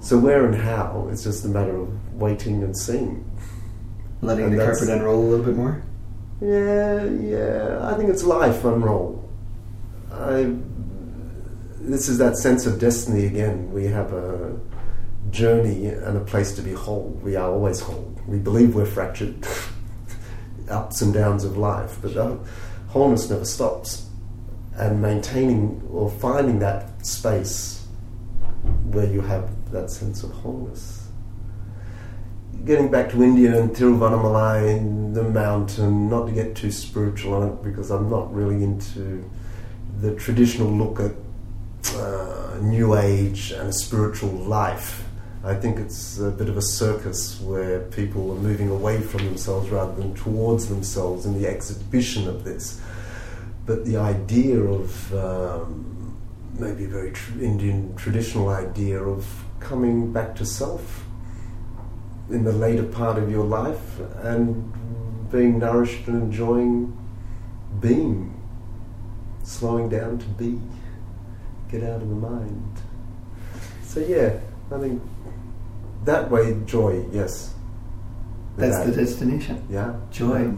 So 0.06 0.20
where 0.20 0.46
and 0.46 0.54
how, 0.54 1.08
it's 1.12 1.24
just 1.24 1.46
a 1.46 1.48
matter 1.48 1.76
of 1.76 2.14
waiting 2.14 2.62
and 2.62 2.78
seeing. 2.78 3.26
Letting 4.22 4.46
And 4.46 4.54
the 4.54 4.64
carpet 4.64 4.88
unroll 4.88 5.20
a 5.20 5.28
little 5.28 5.44
bit 5.44 5.56
more. 5.56 5.82
Yeah, 6.40 7.06
yeah. 7.06 7.80
I 7.82 7.98
think 7.98 8.12
it's 8.12 8.24
life 8.24 8.64
unroll. 8.66 9.28
I. 10.14 10.54
This 11.80 12.08
is 12.08 12.20
that 12.20 12.38
sense 12.38 12.68
of 12.68 12.80
destiny 12.80 13.26
again. 13.26 13.72
We 13.74 13.86
have 13.86 14.14
a 14.14 14.56
journey 15.32 15.88
and 15.88 16.18
a 16.18 16.24
place 16.24 16.56
to 16.58 16.62
be 16.62 16.74
whole. 16.74 17.20
We 17.24 17.36
are 17.36 17.50
always 17.50 17.80
whole. 17.80 18.16
We 18.28 18.38
believe 18.38 18.76
we're 18.76 18.86
fractured, 18.86 19.44
ups 20.70 21.02
and 21.02 21.16
downs 21.16 21.44
of 21.44 21.58
life, 21.58 21.98
but 22.04 22.16
uh, 22.16 22.38
wholeness 22.90 23.28
never 23.32 23.46
stops. 23.46 24.08
And 24.76 25.02
maintaining 25.02 25.82
or 25.90 26.12
finding 26.12 26.60
that 26.60 27.04
space 27.04 27.88
where 28.92 29.12
you 29.12 29.22
have 29.22 29.50
that 29.76 29.90
sense 29.90 30.24
of 30.24 30.32
wholeness 30.32 31.06
getting 32.66 32.90
back 32.90 33.12
to 33.12 33.24
India 33.24 33.62
and 33.62 33.70
Tiruvannamalai, 33.70 35.14
the 35.14 35.24
mountain, 35.24 36.10
not 36.10 36.26
to 36.26 36.32
get 36.32 36.56
too 36.56 36.72
spiritual 36.72 37.36
on 37.36 37.50
it 37.50 37.64
because 37.64 37.92
I'm 37.92 38.10
not 38.10 38.34
really 38.34 38.64
into 38.64 39.30
the 40.02 40.16
traditional 40.16 40.70
look 40.70 41.00
at 41.00 41.12
uh, 41.96 42.58
New 42.62 42.96
Age 42.96 43.52
and 43.52 43.74
spiritual 43.74 44.32
life. 44.32 45.04
I 45.44 45.54
think 45.54 45.78
it's 45.78 46.20
a 46.20 46.32
bit 46.32 46.50
of 46.50 46.58
a 46.58 46.62
circus 46.62 47.40
where 47.40 47.82
people 47.82 48.32
are 48.32 48.42
moving 48.42 48.70
away 48.70 49.00
from 49.00 49.24
themselves 49.26 49.70
rather 49.70 49.94
than 49.94 50.16
towards 50.16 50.68
themselves 50.68 51.28
in 51.28 51.40
the 51.40 51.48
exhibition 51.48 52.28
of 52.28 52.44
this. 52.44 52.82
But 53.68 53.86
the 53.86 53.98
idea 53.98 54.60
of 54.60 55.14
um, 55.14 56.18
maybe 56.58 56.86
a 56.86 56.88
very 56.88 57.12
tr- 57.12 57.40
Indian 57.40 57.96
traditional 57.96 58.50
idea 58.50 59.00
of 59.04 59.45
coming 59.60 60.12
back 60.12 60.36
to 60.36 60.46
self 60.46 61.06
in 62.30 62.44
the 62.44 62.52
later 62.52 62.84
part 62.84 63.18
of 63.18 63.30
your 63.30 63.46
life 63.46 64.00
and 64.24 64.72
being 65.32 65.60
nourished 65.60 66.08
and 66.08 66.22
enjoying 66.24 66.96
being, 67.80 68.32
slowing 69.44 69.90
down 69.90 70.18
to 70.18 70.26
be, 70.30 70.60
get 71.70 71.84
out 71.84 72.02
of 72.02 72.10
the 72.10 72.16
mind. 72.16 72.72
So 73.84 74.00
yeah, 74.00 74.38
I 74.72 74.80
think 74.80 75.02
that 76.06 76.30
way 76.32 76.58
joy, 76.66 77.06
yes. 77.12 77.54
That's 78.58 78.80
the 78.86 78.92
That- 78.92 78.98
destination. 78.98 79.62
yeah 79.70 79.94
Joy 80.12 80.54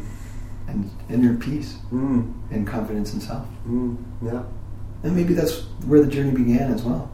and 0.68 0.90
inner 1.10 1.34
peace 1.36 1.78
Mm, 1.91 2.32
and 2.52 2.68
confidence 2.68 3.14
in 3.14 3.22
self. 3.22 3.45
mm, 3.68 3.95
yeah. 4.22 4.44
And 5.03 5.15
maybe 5.15 5.34
that's 5.34 5.61
where 5.86 6.02
the 6.02 6.07
journey 6.11 6.32
began 6.32 6.72
as 6.72 6.84
well. 6.84 7.10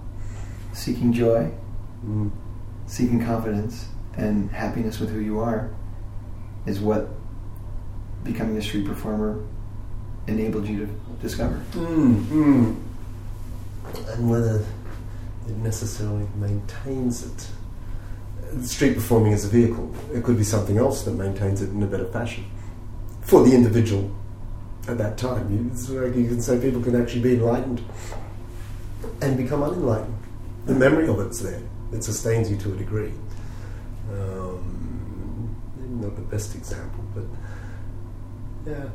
Seeking 0.73 1.13
joy, 1.13 1.51
seeking 2.87 3.23
confidence, 3.23 3.87
and 4.17 4.51
happiness 4.51 4.99
with 4.99 5.09
who 5.09 5.19
you 5.19 5.39
are 5.39 5.71
is 6.65 6.79
what 6.79 7.09
becoming 8.23 8.57
a 8.57 8.61
street 8.61 8.85
performer 8.85 9.43
enabled 10.27 10.67
you 10.67 10.85
to 10.85 11.21
discover. 11.21 11.61
mm, 11.71 12.23
mm. 12.25 12.75
And 14.13 14.29
whether 14.29 14.63
it 15.47 15.57
necessarily 15.57 16.25
maintains 16.35 17.25
it. 17.25 18.65
Street 18.65 18.95
performing 18.95 19.33
is 19.33 19.45
a 19.45 19.49
vehicle. 19.49 19.93
It 20.13 20.23
could 20.23 20.37
be 20.37 20.43
something 20.43 20.77
else 20.77 21.03
that 21.03 21.11
maintains 21.11 21.61
it 21.61 21.69
in 21.69 21.81
a 21.83 21.87
better 21.87 22.05
fashion 22.05 22.45
for 23.21 23.43
the 23.43 23.53
individual 23.53 24.09
at 24.87 24.97
that 24.99 25.17
time. 25.17 25.49
Like 25.49 26.15
you 26.15 26.27
can 26.27 26.41
say 26.41 26.59
people 26.59 26.81
can 26.81 26.99
actually 26.99 27.21
be 27.21 27.33
enlightened 27.33 27.83
and 29.21 29.35
become 29.37 29.63
unenlightened. 29.63 30.17
The 30.65 30.75
memory 30.75 31.07
of 31.07 31.19
it's 31.19 31.39
there. 31.39 31.61
It 31.93 32.03
sustains 32.03 32.49
you 32.49 32.57
to 32.57 32.73
a 32.73 32.75
degree. 32.75 33.13
Um, 34.11 35.55
not 36.01 36.15
the 36.15 36.21
best 36.21 36.55
example, 36.55 37.03
but 37.13 37.23
yeah, 38.65 38.89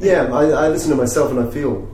yeah. 0.00 0.34
I, 0.34 0.66
I 0.66 0.68
listen 0.68 0.90
to 0.90 0.96
myself 0.96 1.30
and 1.30 1.40
I 1.40 1.50
feel 1.50 1.88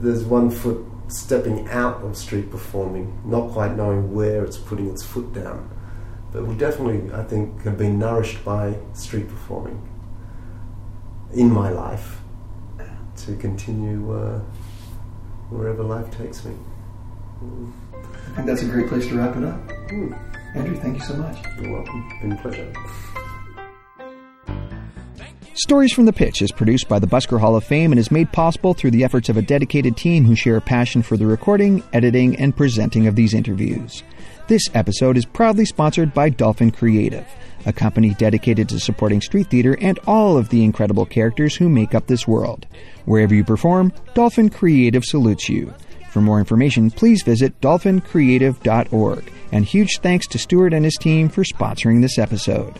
there's 0.00 0.24
one 0.24 0.50
foot 0.50 0.84
stepping 1.08 1.68
out 1.68 2.02
of 2.02 2.16
street 2.16 2.50
performing, 2.50 3.20
not 3.24 3.50
quite 3.50 3.76
knowing 3.76 4.14
where 4.14 4.44
it's 4.44 4.56
putting 4.56 4.88
its 4.88 5.02
foot 5.02 5.32
down. 5.32 5.68
But 6.32 6.46
we 6.46 6.54
definitely, 6.54 7.12
I 7.12 7.24
think, 7.24 7.62
have 7.64 7.76
been 7.76 7.98
nourished 7.98 8.44
by 8.44 8.76
street 8.94 9.28
performing 9.28 9.86
in 11.32 11.52
my 11.52 11.70
life 11.70 12.20
to 13.16 13.36
continue 13.36 14.12
uh, 14.12 14.38
wherever 15.50 15.82
life 15.82 16.10
takes 16.16 16.44
me. 16.44 16.54
Mm. 17.42 17.72
I 18.30 18.34
think 18.34 18.46
that's 18.46 18.62
a 18.62 18.66
great 18.66 18.88
place 18.88 19.06
to 19.08 19.16
wrap 19.16 19.36
it 19.36 19.44
up. 19.44 19.60
Mm. 19.88 20.16
Andrew, 20.54 20.76
thank 20.76 20.98
you 20.98 21.04
so 21.04 21.14
much. 21.16 21.36
You're 21.60 21.72
welcome. 21.72 22.18
Been 22.20 22.32
a 22.32 22.36
pleasure. 22.36 22.72
Stories 25.54 25.92
from 25.92 26.06
the 26.06 26.12
Pitch 26.12 26.40
is 26.40 26.52
produced 26.52 26.88
by 26.88 26.98
the 26.98 27.06
Busker 27.06 27.38
Hall 27.38 27.56
of 27.56 27.64
Fame 27.64 27.92
and 27.92 27.98
is 27.98 28.10
made 28.10 28.32
possible 28.32 28.72
through 28.72 28.92
the 28.92 29.04
efforts 29.04 29.28
of 29.28 29.36
a 29.36 29.42
dedicated 29.42 29.96
team 29.96 30.24
who 30.24 30.34
share 30.34 30.56
a 30.56 30.60
passion 30.60 31.02
for 31.02 31.16
the 31.16 31.26
recording, 31.26 31.82
editing, 31.92 32.36
and 32.36 32.56
presenting 32.56 33.06
of 33.06 33.16
these 33.16 33.34
interviews. 33.34 34.02
This 34.46 34.62
episode 34.74 35.16
is 35.16 35.24
proudly 35.24 35.64
sponsored 35.64 36.14
by 36.14 36.30
Dolphin 36.30 36.70
Creative, 36.70 37.26
a 37.66 37.72
company 37.72 38.14
dedicated 38.14 38.68
to 38.70 38.80
supporting 38.80 39.20
street 39.20 39.48
theater 39.48 39.76
and 39.80 39.98
all 40.06 40.38
of 40.38 40.48
the 40.48 40.64
incredible 40.64 41.04
characters 41.04 41.54
who 41.56 41.68
make 41.68 41.94
up 41.94 42.06
this 42.06 42.26
world. 42.26 42.66
Wherever 43.04 43.34
you 43.34 43.44
perform, 43.44 43.92
Dolphin 44.14 44.50
Creative 44.50 45.04
salutes 45.04 45.48
you. 45.48 45.74
For 46.10 46.20
more 46.20 46.38
information, 46.38 46.90
please 46.90 47.22
visit 47.22 47.58
dolphincreative.org. 47.60 49.32
And 49.52 49.64
huge 49.64 49.98
thanks 49.98 50.26
to 50.28 50.38
Stuart 50.38 50.72
and 50.72 50.84
his 50.84 50.96
team 50.96 51.28
for 51.28 51.44
sponsoring 51.44 52.02
this 52.02 52.18
episode. 52.18 52.74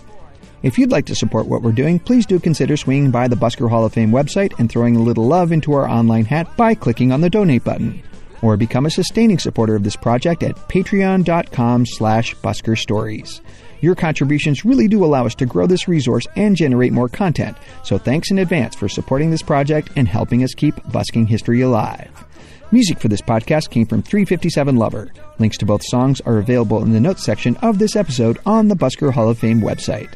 If 0.62 0.78
you'd 0.78 0.90
like 0.90 1.06
to 1.06 1.14
support 1.14 1.46
what 1.46 1.62
we're 1.62 1.72
doing, 1.72 1.98
please 1.98 2.26
do 2.26 2.38
consider 2.38 2.76
swinging 2.76 3.10
by 3.10 3.28
the 3.28 3.36
Busker 3.36 3.70
Hall 3.70 3.86
of 3.86 3.94
Fame 3.94 4.10
website 4.10 4.58
and 4.58 4.70
throwing 4.70 4.94
a 4.94 5.02
little 5.02 5.26
love 5.26 5.52
into 5.52 5.72
our 5.72 5.88
online 5.88 6.26
hat 6.26 6.54
by 6.56 6.74
clicking 6.74 7.12
on 7.12 7.22
the 7.22 7.30
donate 7.30 7.64
button. 7.64 8.02
Or 8.42 8.56
become 8.56 8.86
a 8.86 8.90
sustaining 8.90 9.38
supporter 9.38 9.74
of 9.74 9.84
this 9.84 9.96
project 9.96 10.42
at 10.42 10.56
patreon.com 10.68 11.86
slash 11.86 12.34
busker 12.36 12.76
stories. 12.76 13.40
Your 13.80 13.94
contributions 13.94 14.64
really 14.64 14.88
do 14.88 15.04
allow 15.04 15.24
us 15.24 15.34
to 15.36 15.46
grow 15.46 15.66
this 15.66 15.88
resource 15.88 16.26
and 16.36 16.56
generate 16.56 16.92
more 16.92 17.08
content, 17.08 17.56
so 17.82 17.96
thanks 17.96 18.30
in 18.30 18.38
advance 18.38 18.74
for 18.74 18.88
supporting 18.88 19.30
this 19.30 19.42
project 19.42 19.90
and 19.96 20.06
helping 20.06 20.42
us 20.44 20.52
keep 20.54 20.74
busking 20.92 21.26
history 21.26 21.62
alive. 21.62 22.26
Music 22.72 23.00
for 23.00 23.08
this 23.08 23.20
podcast 23.20 23.70
came 23.70 23.84
from 23.84 24.00
357 24.00 24.76
Lover. 24.76 25.12
Links 25.40 25.58
to 25.58 25.66
both 25.66 25.82
songs 25.82 26.20
are 26.20 26.38
available 26.38 26.84
in 26.84 26.92
the 26.92 27.00
notes 27.00 27.24
section 27.24 27.56
of 27.56 27.80
this 27.80 27.96
episode 27.96 28.38
on 28.46 28.68
the 28.68 28.76
Busker 28.76 29.12
Hall 29.12 29.28
of 29.28 29.40
Fame 29.40 29.60
website. 29.60 30.12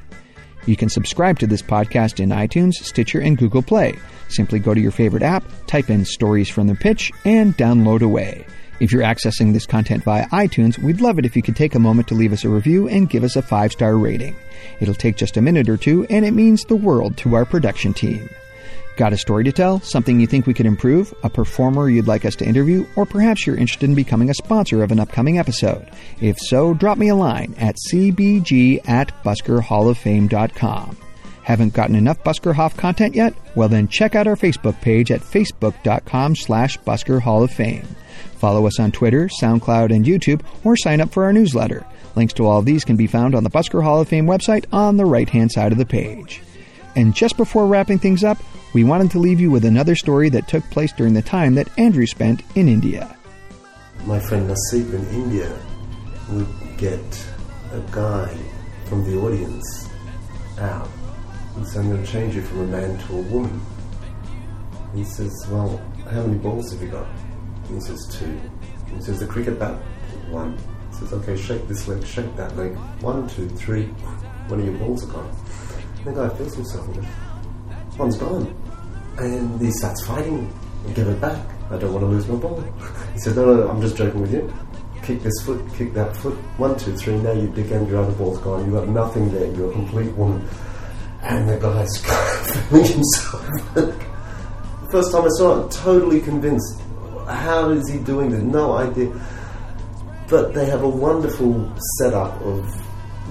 You 0.64 0.76
can 0.76 0.88
subscribe 0.88 1.40
to 1.40 1.48
this 1.48 1.62
podcast 1.62 2.20
in 2.20 2.28
iTunes, 2.28 2.74
Stitcher, 2.74 3.20
and 3.20 3.36
Google 3.36 3.60
Play. 3.60 3.98
Simply 4.28 4.60
go 4.60 4.72
to 4.72 4.80
your 4.80 4.92
favorite 4.92 5.24
app, 5.24 5.42
type 5.66 5.90
in 5.90 6.04
Stories 6.04 6.48
from 6.48 6.68
the 6.68 6.76
Pitch, 6.76 7.10
and 7.24 7.56
download 7.56 8.02
away. 8.02 8.46
If 8.78 8.92
you're 8.92 9.02
accessing 9.02 9.52
this 9.52 9.66
content 9.66 10.04
via 10.04 10.28
iTunes, 10.28 10.78
we'd 10.78 11.00
love 11.00 11.18
it 11.18 11.26
if 11.26 11.34
you 11.34 11.42
could 11.42 11.56
take 11.56 11.74
a 11.74 11.80
moment 11.80 12.06
to 12.08 12.14
leave 12.14 12.32
us 12.32 12.44
a 12.44 12.48
review 12.48 12.88
and 12.88 13.10
give 13.10 13.24
us 13.24 13.34
a 13.34 13.42
five 13.42 13.72
star 13.72 13.96
rating. 13.96 14.36
It'll 14.78 14.94
take 14.94 15.16
just 15.16 15.36
a 15.36 15.42
minute 15.42 15.68
or 15.68 15.76
two, 15.76 16.04
and 16.04 16.24
it 16.24 16.34
means 16.34 16.64
the 16.64 16.76
world 16.76 17.16
to 17.18 17.34
our 17.34 17.44
production 17.44 17.92
team. 17.92 18.28
Got 18.96 19.12
a 19.12 19.18
story 19.18 19.42
to 19.44 19.52
tell? 19.52 19.80
Something 19.80 20.20
you 20.20 20.26
think 20.28 20.46
we 20.46 20.54
could 20.54 20.66
improve? 20.66 21.12
A 21.24 21.30
performer 21.30 21.88
you'd 21.88 22.06
like 22.06 22.24
us 22.24 22.36
to 22.36 22.46
interview? 22.46 22.86
Or 22.94 23.04
perhaps 23.04 23.44
you're 23.44 23.56
interested 23.56 23.88
in 23.88 23.96
becoming 23.96 24.30
a 24.30 24.34
sponsor 24.34 24.84
of 24.84 24.92
an 24.92 25.00
upcoming 25.00 25.38
episode? 25.38 25.90
If 26.20 26.38
so, 26.38 26.74
drop 26.74 26.96
me 26.96 27.08
a 27.08 27.16
line 27.16 27.56
at 27.58 27.76
cbg 27.90 28.88
at 28.88 29.12
buskerhalloffame.com. 29.24 30.96
Haven't 31.42 31.74
gotten 31.74 31.96
enough 31.96 32.22
Busker 32.24 32.54
HoF 32.54 32.76
content 32.76 33.14
yet? 33.14 33.34
Well 33.54 33.68
then 33.68 33.88
check 33.88 34.14
out 34.14 34.26
our 34.26 34.36
Facebook 34.36 34.80
page 34.80 35.10
at 35.10 35.20
facebook.com 35.20 36.36
slash 36.36 36.78
Busker 36.78 37.20
Hall 37.20 37.42
of 37.42 37.50
Fame. 37.50 37.86
Follow 38.36 38.66
us 38.66 38.80
on 38.80 38.92
Twitter, 38.92 39.28
SoundCloud, 39.42 39.94
and 39.94 40.06
YouTube, 40.06 40.40
or 40.64 40.76
sign 40.76 41.02
up 41.02 41.12
for 41.12 41.24
our 41.24 41.32
newsletter. 41.34 41.84
Links 42.16 42.32
to 42.34 42.46
all 42.46 42.60
of 42.60 42.64
these 42.64 42.84
can 42.84 42.96
be 42.96 43.06
found 43.06 43.34
on 43.34 43.44
the 43.44 43.50
Busker 43.50 43.82
Hall 43.82 44.00
of 44.00 44.08
Fame 44.08 44.26
website 44.26 44.64
on 44.72 44.96
the 44.96 45.04
right-hand 45.04 45.52
side 45.52 45.72
of 45.72 45.78
the 45.78 45.84
page. 45.84 46.40
And 46.96 47.14
just 47.14 47.36
before 47.36 47.66
wrapping 47.66 47.98
things 47.98 48.24
up, 48.24 48.38
we 48.72 48.84
wanted 48.84 49.10
to 49.12 49.18
leave 49.18 49.40
you 49.40 49.50
with 49.50 49.64
another 49.64 49.94
story 49.94 50.28
that 50.30 50.48
took 50.48 50.64
place 50.70 50.92
during 50.92 51.14
the 51.14 51.22
time 51.22 51.54
that 51.54 51.68
Andrew 51.78 52.06
spent 52.06 52.42
in 52.54 52.68
India. 52.68 53.16
My 54.04 54.18
friend 54.18 54.50
Nasib 54.50 54.92
in 54.92 55.06
India 55.08 55.56
would 56.30 56.48
get 56.76 57.26
a 57.72 57.80
guy 57.90 58.36
from 58.86 59.04
the 59.04 59.18
audience 59.18 59.88
out 60.58 60.88
and 61.56 61.66
say, 61.66 61.80
I'm 61.80 61.88
going 61.88 62.04
to 62.04 62.10
change 62.10 62.34
you 62.34 62.42
from 62.42 62.60
a 62.62 62.66
man 62.66 62.98
to 63.06 63.18
a 63.18 63.22
woman. 63.22 63.60
He 64.94 65.04
says, 65.04 65.32
Well, 65.48 65.80
how 66.10 66.22
many 66.22 66.38
balls 66.38 66.72
have 66.72 66.82
you 66.82 66.88
got? 66.88 67.06
He 67.68 67.80
says, 67.80 68.06
Two. 68.12 68.40
He 68.94 69.02
says, 69.02 69.20
The 69.20 69.26
cricket 69.26 69.58
bat? 69.58 69.80
One. 70.30 70.56
He 70.90 70.96
says, 70.96 71.12
Okay, 71.14 71.36
shake 71.36 71.66
this 71.66 71.88
leg, 71.88 72.04
shake 72.04 72.34
that 72.36 72.56
leg. 72.56 72.76
One, 73.00 73.28
two, 73.28 73.48
three. 73.48 73.86
One 74.48 74.60
of 74.60 74.66
your 74.66 74.76
balls 74.78 75.04
are 75.04 75.12
gone. 75.12 75.36
The 76.04 76.12
guy 76.12 76.28
feels 76.36 76.54
himself 76.54 76.94
goes, 76.94 77.04
One's 77.98 78.16
gone. 78.16 78.54
And 79.18 79.60
he 79.60 79.70
starts 79.70 80.06
fighting 80.06 80.52
give 80.92 81.08
it 81.08 81.20
back. 81.20 81.38
I 81.70 81.78
don't 81.78 81.92
want 81.92 82.02
to 82.02 82.06
lose 82.06 82.28
my 82.28 82.36
ball. 82.36 82.62
He 83.14 83.20
said, 83.20 83.36
no, 83.36 83.54
no, 83.54 83.68
I'm 83.68 83.80
just 83.80 83.96
joking 83.96 84.20
with 84.20 84.32
you. 84.32 84.52
Kick 85.02 85.22
this 85.22 85.40
foot, 85.44 85.62
kick 85.76 85.94
that 85.94 86.16
foot. 86.16 86.34
One, 86.58 86.76
two, 86.76 86.96
three. 86.96 87.16
Now 87.18 87.32
you 87.32 87.46
dick 87.48 87.70
and 87.70 87.88
your 87.88 88.02
other 88.02 88.12
ball's 88.12 88.38
gone. 88.40 88.64
You've 88.64 88.74
got 88.74 88.88
nothing 88.88 89.30
there. 89.30 89.46
You're 89.54 89.70
a 89.70 89.72
complete 89.72 90.12
woman. 90.14 90.46
And 91.22 91.48
the 91.48 91.58
guy's 91.58 91.96
feeling 92.68 92.92
himself. 92.92 93.46
First 94.90 95.12
time 95.12 95.24
I 95.24 95.28
saw 95.38 95.64
it, 95.64 95.70
totally 95.70 96.20
convinced. 96.20 96.80
How 97.28 97.70
is 97.70 97.88
he 97.88 97.98
doing 97.98 98.30
this? 98.30 98.42
No 98.42 98.72
idea. 98.72 99.12
But 100.28 100.54
they 100.54 100.66
have 100.66 100.82
a 100.82 100.88
wonderful 100.88 101.72
setup 101.98 102.40
of 102.42 102.66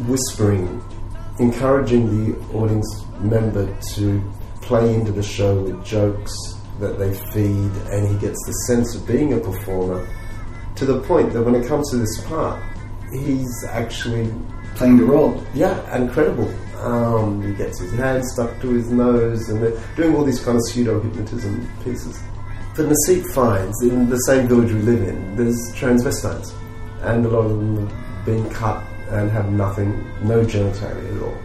whispering, 0.07 0.81
encouraging 1.39 2.33
the 2.33 2.39
audience 2.57 3.05
member 3.19 3.75
to 3.95 4.21
play 4.61 4.93
into 4.93 5.11
the 5.11 5.23
show 5.23 5.61
with 5.61 5.83
jokes 5.85 6.33
that 6.79 6.97
they 6.99 7.13
feed, 7.31 7.71
and 7.91 8.07
he 8.07 8.17
gets 8.19 8.37
the 8.45 8.53
sense 8.67 8.95
of 8.95 9.05
being 9.07 9.33
a 9.33 9.39
performer 9.39 10.07
to 10.75 10.85
the 10.85 10.99
point 11.01 11.31
that 11.33 11.43
when 11.43 11.55
it 11.55 11.67
comes 11.67 11.89
to 11.91 11.97
this 11.97 12.21
part, 12.25 12.61
he's 13.11 13.65
actually 13.69 14.31
Playing 14.75 14.97
the 14.97 15.05
role. 15.05 15.43
yeah, 15.53 15.95
incredible. 15.95 16.51
Um, 16.79 17.43
he 17.43 17.53
gets 17.53 17.79
his 17.79 17.93
hand 17.93 18.25
stuck 18.25 18.59
to 18.61 18.69
his 18.71 18.89
nose, 18.89 19.49
and 19.49 19.61
they're 19.61 19.79
doing 19.95 20.15
all 20.15 20.23
these 20.23 20.43
kind 20.43 20.57
of 20.57 20.63
pseudo 20.67 20.99
hypnotism 20.99 21.69
pieces. 21.83 22.19
But 22.75 22.87
Nasib 22.87 23.23
finds 23.33 23.81
in 23.83 24.09
the 24.09 24.17
same 24.17 24.47
village 24.47 24.71
we 24.71 24.79
live 24.81 25.07
in, 25.07 25.35
there's 25.35 25.55
transvestites, 25.75 26.53
and 27.01 27.23
a 27.25 27.29
lot 27.29 27.45
of 27.45 27.51
them 27.51 27.87
have 27.87 28.25
been 28.25 28.49
cut 28.49 28.83
and 29.13 29.31
have 29.31 29.51
nothing, 29.51 30.05
no 30.23 30.43
genitalia 30.43 31.15
at 31.15 31.21
all. 31.21 31.37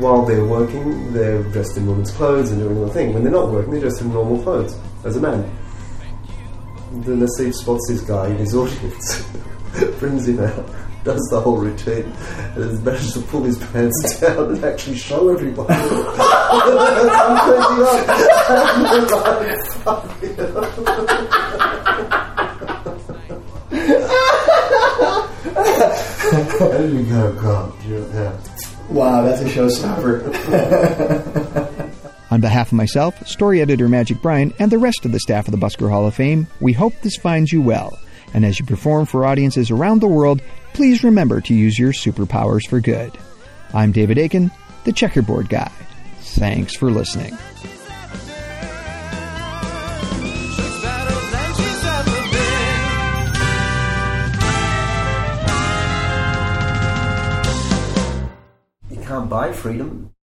While 0.00 0.24
they're 0.24 0.44
working, 0.44 1.12
they're 1.12 1.42
dressed 1.42 1.76
in 1.76 1.86
women's 1.86 2.10
clothes 2.10 2.50
and 2.50 2.60
doing 2.60 2.80
their 2.80 2.88
thing. 2.88 3.12
When 3.12 3.22
they're 3.22 3.32
not 3.32 3.50
working, 3.50 3.72
they're 3.72 3.80
dressed 3.80 4.00
in 4.00 4.12
normal 4.12 4.42
clothes 4.42 4.78
as 5.04 5.16
a 5.16 5.20
man. 5.20 5.44
The 7.02 7.12
Nasib 7.12 7.52
spots 7.52 7.86
this 7.88 8.00
guy 8.00 8.28
in 8.28 8.36
his 8.36 8.54
audience, 8.60 9.28
brings 9.98 10.26
him 10.28 10.40
out, 10.40 10.66
does 11.04 11.20
the 11.30 11.40
whole 11.40 11.58
routine, 11.58 12.04
and 12.04 12.64
has 12.64 12.80
managed 12.80 13.12
to 13.14 13.20
pull 13.22 13.42
his 13.42 13.58
pants 13.58 14.20
down 14.20 14.54
and 14.54 14.64
actually 14.64 14.96
show 14.96 15.28
everybody. 15.28 15.74
I'm 19.86 21.37
you 26.60 27.04
go, 27.04 27.32
God, 27.40 27.72
yeah. 27.84 28.38
Wow, 28.88 29.22
that's 29.22 29.42
a 29.42 29.44
showstopper. 29.44 30.24
On 32.30 32.40
behalf 32.40 32.68
of 32.68 32.74
myself, 32.74 33.26
story 33.26 33.60
editor 33.60 33.88
Magic 33.88 34.20
Bryan, 34.20 34.52
and 34.58 34.70
the 34.70 34.78
rest 34.78 35.04
of 35.04 35.12
the 35.12 35.20
staff 35.20 35.46
of 35.48 35.52
the 35.52 35.58
Busker 35.58 35.90
Hall 35.90 36.06
of 36.06 36.14
Fame, 36.14 36.46
we 36.60 36.72
hope 36.72 36.94
this 37.00 37.16
finds 37.16 37.52
you 37.52 37.62
well. 37.62 37.98
And 38.34 38.44
as 38.44 38.58
you 38.58 38.66
perform 38.66 39.06
for 39.06 39.24
audiences 39.24 39.70
around 39.70 40.00
the 40.00 40.08
world, 40.08 40.42
please 40.74 41.02
remember 41.02 41.40
to 41.42 41.54
use 41.54 41.78
your 41.78 41.92
superpowers 41.92 42.68
for 42.68 42.80
good. 42.80 43.12
I'm 43.72 43.92
David 43.92 44.18
Aiken, 44.18 44.50
the 44.84 44.92
Checkerboard 44.92 45.48
Guy. 45.48 45.70
Thanks 46.20 46.74
for 46.74 46.90
listening. 46.90 47.36
Buy 59.28 59.52
freedom. 59.52 60.17